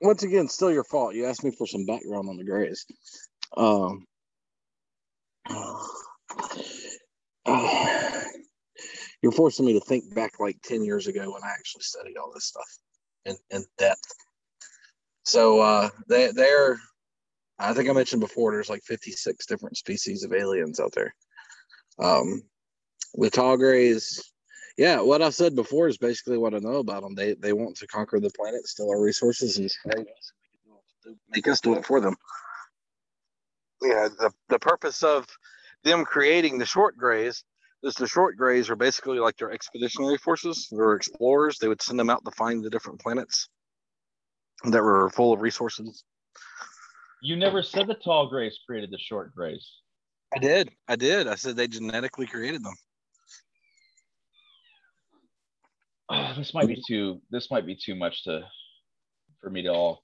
once 0.00 0.22
again, 0.22 0.48
still 0.48 0.72
your 0.72 0.84
fault. 0.84 1.14
You 1.14 1.26
asked 1.26 1.44
me 1.44 1.50
for 1.50 1.66
some 1.66 1.86
background 1.86 2.28
on 2.28 2.36
the 2.36 2.44
Grays. 2.44 2.86
Um, 3.56 4.06
you're 9.22 9.32
forcing 9.32 9.66
me 9.66 9.74
to 9.74 9.80
think 9.80 10.14
back 10.14 10.40
like 10.40 10.56
10 10.62 10.84
years 10.84 11.06
ago 11.06 11.32
when 11.32 11.42
I 11.42 11.50
actually 11.50 11.82
studied 11.82 12.16
all 12.16 12.32
this 12.32 12.46
stuff 12.46 12.66
in, 13.26 13.36
in 13.50 13.64
depth. 13.78 14.00
So 15.24 15.60
uh, 15.60 15.90
they, 16.08 16.32
they're, 16.32 16.78
I 17.62 17.72
think 17.72 17.88
I 17.88 17.92
mentioned 17.92 18.20
before, 18.20 18.52
there's 18.52 18.70
like 18.70 18.82
56 18.82 19.46
different 19.46 19.76
species 19.76 20.24
of 20.24 20.32
aliens 20.32 20.80
out 20.80 20.92
there. 20.92 21.14
Um, 21.98 22.42
with 23.14 23.32
tall 23.32 23.56
grays, 23.56 24.32
yeah, 24.76 25.00
what 25.00 25.22
I 25.22 25.30
said 25.30 25.54
before 25.54 25.86
is 25.88 25.98
basically 25.98 26.38
what 26.38 26.54
I 26.54 26.58
know 26.58 26.76
about 26.76 27.02
them. 27.02 27.14
They 27.14 27.34
they 27.34 27.52
want 27.52 27.76
to 27.76 27.86
conquer 27.86 28.18
the 28.18 28.30
planet, 28.30 28.66
steal 28.66 28.90
our 28.90 29.00
resources, 29.00 29.58
and 29.58 30.06
make 31.30 31.46
us 31.46 31.60
do 31.60 31.74
it 31.74 31.84
for 31.84 32.00
them. 32.00 32.16
Yeah, 33.82 34.08
the 34.18 34.32
the 34.48 34.58
purpose 34.58 35.02
of 35.02 35.26
them 35.84 36.04
creating 36.04 36.58
the 36.58 36.66
short 36.66 36.96
grays 36.96 37.44
is 37.82 37.94
the 37.94 38.06
short 38.06 38.36
grays 38.36 38.70
are 38.70 38.76
basically 38.76 39.18
like 39.18 39.36
their 39.36 39.52
expeditionary 39.52 40.18
forces. 40.18 40.68
They're 40.70 40.94
explorers. 40.94 41.58
They 41.58 41.68
would 41.68 41.82
send 41.82 41.98
them 41.98 42.10
out 42.10 42.24
to 42.24 42.30
find 42.32 42.64
the 42.64 42.70
different 42.70 43.00
planets 43.00 43.48
that 44.64 44.82
were 44.82 45.10
full 45.10 45.32
of 45.32 45.42
resources. 45.42 46.04
You 47.24 47.36
never 47.36 47.62
said 47.62 47.86
the 47.86 47.94
tall 47.94 48.26
grays 48.28 48.58
created 48.66 48.90
the 48.90 48.98
short 48.98 49.32
grays. 49.34 49.66
I 50.34 50.38
did. 50.40 50.70
I 50.88 50.96
did. 50.96 51.28
I 51.28 51.36
said 51.36 51.56
they 51.56 51.68
genetically 51.68 52.26
created 52.26 52.64
them. 52.64 52.74
Oh, 56.10 56.34
this 56.36 56.52
might 56.52 56.66
be 56.68 56.82
too. 56.86 57.20
This 57.30 57.50
might 57.50 57.64
be 57.66 57.76
too 57.76 57.94
much 57.94 58.24
to 58.24 58.42
for 59.40 59.50
me 59.50 59.62
to 59.62 59.68
all 59.68 60.02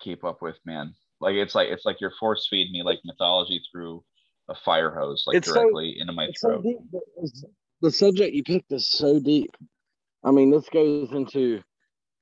keep 0.00 0.24
up 0.24 0.42
with, 0.42 0.56
man. 0.64 0.94
Like 1.20 1.34
it's 1.34 1.54
like 1.54 1.68
it's 1.68 1.84
like 1.84 2.00
you're 2.00 2.12
force 2.18 2.46
feeding 2.50 2.72
me 2.72 2.82
like 2.82 3.00
mythology 3.04 3.60
through 3.70 4.02
a 4.48 4.54
fire 4.54 4.94
hose, 4.94 5.24
like 5.26 5.36
It's 5.36 5.48
so- 5.48 5.54
directly 5.54 5.96
into 5.98 6.12
my 6.12 6.28
so 6.34 6.60
throat. 6.62 6.64
The- 6.92 7.48
The 7.82 7.90
subject 7.90 8.34
you 8.34 8.42
picked 8.42 8.72
is 8.72 8.88
so 8.90 9.20
deep. 9.20 9.54
I 10.24 10.30
mean, 10.30 10.50
this 10.50 10.68
goes 10.70 11.12
into 11.12 11.62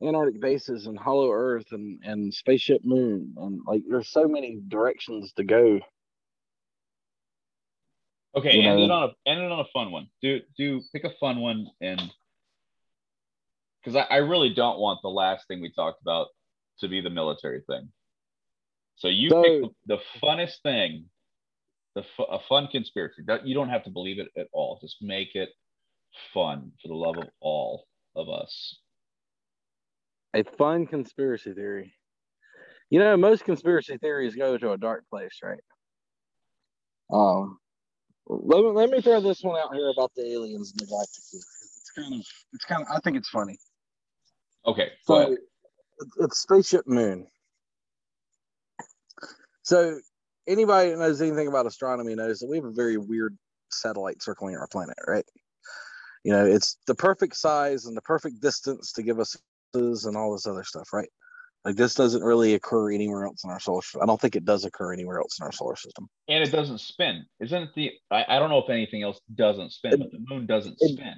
Antarctic 0.02 0.40
bases 0.40 0.86
and 0.86 0.98
Hollow 0.98 1.30
Earth 1.30 1.66
and 1.72 2.00
and 2.04 2.32
Spaceship 2.34 2.84
Moon 2.84 3.34
and 3.36 3.60
like 3.66 3.82
there's 3.88 4.10
so 4.10 4.26
many 4.26 4.60
directions 4.68 5.32
to 5.34 5.44
go. 5.44 5.80
Okay, 8.34 8.56
You 8.56 8.68
end 8.68 8.78
know. 8.78 8.84
it 8.84 8.90
on 8.90 9.02
a 9.04 9.30
end 9.30 9.40
it 9.42 9.52
on 9.52 9.60
a 9.60 9.64
fun 9.72 9.90
one. 9.92 10.08
Do 10.22 10.40
do 10.56 10.80
pick 10.92 11.04
a 11.04 11.12
fun 11.20 11.40
one 11.40 11.66
and 11.80 12.00
because 13.82 13.96
I, 13.96 14.02
I 14.14 14.16
really 14.18 14.54
don't 14.54 14.78
want 14.78 15.00
the 15.02 15.08
last 15.08 15.46
thing 15.48 15.60
we 15.60 15.70
talked 15.72 16.00
about 16.02 16.28
to 16.80 16.88
be 16.88 17.00
the 17.00 17.10
military 17.10 17.62
thing. 17.66 17.88
So 18.96 19.08
you 19.08 19.28
So- 19.30 19.42
pick 19.42 19.62
the, 19.86 19.96
the 19.96 20.02
funnest 20.22 20.62
thing 20.62 21.06
the 21.94 22.04
fu- 22.16 22.22
a 22.22 22.38
fun 22.48 22.68
conspiracy. 22.68 23.22
That- 23.26 23.46
You 23.46 23.54
don't 23.54 23.68
have 23.68 23.84
to 23.84 23.90
believe 23.90 24.18
it 24.18 24.28
at 24.36 24.46
all. 24.52 24.78
Just 24.80 25.02
make 25.02 25.34
it 25.34 25.50
fun 26.32 26.72
for 26.80 26.88
the 26.88 26.94
love 26.94 27.18
of 27.18 27.28
all 27.40 27.84
of 28.16 28.30
us. 28.30 28.78
A 30.34 30.44
fun 30.44 30.86
conspiracy 30.86 31.52
theory. 31.52 31.94
You 32.90 32.98
know, 32.98 33.16
most 33.16 33.44
conspiracy 33.44 33.98
theories 33.98 34.34
go 34.34 34.56
to 34.58 34.72
a 34.72 34.78
dark 34.78 35.04
place, 35.10 35.38
right? 35.42 35.60
Um, 37.12 37.58
let 38.26 38.62
me 38.62 38.70
let 38.70 38.90
me 38.90 39.00
throw 39.00 39.20
this 39.20 39.42
one 39.42 39.60
out 39.60 39.74
here 39.74 39.90
about 39.90 40.12
the 40.14 40.26
aliens 40.32 40.72
and 40.72 40.80
the 40.80 40.86
galactic. 40.86 41.24
It's 41.32 41.92
kind 41.96 42.14
of, 42.14 42.20
it's 42.52 42.64
kind 42.64 42.82
of. 42.82 42.88
I 42.94 42.98
think 43.00 43.16
it's 43.16 43.28
funny. 43.28 43.58
Okay. 44.66 44.92
So 45.04 45.20
it's- 45.32 45.38
it's 46.18 46.38
Spaceship 46.38 46.86
Moon. 46.86 47.28
So 49.62 50.00
anybody 50.46 50.90
that 50.90 50.98
knows 50.98 51.20
anything 51.20 51.48
about 51.48 51.66
astronomy 51.66 52.14
knows 52.14 52.40
that 52.40 52.48
we 52.48 52.56
have 52.56 52.64
a 52.64 52.72
very 52.72 52.96
weird 52.96 53.36
satellite 53.70 54.22
circling 54.22 54.56
our 54.56 54.66
planet, 54.66 54.96
right? 55.06 55.26
You 56.24 56.32
know, 56.32 56.46
it's 56.46 56.78
the 56.86 56.94
perfect 56.94 57.36
size 57.36 57.86
and 57.86 57.96
the 57.96 58.02
perfect 58.02 58.40
distance 58.40 58.92
to 58.94 59.02
give 59.02 59.20
us 59.20 59.36
and 59.74 60.16
all 60.16 60.32
this 60.32 60.46
other 60.46 60.64
stuff, 60.64 60.92
right? 60.92 61.08
Like 61.64 61.76
this 61.76 61.94
doesn't 61.94 62.22
really 62.22 62.54
occur 62.54 62.90
anywhere 62.90 63.24
else 63.24 63.44
in 63.44 63.50
our 63.50 63.60
solar 63.60 63.82
system. 63.82 64.02
I 64.02 64.06
don't 64.06 64.20
think 64.20 64.34
it 64.34 64.44
does 64.44 64.64
occur 64.64 64.92
anywhere 64.92 65.18
else 65.18 65.38
in 65.38 65.44
our 65.44 65.52
solar 65.52 65.76
system. 65.76 66.08
And 66.28 66.42
it 66.42 66.50
doesn't 66.50 66.80
spin. 66.80 67.24
Isn't 67.40 67.72
the 67.74 67.92
I, 68.10 68.24
I 68.28 68.38
don't 68.38 68.50
know 68.50 68.58
if 68.58 68.68
anything 68.70 69.02
else 69.02 69.20
doesn't 69.34 69.72
spin, 69.72 69.94
It- 69.94 69.98
but 70.00 70.10
the 70.10 70.18
moon 70.28 70.46
doesn't 70.46 70.76
it- 70.80 70.92
spin. 70.94 71.14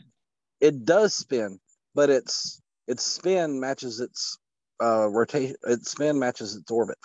It 0.61 0.85
does 0.85 1.15
spin, 1.15 1.59
but 1.95 2.11
its 2.11 2.61
its 2.87 3.05
spin 3.05 3.59
matches 3.59 4.01
its 4.01 4.39
uh 4.83 5.09
rotation. 5.09 5.57
Its 5.65 5.91
spin 5.91 6.19
matches 6.19 6.55
its 6.57 6.71
orbit. 6.71 6.99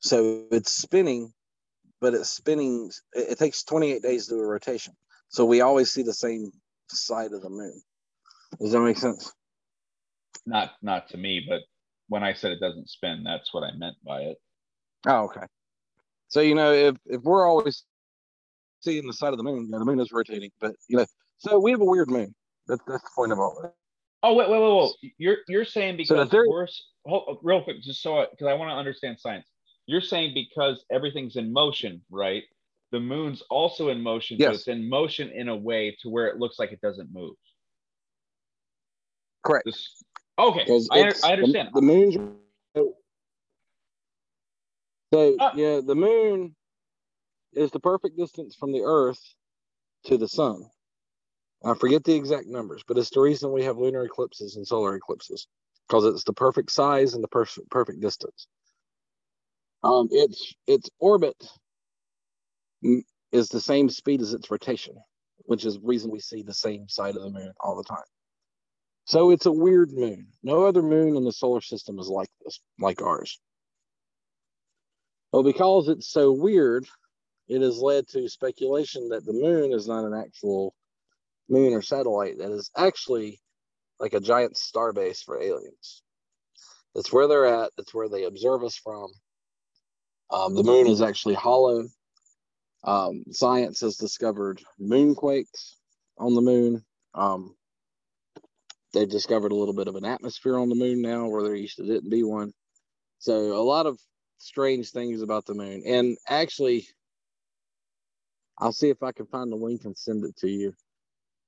So 0.00 0.44
it's 0.50 0.72
spinning, 0.72 1.32
but 2.00 2.14
it's 2.14 2.28
spinning. 2.30 2.90
It, 3.14 3.30
it 3.32 3.38
takes 3.38 3.62
28 3.64 4.02
days 4.02 4.26
to 4.26 4.34
do 4.34 4.40
a 4.40 4.46
rotation. 4.46 4.94
So 5.28 5.44
we 5.44 5.60
always 5.60 5.90
see 5.90 6.02
the 6.02 6.12
same 6.12 6.50
side 6.90 7.32
of 7.32 7.40
the 7.42 7.48
moon. 7.50 7.80
Does 8.60 8.72
that 8.72 8.80
make 8.80 8.98
sense? 8.98 9.32
Not 10.46 10.72
not 10.82 11.08
to 11.10 11.16
me, 11.16 11.44
but 11.48 11.62
when 12.08 12.22
I 12.22 12.34
said 12.34 12.52
it 12.52 12.60
doesn't 12.60 12.88
spin, 12.90 13.22
that's 13.24 13.52
what 13.54 13.64
I 13.64 13.72
meant 13.76 13.96
by 14.04 14.20
it. 14.22 14.36
Oh, 15.06 15.24
okay. 15.24 15.46
So 16.28 16.40
you 16.40 16.54
know, 16.54 16.72
if 16.72 16.96
if 17.06 17.22
we're 17.22 17.46
always 17.46 17.84
seeing 18.80 19.06
the 19.06 19.12
side 19.12 19.32
of 19.32 19.38
the 19.38 19.42
moon, 19.44 19.64
you 19.64 19.70
know, 19.70 19.78
the 19.78 19.84
moon 19.84 20.00
is 20.00 20.12
rotating, 20.12 20.50
but 20.60 20.74
you 20.88 20.98
know, 20.98 21.06
so 21.38 21.58
we 21.58 21.70
have 21.70 21.80
a 21.80 21.84
weird 21.84 22.10
moon. 22.10 22.34
That's 22.66 22.82
that's 22.86 23.02
the 23.02 23.10
point 23.14 23.32
of 23.32 23.38
all 23.38 23.58
this. 23.62 23.70
Oh 24.22 24.34
wait, 24.34 24.48
wait, 24.50 24.60
wait, 24.60 24.92
wait. 25.02 25.14
You're 25.18 25.36
you're 25.48 25.64
saying 25.64 25.94
So 26.04 26.14
because 26.16 26.30
theory- 26.30 26.48
we're 26.48 26.66
hold, 27.06 27.38
real 27.42 27.62
quick, 27.62 27.80
just 27.82 28.02
so 28.02 28.26
because 28.30 28.46
I 28.46 28.54
want 28.54 28.70
to 28.70 28.74
understand 28.74 29.18
science. 29.18 29.46
You're 29.86 30.00
saying 30.00 30.32
because 30.34 30.84
everything's 30.90 31.36
in 31.36 31.52
motion, 31.52 32.02
right? 32.10 32.42
The 32.90 33.00
moon's 33.00 33.42
also 33.50 33.88
in 33.90 34.00
motion, 34.02 34.38
but 34.38 34.44
Yes. 34.44 34.54
it's 34.60 34.68
in 34.68 34.88
motion 34.88 35.28
in 35.30 35.48
a 35.48 35.56
way 35.56 35.96
to 36.00 36.08
where 36.08 36.26
it 36.28 36.38
looks 36.38 36.58
like 36.58 36.72
it 36.72 36.80
doesn't 36.80 37.12
move. 37.12 37.34
Correct. 39.42 39.66
This, 39.66 40.02
okay, 40.38 40.66
I, 40.90 41.12
I 41.24 41.32
understand. 41.32 41.70
The, 41.72 41.80
the 41.80 41.86
moon's 41.86 42.16
so 45.12 45.36
Ah. 45.38 45.52
yeah, 45.54 45.80
the 45.84 45.94
moon 45.94 46.56
is 47.52 47.70
the 47.70 47.80
perfect 47.80 48.16
distance 48.16 48.56
from 48.56 48.72
the 48.72 48.80
Earth 48.80 49.20
to 50.06 50.18
the 50.18 50.28
sun. 50.28 50.64
I 51.64 51.74
forget 51.74 52.04
the 52.04 52.14
exact 52.14 52.46
numbers, 52.46 52.82
but 52.86 52.98
it's 52.98 53.10
the 53.10 53.20
reason 53.20 53.52
we 53.52 53.64
have 53.64 53.78
lunar 53.78 54.04
eclipses 54.04 54.56
and 54.56 54.66
solar 54.66 54.96
eclipses 54.96 55.46
because 55.88 56.04
it's 56.04 56.24
the 56.24 56.32
perfect 56.32 56.70
size 56.70 57.14
and 57.14 57.22
the 57.22 57.28
per- 57.28 57.46
perfect 57.70 58.00
distance. 58.00 58.46
Um, 59.82 60.08
its 60.10 60.54
its 60.66 60.90
orbit 60.98 61.36
is 63.32 63.48
the 63.48 63.60
same 63.60 63.88
speed 63.88 64.20
as 64.20 64.34
its 64.34 64.50
rotation, 64.50 64.96
which 65.46 65.64
is 65.64 65.74
the 65.74 65.80
reason 65.86 66.10
we 66.10 66.20
see 66.20 66.42
the 66.42 66.54
same 66.54 66.88
side 66.88 67.16
of 67.16 67.22
the 67.22 67.30
moon 67.30 67.52
all 67.60 67.76
the 67.76 67.84
time. 67.84 68.04
So 69.04 69.30
it's 69.30 69.46
a 69.46 69.52
weird 69.52 69.92
moon. 69.92 70.28
No 70.42 70.64
other 70.64 70.82
moon 70.82 71.16
in 71.16 71.24
the 71.24 71.32
solar 71.32 71.60
system 71.60 71.98
is 71.98 72.08
like 72.08 72.30
this, 72.44 72.60
like 72.78 73.02
ours. 73.02 73.38
Well, 75.32 75.42
because 75.42 75.88
it's 75.88 76.08
so 76.08 76.32
weird, 76.32 76.86
it 77.48 77.60
has 77.60 77.78
led 77.78 78.08
to 78.08 78.28
speculation 78.28 79.10
that 79.10 79.26
the 79.26 79.32
moon 79.32 79.72
is 79.72 79.86
not 79.86 80.04
an 80.04 80.14
actual 80.14 80.74
moon 81.48 81.74
or 81.74 81.82
satellite, 81.82 82.38
that 82.38 82.50
is 82.50 82.70
actually 82.76 83.40
like 84.00 84.14
a 84.14 84.20
giant 84.20 84.56
star 84.56 84.92
base 84.92 85.22
for 85.22 85.40
aliens. 85.40 86.02
That's 86.94 87.12
where 87.12 87.26
they're 87.26 87.46
at, 87.46 87.72
that's 87.76 87.92
where 87.92 88.08
they 88.08 88.24
observe 88.24 88.64
us 88.64 88.76
from. 88.76 89.08
Um, 90.30 90.54
the 90.54 90.62
moon 90.62 90.86
is 90.86 91.02
actually 91.02 91.34
hollow. 91.34 91.84
Um, 92.84 93.24
science 93.30 93.80
has 93.80 93.96
discovered 93.96 94.62
moonquakes 94.80 95.74
on 96.18 96.34
the 96.34 96.40
moon. 96.40 96.84
Um, 97.14 97.54
they've 98.94 99.08
discovered 99.10 99.52
a 99.52 99.56
little 99.56 99.74
bit 99.74 99.88
of 99.88 99.96
an 99.96 100.04
atmosphere 100.04 100.58
on 100.58 100.68
the 100.68 100.74
moon 100.74 101.02
now 101.02 101.26
where 101.26 101.42
there 101.42 101.54
used 101.54 101.76
to 101.76 101.84
didn't 101.84 102.10
be 102.10 102.22
one. 102.22 102.52
So 103.18 103.34
a 103.34 103.62
lot 103.62 103.86
of 103.86 103.98
strange 104.38 104.90
things 104.90 105.20
about 105.20 105.44
the 105.44 105.54
moon. 105.54 105.82
And 105.86 106.16
actually, 106.28 106.86
I'll 108.58 108.72
see 108.72 108.88
if 108.88 109.02
I 109.02 109.12
can 109.12 109.26
find 109.26 109.50
the 109.50 109.56
link 109.56 109.84
and 109.84 109.96
send 109.96 110.24
it 110.24 110.36
to 110.38 110.48
you. 110.48 110.72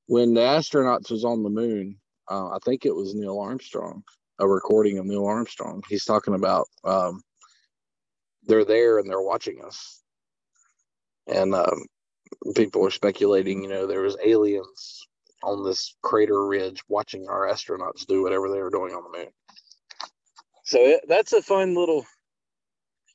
When 0.06 0.34
the 0.34 0.40
astronauts 0.40 1.10
was 1.10 1.24
on 1.24 1.42
the 1.42 1.50
moon, 1.50 1.96
uh, 2.30 2.48
I 2.48 2.58
think 2.64 2.84
it 2.84 2.94
was 2.94 3.14
Neil 3.14 3.38
Armstrong, 3.38 4.02
a 4.38 4.46
recording 4.46 4.98
of 4.98 5.06
Neil 5.06 5.26
Armstrong. 5.26 5.82
He's 5.88 6.04
talking 6.04 6.34
about 6.34 6.66
um, 6.84 7.22
they're 8.46 8.64
there 8.64 8.98
and 8.98 9.08
they're 9.08 9.22
watching 9.22 9.62
us. 9.64 10.02
And 11.28 11.54
um, 11.54 11.86
people 12.54 12.84
are 12.86 12.90
speculating, 12.90 13.62
you 13.62 13.68
know, 13.68 13.86
there 13.86 14.02
was 14.02 14.16
aliens 14.24 15.06
on 15.42 15.64
this 15.64 15.94
crater 16.02 16.46
ridge 16.46 16.82
watching 16.88 17.28
our 17.28 17.46
astronauts 17.46 18.06
do 18.06 18.22
whatever 18.22 18.48
they 18.48 18.58
were 18.60 18.70
doing 18.70 18.94
on 18.94 19.02
the 19.04 19.18
moon. 19.18 19.28
So 20.64 20.78
it, 20.80 21.00
that's 21.08 21.32
a 21.32 21.42
fun 21.42 21.74
little, 21.74 22.04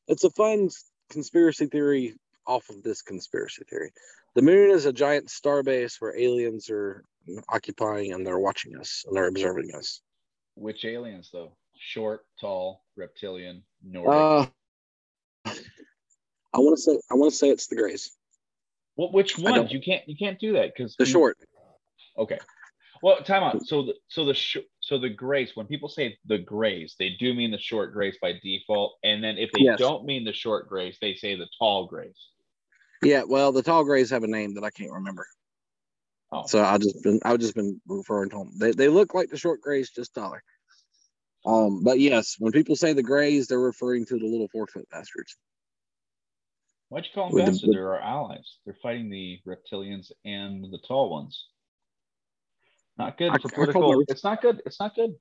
it's 0.08 0.24
a 0.24 0.30
fun 0.30 0.70
conspiracy 1.10 1.66
theory 1.66 2.16
off 2.48 2.70
of 2.70 2.84
this 2.84 3.02
conspiracy 3.02 3.64
theory. 3.70 3.92
The 4.36 4.42
moon 4.42 4.72
is 4.72 4.86
a 4.86 4.94
giant 4.94 5.30
star 5.30 5.62
base 5.64 5.98
where 6.00 6.18
aliens 6.18 6.70
are 6.70 7.04
occupying 7.50 8.14
and 8.14 8.26
they're 8.26 8.40
watching 8.40 8.78
us 8.78 9.04
and 9.06 9.16
they're 9.16 9.28
observing 9.28 9.72
us. 9.76 10.02
Which 10.56 10.86
aliens 10.86 11.30
though? 11.34 11.52
Short, 11.78 12.22
tall, 12.40 12.84
reptilian, 12.96 13.64
Nordic. 13.84 14.52
Uh, 15.48 15.54
I 16.54 16.60
want 16.60 16.78
to 16.78 16.82
say 16.82 17.00
I 17.10 17.16
want 17.16 17.32
to 17.32 17.38
say 17.38 17.50
it's 17.50 17.68
the 17.68 17.76
Greys, 17.76 18.12
well, 18.96 19.12
which 19.12 19.40
I 19.40 19.44
don't- 19.44 19.58
ones? 19.60 19.72
You 19.72 19.82
can't 19.82 20.08
you 20.08 20.16
can't 20.16 20.40
do 20.40 20.54
that 20.54 20.74
because 20.76 20.96
the 20.96 21.06
short. 21.06 21.38
Okay. 22.18 22.40
Well, 23.04 23.18
time 23.24 23.42
out. 23.44 23.66
So 23.66 23.84
the 23.84 23.94
so 24.10 24.26
the 24.26 24.34
sh- 24.34 24.58
so 24.80 25.00
the 25.00 25.10
grays. 25.10 25.56
When 25.56 25.66
people 25.66 25.90
say 25.90 26.18
the 26.26 26.38
grays, 26.38 26.96
they 27.00 27.10
do 27.20 27.34
mean 27.34 27.50
the 27.52 27.58
short 27.58 27.94
grays 27.94 28.16
by 28.22 28.34
default, 28.44 28.98
and 29.04 29.24
then 29.24 29.38
if 29.38 29.52
they 29.54 29.62
Yes. 29.64 29.80
don't 29.80 30.06
mean 30.06 30.24
the 30.24 30.34
short 30.34 30.70
grays, 30.70 30.98
they 31.02 31.16
say 31.16 31.36
the 31.36 31.48
tall 31.58 31.88
grays. 31.88 32.16
Yeah, 33.04 33.24
well, 33.28 33.52
the 33.52 33.64
tall 33.64 33.84
Greys 33.84 34.12
have 34.12 34.22
a 34.24 34.28
name 34.28 34.54
that 34.54 34.64
I 34.64 34.70
can't 34.70 34.92
remember. 34.92 35.26
Oh, 36.32 36.46
So 36.46 36.64
I 36.64 36.78
just 36.78 37.02
been 37.02 37.20
I've 37.26 37.40
just 37.40 37.56
been 37.56 37.82
referring 37.88 38.30
to 38.30 38.38
them. 38.38 38.52
They 38.60 38.72
they 38.72 38.88
look 38.90 39.16
like 39.16 39.30
the 39.30 39.38
short 39.38 39.62
grays, 39.62 39.90
just 39.90 40.14
taller. 40.14 40.44
Um, 41.44 41.84
but 41.84 42.00
yes, 42.00 42.36
when 42.38 42.52
people 42.52 42.76
say 42.76 42.94
the 42.94 43.02
grays, 43.02 43.48
they're 43.48 43.60
referring 43.60 44.06
to 44.06 44.20
the 44.20 44.28
little 44.28 44.48
four 44.50 44.68
foot 44.68 44.88
bastards. 44.92 45.36
why'd 46.90 47.06
you 47.06 47.12
call 47.16 47.30
them 47.30 47.34
with 47.36 47.46
the- 47.46 47.52
bastards? 47.54 47.74
They're 47.74 47.96
our 47.96 48.00
allies. 48.02 48.58
They're 48.66 48.78
fighting 48.84 49.10
the 49.10 49.40
reptilians 49.48 50.12
and 50.24 50.64
the 50.72 50.78
tall 50.88 51.10
ones. 51.10 51.48
Not 53.02 53.18
good 53.18 53.42
for 53.42 53.48
I 53.48 53.54
political. 53.54 54.04
It's 54.08 54.24
not 54.24 54.42
good. 54.44 54.62
It's 54.66 54.80
not 54.80 54.94
good. 54.94 55.16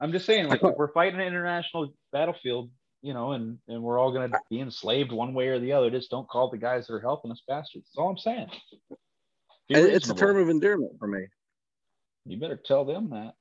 I'm 0.00 0.10
just 0.10 0.24
saying, 0.24 0.48
like, 0.48 0.62
we're 0.62 0.92
fighting 0.92 1.20
an 1.20 1.26
international 1.26 1.92
battlefield, 2.10 2.70
you 3.02 3.12
know, 3.12 3.32
and 3.32 3.58
and 3.68 3.82
we're 3.82 3.98
all 3.98 4.10
gonna 4.10 4.32
be 4.48 4.60
enslaved 4.60 5.12
one 5.12 5.34
way 5.34 5.48
or 5.48 5.58
the 5.58 5.72
other. 5.72 5.90
Just 5.90 6.10
don't 6.10 6.26
call 6.28 6.50
the 6.50 6.56
guys 6.56 6.86
that 6.86 6.94
are 6.94 7.00
helping 7.00 7.30
us 7.30 7.42
bastards. 7.46 7.90
That's 7.90 7.98
all 7.98 8.08
I'm 8.08 8.16
saying. 8.16 8.48
It's 9.68 10.08
a 10.08 10.14
term 10.14 10.38
of 10.38 10.48
endearment 10.48 10.92
for 10.98 11.08
me. 11.08 11.26
You 12.24 12.40
better 12.40 12.56
tell 12.56 12.86
them 12.86 13.10
that. 13.10 13.34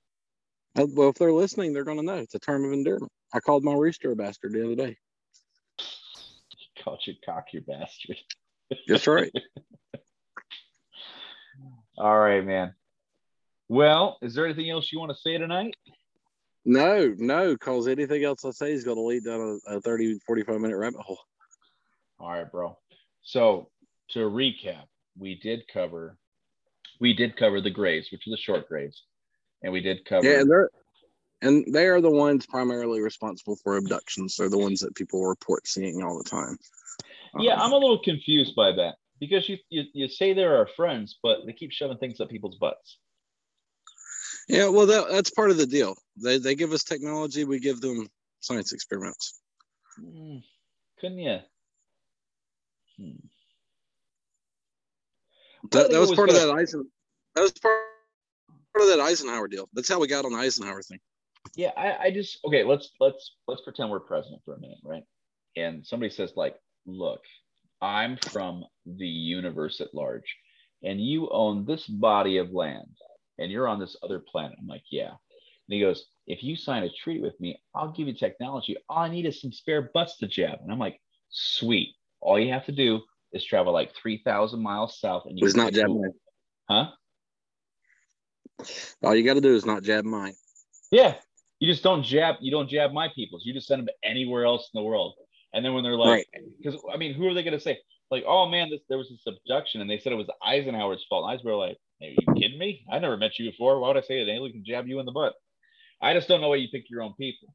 Uh, 0.77 0.88
Well, 0.93 1.09
if 1.09 1.15
they're 1.15 1.31
listening, 1.31 1.72
they're 1.72 1.85
gonna 1.85 2.03
know 2.03 2.17
it's 2.17 2.35
a 2.35 2.39
term 2.39 2.65
of 2.65 2.73
endearment. 2.73 3.11
I 3.34 3.39
called 3.39 3.63
my 3.63 3.73
rooster 3.73 4.11
a 4.11 4.15
bastard 4.15 4.51
the 4.53 4.65
other 4.65 4.76
day. 4.76 4.97
You 5.80 5.85
Called 6.84 7.01
you 7.05 7.13
cock, 7.26 7.45
your 7.53 7.63
bastard. 7.63 8.17
That's 8.88 9.07
right. 9.07 9.31
All 11.97 12.19
right, 12.19 12.45
man. 12.45 12.73
Well, 13.68 14.18
is 14.22 14.36
there 14.36 14.46
anything 14.46 14.70
else 14.70 14.92
you 14.92 15.00
want 15.00 15.12
to 15.12 15.18
say 15.18 15.38
tonight? 15.38 15.76
no, 16.66 17.14
no, 17.18 17.54
because 17.54 17.88
anything 17.88 18.24
else 18.24 18.44
I 18.44 18.52
say 18.52 18.72
is 18.72 18.84
gonna 18.84 19.02
lead 19.02 19.24
down 19.24 19.60
a, 19.68 19.78
a 19.78 19.82
30, 19.82 20.20
45 20.26 20.60
minute 20.60 20.78
rabbit 20.78 21.02
hole. 21.02 21.20
All 22.20 22.30
right, 22.30 22.52
bro. 22.52 22.78
So 23.22 23.70
to 24.10 24.20
recap, 24.20 24.86
we 25.18 25.40
did 25.40 25.68
cover 25.72 26.18
we 27.00 27.14
did 27.14 27.36
cover 27.36 27.62
the 27.62 27.72
grays, 27.72 28.10
which 28.12 28.26
are 28.28 28.32
the 28.32 28.38
short 28.38 28.68
grays, 28.68 29.04
and 29.64 29.72
we 29.72 29.82
did 29.82 30.06
cover 30.06 30.26
Yeah, 30.28 30.40
and 30.42 30.50
they're 30.50 30.70
and 31.42 31.66
they 31.74 31.88
are 31.88 32.02
the 32.02 32.10
ones 32.10 32.46
primarily 32.46 33.02
responsible 33.02 33.58
for 33.64 33.78
abductions. 33.78 34.36
They're 34.36 34.50
the 34.50 34.58
ones 34.58 34.80
that 34.80 34.96
people 34.96 35.26
report 35.28 35.68
seeing 35.68 36.02
all 36.02 36.18
the 36.18 36.30
time. 36.30 36.58
yeah, 37.40 37.54
um, 37.54 37.62
I'm 37.62 37.74
a 37.74 37.78
little 37.78 38.02
confused 38.02 38.56
by 38.56 38.72
that 38.72 38.96
because 39.20 39.48
you, 39.50 39.58
you 39.70 39.84
you 39.94 40.08
say 40.08 40.34
they're 40.34 40.58
our 40.58 40.68
friends, 40.76 41.20
but 41.22 41.40
they 41.46 41.54
keep 41.54 41.72
shoving 41.72 41.98
things 41.98 42.20
up 42.20 42.30
people's 42.30 42.58
butts. 42.58 42.98
Yeah, 44.47 44.69
well, 44.69 44.85
that, 44.85 45.07
that's 45.09 45.31
part 45.31 45.49
of 45.49 45.57
the 45.57 45.65
deal. 45.65 45.95
They 46.22 46.38
they 46.38 46.55
give 46.55 46.72
us 46.72 46.84
technology, 46.84 47.43
we 47.43 47.59
give 47.59 47.81
them 47.81 48.07
science 48.39 48.73
experiments. 48.73 49.39
Hmm, 49.99 50.38
couldn't 50.99 51.19
you? 51.19 51.39
Hmm. 52.97 53.27
That, 55.72 55.91
that 55.91 55.99
was, 55.99 56.09
was 56.09 56.15
part 56.15 56.30
of 56.30 56.35
that 56.35 56.51
Eisen. 56.51 56.89
That 57.34 57.41
was 57.41 57.51
part 57.53 57.81
part 58.76 58.89
of 58.89 58.97
that 58.97 59.03
Eisenhower 59.03 59.47
deal. 59.47 59.69
That's 59.73 59.89
how 59.89 59.99
we 59.99 60.07
got 60.07 60.26
on 60.26 60.34
the 60.34 60.38
Eisenhower 60.38 60.81
thing. 60.81 60.99
Yeah, 61.55 61.72
I, 61.77 62.07
I 62.07 62.11
just 62.11 62.39
okay. 62.45 62.63
Let's 62.63 62.91
let's 62.99 63.35
let's 63.47 63.61
pretend 63.61 63.89
we're 63.89 63.99
president 63.99 64.41
for 64.43 64.55
a 64.55 64.59
minute, 64.59 64.80
right? 64.84 65.03
And 65.55 65.85
somebody 65.85 66.11
says 66.11 66.34
like, 66.35 66.55
"Look, 66.85 67.22
I'm 67.81 68.17
from 68.17 68.65
the 68.85 69.07
universe 69.07 69.80
at 69.80 69.93
large, 69.93 70.35
and 70.84 70.99
you 70.99 71.30
own 71.30 71.65
this 71.65 71.85
body 71.85 72.38
of 72.38 72.51
land, 72.51 72.97
and 73.38 73.52
you're 73.52 73.68
on 73.68 73.80
this 73.80 73.95
other 74.03 74.20
planet." 74.20 74.57
I'm 74.60 74.68
like, 74.68 74.84
"Yeah." 74.91 75.10
And 75.10 75.74
he 75.74 75.80
goes, 75.80 76.06
"If 76.28 76.44
you 76.44 76.56
sign 76.56 76.84
a 76.84 76.90
treaty 76.90 77.22
with 77.22 77.40
me, 77.40 77.60
I'll 77.74 77.91
give 77.91 78.07
you 78.07 78.14
technology. 78.14 78.78
All 78.90 78.99
I 78.99 79.10
need 79.10 79.26
is 79.26 79.41
some 79.41 79.52
spare 79.52 79.90
butts 79.94 80.18
to 80.18 80.28
jab." 80.28 80.60
And 80.62 80.72
I'm 80.72 80.80
like, 80.80 80.99
"Sweet. 81.30 81.95
All 82.22 82.40
you 82.40 82.52
have 82.52 82.66
to 82.66 82.72
do 82.72 83.02
is 83.34 83.44
travel 83.44 83.74
like 83.74 83.94
three 83.95 84.22
thousand 84.24 84.62
miles 84.62 84.99
south, 84.99 85.26
and 85.26 85.38
you 85.38 85.45
It's 85.45 85.56
not 85.56 85.74
jab 85.74 85.90
mine. 85.90 86.14
huh? 86.70 86.91
All 89.03 89.16
you 89.16 89.24
got 89.24 89.34
to 89.36 89.41
do 89.41 89.53
is 89.53 89.66
not 89.66 89.84
jab 89.84 90.06
mine. 90.06 90.34
Yeah. 90.91 91.16
You 91.60 91.72
just 91.72 91.84
don't 91.84 92.03
jab. 92.03 92.36
You 92.41 92.52
don't 92.52 92.70
jab 92.70 92.91
my 92.91 93.10
peoples. 93.16 93.44
You 93.45 93.53
just 93.53 93.68
send 93.68 93.82
them 93.82 93.90
anywhere 94.03 94.45
else 94.45 94.70
in 94.74 94.80
the 94.80 94.84
world. 94.84 95.14
And 95.53 95.64
then 95.64 95.74
when 95.74 95.84
they're 95.84 95.95
like, 95.95 96.28
because 96.57 96.82
I 96.94 96.98
mean, 96.98 97.14
who 97.14 97.28
are 97.28 97.34
they 97.34 97.44
going 97.44 97.53
to 97.53 97.60
say? 97.60 97.80
Like, 98.12 98.24
oh 98.28 98.48
man, 98.49 98.70
this, 98.70 98.82
there 98.88 98.98
was 98.98 99.10
this 99.10 99.26
abduction, 99.26 99.82
and 99.82 99.90
they 99.90 99.99
said 99.99 100.12
it 100.12 100.16
was 100.16 100.30
Eisenhower's 100.45 101.06
fault. 101.10 101.26
And 101.26 101.38
Eisenhower 101.38 101.57
like, 101.57 101.78
are 102.01 102.07
you 102.07 102.34
kidding 102.35 102.59
me? 102.59 102.85
I 102.91 102.99
never 102.99 103.17
met 103.17 103.39
you 103.39 103.49
before. 103.49 103.80
Why 103.80 103.89
would 103.89 103.97
I 103.97 104.01
say 104.01 104.22
an 104.22 104.30
alien 104.30 104.53
can 104.53 104.65
jab 104.65 104.88
you 104.88 104.99
in 104.99 105.05
the 105.05 105.11
butt? 105.11 105.34
I 106.01 106.13
just 106.13 106.27
don't 106.27 106.41
know 106.41 106.49
why 106.49 106.57
you 106.57 106.67
pick 106.72 106.89
your 106.89 107.01
own 107.01 107.13
people. 107.13 107.53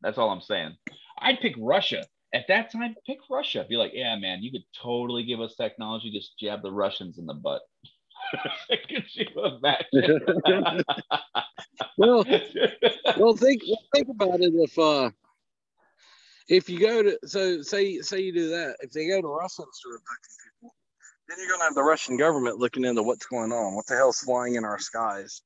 That's 0.00 0.18
all 0.18 0.30
I'm 0.30 0.40
saying. 0.40 0.76
I'd 1.18 1.40
pick 1.40 1.54
Russia 1.58 2.04
at 2.32 2.46
that 2.48 2.72
time. 2.72 2.94
Pick 3.06 3.18
Russia. 3.30 3.64
Be 3.68 3.76
like, 3.76 3.92
yeah, 3.94 4.16
man, 4.16 4.42
you 4.42 4.50
could 4.50 4.64
totally 4.82 5.24
give 5.24 5.40
us 5.40 5.54
technology. 5.54 6.10
Just 6.10 6.38
jab 6.38 6.62
the 6.62 6.72
Russians 6.72 7.18
in 7.18 7.26
the 7.26 7.34
butt. 7.34 7.62
could 8.88 9.04
you 9.14 9.26
imagine? 9.44 10.84
Well, 11.96 12.24
well, 13.18 13.36
think 13.36 13.62
think 13.94 14.08
about 14.08 14.40
it. 14.40 14.52
If 14.54 14.78
uh, 14.78 15.10
if 16.48 16.68
you 16.68 16.80
go 16.80 17.02
to 17.02 17.18
so 17.24 17.62
say 17.62 18.00
say 18.00 18.20
you 18.20 18.32
do 18.32 18.48
that, 18.50 18.76
if 18.80 18.90
they 18.90 19.08
go 19.08 19.20
to 19.20 19.28
Russia 19.28 19.62
and 19.62 19.74
start 19.74 20.00
people, 20.60 20.74
then 21.28 21.38
you're 21.38 21.48
gonna 21.48 21.64
have 21.64 21.74
the 21.74 21.82
Russian 21.82 22.16
government 22.16 22.58
looking 22.58 22.84
into 22.84 23.02
what's 23.02 23.26
going 23.26 23.52
on. 23.52 23.74
What 23.74 23.86
the 23.86 23.96
hell's 23.96 24.20
flying 24.20 24.56
in 24.56 24.64
our 24.64 24.78
skies? 24.78 25.42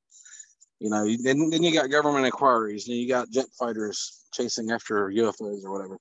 You 0.79 0.89
know, 0.89 1.05
then 1.23 1.49
then 1.49 1.63
you 1.63 1.73
got 1.73 1.89
government 1.89 2.25
inquiries, 2.25 2.87
and 2.87 2.97
you 2.97 3.07
got 3.07 3.29
jet 3.29 3.47
fighters 3.57 4.25
chasing 4.33 4.71
after 4.71 5.09
UFOs 5.09 5.63
or 5.63 5.71
whatever. 5.71 5.97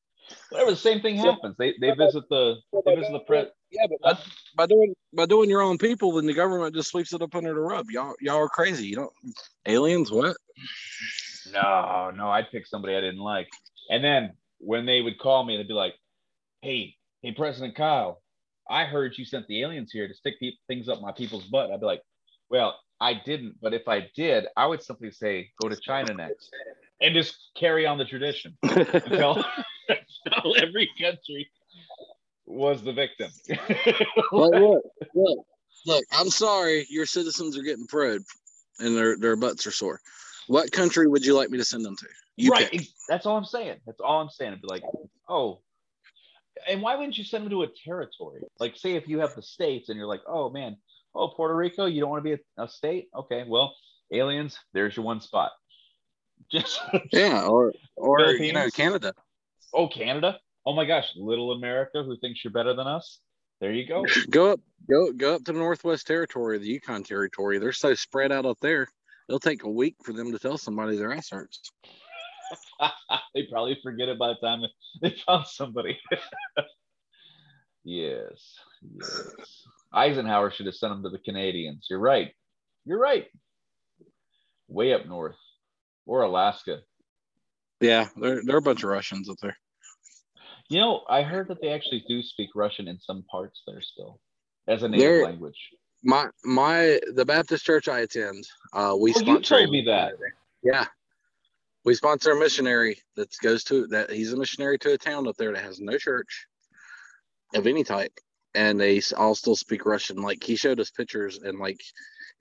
Whatever, 0.50 0.70
the 0.70 0.76
same 0.76 1.00
thing 1.00 1.16
happens. 1.16 1.56
They 1.58 1.74
they 1.80 1.92
visit 1.92 2.28
the 2.28 2.56
they 2.84 2.94
visit 2.94 3.12
the 3.12 3.20
press. 3.20 3.46
Yeah, 3.70 3.86
but 3.88 4.00
by, 4.00 4.22
by 4.56 4.66
doing 4.66 4.94
by 5.14 5.26
doing 5.26 5.50
your 5.50 5.62
own 5.62 5.78
people, 5.78 6.12
then 6.12 6.26
the 6.26 6.34
government 6.34 6.74
just 6.74 6.90
sweeps 6.90 7.12
it 7.12 7.22
up 7.22 7.34
under 7.34 7.54
the 7.54 7.60
rug. 7.60 7.86
Y'all 7.90 8.14
y'all 8.20 8.38
are 8.38 8.48
crazy. 8.48 8.86
You 8.86 8.96
don't 8.96 9.12
aliens 9.66 10.10
what? 10.10 10.36
No, 11.52 12.12
no, 12.14 12.28
I'd 12.28 12.50
pick 12.50 12.66
somebody 12.66 12.94
I 12.94 13.00
didn't 13.00 13.20
like. 13.20 13.48
And 13.90 14.04
then 14.04 14.34
when 14.58 14.86
they 14.86 15.00
would 15.00 15.18
call 15.18 15.44
me, 15.44 15.56
they'd 15.56 15.68
be 15.68 15.74
like, 15.74 15.94
"Hey, 16.62 16.94
hey, 17.22 17.32
President 17.32 17.74
Kyle, 17.74 18.20
I 18.70 18.84
heard 18.84 19.16
you 19.16 19.24
sent 19.24 19.46
the 19.46 19.62
aliens 19.62 19.92
here 19.92 20.08
to 20.08 20.14
stick 20.14 20.34
pe- 20.40 20.52
things 20.66 20.88
up 20.88 21.00
my 21.00 21.12
people's 21.12 21.44
butt." 21.44 21.70
I'd 21.70 21.80
be 21.80 21.86
like, 21.86 22.02
"Well, 22.50 22.78
I 23.00 23.14
didn't, 23.14 23.56
but 23.60 23.74
if 23.74 23.88
I 23.88 24.08
did, 24.14 24.46
I 24.56 24.66
would 24.66 24.82
simply 24.82 25.10
say 25.10 25.50
go 25.60 25.68
to 25.68 25.76
China 25.76 26.14
next, 26.14 26.50
and 27.00 27.14
just 27.14 27.36
carry 27.54 27.86
on 27.86 27.98
the 27.98 28.04
tradition 28.04 28.56
until, 28.62 29.44
until 29.88 30.56
every 30.56 30.88
country 31.00 31.50
was 32.46 32.82
the 32.82 32.92
victim." 32.92 33.30
Like, 34.30 34.50
look, 34.52 34.82
look, 35.14 35.38
look. 35.86 36.04
I'm 36.12 36.28
sorry, 36.28 36.86
your 36.90 37.06
citizens 37.06 37.56
are 37.56 37.62
getting 37.62 37.86
probed, 37.86 38.26
and 38.78 38.96
their 38.96 39.16
their 39.16 39.36
butts 39.36 39.66
are 39.66 39.70
sore. 39.70 40.00
What 40.48 40.72
country 40.72 41.06
would 41.06 41.24
you 41.24 41.34
like 41.34 41.50
me 41.50 41.58
to 41.58 41.64
send 41.64 41.84
them 41.84 41.96
to? 41.96 42.06
You 42.36 42.50
right. 42.50 42.70
pick. 42.70 42.86
That's 43.08 43.26
all 43.26 43.36
I'm 43.36 43.44
saying. 43.44 43.78
That's 43.86 44.00
all 44.00 44.20
I'm 44.20 44.30
saying. 44.30 44.52
I'd 44.52 44.62
be 44.62 44.68
like, 44.68 44.82
oh, 45.28 45.60
and 46.66 46.82
why 46.82 46.96
wouldn't 46.96 47.18
you 47.18 47.24
send 47.24 47.44
them 47.44 47.50
to 47.50 47.62
a 47.62 47.68
territory? 47.84 48.42
Like, 48.58 48.76
say 48.76 48.94
if 48.94 49.08
you 49.08 49.20
have 49.20 49.34
the 49.34 49.42
states 49.42 49.88
and 49.88 49.96
you're 49.96 50.06
like, 50.06 50.22
oh 50.26 50.50
man, 50.50 50.76
oh 51.14 51.28
Puerto 51.28 51.54
Rico, 51.54 51.86
you 51.86 52.00
don't 52.00 52.10
want 52.10 52.24
to 52.24 52.36
be 52.36 52.42
a, 52.58 52.64
a 52.64 52.68
state? 52.68 53.08
Okay, 53.14 53.44
well, 53.46 53.74
aliens, 54.12 54.58
there's 54.72 54.96
your 54.96 55.04
one 55.04 55.20
spot. 55.20 55.52
Just 56.52 56.80
Yeah, 57.12 57.46
or 57.46 57.72
or 57.96 58.30
you 58.30 58.52
know 58.52 58.68
Canada. 58.70 59.12
oh 59.74 59.88
Canada, 59.88 60.38
oh 60.64 60.74
my 60.74 60.84
gosh, 60.84 61.12
little 61.16 61.52
America, 61.52 62.02
who 62.02 62.16
thinks 62.18 62.44
you're 62.44 62.52
better 62.52 62.74
than 62.74 62.86
us? 62.86 63.18
There 63.60 63.72
you 63.72 63.86
go. 63.86 64.06
Go 64.30 64.52
up, 64.52 64.60
go 64.88 65.12
go 65.12 65.34
up 65.34 65.44
to 65.44 65.52
the 65.52 65.58
Northwest 65.58 66.06
Territory, 66.06 66.58
the 66.58 66.66
Yukon 66.66 67.02
Territory. 67.02 67.58
They're 67.58 67.72
so 67.72 67.94
spread 67.94 68.30
out 68.30 68.46
up 68.46 68.58
there. 68.60 68.86
It'll 69.28 69.40
take 69.40 69.64
a 69.64 69.70
week 69.70 69.96
for 70.04 70.12
them 70.12 70.32
to 70.32 70.38
tell 70.38 70.56
somebody 70.56 70.96
their 70.96 71.12
ass 71.12 71.30
hurts. 71.30 71.72
they 73.34 73.44
probably 73.50 73.78
forget 73.82 74.08
it 74.08 74.18
by 74.18 74.28
the 74.28 74.34
time 74.46 74.60
they 75.02 75.14
found 75.26 75.46
somebody. 75.46 75.98
yes, 77.84 78.54
yes. 78.96 79.62
Eisenhower 79.92 80.50
should 80.50 80.66
have 80.66 80.74
sent 80.74 80.92
them 80.92 81.02
to 81.02 81.08
the 81.10 81.18
Canadians. 81.18 81.86
You're 81.88 81.98
right. 81.98 82.32
You're 82.84 82.98
right. 83.00 83.26
Way 84.68 84.92
up 84.92 85.06
north 85.06 85.36
or 86.06 86.22
Alaska. 86.22 86.80
Yeah, 87.80 88.08
they're 88.16 88.42
they're 88.44 88.58
a 88.58 88.62
bunch 88.62 88.82
of 88.82 88.90
Russians 88.90 89.28
up 89.30 89.36
there. 89.40 89.56
You 90.68 90.80
know, 90.80 91.02
I 91.08 91.22
heard 91.22 91.48
that 91.48 91.62
they 91.62 91.68
actually 91.68 92.04
do 92.08 92.22
speak 92.22 92.50
Russian 92.54 92.88
in 92.88 92.98
some 93.00 93.24
parts 93.30 93.62
there 93.66 93.80
still 93.80 94.20
as 94.66 94.82
a 94.82 94.88
native 94.88 95.04
They're- 95.06 95.24
language. 95.24 95.58
My 96.04 96.26
my 96.44 97.00
the 97.14 97.24
Baptist 97.24 97.64
church 97.64 97.88
I 97.88 98.00
attend, 98.00 98.44
uh, 98.72 98.94
we 98.96 99.12
Oh, 99.16 99.18
you 99.18 99.24
sponsor. 99.26 99.56
a 99.56 99.58
told 99.60 99.70
me 99.70 99.82
that. 99.86 100.12
Yeah. 100.62 100.86
We 101.84 101.94
sponsor 101.94 102.32
a 102.32 102.38
missionary 102.38 103.00
that 103.16 103.34
goes 103.42 103.64
to 103.64 103.86
that 103.88 104.10
he's 104.10 104.32
a 104.32 104.36
missionary 104.36 104.78
to 104.80 104.92
a 104.92 104.98
town 104.98 105.28
up 105.28 105.36
there 105.36 105.52
that 105.52 105.64
has 105.64 105.80
no 105.80 105.96
church 105.96 106.46
of 107.54 107.66
any 107.66 107.84
type. 107.84 108.12
And 108.54 108.80
they 108.80 109.00
all 109.16 109.34
still 109.34 109.56
speak 109.56 109.86
Russian. 109.86 110.22
Like 110.22 110.42
he 110.42 110.56
showed 110.56 110.80
us 110.80 110.90
pictures 110.90 111.38
and 111.38 111.58
like 111.58 111.80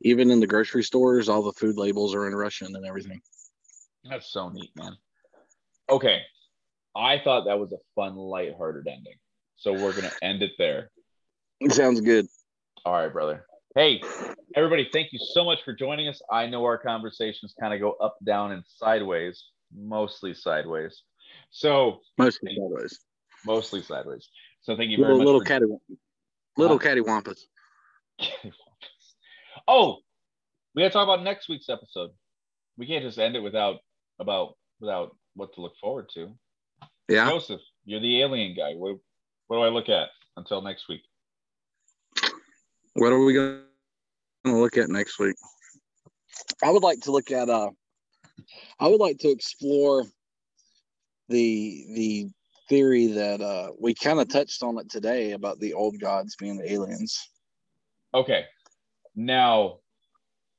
even 0.01 0.31
in 0.31 0.39
the 0.39 0.47
grocery 0.47 0.83
stores, 0.83 1.29
all 1.29 1.43
the 1.43 1.53
food 1.53 1.77
labels 1.77 2.13
are 2.13 2.27
in 2.27 2.35
Russian 2.35 2.75
and 2.75 2.85
everything. 2.85 3.21
That's 4.09 4.31
so 4.31 4.49
neat, 4.49 4.71
man. 4.75 4.97
Okay. 5.89 6.21
I 6.95 7.19
thought 7.23 7.45
that 7.45 7.59
was 7.59 7.71
a 7.71 7.77
fun, 7.95 8.15
lighthearted 8.15 8.87
ending. 8.87 9.15
So 9.57 9.73
we're 9.73 9.91
going 9.91 10.09
to 10.09 10.23
end 10.23 10.43
it 10.43 10.51
there. 10.57 10.89
Sounds 11.69 12.01
good. 12.01 12.27
All 12.85 12.93
right, 12.93 13.11
brother. 13.11 13.45
Hey, 13.77 14.01
everybody, 14.55 14.89
thank 14.91 15.13
you 15.13 15.19
so 15.19 15.45
much 15.45 15.59
for 15.63 15.71
joining 15.71 16.07
us. 16.07 16.19
I 16.31 16.47
know 16.47 16.63
our 16.65 16.79
conversations 16.79 17.53
kind 17.59 17.75
of 17.75 17.79
go 17.79 17.91
up, 18.03 18.15
down, 18.25 18.51
and 18.51 18.63
sideways, 18.65 19.43
mostly 19.71 20.33
sideways. 20.33 21.03
So, 21.51 21.99
Mostly 22.17 22.55
sideways. 22.55 22.99
mostly 23.45 23.83
sideways. 23.83 24.27
So, 24.63 24.75
thank 24.75 24.89
you 24.89 24.97
very 24.97 25.09
Little 25.13 25.17
much. 25.19 25.25
little 25.27 25.41
for- 25.41 25.45
catty 25.45 25.65
little 26.57 26.79
Huh? 26.79 26.85
cattywampus. 26.85 27.37
oh, 29.67 29.97
we 30.73 30.81
got 30.81 30.87
to 30.87 30.93
talk 30.93 31.03
about 31.03 31.21
next 31.23 31.47
week's 31.47 31.69
episode. 31.69 32.09
We 32.79 32.87
can't 32.87 33.03
just 33.03 33.19
end 33.19 33.35
it 33.35 33.41
without 33.41 33.75
about 34.17 34.55
without 34.79 35.15
what 35.35 35.53
to 35.53 35.61
look 35.61 35.73
forward 35.79 36.09
to. 36.15 36.35
Yeah. 37.07 37.29
Joseph, 37.29 37.61
you're 37.85 37.99
the 37.99 38.23
alien 38.23 38.55
guy. 38.55 38.73
What, 38.73 38.97
what 39.45 39.57
do 39.57 39.61
I 39.61 39.69
look 39.69 39.87
at 39.87 40.07
until 40.35 40.63
next 40.63 40.89
week? 40.89 41.01
What 42.95 43.11
are 43.13 43.23
we 43.23 43.33
gonna 44.45 44.59
look 44.59 44.77
at 44.77 44.89
next 44.89 45.19
week? 45.19 45.35
I 46.63 46.69
would 46.69 46.83
like 46.83 47.01
to 47.01 47.11
look 47.11 47.31
at 47.31 47.49
uh 47.49 47.69
I 48.79 48.87
would 48.87 48.99
like 48.99 49.17
to 49.19 49.29
explore 49.29 50.05
the 51.29 51.85
the 51.93 52.29
theory 52.69 53.07
that 53.07 53.41
uh 53.41 53.71
we 53.79 53.93
kind 53.93 54.19
of 54.19 54.29
touched 54.29 54.63
on 54.63 54.77
it 54.77 54.89
today 54.89 55.31
about 55.31 55.59
the 55.59 55.73
old 55.73 55.99
gods 55.99 56.35
being 56.35 56.57
the 56.57 56.71
aliens. 56.71 57.29
Okay. 58.13 58.45
Now, 59.15 59.79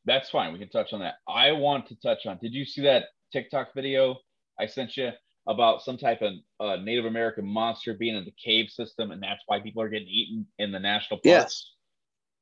that's 0.05 0.31
fine. 0.31 0.53
We 0.53 0.59
can 0.59 0.69
touch 0.69 0.93
on 0.93 1.01
that. 1.01 1.15
I 1.29 1.53
want 1.53 1.87
to 1.89 1.97
touch 1.97 2.27
on. 2.27 2.39
Did 2.41 2.53
you 2.53 2.65
see 2.65 2.83
that 2.83 3.05
TikTok 3.33 3.75
video 3.75 4.17
I 4.59 4.67
sent 4.67 4.97
you 4.97 5.11
about 5.47 5.83
some 5.83 5.97
type 5.97 6.21
of 6.23 6.33
uh, 6.61 6.77
Native 6.83 7.05
American 7.05 7.47
monster 7.47 7.95
being 7.95 8.17
in 8.17 8.25
the 8.25 8.35
cave 8.45 8.69
system, 8.71 9.13
and 9.13 9.23
that's 9.23 9.43
why 9.47 9.61
people 9.61 9.83
are 9.83 9.89
getting 9.89 10.09
eaten 10.09 10.47
in 10.59 10.73
the 10.73 10.79
national 10.79 11.19
parks? 11.19 11.25
Yes. 11.25 11.73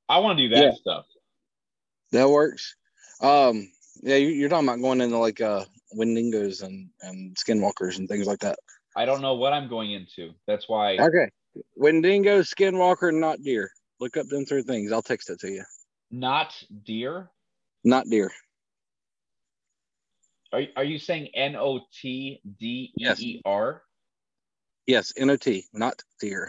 I 0.09 0.19
want 0.19 0.39
to 0.39 0.49
do 0.49 0.55
that 0.55 0.65
Yeah. 0.65 0.73
stuff. 0.73 1.05
That 2.13 2.29
works. 2.29 2.77
Um 3.21 3.71
yeah, 4.03 4.17
you- 4.17 4.29
you're 4.29 4.49
talking 4.49 4.69
about 4.69 4.81
going 4.81 5.01
into 5.01 5.19
like 5.19 5.41
uh 5.41 5.65
Wendigos 5.97 6.63
and 6.63 6.91
and 7.01 7.37
skinwalkers 7.37 7.99
and 7.99 8.09
things 8.09 8.27
like 8.27 8.41
that. 8.41 8.59
I 8.97 9.05
don't 9.05 9.23
know 9.23 9.35
what 9.35 9.53
I'm 9.53 9.69
going 9.69 9.93
into. 9.93 10.33
That's 10.47 10.69
why. 10.69 10.99
Okay. 10.99 11.29
Wendigo, 11.75 12.41
skinwalker, 12.41 13.13
not 13.13 13.43
deer. 13.43 13.71
Look 14.01 14.17
up 14.17 14.27
them 14.27 14.45
three 14.45 14.63
things. 14.63 14.93
I'll 14.93 15.03
text 15.03 15.31
it 15.31 15.41
to 15.41 15.51
you. 15.51 15.65
Not 16.11 16.55
deer. 16.85 17.31
Not 17.85 18.07
deer. 18.09 18.31
Are, 20.53 20.63
are 20.77 20.85
you 20.85 20.99
saying 20.99 21.29
N 21.35 21.57
O 21.57 21.81
T 22.01 22.41
D 22.59 22.93
E 22.99 23.05
E 23.19 23.43
R? 23.45 23.83
Yes, 24.87 25.13
NOT, 25.19 25.47
not 25.73 26.01
deer. 26.21 26.49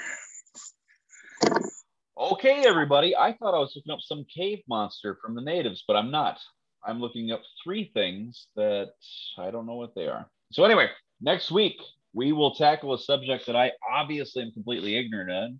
Okay, 2.19 2.63
everybody. 2.65 3.15
I 3.15 3.33
thought 3.33 3.53
I 3.53 3.59
was 3.59 3.73
looking 3.75 3.91
up 3.91 4.01
some 4.01 4.25
cave 4.35 4.63
monster 4.67 5.19
from 5.21 5.35
the 5.35 5.41
natives, 5.41 5.83
but 5.87 5.95
I'm 5.95 6.09
not. 6.09 6.39
I'm 6.83 6.99
looking 6.99 7.31
up 7.31 7.43
three 7.63 7.91
things 7.93 8.47
that 8.55 8.89
I 9.37 9.51
don't 9.51 9.67
know 9.67 9.75
what 9.75 9.93
they 9.93 10.07
are. 10.07 10.27
So, 10.51 10.63
anyway, 10.63 10.89
next 11.21 11.51
week 11.51 11.79
we 12.13 12.31
will 12.31 12.55
tackle 12.55 12.95
a 12.95 12.97
subject 12.97 13.45
that 13.45 13.55
I 13.55 13.71
obviously 13.87 14.41
am 14.41 14.51
completely 14.51 14.97
ignorant 14.97 15.29
in, 15.29 15.59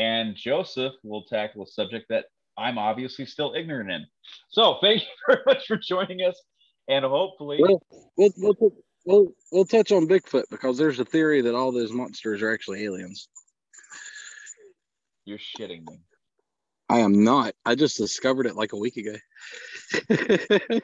and 0.00 0.36
Joseph 0.36 0.92
will 1.02 1.24
tackle 1.24 1.64
a 1.64 1.66
subject 1.66 2.06
that 2.10 2.26
I'm 2.56 2.78
obviously 2.78 3.26
still 3.26 3.54
ignorant 3.56 3.90
in. 3.90 4.06
So, 4.50 4.78
thank 4.80 5.02
you 5.02 5.08
very 5.26 5.42
much 5.44 5.66
for 5.66 5.76
joining 5.76 6.20
us, 6.20 6.40
and 6.88 7.04
hopefully, 7.04 7.58
We'll, 7.58 7.82
we'll, 8.16 8.54
we'll, 9.06 9.32
we'll, 9.50 9.64
touch 9.64 9.90
on 9.90 10.06
Bigfoot 10.06 10.44
because 10.52 10.78
there's 10.78 11.00
a 11.00 11.04
theory 11.04 11.40
that 11.40 11.56
all 11.56 11.72
those 11.72 11.90
monsters 11.90 12.42
are 12.42 12.52
actually 12.52 12.84
aliens. 12.84 13.28
You're 15.26 15.38
shitting 15.38 15.86
me. 15.86 16.00
I 16.88 17.00
am 17.00 17.24
not. 17.24 17.54
I 17.64 17.74
just 17.74 17.98
discovered 17.98 18.46
it 18.46 18.56
like 18.56 18.72
a 18.72 18.78
week 18.78 18.96
ago. 18.96 19.16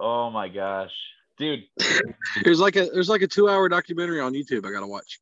Oh 0.00 0.30
my 0.30 0.48
gosh, 0.48 0.94
dude. 1.38 1.64
there's 2.42 2.58
like 2.58 2.74
a 2.76 2.86
there's 2.86 3.10
like 3.10 3.20
a 3.20 3.28
two 3.28 3.50
hour 3.50 3.68
documentary 3.68 4.18
on 4.18 4.32
YouTube 4.32 4.66
I 4.66 4.72
gotta 4.72 4.86
watch. 4.86 5.20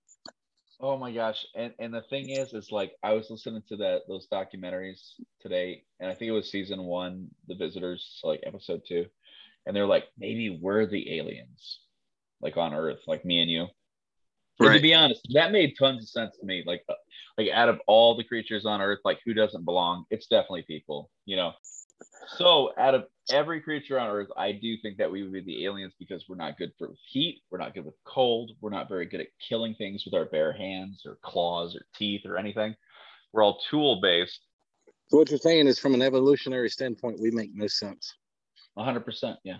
Oh 0.80 0.96
my 0.96 1.10
gosh. 1.10 1.44
And 1.56 1.74
and 1.80 1.92
the 1.92 2.02
thing 2.02 2.30
is, 2.30 2.52
is 2.54 2.70
like 2.70 2.92
I 3.02 3.12
was 3.12 3.28
listening 3.28 3.62
to 3.70 3.76
that 3.78 4.02
those 4.06 4.28
documentaries 4.32 5.14
today, 5.40 5.82
and 5.98 6.08
I 6.08 6.14
think 6.14 6.28
it 6.28 6.32
was 6.32 6.50
season 6.50 6.84
one, 6.84 7.26
The 7.48 7.56
Visitors, 7.56 8.20
like 8.22 8.40
episode 8.46 8.82
two. 8.86 9.06
And 9.66 9.74
they're 9.74 9.86
like, 9.86 10.04
maybe 10.16 10.48
we're 10.62 10.86
the 10.86 11.18
aliens, 11.18 11.80
like 12.40 12.56
on 12.56 12.72
Earth, 12.72 13.00
like 13.08 13.24
me 13.24 13.42
and 13.42 13.50
you. 13.50 13.66
And 14.60 14.74
to 14.74 14.80
be 14.80 14.94
honest, 14.94 15.26
that 15.34 15.52
made 15.52 15.74
tons 15.78 16.02
of 16.02 16.08
sense 16.08 16.36
to 16.38 16.46
me. 16.46 16.64
Like, 16.66 16.82
uh, 16.88 16.94
like 17.36 17.48
out 17.52 17.68
of 17.68 17.80
all 17.86 18.16
the 18.16 18.24
creatures 18.24 18.66
on 18.66 18.80
Earth, 18.80 18.98
like 19.04 19.20
who 19.24 19.34
doesn't 19.34 19.64
belong? 19.64 20.04
It's 20.10 20.26
definitely 20.26 20.62
people, 20.62 21.10
you 21.26 21.36
know. 21.36 21.52
So, 22.36 22.72
out 22.78 22.94
of 22.94 23.04
every 23.30 23.60
creature 23.60 23.98
on 23.98 24.08
Earth, 24.08 24.28
I 24.36 24.52
do 24.52 24.76
think 24.82 24.98
that 24.98 25.10
we 25.10 25.22
would 25.22 25.32
be 25.32 25.40
the 25.40 25.64
aliens 25.64 25.94
because 25.98 26.24
we're 26.28 26.36
not 26.36 26.58
good 26.58 26.72
for 26.78 26.90
heat, 27.08 27.42
we're 27.50 27.58
not 27.58 27.74
good 27.74 27.84
with 27.84 27.94
cold, 28.04 28.52
we're 28.60 28.70
not 28.70 28.88
very 28.88 29.06
good 29.06 29.20
at 29.20 29.28
killing 29.48 29.74
things 29.74 30.04
with 30.04 30.14
our 30.14 30.26
bare 30.26 30.52
hands 30.52 31.02
or 31.06 31.18
claws 31.22 31.74
or 31.74 31.82
teeth 31.94 32.22
or 32.26 32.36
anything. 32.36 32.74
We're 33.32 33.44
all 33.44 33.60
tool 33.70 34.00
based. 34.00 34.40
So 35.08 35.18
what 35.18 35.30
you're 35.30 35.38
saying 35.38 35.66
is 35.66 35.78
from 35.78 35.94
an 35.94 36.02
evolutionary 36.02 36.68
standpoint, 36.68 37.20
we 37.20 37.30
make 37.30 37.54
no 37.54 37.66
sense. 37.66 38.14
100%. 38.76 39.36
Yeah 39.44 39.56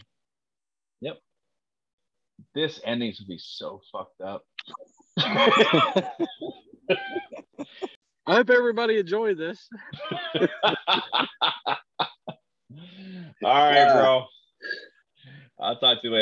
this 2.54 2.80
ending's 2.84 3.20
gonna 3.20 3.28
be 3.28 3.38
so 3.38 3.80
fucked 3.92 4.20
up. 4.20 4.44
I 8.28 8.34
hope 8.34 8.50
everybody 8.50 8.98
enjoyed 8.98 9.38
this. 9.38 9.68
All 10.34 10.48
right, 13.42 13.74
yeah. 13.74 13.92
bro. 13.94 14.24
I'll 15.60 15.78
talk 15.78 16.02
to 16.02 16.08
you 16.08 16.10
later. 16.10 16.16